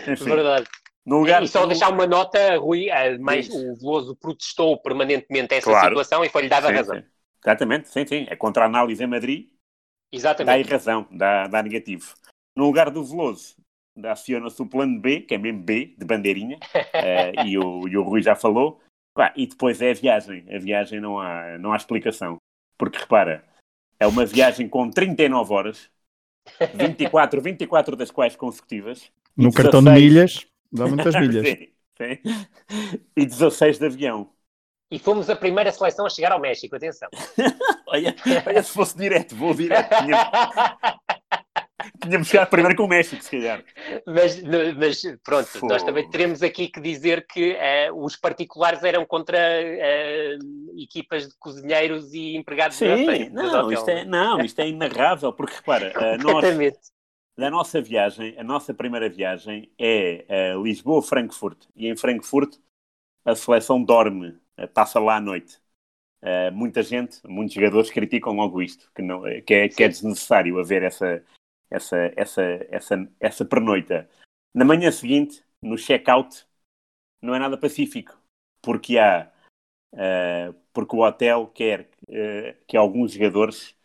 Enfim, 0.08 0.24
Verdade. 0.24 0.66
no 1.04 1.18
lugar 1.18 1.42
E 1.42 1.48
só 1.48 1.66
deixar 1.66 1.90
uma 1.92 2.06
nota, 2.06 2.56
Rui, 2.56 2.88
eh, 2.88 3.18
Isso. 3.38 3.70
o 3.70 3.76
Veloso 3.76 4.16
protestou 4.16 4.78
permanentemente 4.78 5.54
essa 5.54 5.70
Claro. 5.70 5.90
situação 5.90 6.24
e 6.24 6.30
foi-lhe 6.30 6.48
dada 6.48 6.68
a 6.68 6.70
Sim, 6.70 6.76
razão. 6.76 6.96
sim. 6.96 7.04
Exatamente, 7.44 7.88
sim, 7.88 8.06
sim. 8.06 8.26
É 8.30 8.36
contra 8.36 8.64
a 8.64 8.66
análise 8.66 9.02
em 9.02 9.06
Madrid, 9.06 9.48
dá 9.48 9.52
Exatamente. 10.10 10.70
razão, 10.70 11.06
dá, 11.10 11.48
dá 11.48 11.62
negativo. 11.62 12.14
No 12.56 12.64
lugar 12.64 12.90
do 12.90 13.04
Veloso, 13.04 13.56
aciona-se 14.04 14.60
o 14.62 14.66
plano 14.66 15.00
B, 15.00 15.20
que 15.20 15.34
é 15.34 15.38
mesmo 15.38 15.62
B, 15.62 15.94
de 15.98 16.04
bandeirinha, 16.04 16.58
eh, 16.94 17.46
e, 17.46 17.58
o, 17.58 17.86
e 17.88 17.96
o 17.96 18.02
Rui 18.02 18.22
já 18.22 18.34
falou. 18.34 18.80
E 19.36 19.46
depois 19.46 19.82
é 19.82 19.90
a 19.90 19.94
viagem. 19.94 20.44
A 20.54 20.58
viagem 20.58 21.00
não 21.00 21.18
há, 21.18 21.58
não 21.58 21.72
há 21.72 21.76
explicação. 21.76 22.36
Porque 22.78 22.98
repara, 22.98 23.44
é 24.00 24.06
uma 24.06 24.24
viagem 24.24 24.68
com 24.68 24.90
39 24.90 25.52
horas, 25.52 25.90
24, 26.74 27.40
24 27.40 27.96
das 27.96 28.10
quais 28.10 28.34
consecutivas. 28.34 29.10
No 29.36 29.52
cartão 29.52 29.80
de 29.80 29.90
16 29.90 30.02
milhas, 30.04 30.46
dá 30.72 30.86
muitas 30.88 31.14
milhas. 31.14 31.46
Sim, 31.46 31.68
sim. 31.98 32.98
E 33.16 33.26
16 33.26 33.78
de 33.78 33.86
avião. 33.86 34.30
E 34.90 34.98
fomos 34.98 35.30
a 35.30 35.36
primeira 35.36 35.72
seleção 35.72 36.04
a 36.04 36.10
chegar 36.10 36.32
ao 36.32 36.40
México, 36.40 36.76
atenção. 36.76 37.08
Olha, 37.88 38.14
olha 38.46 38.62
se 38.62 38.72
fosse 38.72 38.96
direto, 38.96 39.36
vou 39.36 39.52
direto. 39.52 39.86
Tinha- 39.98 40.30
Tínhamos 42.00 42.28
chegado 42.28 42.48
primeiro 42.50 42.76
com 42.76 42.84
o 42.84 42.88
México, 42.88 43.22
se 43.22 43.30
calhar. 43.30 43.64
mas, 44.06 44.42
mas 44.76 45.02
pronto, 45.22 45.48
nós 45.66 45.82
também 45.82 46.08
teremos 46.10 46.42
aqui 46.42 46.68
que 46.68 46.80
dizer 46.80 47.26
que 47.26 47.52
eh, 47.52 47.90
os 47.92 48.16
particulares 48.16 48.82
eram 48.82 49.04
contra 49.04 49.38
eh, 49.38 50.38
equipas 50.76 51.28
de 51.28 51.34
cozinheiros 51.38 52.12
e 52.12 52.36
empregados 52.36 52.78
de 52.78 52.96
Sim, 52.96 53.06
de 53.06 53.30
não, 53.30 53.72
isto 53.72 53.88
é, 53.88 54.04
não, 54.04 54.40
isto 54.40 54.58
é 54.60 54.68
inarrável, 54.68 55.32
porque 55.32 55.54
repara, 55.54 55.92
nós, 56.18 56.44
Exatamente. 56.44 56.78
a 57.38 57.50
nossa 57.50 57.80
viagem, 57.80 58.38
a 58.38 58.44
nossa 58.44 58.74
primeira 58.74 59.08
viagem 59.08 59.70
é 59.78 60.24
eh, 60.28 60.54
Lisboa-Frankfurt. 60.62 61.66
E 61.74 61.88
em 61.88 61.96
Frankfurt 61.96 62.56
a 63.24 63.34
seleção 63.34 63.82
dorme, 63.82 64.36
passa 64.74 64.98
lá 64.98 65.16
à 65.16 65.20
noite. 65.20 65.60
Muita 66.52 66.82
gente, 66.82 67.20
muitos 67.24 67.54
jogadores 67.54 67.90
criticam 67.90 68.32
logo 68.32 68.60
isto, 68.60 68.90
que, 68.94 69.00
não, 69.00 69.22
que, 69.44 69.54
é, 69.54 69.68
que 69.68 69.84
é 69.84 69.88
desnecessário 69.88 70.58
haver 70.58 70.82
essa, 70.82 71.22
essa, 71.72 72.12
essa, 72.16 72.42
essa, 72.70 73.12
essa 73.18 73.44
pernoita. 73.44 74.08
Na 74.54 74.64
manhã 74.64 74.90
seguinte, 74.90 75.44
no 75.62 75.76
check-out, 75.76 76.46
não 77.22 77.34
é 77.34 77.38
nada 77.38 77.56
pacífico, 77.56 78.16
porque 78.60 78.98
há 78.98 79.32
eh, 79.94 80.54
porque 80.72 80.96
o 80.96 81.00
hotel 81.00 81.46
quer 81.48 81.88
eh, 82.08 82.56
que 82.66 82.76
alguns 82.76 83.12
jogadores 83.12 83.76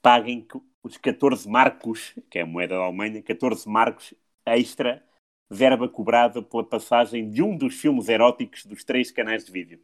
paguem 0.00 0.46
os 0.82 0.96
14 0.96 1.48
marcos, 1.48 2.14
que 2.30 2.38
é 2.38 2.42
a 2.42 2.46
moeda 2.46 2.76
da 2.76 2.84
Alemanha, 2.84 3.22
14 3.22 3.68
marcos 3.68 4.14
extra, 4.46 5.04
verba 5.50 5.88
cobrada 5.88 6.42
pela 6.42 6.64
passagem 6.64 7.28
de 7.28 7.42
um 7.42 7.56
dos 7.56 7.80
filmes 7.80 8.08
eróticos 8.08 8.64
dos 8.64 8.84
três 8.84 9.10
canais 9.10 9.44
de 9.44 9.52
vídeo. 9.52 9.80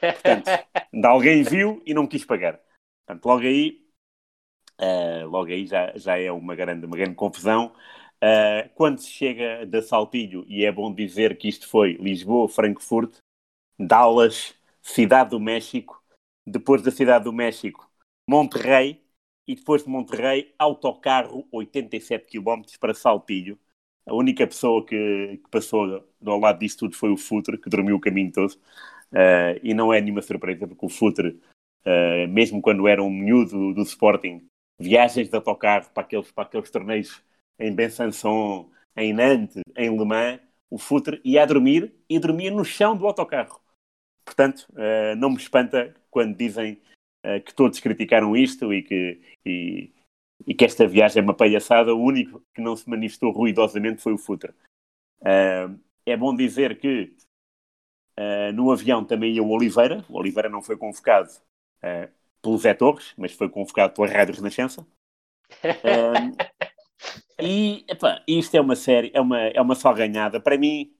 Portanto, 0.00 0.46
de 0.92 1.06
alguém 1.06 1.42
viu 1.42 1.82
e 1.84 1.92
não 1.92 2.06
quis 2.06 2.24
pagar. 2.24 2.60
Portanto, 3.06 3.26
logo 3.26 3.42
aí, 3.42 3.79
eh, 4.80 5.24
logo 5.24 5.50
aí 5.50 5.66
já, 5.66 5.92
já 5.96 6.18
é 6.18 6.32
uma 6.32 6.54
grande, 6.54 6.86
uma 6.86 6.96
grande 6.96 7.14
confusão. 7.14 7.74
Eh, 8.20 8.70
quando 8.74 8.98
se 9.00 9.10
chega 9.10 9.66
da 9.66 9.82
Saltilho, 9.82 10.44
e 10.48 10.64
é 10.64 10.72
bom 10.72 10.92
dizer 10.94 11.36
que 11.38 11.48
isto 11.48 11.68
foi 11.68 11.94
Lisboa, 11.94 12.48
Frankfurt, 12.48 13.18
Dallas, 13.78 14.54
Cidade 14.82 15.30
do 15.30 15.40
México, 15.40 16.02
depois 16.46 16.82
da 16.82 16.90
Cidade 16.90 17.24
do 17.24 17.32
México, 17.32 17.90
Monterrey, 18.28 19.02
e 19.46 19.54
depois 19.54 19.84
de 19.84 19.90
Monterrey, 19.90 20.54
autocarro 20.58 21.46
87 21.52 22.26
km 22.26 22.62
para 22.78 22.94
Saltilho. 22.94 23.58
A 24.06 24.14
única 24.14 24.46
pessoa 24.46 24.84
que, 24.86 25.40
que 25.42 25.50
passou 25.50 26.06
do 26.20 26.38
lado 26.38 26.58
disso 26.60 26.78
tudo 26.78 26.96
foi 26.96 27.10
o 27.10 27.16
Futre, 27.16 27.58
que 27.58 27.68
dormiu 27.70 27.96
o 27.96 28.00
caminho 28.00 28.32
todo. 28.32 28.54
Eh, 29.12 29.60
e 29.62 29.74
não 29.74 29.92
é 29.92 30.00
nenhuma 30.00 30.22
surpresa, 30.22 30.66
porque 30.68 30.86
o 30.86 30.88
Futre, 30.88 31.40
eh, 31.84 32.26
mesmo 32.28 32.62
quando 32.62 32.86
era 32.88 33.02
um 33.02 33.10
miúdo 33.10 33.74
do 33.74 33.82
Sporting, 33.82 34.48
viagens 34.80 35.28
de 35.28 35.36
autocarro 35.36 35.90
para 35.92 36.02
aqueles, 36.02 36.32
para 36.32 36.44
aqueles 36.44 36.70
torneios 36.70 37.22
em 37.58 37.74
Besançon, 37.74 38.70
em 38.96 39.12
Nantes, 39.12 39.62
em 39.76 39.96
Le 39.96 40.04
Mans, 40.04 40.40
o 40.70 40.78
Futre 40.78 41.20
ia 41.22 41.42
a 41.42 41.46
dormir 41.46 41.94
e 42.08 42.18
dormia 42.18 42.50
no 42.50 42.64
chão 42.64 42.96
do 42.96 43.06
autocarro. 43.06 43.60
Portanto, 44.24 44.66
eh, 44.76 45.14
não 45.16 45.30
me 45.30 45.36
espanta 45.36 45.94
quando 46.10 46.36
dizem 46.36 46.80
eh, 47.22 47.40
que 47.40 47.52
todos 47.52 47.80
criticaram 47.80 48.36
isto 48.36 48.72
e 48.72 48.82
que, 48.82 49.20
e, 49.44 49.92
e 50.46 50.54
que 50.54 50.64
esta 50.64 50.86
viagem 50.86 51.20
é 51.20 51.24
uma 51.24 51.34
palhaçada. 51.34 51.94
O 51.94 52.02
único 52.02 52.42
que 52.54 52.62
não 52.62 52.76
se 52.76 52.88
manifestou 52.88 53.32
ruidosamente 53.32 54.00
foi 54.00 54.12
o 54.12 54.18
Futra. 54.18 54.54
Uh, 55.20 55.78
é 56.06 56.16
bom 56.16 56.34
dizer 56.34 56.78
que 56.78 57.14
uh, 58.18 58.52
no 58.54 58.72
avião 58.72 59.04
também 59.04 59.34
ia 59.34 59.42
o 59.42 59.50
Oliveira. 59.50 60.04
O 60.08 60.16
Oliveira 60.16 60.48
não 60.48 60.62
foi 60.62 60.76
convocado 60.76 61.30
uh, 62.40 62.42
pelo 62.42 62.58
Zé 62.58 62.74
Torres, 62.74 63.14
mas 63.16 63.32
foi 63.32 63.48
convocado 63.48 63.94
pela 63.94 64.08
Rádio 64.08 64.34
Renascença. 64.34 64.86
e 67.40 67.84
epá, 67.88 68.22
isto 68.26 68.56
é 68.56 68.60
uma 68.60 68.76
série, 68.76 69.10
é 69.14 69.20
uma, 69.20 69.40
é 69.40 69.60
uma 69.60 69.74
salganhada. 69.74 70.40
Para 70.40 70.58
mim, 70.58 70.94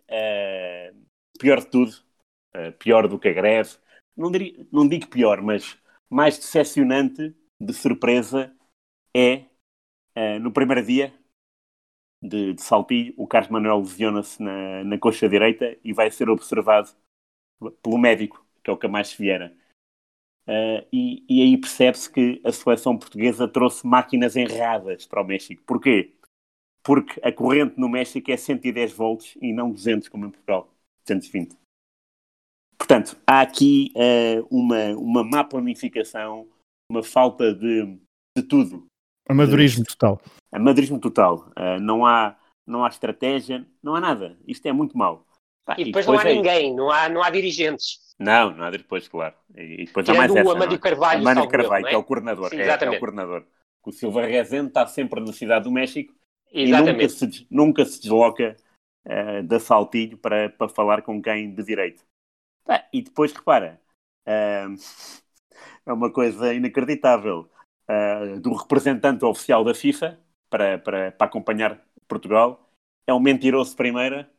pior 1.38 1.60
de 1.60 1.66
tudo, 1.66 1.92
pior 2.78 3.06
do 3.08 3.18
que 3.18 3.28
a 3.28 3.32
greve. 3.32 3.76
Não, 4.16 4.30
diria, 4.30 4.66
não 4.72 4.88
digo 4.88 5.06
pior, 5.08 5.40
mas 5.40 5.78
mais 6.08 6.36
decepcionante 6.36 7.34
de 7.60 7.72
surpresa 7.72 8.52
é 9.16 9.44
no 10.40 10.52
primeiro 10.52 10.84
dia 10.84 11.14
de, 12.22 12.54
de 12.54 12.62
Saltilho, 12.62 13.14
o 13.16 13.26
Carlos 13.26 13.50
Manuel 13.50 13.78
lesiona-se 13.78 14.42
na, 14.42 14.84
na 14.84 14.98
coxa 14.98 15.28
direita 15.28 15.76
e 15.82 15.92
vai 15.92 16.10
ser 16.10 16.28
observado 16.28 16.90
pelo 17.82 17.98
médico, 17.98 18.44
que 18.62 18.70
é 18.70 18.72
o 18.72 18.76
Camacho 18.76 19.16
Vieira. 19.18 19.56
Uh, 20.51 20.85
e, 20.93 21.24
e, 21.28 21.43
aí 21.43 21.56
percebe-se 21.56 22.10
que 22.10 22.40
a 22.43 22.51
seleção 22.51 22.98
portuguesa 22.98 23.47
trouxe 23.47 23.86
máquinas 23.86 24.35
erradas 24.35 25.06
para 25.06 25.22
o 25.22 25.24
México. 25.24 25.62
Porquê? 25.64 26.12
Porque 26.82 27.20
a 27.22 27.31
corrente 27.31 27.78
no 27.78 27.89
México 27.89 28.32
é 28.32 28.36
110 28.36 28.93
volts 28.93 29.39
e 29.40 29.52
não 29.52 29.70
200 29.70 30.09
como 30.09 30.27
em 30.27 30.31
Portugal, 30.31 30.68
220. 31.06 31.56
Portanto, 32.77 33.16
há 33.24 33.43
aqui 33.43 33.93
uh, 33.94 34.44
uma, 34.51 34.89
uma 34.97 35.22
má 35.22 35.44
planificação, 35.44 36.48
uma 36.90 37.05
falta 37.05 37.55
de, 37.55 37.97
de 38.36 38.43
tudo. 38.43 38.86
Amadorismo 39.28 39.85
total. 39.85 40.20
Amadorismo 40.51 40.98
total. 40.98 41.52
Uh, 41.56 41.78
não, 41.81 42.05
há, 42.05 42.36
não 42.66 42.85
há 42.85 42.89
estratégia, 42.89 43.64
não 43.81 43.94
há 43.94 44.01
nada. 44.01 44.36
Isto 44.48 44.66
é 44.66 44.72
muito 44.72 44.98
mau. 44.98 45.24
Pá, 45.65 45.77
e, 45.78 45.85
depois 45.85 46.07
e, 46.07 46.07
depois 46.07 46.07
não 46.07 46.19
há 46.19 46.31
é... 46.31 46.35
ninguém, 46.35 46.74
não 46.74 46.91
há, 46.91 47.09
não 47.09 47.23
há 47.23 47.31
dirigentes. 47.31 47.99
Não, 48.19 48.51
não 48.55 48.65
há 48.65 48.70
depois, 48.70 49.09
claro. 49.09 49.35
E 49.57 49.87
depois 49.87 50.09
há 50.09 50.15
mais 50.15 50.35
essa, 50.35 50.47
o 50.47 50.53
Amádio 50.53 50.78
Carvalho. 50.78 51.20
Amádio 51.20 51.49
Carvalho, 51.49 51.85
que 51.85 51.91
é? 51.91 51.95
é 51.95 51.97
o 51.97 52.05
coordenador. 52.05 52.51
Sim, 52.51 52.61
é, 52.61 52.69
é, 52.69 52.91
o 52.91 52.99
coordenador. 52.99 53.47
O 53.82 53.91
Silva 53.91 54.27
Rezende 54.27 54.69
está 54.69 54.87
sempre 54.87 55.20
na 55.20 55.32
cidade 55.32 55.65
do 55.65 55.73
México 55.73 56.15
exatamente. 56.53 56.91
e 56.91 57.03
nunca 57.03 57.09
se, 57.09 57.47
nunca 57.51 57.85
se 57.87 58.03
desloca 58.03 58.57
uh, 59.07 59.43
da 59.43 59.59
Saltilho 59.59 60.19
para, 60.19 60.51
para 60.51 60.69
falar 60.69 61.01
com 61.01 61.20
quem 61.23 61.55
de 61.55 61.65
direito. 61.65 62.05
Pá, 62.65 62.87
e 62.93 63.01
depois, 63.01 63.32
repara, 63.32 63.81
uh, 64.27 64.74
é 65.87 65.93
uma 65.93 66.12
coisa 66.12 66.53
inacreditável. 66.53 67.51
Uh, 67.89 68.39
do 68.39 68.53
representante 68.53 69.24
oficial 69.24 69.65
da 69.65 69.74
FIFA 69.74 70.16
para, 70.49 70.78
para, 70.78 71.11
para 71.11 71.27
acompanhar 71.27 71.82
Portugal 72.07 72.70
é 73.05 73.12
um 73.12 73.19
mentiroso 73.19 73.70
de 73.70 73.77
primeira 73.77 74.31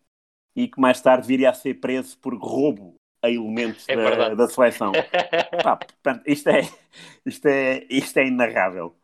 e 0.55 0.67
que 0.67 0.79
mais 0.79 1.01
tarde 1.01 1.27
viria 1.27 1.49
a 1.49 1.53
ser 1.53 1.75
preso 1.75 2.17
por 2.17 2.35
roubo 2.35 2.95
a 3.23 3.29
elementos 3.29 3.87
é 3.87 3.95
da, 3.95 4.33
da, 4.33 4.47
seleção. 4.47 4.91
Pá, 5.63 5.77
portanto, 5.77 6.23
isto 6.25 6.49
é, 6.49 6.61
isto 7.25 7.45
é, 7.45 7.85
isto 7.89 8.17
é 8.17 8.25
inarrável. 8.25 8.95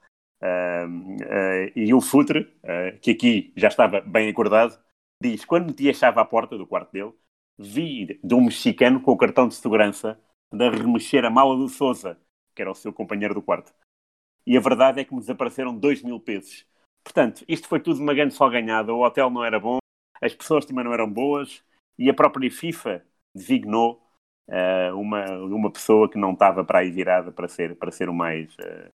Uh, 0.42 0.88
uh, 0.88 1.72
e 1.76 1.94
o 1.94 2.02
Futre, 2.02 2.54
uh, 2.64 3.00
que 3.00 3.12
aqui 3.12 3.54
já 3.56 3.68
estava 3.68 4.02
bem 4.02 4.30
acordado, 4.30 4.80
diz: 5.22 5.46
quando 5.46 5.68
meti 5.68 5.90
a 5.90 5.94
chave 5.94 6.20
à 6.20 6.26
porta 6.26 6.58
do 6.58 6.68
quarto 6.68 6.92
dele, 6.92 7.14
vi 7.58 8.20
de 8.24 8.36
um 8.36 8.46
mexicano 8.46 9.02
com 9.02 9.12
o 9.12 9.18
cartão 9.18 9.48
de 9.48 9.56
segurança 9.56 10.20
de 10.52 10.70
remexer 10.70 11.26
a 11.26 11.30
mala 11.30 11.56
do 11.56 11.68
Souza, 11.68 12.18
que 12.56 12.62
era 12.62 12.72
o 12.72 12.76
seu 12.76 12.94
companheiro 12.94 13.34
do 13.34 13.42
quarto. 13.42 13.74
E 14.46 14.56
a 14.56 14.62
verdade 14.62 15.02
é 15.02 15.04
que 15.04 15.14
me 15.14 15.20
desapareceram 15.20 15.76
2 15.76 16.04
mil 16.04 16.20
pesos. 16.20 16.66
Portanto, 17.04 17.44
isto 17.48 17.68
foi 17.68 17.80
tudo 17.80 18.02
uma 18.02 18.14
grande 18.14 18.38
ganhada. 18.38 18.94
O 18.94 19.04
hotel 19.04 19.30
não 19.30 19.44
era 19.44 19.60
bom, 19.60 19.80
as 20.22 20.34
pessoas 20.34 20.66
também 20.66 20.84
não 20.84 20.94
eram 20.94 21.12
boas 21.12 21.64
e 21.98 22.10
a 22.10 22.14
própria 22.14 22.50
FIFA 22.52 23.04
designou 23.36 24.02
uh, 24.48 24.96
uma, 24.98 25.26
uma 25.44 25.72
pessoa 25.72 26.10
que 26.10 26.18
não 26.18 26.34
estava 26.34 26.64
para 26.64 26.80
aí 26.80 26.92
virada 26.92 27.32
para 27.32 27.48
ser, 27.48 27.76
para 27.76 27.92
ser 27.92 28.10
o, 28.10 28.14
mais, 28.14 28.54
uh, 28.56 28.90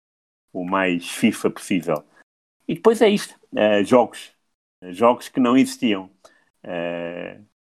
o 0.52 0.64
mais 0.64 1.08
FIFA 1.10 1.50
possível. 1.50 2.04
E 2.66 2.74
depois 2.74 3.00
é 3.02 3.08
isto: 3.08 3.38
uh, 3.52 3.84
jogos. 3.84 4.32
Jogos 4.82 5.28
que 5.28 5.38
não 5.38 5.58
existiam. 5.58 6.10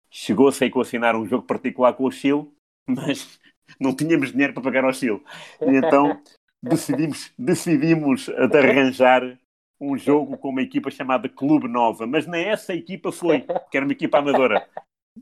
Chegou-se 0.08 0.62
a 0.62 0.66
equacionar 0.68 1.16
um 1.16 1.26
jogo 1.26 1.44
particular 1.44 1.94
com 1.94 2.04
o 2.04 2.12
Chile, 2.12 2.48
mas 2.86 3.40
não 3.80 3.94
tínhamos 3.94 4.30
dinheiro 4.30 4.52
para 4.52 4.62
pagar 4.62 4.84
ao 4.84 4.92
Chile. 4.92 5.20
E 5.60 5.76
então 5.76 6.22
decidimos, 6.62 7.32
decidimos 7.36 8.28
arranjar 8.28 9.36
um 9.82 9.98
jogo 9.98 10.38
com 10.38 10.50
uma 10.50 10.62
equipa 10.62 10.92
chamada 10.92 11.28
Clube 11.28 11.66
Nova, 11.66 12.06
mas 12.06 12.24
nem 12.24 12.44
essa 12.44 12.72
equipa 12.72 13.10
foi, 13.10 13.40
que 13.68 13.76
era 13.76 13.84
uma 13.84 13.92
equipa 13.92 14.18
amadora. 14.18 14.68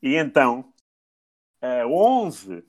E 0.03 0.17
então, 0.17 0.71
uh, 1.63 1.89
11, 1.89 2.63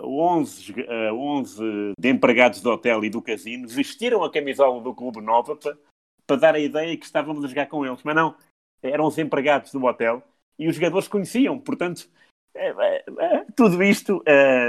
11, 0.00 0.72
uh, 0.72 1.14
11 1.14 1.94
de 1.98 2.08
empregados 2.08 2.62
do 2.62 2.70
hotel 2.70 3.04
e 3.04 3.10
do 3.10 3.20
casino 3.20 3.66
vestiram 3.66 4.22
a 4.22 4.30
camisola 4.30 4.80
do 4.80 4.94
Clube 4.94 5.20
Nova 5.20 5.56
para, 5.56 5.76
para 6.24 6.36
dar 6.36 6.54
a 6.54 6.60
ideia 6.60 6.96
que 6.96 7.04
estávamos 7.04 7.44
a 7.44 7.48
jogar 7.48 7.66
com 7.66 7.84
eles. 7.84 8.02
Mas 8.04 8.14
não, 8.14 8.36
eram 8.80 9.06
os 9.06 9.18
empregados 9.18 9.72
do 9.72 9.84
hotel 9.84 10.22
e 10.56 10.68
os 10.68 10.76
jogadores 10.76 11.08
conheciam, 11.08 11.58
portanto, 11.58 12.08
uh, 12.54 13.52
tudo 13.56 13.82
isto 13.82 14.22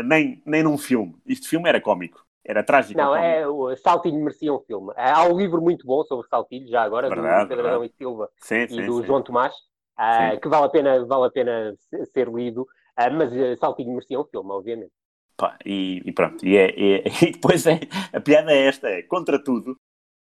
nem, 0.05 0.41
nem 0.43 0.63
num 0.63 0.77
filme. 0.77 1.15
Este 1.27 1.47
filme 1.47 1.69
era 1.69 1.79
cómico. 1.79 2.26
Era 2.47 2.63
trágico. 2.63 2.97
Não, 2.97 3.13
é, 3.13 3.45
o 3.45 3.75
Saltilho 3.75 4.17
merecia 4.19 4.53
um 4.53 4.59
filme. 4.61 4.93
Há 4.95 5.25
um 5.25 5.37
livro 5.37 5.61
muito 5.61 5.85
bom 5.85 6.01
sobre 6.05 6.25
Saltilho, 6.29 6.69
já 6.69 6.81
agora, 6.81 7.09
verdade, 7.09 7.43
do 7.43 7.49
Pedro 7.49 7.67
Adão 7.67 7.83
e 7.83 7.89
Silva 7.89 8.29
sim, 8.37 8.63
e 8.63 8.69
sim, 8.69 8.85
do 8.85 9.01
sim. 9.01 9.05
João 9.05 9.21
Tomás, 9.21 9.53
uh, 9.99 10.39
que 10.39 10.47
vale 10.47 10.65
a 10.65 10.69
pena, 10.69 11.05
vale 11.05 11.25
a 11.25 11.29
pena 11.29 11.75
ser 12.13 12.29
lido, 12.29 12.61
uh, 12.61 13.13
mas 13.13 13.33
uh, 13.33 13.57
Saltilho 13.59 13.91
merecia 13.91 14.17
um 14.17 14.23
filme, 14.23 14.49
obviamente. 14.49 14.93
Pá, 15.35 15.57
e, 15.65 16.01
e, 16.05 16.11
pronto, 16.13 16.43
e, 16.45 16.55
é, 16.55 16.69
é, 16.69 17.03
e 17.21 17.31
depois 17.33 17.67
é, 17.67 17.81
a 18.13 18.21
piada 18.21 18.53
é 18.53 18.65
esta, 18.65 18.87
é 18.87 19.03
contra 19.03 19.37
tudo. 19.43 19.77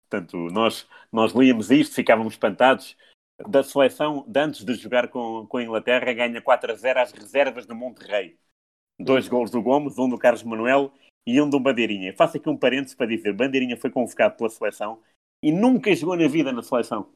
Portanto, 0.09 0.37
nós, 0.49 0.87
nós 1.11 1.33
líamos 1.33 1.71
isto, 1.71 1.93
ficávamos 1.93 2.33
espantados. 2.33 2.95
Da 3.49 3.63
seleção, 3.63 4.23
de 4.27 4.39
antes 4.39 4.63
de 4.63 4.75
jogar 4.75 5.09
com, 5.09 5.45
com 5.47 5.57
a 5.57 5.63
Inglaterra, 5.63 6.13
ganha 6.13 6.39
4 6.39 6.71
a 6.71 6.75
0 6.75 6.99
às 7.01 7.11
reservas 7.11 7.65
do 7.65 7.75
Monterrey. 7.75 8.37
Dois 8.97 9.27
gols 9.27 9.49
do 9.49 9.61
Gomes, 9.61 9.97
um 9.97 10.07
do 10.07 10.19
Carlos 10.19 10.43
Manuel 10.43 10.93
e 11.25 11.41
um 11.41 11.49
do 11.49 11.59
Bandeirinha. 11.59 12.13
Faço 12.15 12.37
aqui 12.37 12.49
um 12.49 12.57
parênteses 12.57 12.95
para 12.95 13.07
dizer: 13.07 13.33
Bandeirinha 13.33 13.77
foi 13.77 13.89
convocado 13.89 14.35
pela 14.35 14.49
seleção 14.49 15.01
e 15.41 15.51
nunca 15.51 15.93
jogou 15.95 16.15
na 16.15 16.27
vida 16.27 16.51
na 16.51 16.61
seleção. 16.61 17.11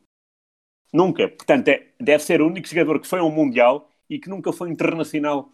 Nunca. 0.93 1.27
Portanto, 1.27 1.67
é, 1.69 1.88
deve 1.99 2.23
ser 2.23 2.41
o 2.41 2.47
único 2.47 2.67
jogador 2.67 2.99
que 2.99 3.07
foi 3.07 3.19
ao 3.19 3.31
Mundial 3.31 3.89
e 4.09 4.19
que 4.19 4.29
nunca 4.29 4.53
foi 4.53 4.69
internacional 4.69 5.51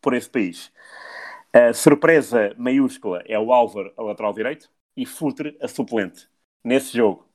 por 0.00 0.14
esse 0.14 0.28
país. 0.28 0.72
A 1.52 1.72
surpresa 1.72 2.54
maiúscula 2.58 3.22
é 3.26 3.38
o 3.38 3.52
Álvaro 3.52 3.92
a 3.96 4.02
lateral 4.02 4.32
direito 4.32 4.70
e 4.96 5.06
Futre 5.06 5.56
a 5.60 5.68
suplente 5.68 6.28
nesse 6.64 6.96
jogo. 6.96 7.26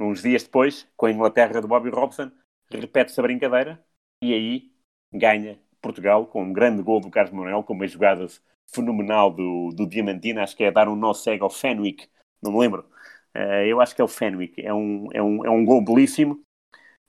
Uns 0.00 0.22
dias 0.22 0.42
depois, 0.42 0.88
com 0.96 1.06
a 1.06 1.12
Inglaterra 1.12 1.60
de 1.60 1.66
Bobby 1.66 1.90
Robson, 1.90 2.30
repete-se 2.70 3.20
a 3.20 3.22
brincadeira 3.22 3.84
e 4.22 4.32
aí 4.32 4.72
ganha 5.12 5.60
Portugal 5.80 6.26
com 6.26 6.42
um 6.44 6.52
grande 6.52 6.82
gol 6.82 7.00
do 7.00 7.10
Carlos 7.10 7.34
Manuel, 7.34 7.62
com 7.62 7.74
uma 7.74 7.86
jogada 7.86 8.26
fenomenal 8.68 9.30
do, 9.30 9.70
do 9.74 9.86
Diamantino, 9.86 10.40
acho 10.40 10.56
que 10.56 10.64
é 10.64 10.70
dar 10.70 10.88
um 10.88 10.96
nó 10.96 11.12
cego 11.14 11.44
ao 11.44 11.50
Fenwick, 11.50 12.08
não 12.42 12.52
me 12.52 12.58
lembro. 12.58 12.88
Uh, 13.34 13.64
eu 13.66 13.80
acho 13.80 13.94
que 13.94 14.00
é 14.00 14.04
o 14.04 14.08
Fenwick, 14.08 14.60
é 14.60 14.72
um, 14.72 15.08
é 15.12 15.22
um, 15.22 15.44
é 15.44 15.50
um 15.50 15.64
gol 15.64 15.84
belíssimo. 15.84 16.42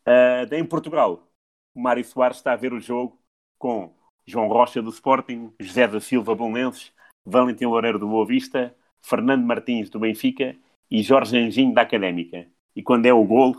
Uh, 0.08 0.54
em 0.54 0.66
Portugal, 0.66 1.28
o 1.74 1.82
Mário 1.82 2.04
Soares 2.04 2.38
está 2.38 2.54
a 2.54 2.58
ver 2.58 2.74
o 2.74 2.80
jogo 2.80 3.20
com 3.58 3.94
João 4.26 4.48
Rocha 4.48 4.82
do 4.82 4.90
Sporting, 4.90 5.54
José 5.60 5.88
da 5.88 6.00
Silva 6.00 6.36
Bonenses, 6.36 6.94
Valentim 7.26 7.66
Loureiro 7.66 8.00
do 8.00 8.08
Boa 8.08 8.26
Vista, 8.26 8.76
Fernando 9.02 9.46
Martins 9.46 9.90
do 9.90 10.00
Benfica 10.00 10.56
e 10.90 11.02
Jorge 11.02 11.38
Anjinho 11.38 11.74
da 11.74 11.82
Académica. 11.82 12.48
E 12.76 12.82
quando 12.82 13.06
é 13.06 13.14
o 13.14 13.26
gol, 13.26 13.56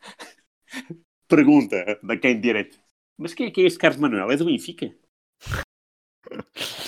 pergunta 1.28 1.98
da 2.02 2.16
quem 2.16 2.40
direito: 2.40 2.78
Mas 3.16 3.34
quem 3.34 3.46
é 3.46 3.50
que 3.50 3.60
é 3.60 3.64
este 3.64 3.78
Carlos 3.78 4.00
Manuel? 4.00 4.30
É 4.30 4.36
do 4.36 4.44
Benfica? 4.46 4.94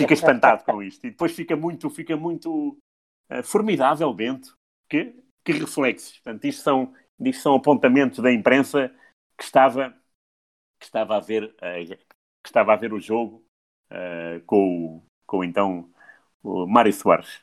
Fica 0.02 0.14
espantado 0.14 0.64
com 0.64 0.82
isto. 0.82 1.06
E 1.06 1.10
depois 1.10 1.32
fica 1.32 1.56
muito, 1.56 1.88
fica 1.90 2.16
muito 2.16 2.78
uh, 3.30 3.42
formidável 3.42 4.12
Bento. 4.12 4.54
Que, 4.88 5.14
que 5.44 5.52
reflexos. 5.52 6.18
Portanto, 6.18 6.44
isto 6.44 6.62
são, 6.62 6.92
isto 7.20 7.42
são 7.42 7.54
apontamentos 7.54 8.18
da 8.18 8.32
imprensa 8.32 8.92
que 9.38 9.44
estava, 9.44 9.90
que 10.80 10.84
estava, 10.84 11.16
a, 11.16 11.20
ver, 11.20 11.44
uh, 11.44 11.86
que 11.86 12.48
estava 12.48 12.72
a 12.72 12.76
ver 12.76 12.92
o 12.92 13.00
jogo 13.00 13.44
uh, 13.92 14.44
com, 14.46 15.00
com 15.26 15.44
então 15.44 15.88
o 16.42 16.66
Mário 16.66 16.92
Soares. 16.92 17.40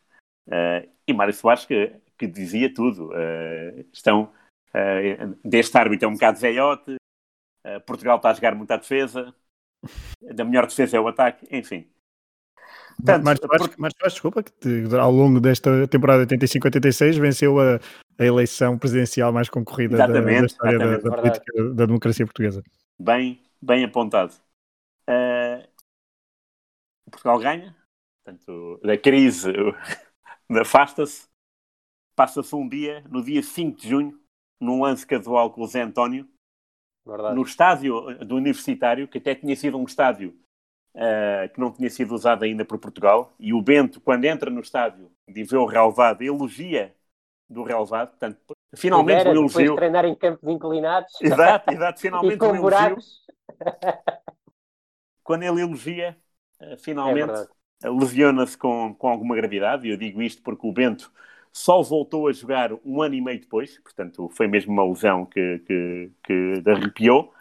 e 1.07 1.13
Mário 1.13 1.33
Soares 1.33 1.65
que, 1.65 1.95
que 2.17 2.27
dizia 2.27 2.73
tudo. 2.73 3.11
estão, 3.93 4.33
deste 5.45 5.77
árbitro 5.77 6.07
é 6.07 6.09
um 6.09 6.13
bocado 6.13 6.39
velhote, 6.39 6.95
Portugal 7.85 8.17
está 8.17 8.31
a 8.31 8.33
jogar 8.33 8.55
muito 8.55 8.71
à 8.71 8.77
defesa, 8.77 9.35
da 10.21 10.43
melhor 10.43 10.65
defesa 10.65 10.97
é 10.97 10.99
o 10.99 11.07
ataque, 11.07 11.47
enfim. 11.51 11.87
Portanto, 12.97 13.23
Mas, 13.23 13.39
mas, 13.47 13.75
mas, 13.77 13.93
mas 14.01 14.13
desculpa, 14.13 14.41
que 14.43 14.51
te- 14.51 14.95
ao 14.99 15.11
longo 15.11 15.39
desta 15.39 15.87
temporada 15.87 16.25
85-86 16.25 17.17
venceu 17.17 17.59
a, 17.59 17.79
a 18.19 18.25
eleição 18.25 18.77
presidencial 18.77 19.31
mais 19.31 19.49
concorrida 19.49 19.97
da- 19.97 20.07
da, 20.07 20.45
história 20.45 20.79
da- 20.79 20.97
da, 20.97 21.15
política 21.15 21.63
da 21.75 21.85
democracia 21.85 22.25
portuguesa. 22.25 22.63
bem, 22.99 23.39
bem 23.61 23.83
apontado. 23.85 24.33
Eh, 25.07 25.69
Portugal 27.11 27.39
ganha, 27.39 27.75
portanto, 28.25 28.79
da 28.83 28.97
crise 28.97 29.53
afasta-se. 30.49 31.27
Passa-se 32.15 32.55
um 32.55 32.67
dia, 32.67 33.03
no 33.11 33.23
dia 33.23 33.43
5 33.43 33.79
de 33.79 33.89
junho, 33.89 34.19
num 34.59 34.81
lance 34.81 35.05
casual 35.05 35.51
com 35.51 35.61
o 35.61 35.67
Zé 35.67 35.83
António, 35.83 36.27
Verdade. 37.05 37.35
no 37.35 37.43
estádio 37.43 38.17
do 38.25 38.35
Universitário, 38.37 39.07
que 39.07 39.19
até 39.19 39.35
tinha 39.35 39.55
sido 39.55 39.77
um 39.77 39.83
estádio 39.83 40.35
eh, 40.95 41.49
que 41.53 41.59
não 41.59 41.71
tinha 41.71 41.89
sido 41.89 42.13
usado 42.13 42.43
ainda 42.43 42.65
por 42.65 42.77
Portugal, 42.79 43.33
e 43.39 43.53
o 43.53 43.61
Bento, 43.61 43.99
quando 44.01 44.25
entra 44.25 44.49
no 44.49 44.61
estádio 44.61 45.11
e 45.27 45.43
vê 45.43 45.57
o 45.57 45.65
relevado, 45.65 46.21
elogia 46.21 46.93
do 47.49 47.63
relevado, 47.63 48.09
portanto, 48.09 48.37
finalmente 48.75 49.21
Era, 49.21 49.29
um 49.29 49.45
depois 49.45 49.53
de 49.53 49.61
elogio. 49.61 49.75
treinar 49.75 50.05
em 50.05 50.15
campos 50.15 50.49
inclinados 50.49 51.13
Exato, 51.21 51.71
exato, 51.71 51.99
e 51.99 52.01
finalmente 52.01 52.43
um 52.43 52.55
elogio. 52.55 52.61
buracos. 52.61 53.27
Quando 55.23 55.43
ele 55.43 55.61
elogia, 55.61 56.17
É 56.59 56.77
finalmente 56.77 57.27
verdade. 57.27 57.49
lesiona-se 57.83 58.57
com, 58.57 58.93
com 58.95 59.07
alguma 59.07 59.35
gravidade, 59.35 59.87
e 59.87 59.91
eu 59.91 59.97
digo 59.97 60.21
isto 60.21 60.41
porque 60.41 60.65
o 60.65 60.71
Bento 60.71 61.11
só 61.51 61.81
voltou 61.81 62.27
a 62.27 62.33
jogar 62.33 62.71
um 62.85 63.01
ano 63.01 63.15
e 63.15 63.21
meio 63.21 63.39
depois, 63.39 63.79
portanto 63.79 64.29
foi 64.29 64.47
mesmo 64.47 64.71
uma 64.73 64.85
lesão 64.87 65.25
que, 65.25 65.59
que, 65.59 66.11
que 66.23 66.63
arrepiou, 66.69 67.33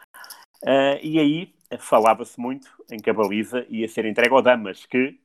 Eh, 0.66 1.00
e 1.02 1.18
aí 1.18 1.54
falava-se 1.78 2.38
muito 2.40 2.68
em 2.90 2.98
que 2.98 3.10
a 3.10 3.14
baliza 3.14 3.66
ia 3.68 3.88
ser 3.88 4.04
entregue 4.06 4.34
ao 4.34 4.42
Damas, 4.42 4.86
que 4.86 5.20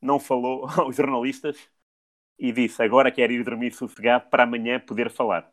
não 0.00 0.18
falou 0.18 0.66
aos 0.78 0.96
jornalistas 0.96 1.56
e 2.38 2.52
disse 2.52 2.82
agora 2.82 3.12
quero 3.12 3.32
ir 3.32 3.44
dormir 3.44 3.72
sossegado 3.72 4.28
para 4.30 4.44
amanhã 4.44 4.80
poder 4.80 5.10
falar. 5.10 5.50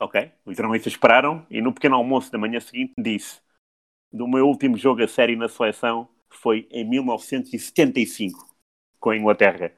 Ok, 0.00 0.30
os 0.44 0.56
jornalistas 0.56 0.92
esperaram 0.92 1.46
e 1.50 1.60
no 1.60 1.72
pequeno 1.72 1.96
almoço 1.96 2.30
da 2.30 2.38
manhã 2.38 2.60
seguinte 2.60 2.94
disse 2.98 3.40
do 4.12 4.28
meu 4.28 4.46
último 4.46 4.76
jogo 4.76 5.02
a 5.02 5.08
sério 5.08 5.36
na 5.36 5.48
seleção 5.48 6.08
foi 6.30 6.68
em 6.70 6.84
1975 6.84 8.48
com 9.00 9.10
a 9.10 9.16
Inglaterra. 9.16 9.72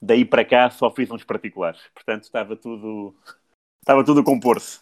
Daí 0.00 0.24
para 0.24 0.44
cá 0.44 0.70
só 0.70 0.90
fiz 0.90 1.10
uns 1.10 1.24
particulares. 1.24 1.80
Portanto, 1.94 2.24
estava 2.24 2.56
tudo 2.56 3.16
estava 3.80 4.04
tudo 4.04 4.20
a 4.20 4.24
compor-se. 4.24 4.80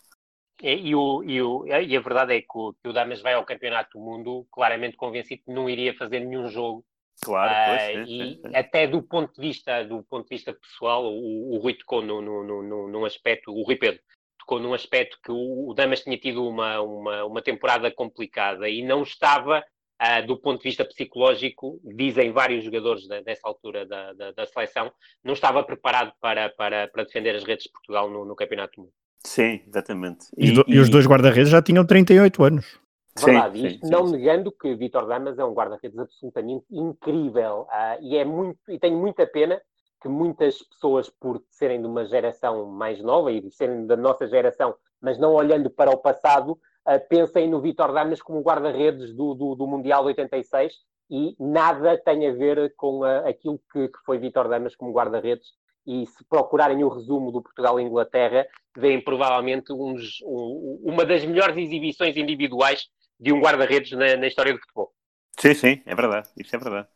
E, 0.63 0.89
e 0.89 0.95
o, 0.95 1.23
e, 1.25 1.41
o, 1.43 1.67
e 1.67 1.97
a 1.97 2.01
verdade 2.01 2.35
é 2.37 2.41
que 2.41 2.49
o, 2.55 2.75
que 2.75 2.89
o 2.89 2.93
Damas 2.93 3.21
vai 3.21 3.35
ao 3.35 3.45
Campeonato 3.45 3.99
do 3.99 4.05
Mundo 4.05 4.47
claramente 4.51 4.97
convencido 4.97 5.43
que 5.45 5.53
não 5.53 5.69
iria 5.69 5.95
fazer 5.95 6.21
nenhum 6.21 6.49
jogo. 6.49 6.85
Claro, 7.23 7.79
pois, 7.95 8.07
sim, 8.09 8.15
e 8.15 8.35
sim, 8.35 8.41
sim. 8.49 8.57
até 8.57 8.87
do 8.87 9.03
ponto 9.03 9.35
de 9.35 9.41
vista, 9.41 9.83
do 9.85 10.03
ponto 10.05 10.29
de 10.29 10.35
vista 10.37 10.55
pessoal, 10.55 11.05
o, 11.05 11.55
o 11.55 11.59
Rui 11.59 11.75
tocou 11.75 12.01
no, 12.03 12.23
no, 12.23 12.43
no, 12.45 12.63
no- 12.63 12.89
num 12.89 13.05
aspecto, 13.05 13.53
o 13.53 13.63
Rui 13.63 13.77
Pedro 13.77 14.01
tocou 14.39 14.59
num 14.59 14.73
aspecto 14.73 15.19
que 15.23 15.31
o, 15.31 15.73
Damas 15.75 16.01
tinha 16.03 16.17
tido 16.19 16.47
uma, 16.49 16.81
uma, 16.81 17.25
uma 17.27 17.43
temporada 17.43 17.91
complicada 17.91 18.69
e 18.71 18.83
não 18.83 19.03
estava, 19.03 19.63
ah, 19.99 20.23
do 20.23 20.39
ponto 20.41 20.59
de 20.63 20.69
vista 20.71 20.85
psicológico, 20.85 21.79
dizem 21.95 22.33
vários 22.33 22.65
jogadores 22.65 23.07
da- 23.07 23.21
dessa 23.21 23.47
altura 23.47 23.85
da, 23.87 24.13
da, 24.15 24.33
da 24.33 24.47
seleção, 24.47 24.91
não 25.23 25.35
estava 25.35 25.63
preparado 25.63 26.13
para, 26.21 26.49
para, 26.51 26.89
para 26.89 27.05
defender 27.05 27.35
as 27.37 27.45
redes 27.45 27.65
de 27.65 27.71
Portugal 27.73 28.09
no, 28.11 28.25
no 28.25 28.35
Campeonato 28.35 28.77
do 28.77 28.83
Mundo. 28.85 28.95
Sim, 29.25 29.61
exatamente. 29.67 30.27
E, 30.37 30.51
os 30.51 30.55
do- 30.55 30.65
e 30.69 30.79
os 30.79 30.89
dois 30.89 31.07
guarda-redes 31.07 31.51
já 31.51 31.63
tinham 31.63 31.85
38 31.87 32.43
anos. 32.43 32.81
Sim, 33.17 33.27
Verdade, 33.27 33.59
sim, 33.59 33.67
isto 33.67 33.87
sim, 33.87 33.93
não 33.93 34.07
sim. 34.07 34.17
negando 34.17 34.53
que 34.53 34.75
Vitor 34.75 35.07
Damas 35.07 35.39
é 35.39 35.45
um 35.45 35.53
guarda-redes 35.53 35.99
absolutamente 35.99 36.65
incrível 36.71 37.67
ah, 37.71 37.99
e 38.01 38.17
é 38.17 38.25
muito 38.25 38.59
e 38.69 38.79
tenho 38.79 38.97
muita 38.97 39.27
pena 39.27 39.61
que 40.01 40.09
muitas 40.09 40.63
pessoas 40.63 41.11
por 41.11 41.43
serem 41.51 41.81
de 41.81 41.87
uma 41.87 42.07
geração 42.07 42.65
mais 42.67 43.03
nova 43.03 43.31
e 43.31 43.41
de 43.41 43.51
serem 43.51 43.87
da 43.87 43.97
nossa 43.97 44.27
geração, 44.27 44.75
mas 45.01 45.19
não 45.19 45.35
olhando 45.35 45.69
para 45.69 45.91
o 45.91 45.99
passado, 45.99 46.59
ah, 46.87 46.99
pensem 46.99 47.51
no 47.51 47.61
Vitor 47.61 47.93
Damas 47.93 48.23
como 48.23 48.41
guarda-redes 48.41 49.13
do, 49.15 49.35
do, 49.35 49.55
do 49.55 49.67
Mundial 49.67 50.03
de 50.03 50.09
86 50.09 50.73
e 51.11 51.35
nada 51.39 51.99
tem 51.99 52.27
a 52.29 52.33
ver 52.33 52.73
com 52.77 53.05
ah, 53.05 53.29
aquilo 53.29 53.61
que, 53.71 53.89
que 53.89 53.99
foi 54.07 54.19
Vitor 54.19 54.49
Damas 54.49 54.75
como 54.77 54.93
guarda-redes 54.93 55.49
e 55.87 56.07
se 56.07 56.25
procurarem 56.29 56.83
o 56.85 56.89
resumo 56.89 57.33
do 57.33 57.43
Portugal 57.43 57.81
e 57.81 57.83
Inglaterra, 57.83 58.47
veem 58.77 59.01
provavelmente 59.03 59.73
uns- 59.73 60.21
um- 60.23 60.81
uma 60.85 61.05
das 61.05 61.25
melhores 61.25 61.57
exibições 61.57 62.17
individuais 62.17 62.89
de 63.19 63.33
um 63.33 63.41
guarda-redes 63.41 63.93
na, 63.93 64.17
na 64.17 64.27
história 64.27 64.53
do 64.53 64.61
futebol. 64.61 64.93
Sim, 65.39 65.55
sim, 65.55 65.83
é 65.87 65.95
verdade, 65.95 66.29
isso 66.37 66.55
é 66.55 66.59
verdade. 66.59 66.89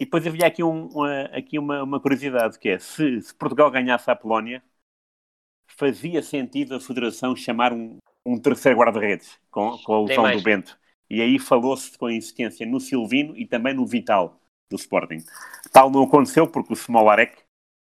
E 0.00 0.04
depois 0.04 0.26
havia 0.26 0.46
aqui, 0.46 0.62
um, 0.62 0.86
uma, 0.88 1.22
aqui 1.24 1.58
uma, 1.58 1.82
uma 1.82 2.00
curiosidade, 2.00 2.58
que 2.58 2.68
é, 2.68 2.78
se, 2.78 3.20
se 3.20 3.34
Portugal 3.34 3.70
ganhasse 3.70 4.10
a 4.10 4.14
Polónia, 4.14 4.62
fazia 5.66 6.22
sentido 6.22 6.74
a 6.74 6.80
Federação 6.80 7.34
chamar 7.34 7.72
um, 7.72 7.98
um 8.24 8.40
terceiro 8.40 8.78
guarda-redes, 8.78 9.38
com, 9.50 9.76
com 9.78 9.94
a 9.94 10.02
lesão 10.02 10.30
do 10.30 10.42
Bento. 10.42 10.78
E 11.10 11.20
aí 11.22 11.38
falou-se 11.38 11.96
com 11.96 12.10
insistência 12.10 12.66
no 12.66 12.78
Silvino 12.78 13.36
e 13.36 13.46
também 13.46 13.74
no 13.74 13.86
Vital, 13.86 14.40
do 14.70 14.76
Sporting. 14.76 15.24
Tal 15.72 15.90
não 15.90 16.02
aconteceu, 16.02 16.46
porque 16.46 16.72
o 16.72 16.76
Smolarek 16.76 17.42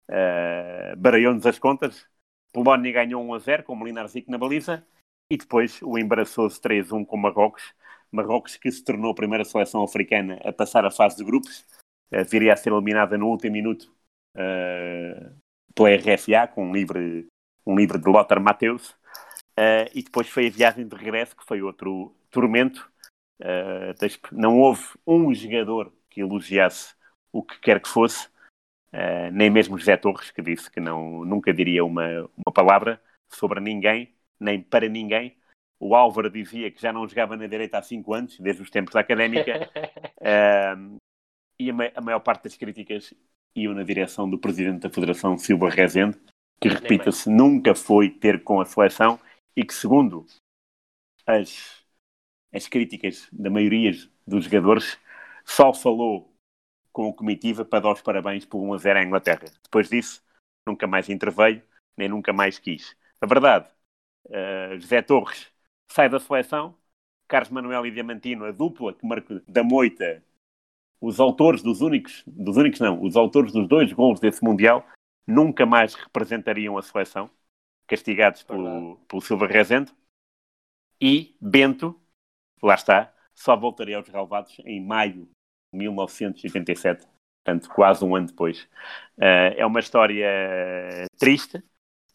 uh, 0.10 0.95
baralhou-nos 0.98 1.45
as 1.45 1.60
contas. 1.60 2.06
Polónia 2.53 2.91
ganhou 2.91 3.23
1 3.23 3.34
a 3.34 3.40
0, 3.40 3.64
com 3.64 3.73
o 3.73 3.76
Molinar 3.76 4.07
Zico 4.07 4.31
na 4.31 4.38
baliza, 4.38 4.86
e 5.30 5.38
depois 5.38 5.81
o 5.84 5.98
embaraçoso 5.98 6.60
3-1 6.61 7.06
com 7.06 7.18
Marrocos. 7.18 7.64
Marrocos 8.11 8.57
que 8.57 8.72
se 8.72 8.84
tornou 8.84 9.11
a 9.11 9.15
primeira 9.15 9.45
seleção 9.45 9.84
africana 9.84 10.40
a 10.44 10.52
passar 10.52 10.86
a 10.86 10.91
fase 10.91 11.18
de 11.18 11.23
grupos, 11.23 11.65
eh, 12.11 12.23
viria 12.23 12.53
a 12.53 12.57
ser 12.57 12.72
eliminada 12.73 13.18
no 13.18 13.27
último 13.27 13.53
minuto 13.53 13.91
eh, 14.36 15.31
pela 15.76 15.91
RFA, 15.91 16.48
com 16.48 16.68
um 16.69 16.73
livre, 16.73 17.27
um 17.65 17.76
livre 17.76 17.99
de 17.99 18.10
Lothar 18.10 18.41
Matthäus, 18.41 18.95
Eh, 19.57 19.91
e 19.95 20.03
depois 20.03 20.27
foi 20.30 20.48
a 20.48 20.49
viagem 20.49 20.88
de 20.88 20.95
regresso, 20.95 21.36
que 21.36 21.45
foi 21.45 21.61
outro 21.61 22.15
tormento. 22.31 22.90
Eh, 23.41 23.94
das- 23.99 24.19
não 24.31 24.60
houve 24.60 24.84
um 25.07 25.34
jogador 25.34 25.91
que 26.10 26.22
elogiasse 26.22 26.95
o 27.31 27.44
que 27.44 27.60
quer 27.60 27.81
que 27.81 27.90
fosse, 27.90 28.27
eh, 28.91 29.32
nem 29.32 29.49
mesmo 29.49 29.78
José 29.78 29.98
Torres, 29.98 30.32
que 30.32 30.41
disse 30.41 30.70
que 30.70 30.80
não, 30.80 31.26
nunca 31.26 31.53
diria 31.53 31.84
uma, 31.84 32.30
uma 32.36 32.53
palavra 32.53 33.02
sobre 33.32 33.60
ninguém, 33.60 34.14
nem 34.40 34.61
para 34.61 34.88
ninguém. 34.88 35.36
O 35.80 35.95
Álvaro 35.95 36.30
dizia 36.30 36.70
que 36.72 36.82
já 36.82 36.91
não 36.91 37.07
jogava 37.07 37.38
na 37.38 37.48
direita 37.48 37.78
há 37.78 37.82
cinco 37.82 38.14
anos, 38.14 38.38
desde 38.40 38.61
os 38.61 38.70
tempos 38.70 38.94
da 38.94 38.99
académica. 38.99 39.70
Ahm, 40.22 40.98
e 41.60 41.70
a, 41.70 41.74
ma- 41.74 41.91
a 41.95 42.02
maior 42.02 42.20
parte 42.20 42.44
das 42.44 42.56
críticas 42.56 43.14
iam 43.56 43.74
na 43.74 43.84
direção 43.84 44.30
do 44.30 44.38
presidente 44.38 44.82
da 44.82 44.90
Federação, 44.90 45.38
Silva 45.38 45.70
Rezende, 45.70 46.18
que, 46.61 46.70
repita-se, 46.70 47.30
nunca 47.30 47.74
foi 47.76 48.10
ter 48.10 48.44
com 48.44 48.60
a 48.60 48.66
seleção 48.66 49.20
e 49.56 49.64
que, 49.64 49.74
segundo 49.74 50.26
as, 51.26 51.84
as 52.53 52.68
críticas 52.68 53.28
da 53.32 53.49
maioria 53.49 53.91
dos 54.26 54.45
jogadores, 54.45 54.98
só 55.45 55.74
falou 55.74 56.34
com 56.91 57.10
a 57.10 57.14
comitiva 57.14 57.66
para 57.66 57.82
dar 57.82 57.94
os 57.94 58.02
parabéns 58.02 58.45
por 58.45 58.60
1 58.60 58.74
a 58.74 58.78
0 58.78 58.99
à 58.99 59.03
Inglaterra. 59.03 59.45
Depois 59.64 59.90
disso, 59.90 60.24
nunca 60.68 60.88
mais 60.88 61.10
interveio, 61.10 61.61
nem 61.98 62.10
nunca 62.10 62.34
mais 62.34 62.60
quis. 62.60 62.95
A 63.22 63.26
verdade, 63.26 63.70
eh, 64.30 64.78
José 64.80 65.02
Torres 65.02 65.52
sai 65.91 66.10
da 66.10 66.20
seleção, 66.20 66.78
Carlos 67.28 67.52
Manuel 67.52 67.86
e 67.86 67.91
Diamantino, 67.91 68.45
a 68.45 68.52
dupla 68.52 68.94
que 68.94 69.06
marca 69.06 69.44
da 69.48 69.64
moita, 69.64 70.24
os 71.02 71.20
autores 71.20 71.61
dos 71.61 71.82
únicos, 71.82 72.24
dos 72.28 72.57
únicos 72.57 72.80
não, 72.80 73.02
os 73.02 73.16
autores 73.16 73.52
dos 73.53 73.68
dois 73.68 73.91
gols 73.94 74.20
desse 74.20 74.44
Mundial, 74.44 74.86
nunca 75.26 75.66
mais 75.66 75.94
representariam 75.94 76.78
a 76.78 76.82
seleção, 76.82 77.30
castigados 77.88 78.44
pelo, 78.44 78.98
pelo 79.07 79.22
Silva 79.22 79.48
Rezende. 79.48 79.94
E 81.02 81.38
Bento, 81.40 81.99
lá 82.61 82.76
está, 82.76 83.14
só 83.34 83.56
voltaria 83.56 83.98
aos 83.98 84.07
relevados 84.07 84.57
em 84.66 84.86
maio 84.86 85.30
1987, 85.73 87.07
portanto, 87.43 87.69
quase 87.73 88.03
um 88.05 88.15
ano 88.15 88.27
depois. 88.27 88.67
Eh, 89.19 89.55
é 89.57 89.65
uma 89.65 89.79
história 89.79 90.27
triste, 91.17 91.63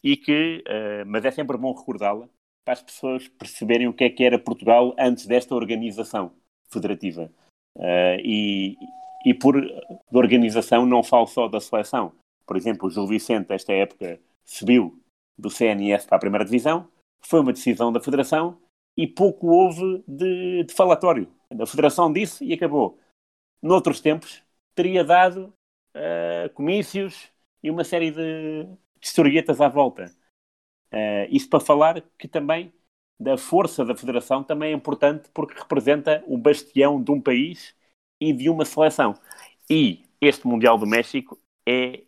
e 0.05 0.15
que, 0.15 0.63
eh, 0.67 1.03
mas 1.05 1.25
é 1.25 1.31
sempre 1.31 1.57
bom 1.57 1.73
recordá-la 1.73 2.29
para 2.63 2.73
as 2.73 2.81
pessoas 2.83 3.27
perceberem 3.27 3.87
o 3.87 3.93
que 3.93 4.03
é 4.03 4.09
que 4.09 4.23
era 4.23 4.37
Portugal 4.37 4.95
antes 4.99 5.25
desta 5.25 5.55
organização 5.55 6.31
federativa. 6.71 7.31
Eh, 7.77 8.21
e, 8.23 8.77
e 9.25 9.33
por 9.33 9.59
de 9.59 10.17
organização 10.17 10.85
não 10.85 11.03
falo 11.03 11.25
só 11.25 11.47
da 11.47 11.59
seleção. 11.59 12.13
Por 12.45 12.55
exemplo, 12.55 12.87
o 12.87 12.91
Gil 12.91 13.07
Vicente, 13.07 13.51
esta 13.51 13.73
época, 13.73 14.19
subiu 14.45 15.01
do 15.37 15.49
CNS 15.49 16.05
para 16.05 16.17
a 16.17 16.19
primeira 16.19 16.45
divisão, 16.45 16.87
foi 17.19 17.39
uma 17.39 17.51
decisão 17.51 17.91
da 17.91 17.99
Federação 17.99 18.59
e 18.95 19.07
pouco 19.07 19.47
houve 19.47 20.03
de, 20.07 20.63
de 20.65 20.73
falatório. 20.73 21.27
A 21.59 21.65
Federação 21.65 22.13
disse 22.13 22.45
e 22.45 22.53
acabou. 22.53 22.99
Noutros 23.65 23.99
tempos, 23.99 24.43
teria 24.75 25.03
dado 25.03 25.51
eh, 25.95 26.49
comícios 26.53 27.31
e 27.63 27.71
uma 27.71 27.83
série 27.83 28.11
de, 28.11 28.67
historietas 29.01 29.59
à 29.59 29.67
volta. 29.67 30.15
Eh, 30.91 31.27
isto 31.31 31.49
para 31.49 31.59
falar 31.59 32.01
que 32.17 32.27
também 32.27 32.73
da 33.19 33.37
força 33.37 33.83
da 33.85 33.95
Federação 33.95 34.43
também 34.43 34.71
é 34.71 34.75
importante 34.75 35.29
porque 35.33 35.59
representa 35.59 36.23
o 36.27 36.37
bastião 36.37 37.01
de 37.03 37.11
um 37.11 37.19
país 37.21 37.75
e 38.19 38.33
de 38.33 38.49
uma 38.49 38.65
seleção. 38.65 39.15
E 39.69 40.05
este 40.21 40.47
Mundial 40.47 40.77
do 40.77 40.85
México 40.87 41.39
é 41.67 42.03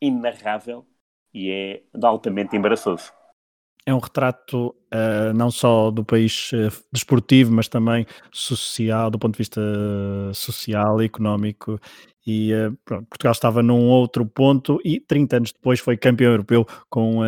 inarrável 0.00 0.86
e 1.34 1.50
é 1.50 1.84
altamente 2.02 2.56
embaraçoso. 2.56 3.19
É 3.86 3.94
um 3.94 3.98
retrato 3.98 4.68
uh, 4.68 5.32
não 5.34 5.50
só 5.50 5.90
do 5.90 6.04
país 6.04 6.50
uh, 6.52 6.70
desportivo, 6.92 7.52
mas 7.52 7.68
também 7.68 8.06
social, 8.30 9.10
do 9.10 9.18
ponto 9.18 9.34
de 9.34 9.38
vista 9.38 9.60
social 10.34 11.00
e 11.00 11.06
económico. 11.06 11.80
E 12.26 12.52
pronto, 12.84 13.06
Portugal 13.08 13.32
estava 13.32 13.62
num 13.62 13.88
outro 13.88 14.26
ponto 14.26 14.78
e 14.84 15.00
30 15.00 15.36
anos 15.38 15.52
depois 15.52 15.80
foi 15.80 15.96
campeão 15.96 16.30
europeu 16.32 16.66
com 16.88 17.22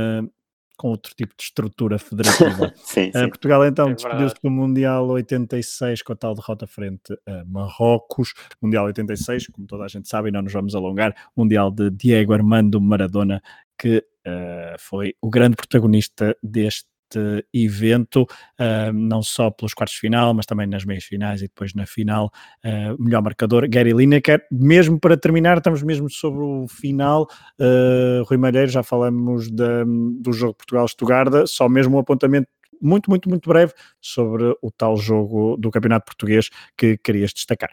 com 0.83 0.89
outro 0.89 1.15
tipo 1.15 1.33
de 1.37 1.45
estrutura 1.45 1.97
federativa. 1.97 2.73
sim, 2.83 3.13
sim. 3.13 3.29
Portugal 3.29 3.65
então 3.65 3.91
é 3.91 3.95
despediu-se 3.95 4.35
do 4.43 4.51
Mundial 4.51 5.07
86 5.07 6.03
com 6.03 6.13
a 6.13 6.17
tal 6.17 6.35
derrota 6.35 6.67
frente 6.67 7.17
a 7.25 7.45
Marrocos. 7.45 8.35
Mundial 8.61 8.87
86, 8.87 9.47
como 9.47 9.65
toda 9.69 9.85
a 9.85 9.89
gente 9.89 10.09
sabe, 10.09 10.29
e 10.29 10.33
não 10.33 10.43
nos 10.43 10.53
vamos 10.53 10.75
alongar, 10.75 11.15
Mundial 11.37 11.71
de 11.71 11.89
Diego 11.89 12.33
Armando 12.33 12.81
Maradona, 12.81 13.41
que 13.83 13.99
uh, 13.99 14.77
foi 14.79 15.13
o 15.21 15.29
grande 15.29 15.57
protagonista 15.57 16.37
deste 16.41 16.87
evento, 17.53 18.23
uh, 18.23 18.93
não 18.95 19.23
só 19.23 19.51
pelos 19.51 19.75
quartos 19.75 19.97
de 19.97 20.01
final, 20.01 20.33
mas 20.33 20.47
também 20.47 20.69
nas 20.69 20.85
meias 20.85 21.03
finais 21.03 21.43
e 21.43 21.49
depois 21.49 21.75
na 21.75 21.85
final, 21.85 22.31
uh, 22.65 23.03
melhor 23.03 23.21
marcador, 23.23 23.69
Gary 23.69 23.93
Lineker. 23.93 24.47
Mesmo 24.53 25.01
para 25.01 25.17
terminar, 25.17 25.59
estamos 25.59 25.83
mesmo 25.83 26.09
sobre 26.09 26.45
o 26.45 26.69
final. 26.69 27.29
Rui 28.27 28.39
Malheiro, 28.39 28.71
já 28.71 28.85
falamos 28.85 29.51
do 29.51 30.33
jogo 30.33 30.55
Portugal-Estugarda, 30.55 31.45
só 31.49 31.69
mesmo 31.69 31.97
um 31.97 31.99
apontamento 31.99 32.47
muito, 32.81 33.11
muito, 33.11 33.29
muito 33.29 33.49
breve 33.49 33.73
sobre 34.01 34.57
o 34.63 34.71
tal 34.71 34.97
jogo 34.97 35.57
do 35.57 35.71
Campeonato 35.71 36.07
Português 36.07 36.51
que 36.77 36.97
querias 36.99 37.33
destacar. 37.33 37.71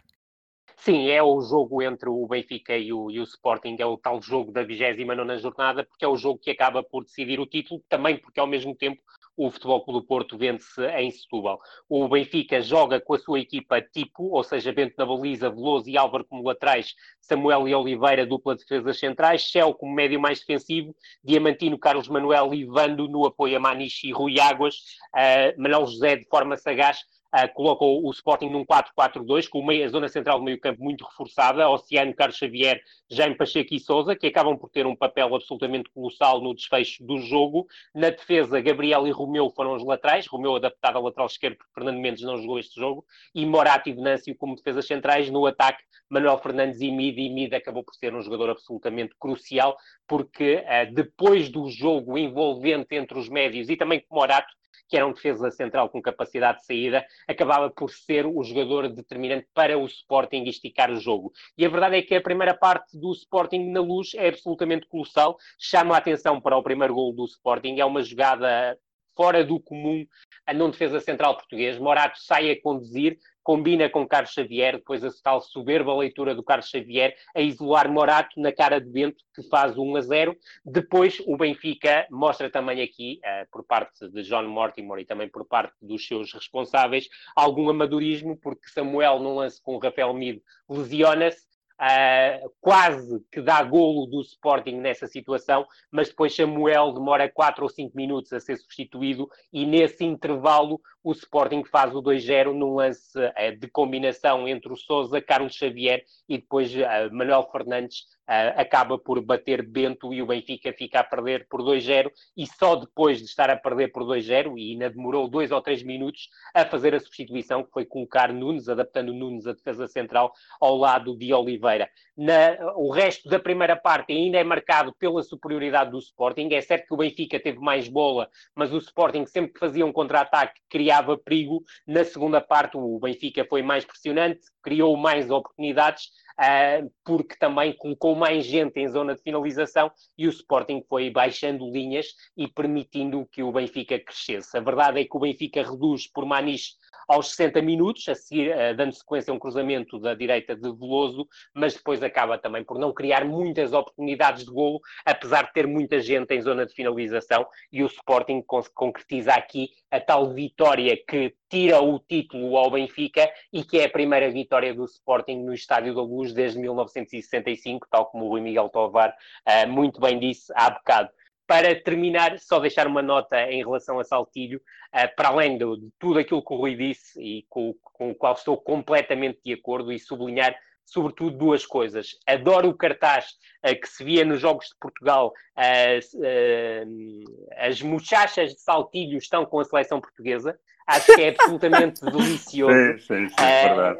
Sim, 0.81 1.09
é 1.09 1.21
o 1.21 1.41
jogo 1.41 1.81
entre 1.81 2.09
o 2.09 2.25
Benfica 2.25 2.77
e 2.77 2.93
o, 2.93 3.11
e 3.11 3.19
o 3.19 3.23
Sporting, 3.23 3.75
é 3.79 3.85
o 3.85 3.97
tal 3.97 4.21
jogo 4.21 4.49
da 4.51 4.63
29 4.63 5.37
jornada, 5.37 5.83
porque 5.83 6.05
é 6.05 6.07
o 6.07 6.15
jogo 6.15 6.39
que 6.39 6.51
acaba 6.51 6.81
por 6.81 7.03
decidir 7.03 7.37
o 7.37 7.45
título, 7.45 7.83
também 7.89 8.17
porque 8.17 8.39
ao 8.39 8.47
mesmo 8.47 8.73
tempo 8.73 9.01
o 9.35 9.51
Futebol 9.51 9.83
Clube 9.83 9.99
do 9.99 10.05
Porto 10.05 10.37
vence 10.37 10.85
em 10.97 11.11
Setúbal. 11.11 11.59
O 11.87 12.07
Benfica 12.07 12.61
joga 12.61 12.99
com 12.99 13.13
a 13.13 13.19
sua 13.19 13.41
equipa 13.41 13.81
tipo, 13.81 14.29
ou 14.29 14.41
seja, 14.41 14.71
Bento 14.71 14.95
na 14.97 15.05
baliza, 15.05 15.49
Veloso 15.49 15.89
e 15.89 15.97
Álvaro 15.97 16.23
como 16.23 16.43
laterais, 16.43 16.95
Samuel 17.19 17.67
e 17.67 17.75
Oliveira, 17.75 18.25
dupla 18.25 18.55
de 18.55 18.61
defesas 18.61 18.99
centrais, 18.99 19.41
Shell 19.41 19.73
como 19.73 19.93
médio 19.93 20.19
mais 20.19 20.39
defensivo, 20.39 20.95
Diamantino, 21.21 21.77
Carlos 21.77 22.07
Manuel 22.07 22.53
e 22.53 22.65
Vando 22.65 23.07
no 23.07 23.25
apoio 23.25 23.57
a 23.57 23.59
Maniche 23.59 24.07
e 24.07 24.11
Rui 24.13 24.39
Águas, 24.39 24.75
uh, 25.13 25.61
Manuel 25.61 25.85
José 25.87 26.15
de 26.15 26.25
forma 26.25 26.55
sagaz 26.55 26.99
Uh, 27.33 27.53
coloca 27.53 27.85
o, 27.85 28.09
Sporting 28.09 28.49
num 28.49 28.65
4-4-2, 28.65 29.47
com 29.47 29.69
a 29.69 29.87
zona 29.87 30.07
central 30.07 30.39
do 30.39 30.45
meio 30.45 30.59
campo 30.59 30.83
muito 30.83 31.05
reforçada, 31.05 31.69
Oceano, 31.69 32.13
Carlos 32.15 32.37
Xavier, 32.37 32.81
Jaime 33.07 33.35
Pacheco 33.35 33.73
e 33.73 33.79
Souza, 33.79 34.15
que 34.15 34.25
acabam 34.25 34.57
por 34.57 34.69
ter 34.69 34.87
um 34.87 34.95
papel 34.95 35.35
absolutamente 35.35 35.91
colossal 35.91 36.41
no 36.41 36.55
desfecho 36.55 37.05
do 37.05 37.19
jogo. 37.19 37.67
Na 37.93 38.09
defesa, 38.09 38.59
Gabriel 38.59 39.07
e 39.07 39.11
Romeu 39.11 39.49
foram 39.51 39.75
os 39.75 39.85
laterais, 39.85 40.25
Romeu 40.25 40.55
adaptado 40.55 40.95
ao 40.95 41.03
lateral 41.03 41.27
esquerdo, 41.27 41.57
porque 41.57 41.73
Fernando 41.73 41.99
Mendes 41.99 42.23
não 42.23 42.37
jogou 42.37 42.57
este 42.57 42.79
jogo, 42.79 43.05
e 43.35 43.45
Morato 43.45 43.89
e 43.89 43.93
Venâncio 43.93 44.35
como 44.35 44.55
defesas 44.55 44.87
centrais. 44.87 45.29
No 45.29 45.45
ataque, 45.45 45.83
Manuel 46.09 46.39
Fernandes 46.39 46.81
e 46.81 46.89
Mid, 46.89 47.17
e 47.17 47.29
Mid 47.29 47.53
acabou 47.53 47.83
por 47.83 47.93
ser 47.93 48.13
um 48.15 48.21
jogador 48.21 48.49
absolutamente 48.49 49.13
crucial, 49.19 49.77
porque 50.07 50.63
uh, 50.65 50.91
depois 50.93 51.49
do 51.49 51.69
jogo 51.69 52.17
envolvente 52.17 52.95
entre 52.95 53.19
os 53.19 53.29
médios 53.29 53.69
e 53.69 53.75
também 53.75 53.99
com 53.99 54.15
Morato, 54.15 54.51
que 54.89 54.97
era 54.97 55.05
um 55.05 55.13
defesa 55.13 55.51
central 55.51 55.87
com 55.89 56.01
capacidade 56.01 56.59
de 56.59 56.65
saída, 56.65 57.05
acabava 57.27 57.69
por 57.69 57.91
ser 57.91 58.25
o 58.25 58.43
jogador 58.43 58.89
determinante 58.89 59.47
para 59.53 59.77
o 59.77 59.85
Sporting 59.85 60.43
esticar 60.45 60.91
o 60.91 60.99
jogo. 60.99 61.31
E 61.57 61.65
a 61.65 61.69
verdade 61.69 61.97
é 61.97 62.01
que 62.01 62.15
a 62.15 62.21
primeira 62.21 62.55
parte 62.55 62.97
do 62.97 63.13
Sporting 63.13 63.69
na 63.69 63.79
luz 63.79 64.13
é 64.15 64.27
absolutamente 64.27 64.87
colossal, 64.87 65.37
chama 65.59 65.95
a 65.95 65.99
atenção 65.99 66.41
para 66.41 66.57
o 66.57 66.63
primeiro 66.63 66.95
gol 66.95 67.13
do 67.13 67.25
Sporting, 67.25 67.79
é 67.79 67.85
uma 67.85 68.01
jogada 68.01 68.77
fora 69.15 69.43
do 69.43 69.59
comum 69.59 70.05
a 70.45 70.53
não 70.53 70.69
defesa 70.69 70.99
central 70.99 71.35
português. 71.35 71.77
Morato 71.77 72.17
sai 72.19 72.51
a 72.51 72.61
conduzir, 72.61 73.19
combina 73.49 73.89
com 73.89 74.07
Carlos 74.07 74.31
Xavier, 74.31 74.75
depois 74.75 75.03
a 75.03 75.09
tal 75.23 75.41
soberba 75.41 75.97
leitura 75.97 76.35
do 76.35 76.43
Carlos 76.43 76.69
Xavier, 76.69 77.15
a 77.35 77.41
isolar 77.41 77.91
Morato 77.91 78.39
na 78.39 78.51
cara 78.51 78.79
de 78.79 78.87
Bento, 78.87 79.23
que 79.33 79.41
faz 79.49 79.75
1 79.75 79.95
a 79.95 80.01
0. 80.01 80.37
Depois 80.63 81.19
o 81.25 81.35
Benfica 81.35 82.05
mostra 82.11 82.51
também 82.51 82.83
aqui, 82.83 83.19
uh, 83.25 83.49
por 83.51 83.63
parte 83.63 84.07
de 84.07 84.21
John 84.21 84.43
Mortimer 84.43 84.99
e 84.99 85.05
também 85.05 85.27
por 85.27 85.47
parte 85.47 85.73
dos 85.81 86.05
seus 86.05 86.31
responsáveis, 86.31 87.09
algum 87.35 87.67
amadorismo, 87.71 88.37
porque 88.37 88.69
Samuel, 88.69 89.19
num 89.19 89.33
lance 89.33 89.59
com 89.63 89.77
o 89.77 89.79
Rafael 89.79 90.13
Mido, 90.13 90.43
lesiona-se, 90.69 91.49
uh, 91.79 92.51
quase 92.61 93.19
que 93.31 93.41
dá 93.41 93.63
golo 93.63 94.05
do 94.05 94.21
Sporting 94.21 94.75
nessa 94.75 95.07
situação, 95.07 95.65
mas 95.89 96.09
depois 96.09 96.35
Samuel 96.35 96.93
demora 96.93 97.27
4 97.27 97.63
ou 97.63 97.69
5 97.69 97.95
minutos 97.95 98.31
a 98.33 98.39
ser 98.39 98.57
substituído 98.57 99.27
e 99.51 99.65
nesse 99.65 100.03
intervalo 100.03 100.79
o 101.03 101.11
Sporting 101.11 101.63
faz 101.63 101.95
o 101.95 102.01
2-0 102.01 102.53
num 102.53 102.75
lance 102.75 103.17
uh, 103.17 103.57
de 103.57 103.67
combinação 103.67 104.47
entre 104.47 104.71
o 104.71 104.75
Sousa, 104.75 105.21
Carlos 105.21 105.55
Xavier 105.55 106.03
e 106.27 106.37
depois 106.37 106.73
uh, 106.73 107.13
Manuel 107.13 107.49
Fernandes 107.51 108.05
Uh, 108.29 108.53
acaba 108.61 108.95
por 108.95 109.19
bater 109.23 109.65
Bento 109.65 110.13
e 110.13 110.21
o 110.21 110.27
Benfica 110.27 110.71
fica 110.71 110.99
a 110.99 111.03
perder 111.03 111.47
por 111.49 111.63
2-0 111.63 112.11
e 112.37 112.45
só 112.45 112.75
depois 112.75 113.17
de 113.17 113.23
estar 113.23 113.49
a 113.49 113.55
perder 113.55 113.91
por 113.91 114.03
2-0 114.03 114.55
e 114.55 114.73
ainda 114.73 114.87
demorou 114.87 115.27
dois 115.27 115.49
ou 115.49 115.59
três 115.63 115.81
minutos 115.81 116.29
a 116.53 116.63
fazer 116.63 116.93
a 116.93 116.99
substituição 116.99 117.63
que 117.63 117.71
foi 117.71 117.85
colocar 117.85 118.31
Nunes, 118.31 118.69
adaptando 118.69 119.15
Nunes 119.15 119.47
a 119.47 119.53
defesa 119.53 119.87
central 119.87 120.31
ao 120.61 120.77
lado 120.77 121.17
de 121.17 121.33
Oliveira. 121.33 121.89
Na, 122.15 122.75
o 122.75 122.91
resto 122.91 123.27
da 123.27 123.39
primeira 123.39 123.75
parte 123.75 124.13
ainda 124.13 124.37
é 124.37 124.43
marcado 124.43 124.93
pela 124.99 125.23
superioridade 125.23 125.89
do 125.89 125.97
Sporting. 125.97 126.49
É 126.51 126.61
certo 126.61 126.85
que 126.85 126.93
o 126.93 126.97
Benfica 126.97 127.39
teve 127.39 127.57
mais 127.57 127.87
bola, 127.87 128.29
mas 128.53 128.71
o 128.71 128.77
Sporting 128.77 129.25
sempre 129.25 129.53
que 129.53 129.59
fazia 129.59 129.83
um 129.83 129.91
contra-ataque 129.91 130.59
criava 130.69 130.89
perigo. 131.17 131.63
Na 131.85 132.03
segunda 132.03 132.41
parte 132.41 132.77
o 132.77 132.99
Benfica 132.99 133.45
foi 133.45 133.61
mais 133.61 133.85
pressionante, 133.85 134.41
criou 134.61 134.95
mais 134.97 135.29
oportunidades, 135.29 136.05
uh, 136.39 136.91
porque 137.03 137.35
também 137.37 137.73
colocou 137.73 138.15
mais 138.15 138.45
gente 138.45 138.79
em 138.79 138.87
zona 138.87 139.15
de 139.15 139.21
finalização 139.21 139.91
e 140.17 140.27
o 140.27 140.29
Sporting 140.29 140.83
foi 140.87 141.09
baixando 141.09 141.69
linhas 141.69 142.07
e 142.35 142.47
permitindo 142.47 143.27
que 143.31 143.43
o 143.43 143.51
Benfica 143.51 143.99
crescesse. 143.99 144.57
A 144.57 144.61
verdade 144.61 145.01
é 145.01 145.05
que 145.05 145.15
o 145.15 145.19
Benfica 145.19 145.63
reduz 145.63 146.07
por 146.11 146.25
Maniche 146.25 146.73
aos 147.09 147.31
60 147.31 147.61
minutos, 147.63 148.07
a 148.07 148.13
seguir, 148.13 148.51
uh, 148.51 148.75
dando 148.75 148.93
sequência 148.93 149.31
a 149.31 149.35
um 149.35 149.39
cruzamento 149.39 149.99
da 149.99 150.13
direita 150.13 150.55
de 150.55 150.71
Veloso, 150.71 151.27
mas 151.55 151.73
depois 151.73 152.03
acaba 152.03 152.37
também 152.37 152.63
por 152.63 152.77
não 152.77 152.93
criar 152.93 153.25
muitas 153.25 153.73
oportunidades 153.73 154.45
de 154.45 154.51
golo, 154.51 154.79
apesar 155.03 155.47
de 155.47 155.53
ter 155.53 155.65
muita 155.65 155.99
gente 155.99 156.33
em 156.35 156.41
zona 156.41 156.67
de 156.67 156.73
finalização, 156.73 157.47
e 157.71 157.83
o 157.83 157.87
Sporting 157.87 158.43
concretiza 158.75 159.33
aqui 159.33 159.69
a 159.89 159.99
tal 159.99 160.31
vitória 160.31 160.95
que 160.95 161.33
tira 161.49 161.81
o 161.81 161.99
título 161.99 162.55
ao 162.55 162.69
Benfica 162.69 163.27
e 163.51 163.63
que 163.63 163.79
é 163.79 163.85
a 163.85 163.89
primeira 163.89 164.29
vitória 164.29 164.71
do 164.71 164.85
Sporting 164.85 165.43
no 165.43 165.53
Estádio 165.53 165.95
da 165.95 166.01
Luz 166.01 166.31
desde 166.31 166.59
1965, 166.59 167.87
tal 167.89 168.05
como 168.05 168.25
o 168.25 168.29
Rui 168.29 168.41
Miguel 168.41 168.69
Tovar 168.69 169.09
uh, 169.09 169.67
muito 169.67 169.99
bem 169.99 170.19
disse 170.19 170.53
há 170.55 170.69
bocado. 170.69 171.09
Para 171.49 171.73
terminar, 171.81 172.37
só 172.37 172.59
deixar 172.59 172.85
uma 172.85 173.01
nota 173.01 173.41
em 173.51 173.63
relação 173.63 173.99
a 173.99 174.03
Saltilho, 174.03 174.61
uh, 174.93 175.15
para 175.15 175.29
além 175.29 175.57
de, 175.57 175.65
de, 175.77 175.89
tudo 175.97 176.19
aquilo 176.19 176.45
que 176.45 176.53
o 176.53 176.57
Rui 176.57 176.75
disse 176.75 177.19
e 177.19 177.43
com, 177.49 177.73
com 177.81 178.11
o 178.11 178.15
qual 178.15 178.33
estou 178.33 178.55
completamente 178.55 179.39
de 179.43 179.53
acordo, 179.53 179.91
e 179.91 179.97
sublinhar 179.97 180.55
sobretudo 180.85 181.35
duas 181.35 181.65
coisas. 181.65 182.17
Adoro 182.27 182.69
o 182.69 182.77
cartaz 182.77 183.31
uh, 183.65 183.79
que 183.79 183.89
se 183.89 184.03
via 184.03 184.23
nos 184.23 184.39
Jogos 184.39 184.67
de 184.67 184.75
Portugal. 184.79 185.33
Uh, 185.57 186.19
uh, 186.19 187.51
as 187.57 187.81
muchachas 187.81 188.53
de 188.53 188.61
Saltilho 188.61 189.17
estão 189.17 189.43
com 189.43 189.59
a 189.59 189.65
seleção 189.65 189.99
portuguesa. 189.99 190.55
Acho 190.85 191.15
que 191.15 191.21
é 191.23 191.29
absolutamente 191.29 191.99
delicioso. 192.05 192.99
Sim, 192.99 192.99
sim, 192.99 193.29
sim, 193.29 193.35
verdade. 193.35 193.99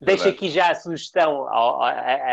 Deixo 0.00 0.28
aqui 0.28 0.48
já 0.48 0.70
a 0.70 0.74
sugestão 0.74 1.46
ao, 1.48 1.82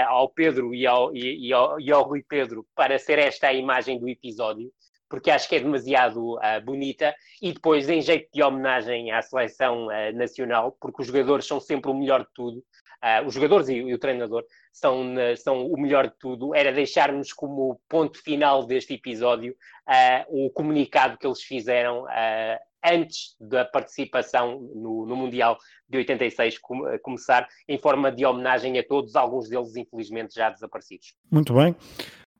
ao 0.07 0.29
Pedro 0.29 0.73
e 0.73 0.87
ao, 0.87 1.13
e, 1.15 1.51
ao, 1.51 1.79
e 1.79 1.91
ao 1.91 2.03
Rui 2.03 2.23
Pedro 2.27 2.65
para 2.73 2.97
ser 2.97 3.19
esta 3.19 3.47
a 3.47 3.53
imagem 3.53 3.99
do 3.99 4.07
episódio 4.07 4.71
porque 5.09 5.31
acho 5.31 5.47
que 5.47 5.55
é 5.55 5.59
demasiado 5.59 6.35
uh, 6.35 6.61
bonita, 6.63 7.15
e 7.41 7.53
depois 7.53 7.89
em 7.89 8.01
jeito 8.01 8.29
de 8.33 8.43
homenagem 8.43 9.11
à 9.11 9.21
seleção 9.21 9.87
uh, 9.87 10.15
nacional, 10.15 10.75
porque 10.79 11.01
os 11.01 11.07
jogadores 11.07 11.45
são 11.45 11.59
sempre 11.59 11.89
o 11.89 11.93
melhor 11.93 12.21
de 12.21 12.29
tudo, 12.33 12.57
uh, 12.57 13.25
os 13.25 13.33
jogadores 13.33 13.69
e, 13.69 13.75
e, 13.75 13.93
o 13.93 13.99
treinador 13.99 14.43
são, 14.71 15.15
são 15.37 15.65
o 15.65 15.79
melhor 15.79 16.07
de 16.07 16.17
tudo, 16.19 16.53
era 16.53 16.71
deixarmos 16.71 17.33
como 17.33 17.79
ponto 17.89 18.21
final 18.21 18.65
deste 18.65 18.93
episódio 18.93 19.55
o 20.27 20.51
comunicado 20.51 21.17
que 21.17 21.25
eles 21.25 21.41
fizeram 21.41 22.05
antes 22.83 23.35
da 23.39 23.65
participação 23.65 24.59
no, 24.75 25.05
no 25.05 25.15
Mundial 25.15 25.57
de 25.89 25.99
86 25.99 26.57
com, 26.59 26.81
começar, 27.01 27.47
em 27.67 27.77
forma 27.77 28.11
de 28.11 28.25
homenagem 28.25 28.77
a 28.79 28.83
todos, 28.83 29.15
alguns 29.15 29.49
deles 29.49 29.75
infelizmente 29.75 30.35
já 30.35 30.49
desaparecidos. 30.49 31.13
Muito 31.31 31.53
bem. 31.53 31.75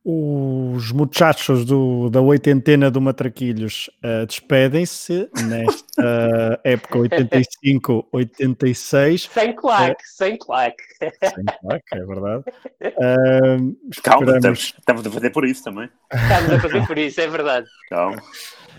Os 0.09 0.93
muchachos 0.93 1.65
do, 1.65 2.09
da 2.09 2.21
oitentena 2.21 2.89
do 2.89 3.01
Matraquilhos 3.01 3.89
uh, 4.01 4.25
despedem-se 4.25 5.29
nesta 5.49 6.61
época 6.63 6.99
85-86. 6.99 9.29
Sem 9.29 9.53
claque, 9.53 10.01
uh, 10.01 10.05
sem 10.05 10.37
claque. 10.37 10.81
Sem 11.01 11.43
claque, 11.59 11.83
é 11.91 12.05
verdade. 12.05 12.45
Uh, 12.81 13.75
Calma, 14.01 14.37
estamos, 14.37 14.73
estamos 14.79 15.05
a 15.05 15.11
fazer 15.11 15.29
por 15.31 15.45
isso 15.45 15.65
também. 15.65 15.89
Estamos 16.13 16.53
a 16.53 16.59
fazer 16.61 16.87
por 16.87 16.97
isso, 16.97 17.19
é 17.19 17.27
verdade. 17.27 17.67
Calma. 17.89 18.23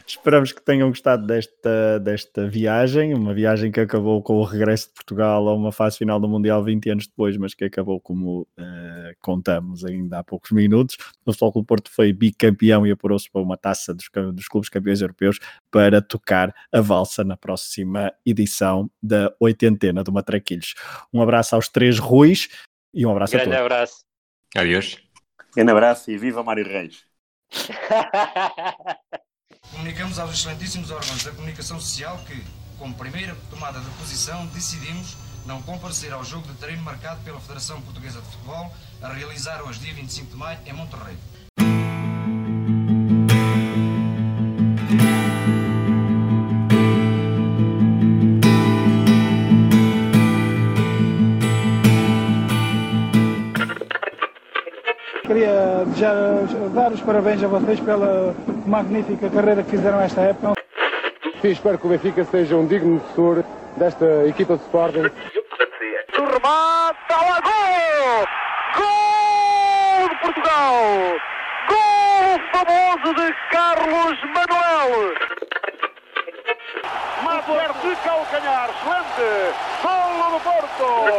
Esperamos 0.09 0.53
que 0.53 0.63
tenham 0.63 0.89
gostado 0.89 1.27
desta, 1.27 2.01
desta 2.01 2.49
viagem, 2.49 3.13
uma 3.13 3.35
viagem 3.35 3.71
que 3.71 3.79
acabou 3.79 4.23
com 4.23 4.39
o 4.39 4.43
regresso 4.43 4.89
de 4.89 4.95
Portugal 4.95 5.47
a 5.47 5.55
uma 5.55 5.71
fase 5.71 5.99
final 5.99 6.19
do 6.19 6.27
Mundial 6.27 6.65
20 6.65 6.89
anos 6.89 7.07
depois, 7.07 7.37
mas 7.37 7.53
que 7.53 7.67
acabou 7.67 8.01
como 8.01 8.49
uh, 8.59 9.15
contamos 9.21 9.85
ainda 9.85 10.21
há 10.21 10.25
poucos 10.25 10.51
minutos. 10.51 10.97
O 11.27 11.33
Futebol 11.33 11.53
Clube 11.53 11.67
Porto 11.67 11.91
foi 11.91 12.11
bicampeão 12.15 12.87
e 12.87 12.91
apurou-se 12.91 13.31
para 13.31 13.43
uma 13.43 13.59
taça 13.59 13.93
dos, 13.93 14.09
dos 14.33 14.49
clubes 14.49 14.71
campeões 14.71 15.03
europeus 15.03 15.39
para 15.71 16.01
tocar 16.01 16.55
a 16.73 16.81
valsa 16.81 17.23
na 17.23 17.37
próxima 17.37 18.11
edição 18.25 18.91
da 19.03 19.31
oitentena 19.39 20.03
do 20.03 20.11
Matraquilhos. 20.11 20.75
Um 21.13 21.21
abraço 21.21 21.55
aos 21.55 21.69
três 21.69 21.99
Ruis 21.99 22.49
e 22.95 23.05
um 23.05 23.11
abraço 23.11 23.35
Grande 23.35 23.51
a 23.51 23.59
todos. 23.59 23.73
abraço. 23.73 24.05
Adeus. 24.57 24.97
Grande 25.55 25.71
abraço 25.71 26.11
e 26.11 26.17
viva 26.17 26.43
Mário 26.43 26.67
Reis. 26.67 27.05
Comunicamos 29.79 30.19
aos 30.19 30.33
excelentíssimos 30.33 30.91
órgãos 30.91 31.23
da 31.23 31.31
comunicação 31.31 31.81
social 31.81 32.19
que, 32.27 32.43
como 32.81 32.93
primeira 32.95 33.37
tomada 33.49 33.79
de 33.79 33.89
posição, 33.91 34.45
decidimos 34.47 35.17
não 35.47 35.63
comparecer 35.63 36.13
ao 36.13 36.25
jogo 36.25 36.49
de 36.49 36.55
treino 36.55 36.83
marcado 36.83 37.21
pela 37.23 37.39
Federação 37.39 37.81
Portuguesa 37.83 38.21
de 38.21 38.27
Futebol 38.27 38.75
a 39.01 39.13
realizar 39.13 39.63
hoje, 39.63 39.79
dia 39.79 39.95
25 39.95 40.33
de 40.33 40.37
maio, 40.37 40.59
em 40.67 40.73
Monterrey. 40.73 41.17
Queria 55.29 55.85
já 55.95 56.15
dar 56.73 56.91
os 56.91 57.03
parabéns 57.03 57.45
a 57.45 57.49
vocês 57.49 57.79
pela 57.81 58.35
magnífica 58.65 59.29
carreira 59.29 59.63
que 59.63 59.73
fizeram 59.73 60.01
esta 60.01 60.23
época. 60.23 60.55
Sim, 61.43 61.49
espero 61.51 61.77
que 61.77 61.87
o 61.87 61.91
Benfica 61.91 62.25
seja 62.25 62.57
um 62.57 62.67
digno 62.67 62.99
sucessor 63.01 63.45
desta 63.77 64.07
equipa 64.27 64.57
de 64.57 64.63
Sporting. 64.63 65.01
O 65.01 66.25
remate, 66.25 67.13
lá 67.13 67.41
gol! 67.45 68.27
Gol 68.79 70.09
de 70.09 70.17
Portugal! 70.17 70.75
Gol 71.69 72.41
famoso 72.51 73.15
de 73.15 73.35
Carlos 73.51 74.19
Manuel! 74.33 75.15
Mater 77.23 77.73
de 77.83 77.97
calcanhar, 77.97 78.71
excelente! 78.71 79.29
Gol 79.83 80.31
do 80.31 80.41
Porto! 80.41 81.19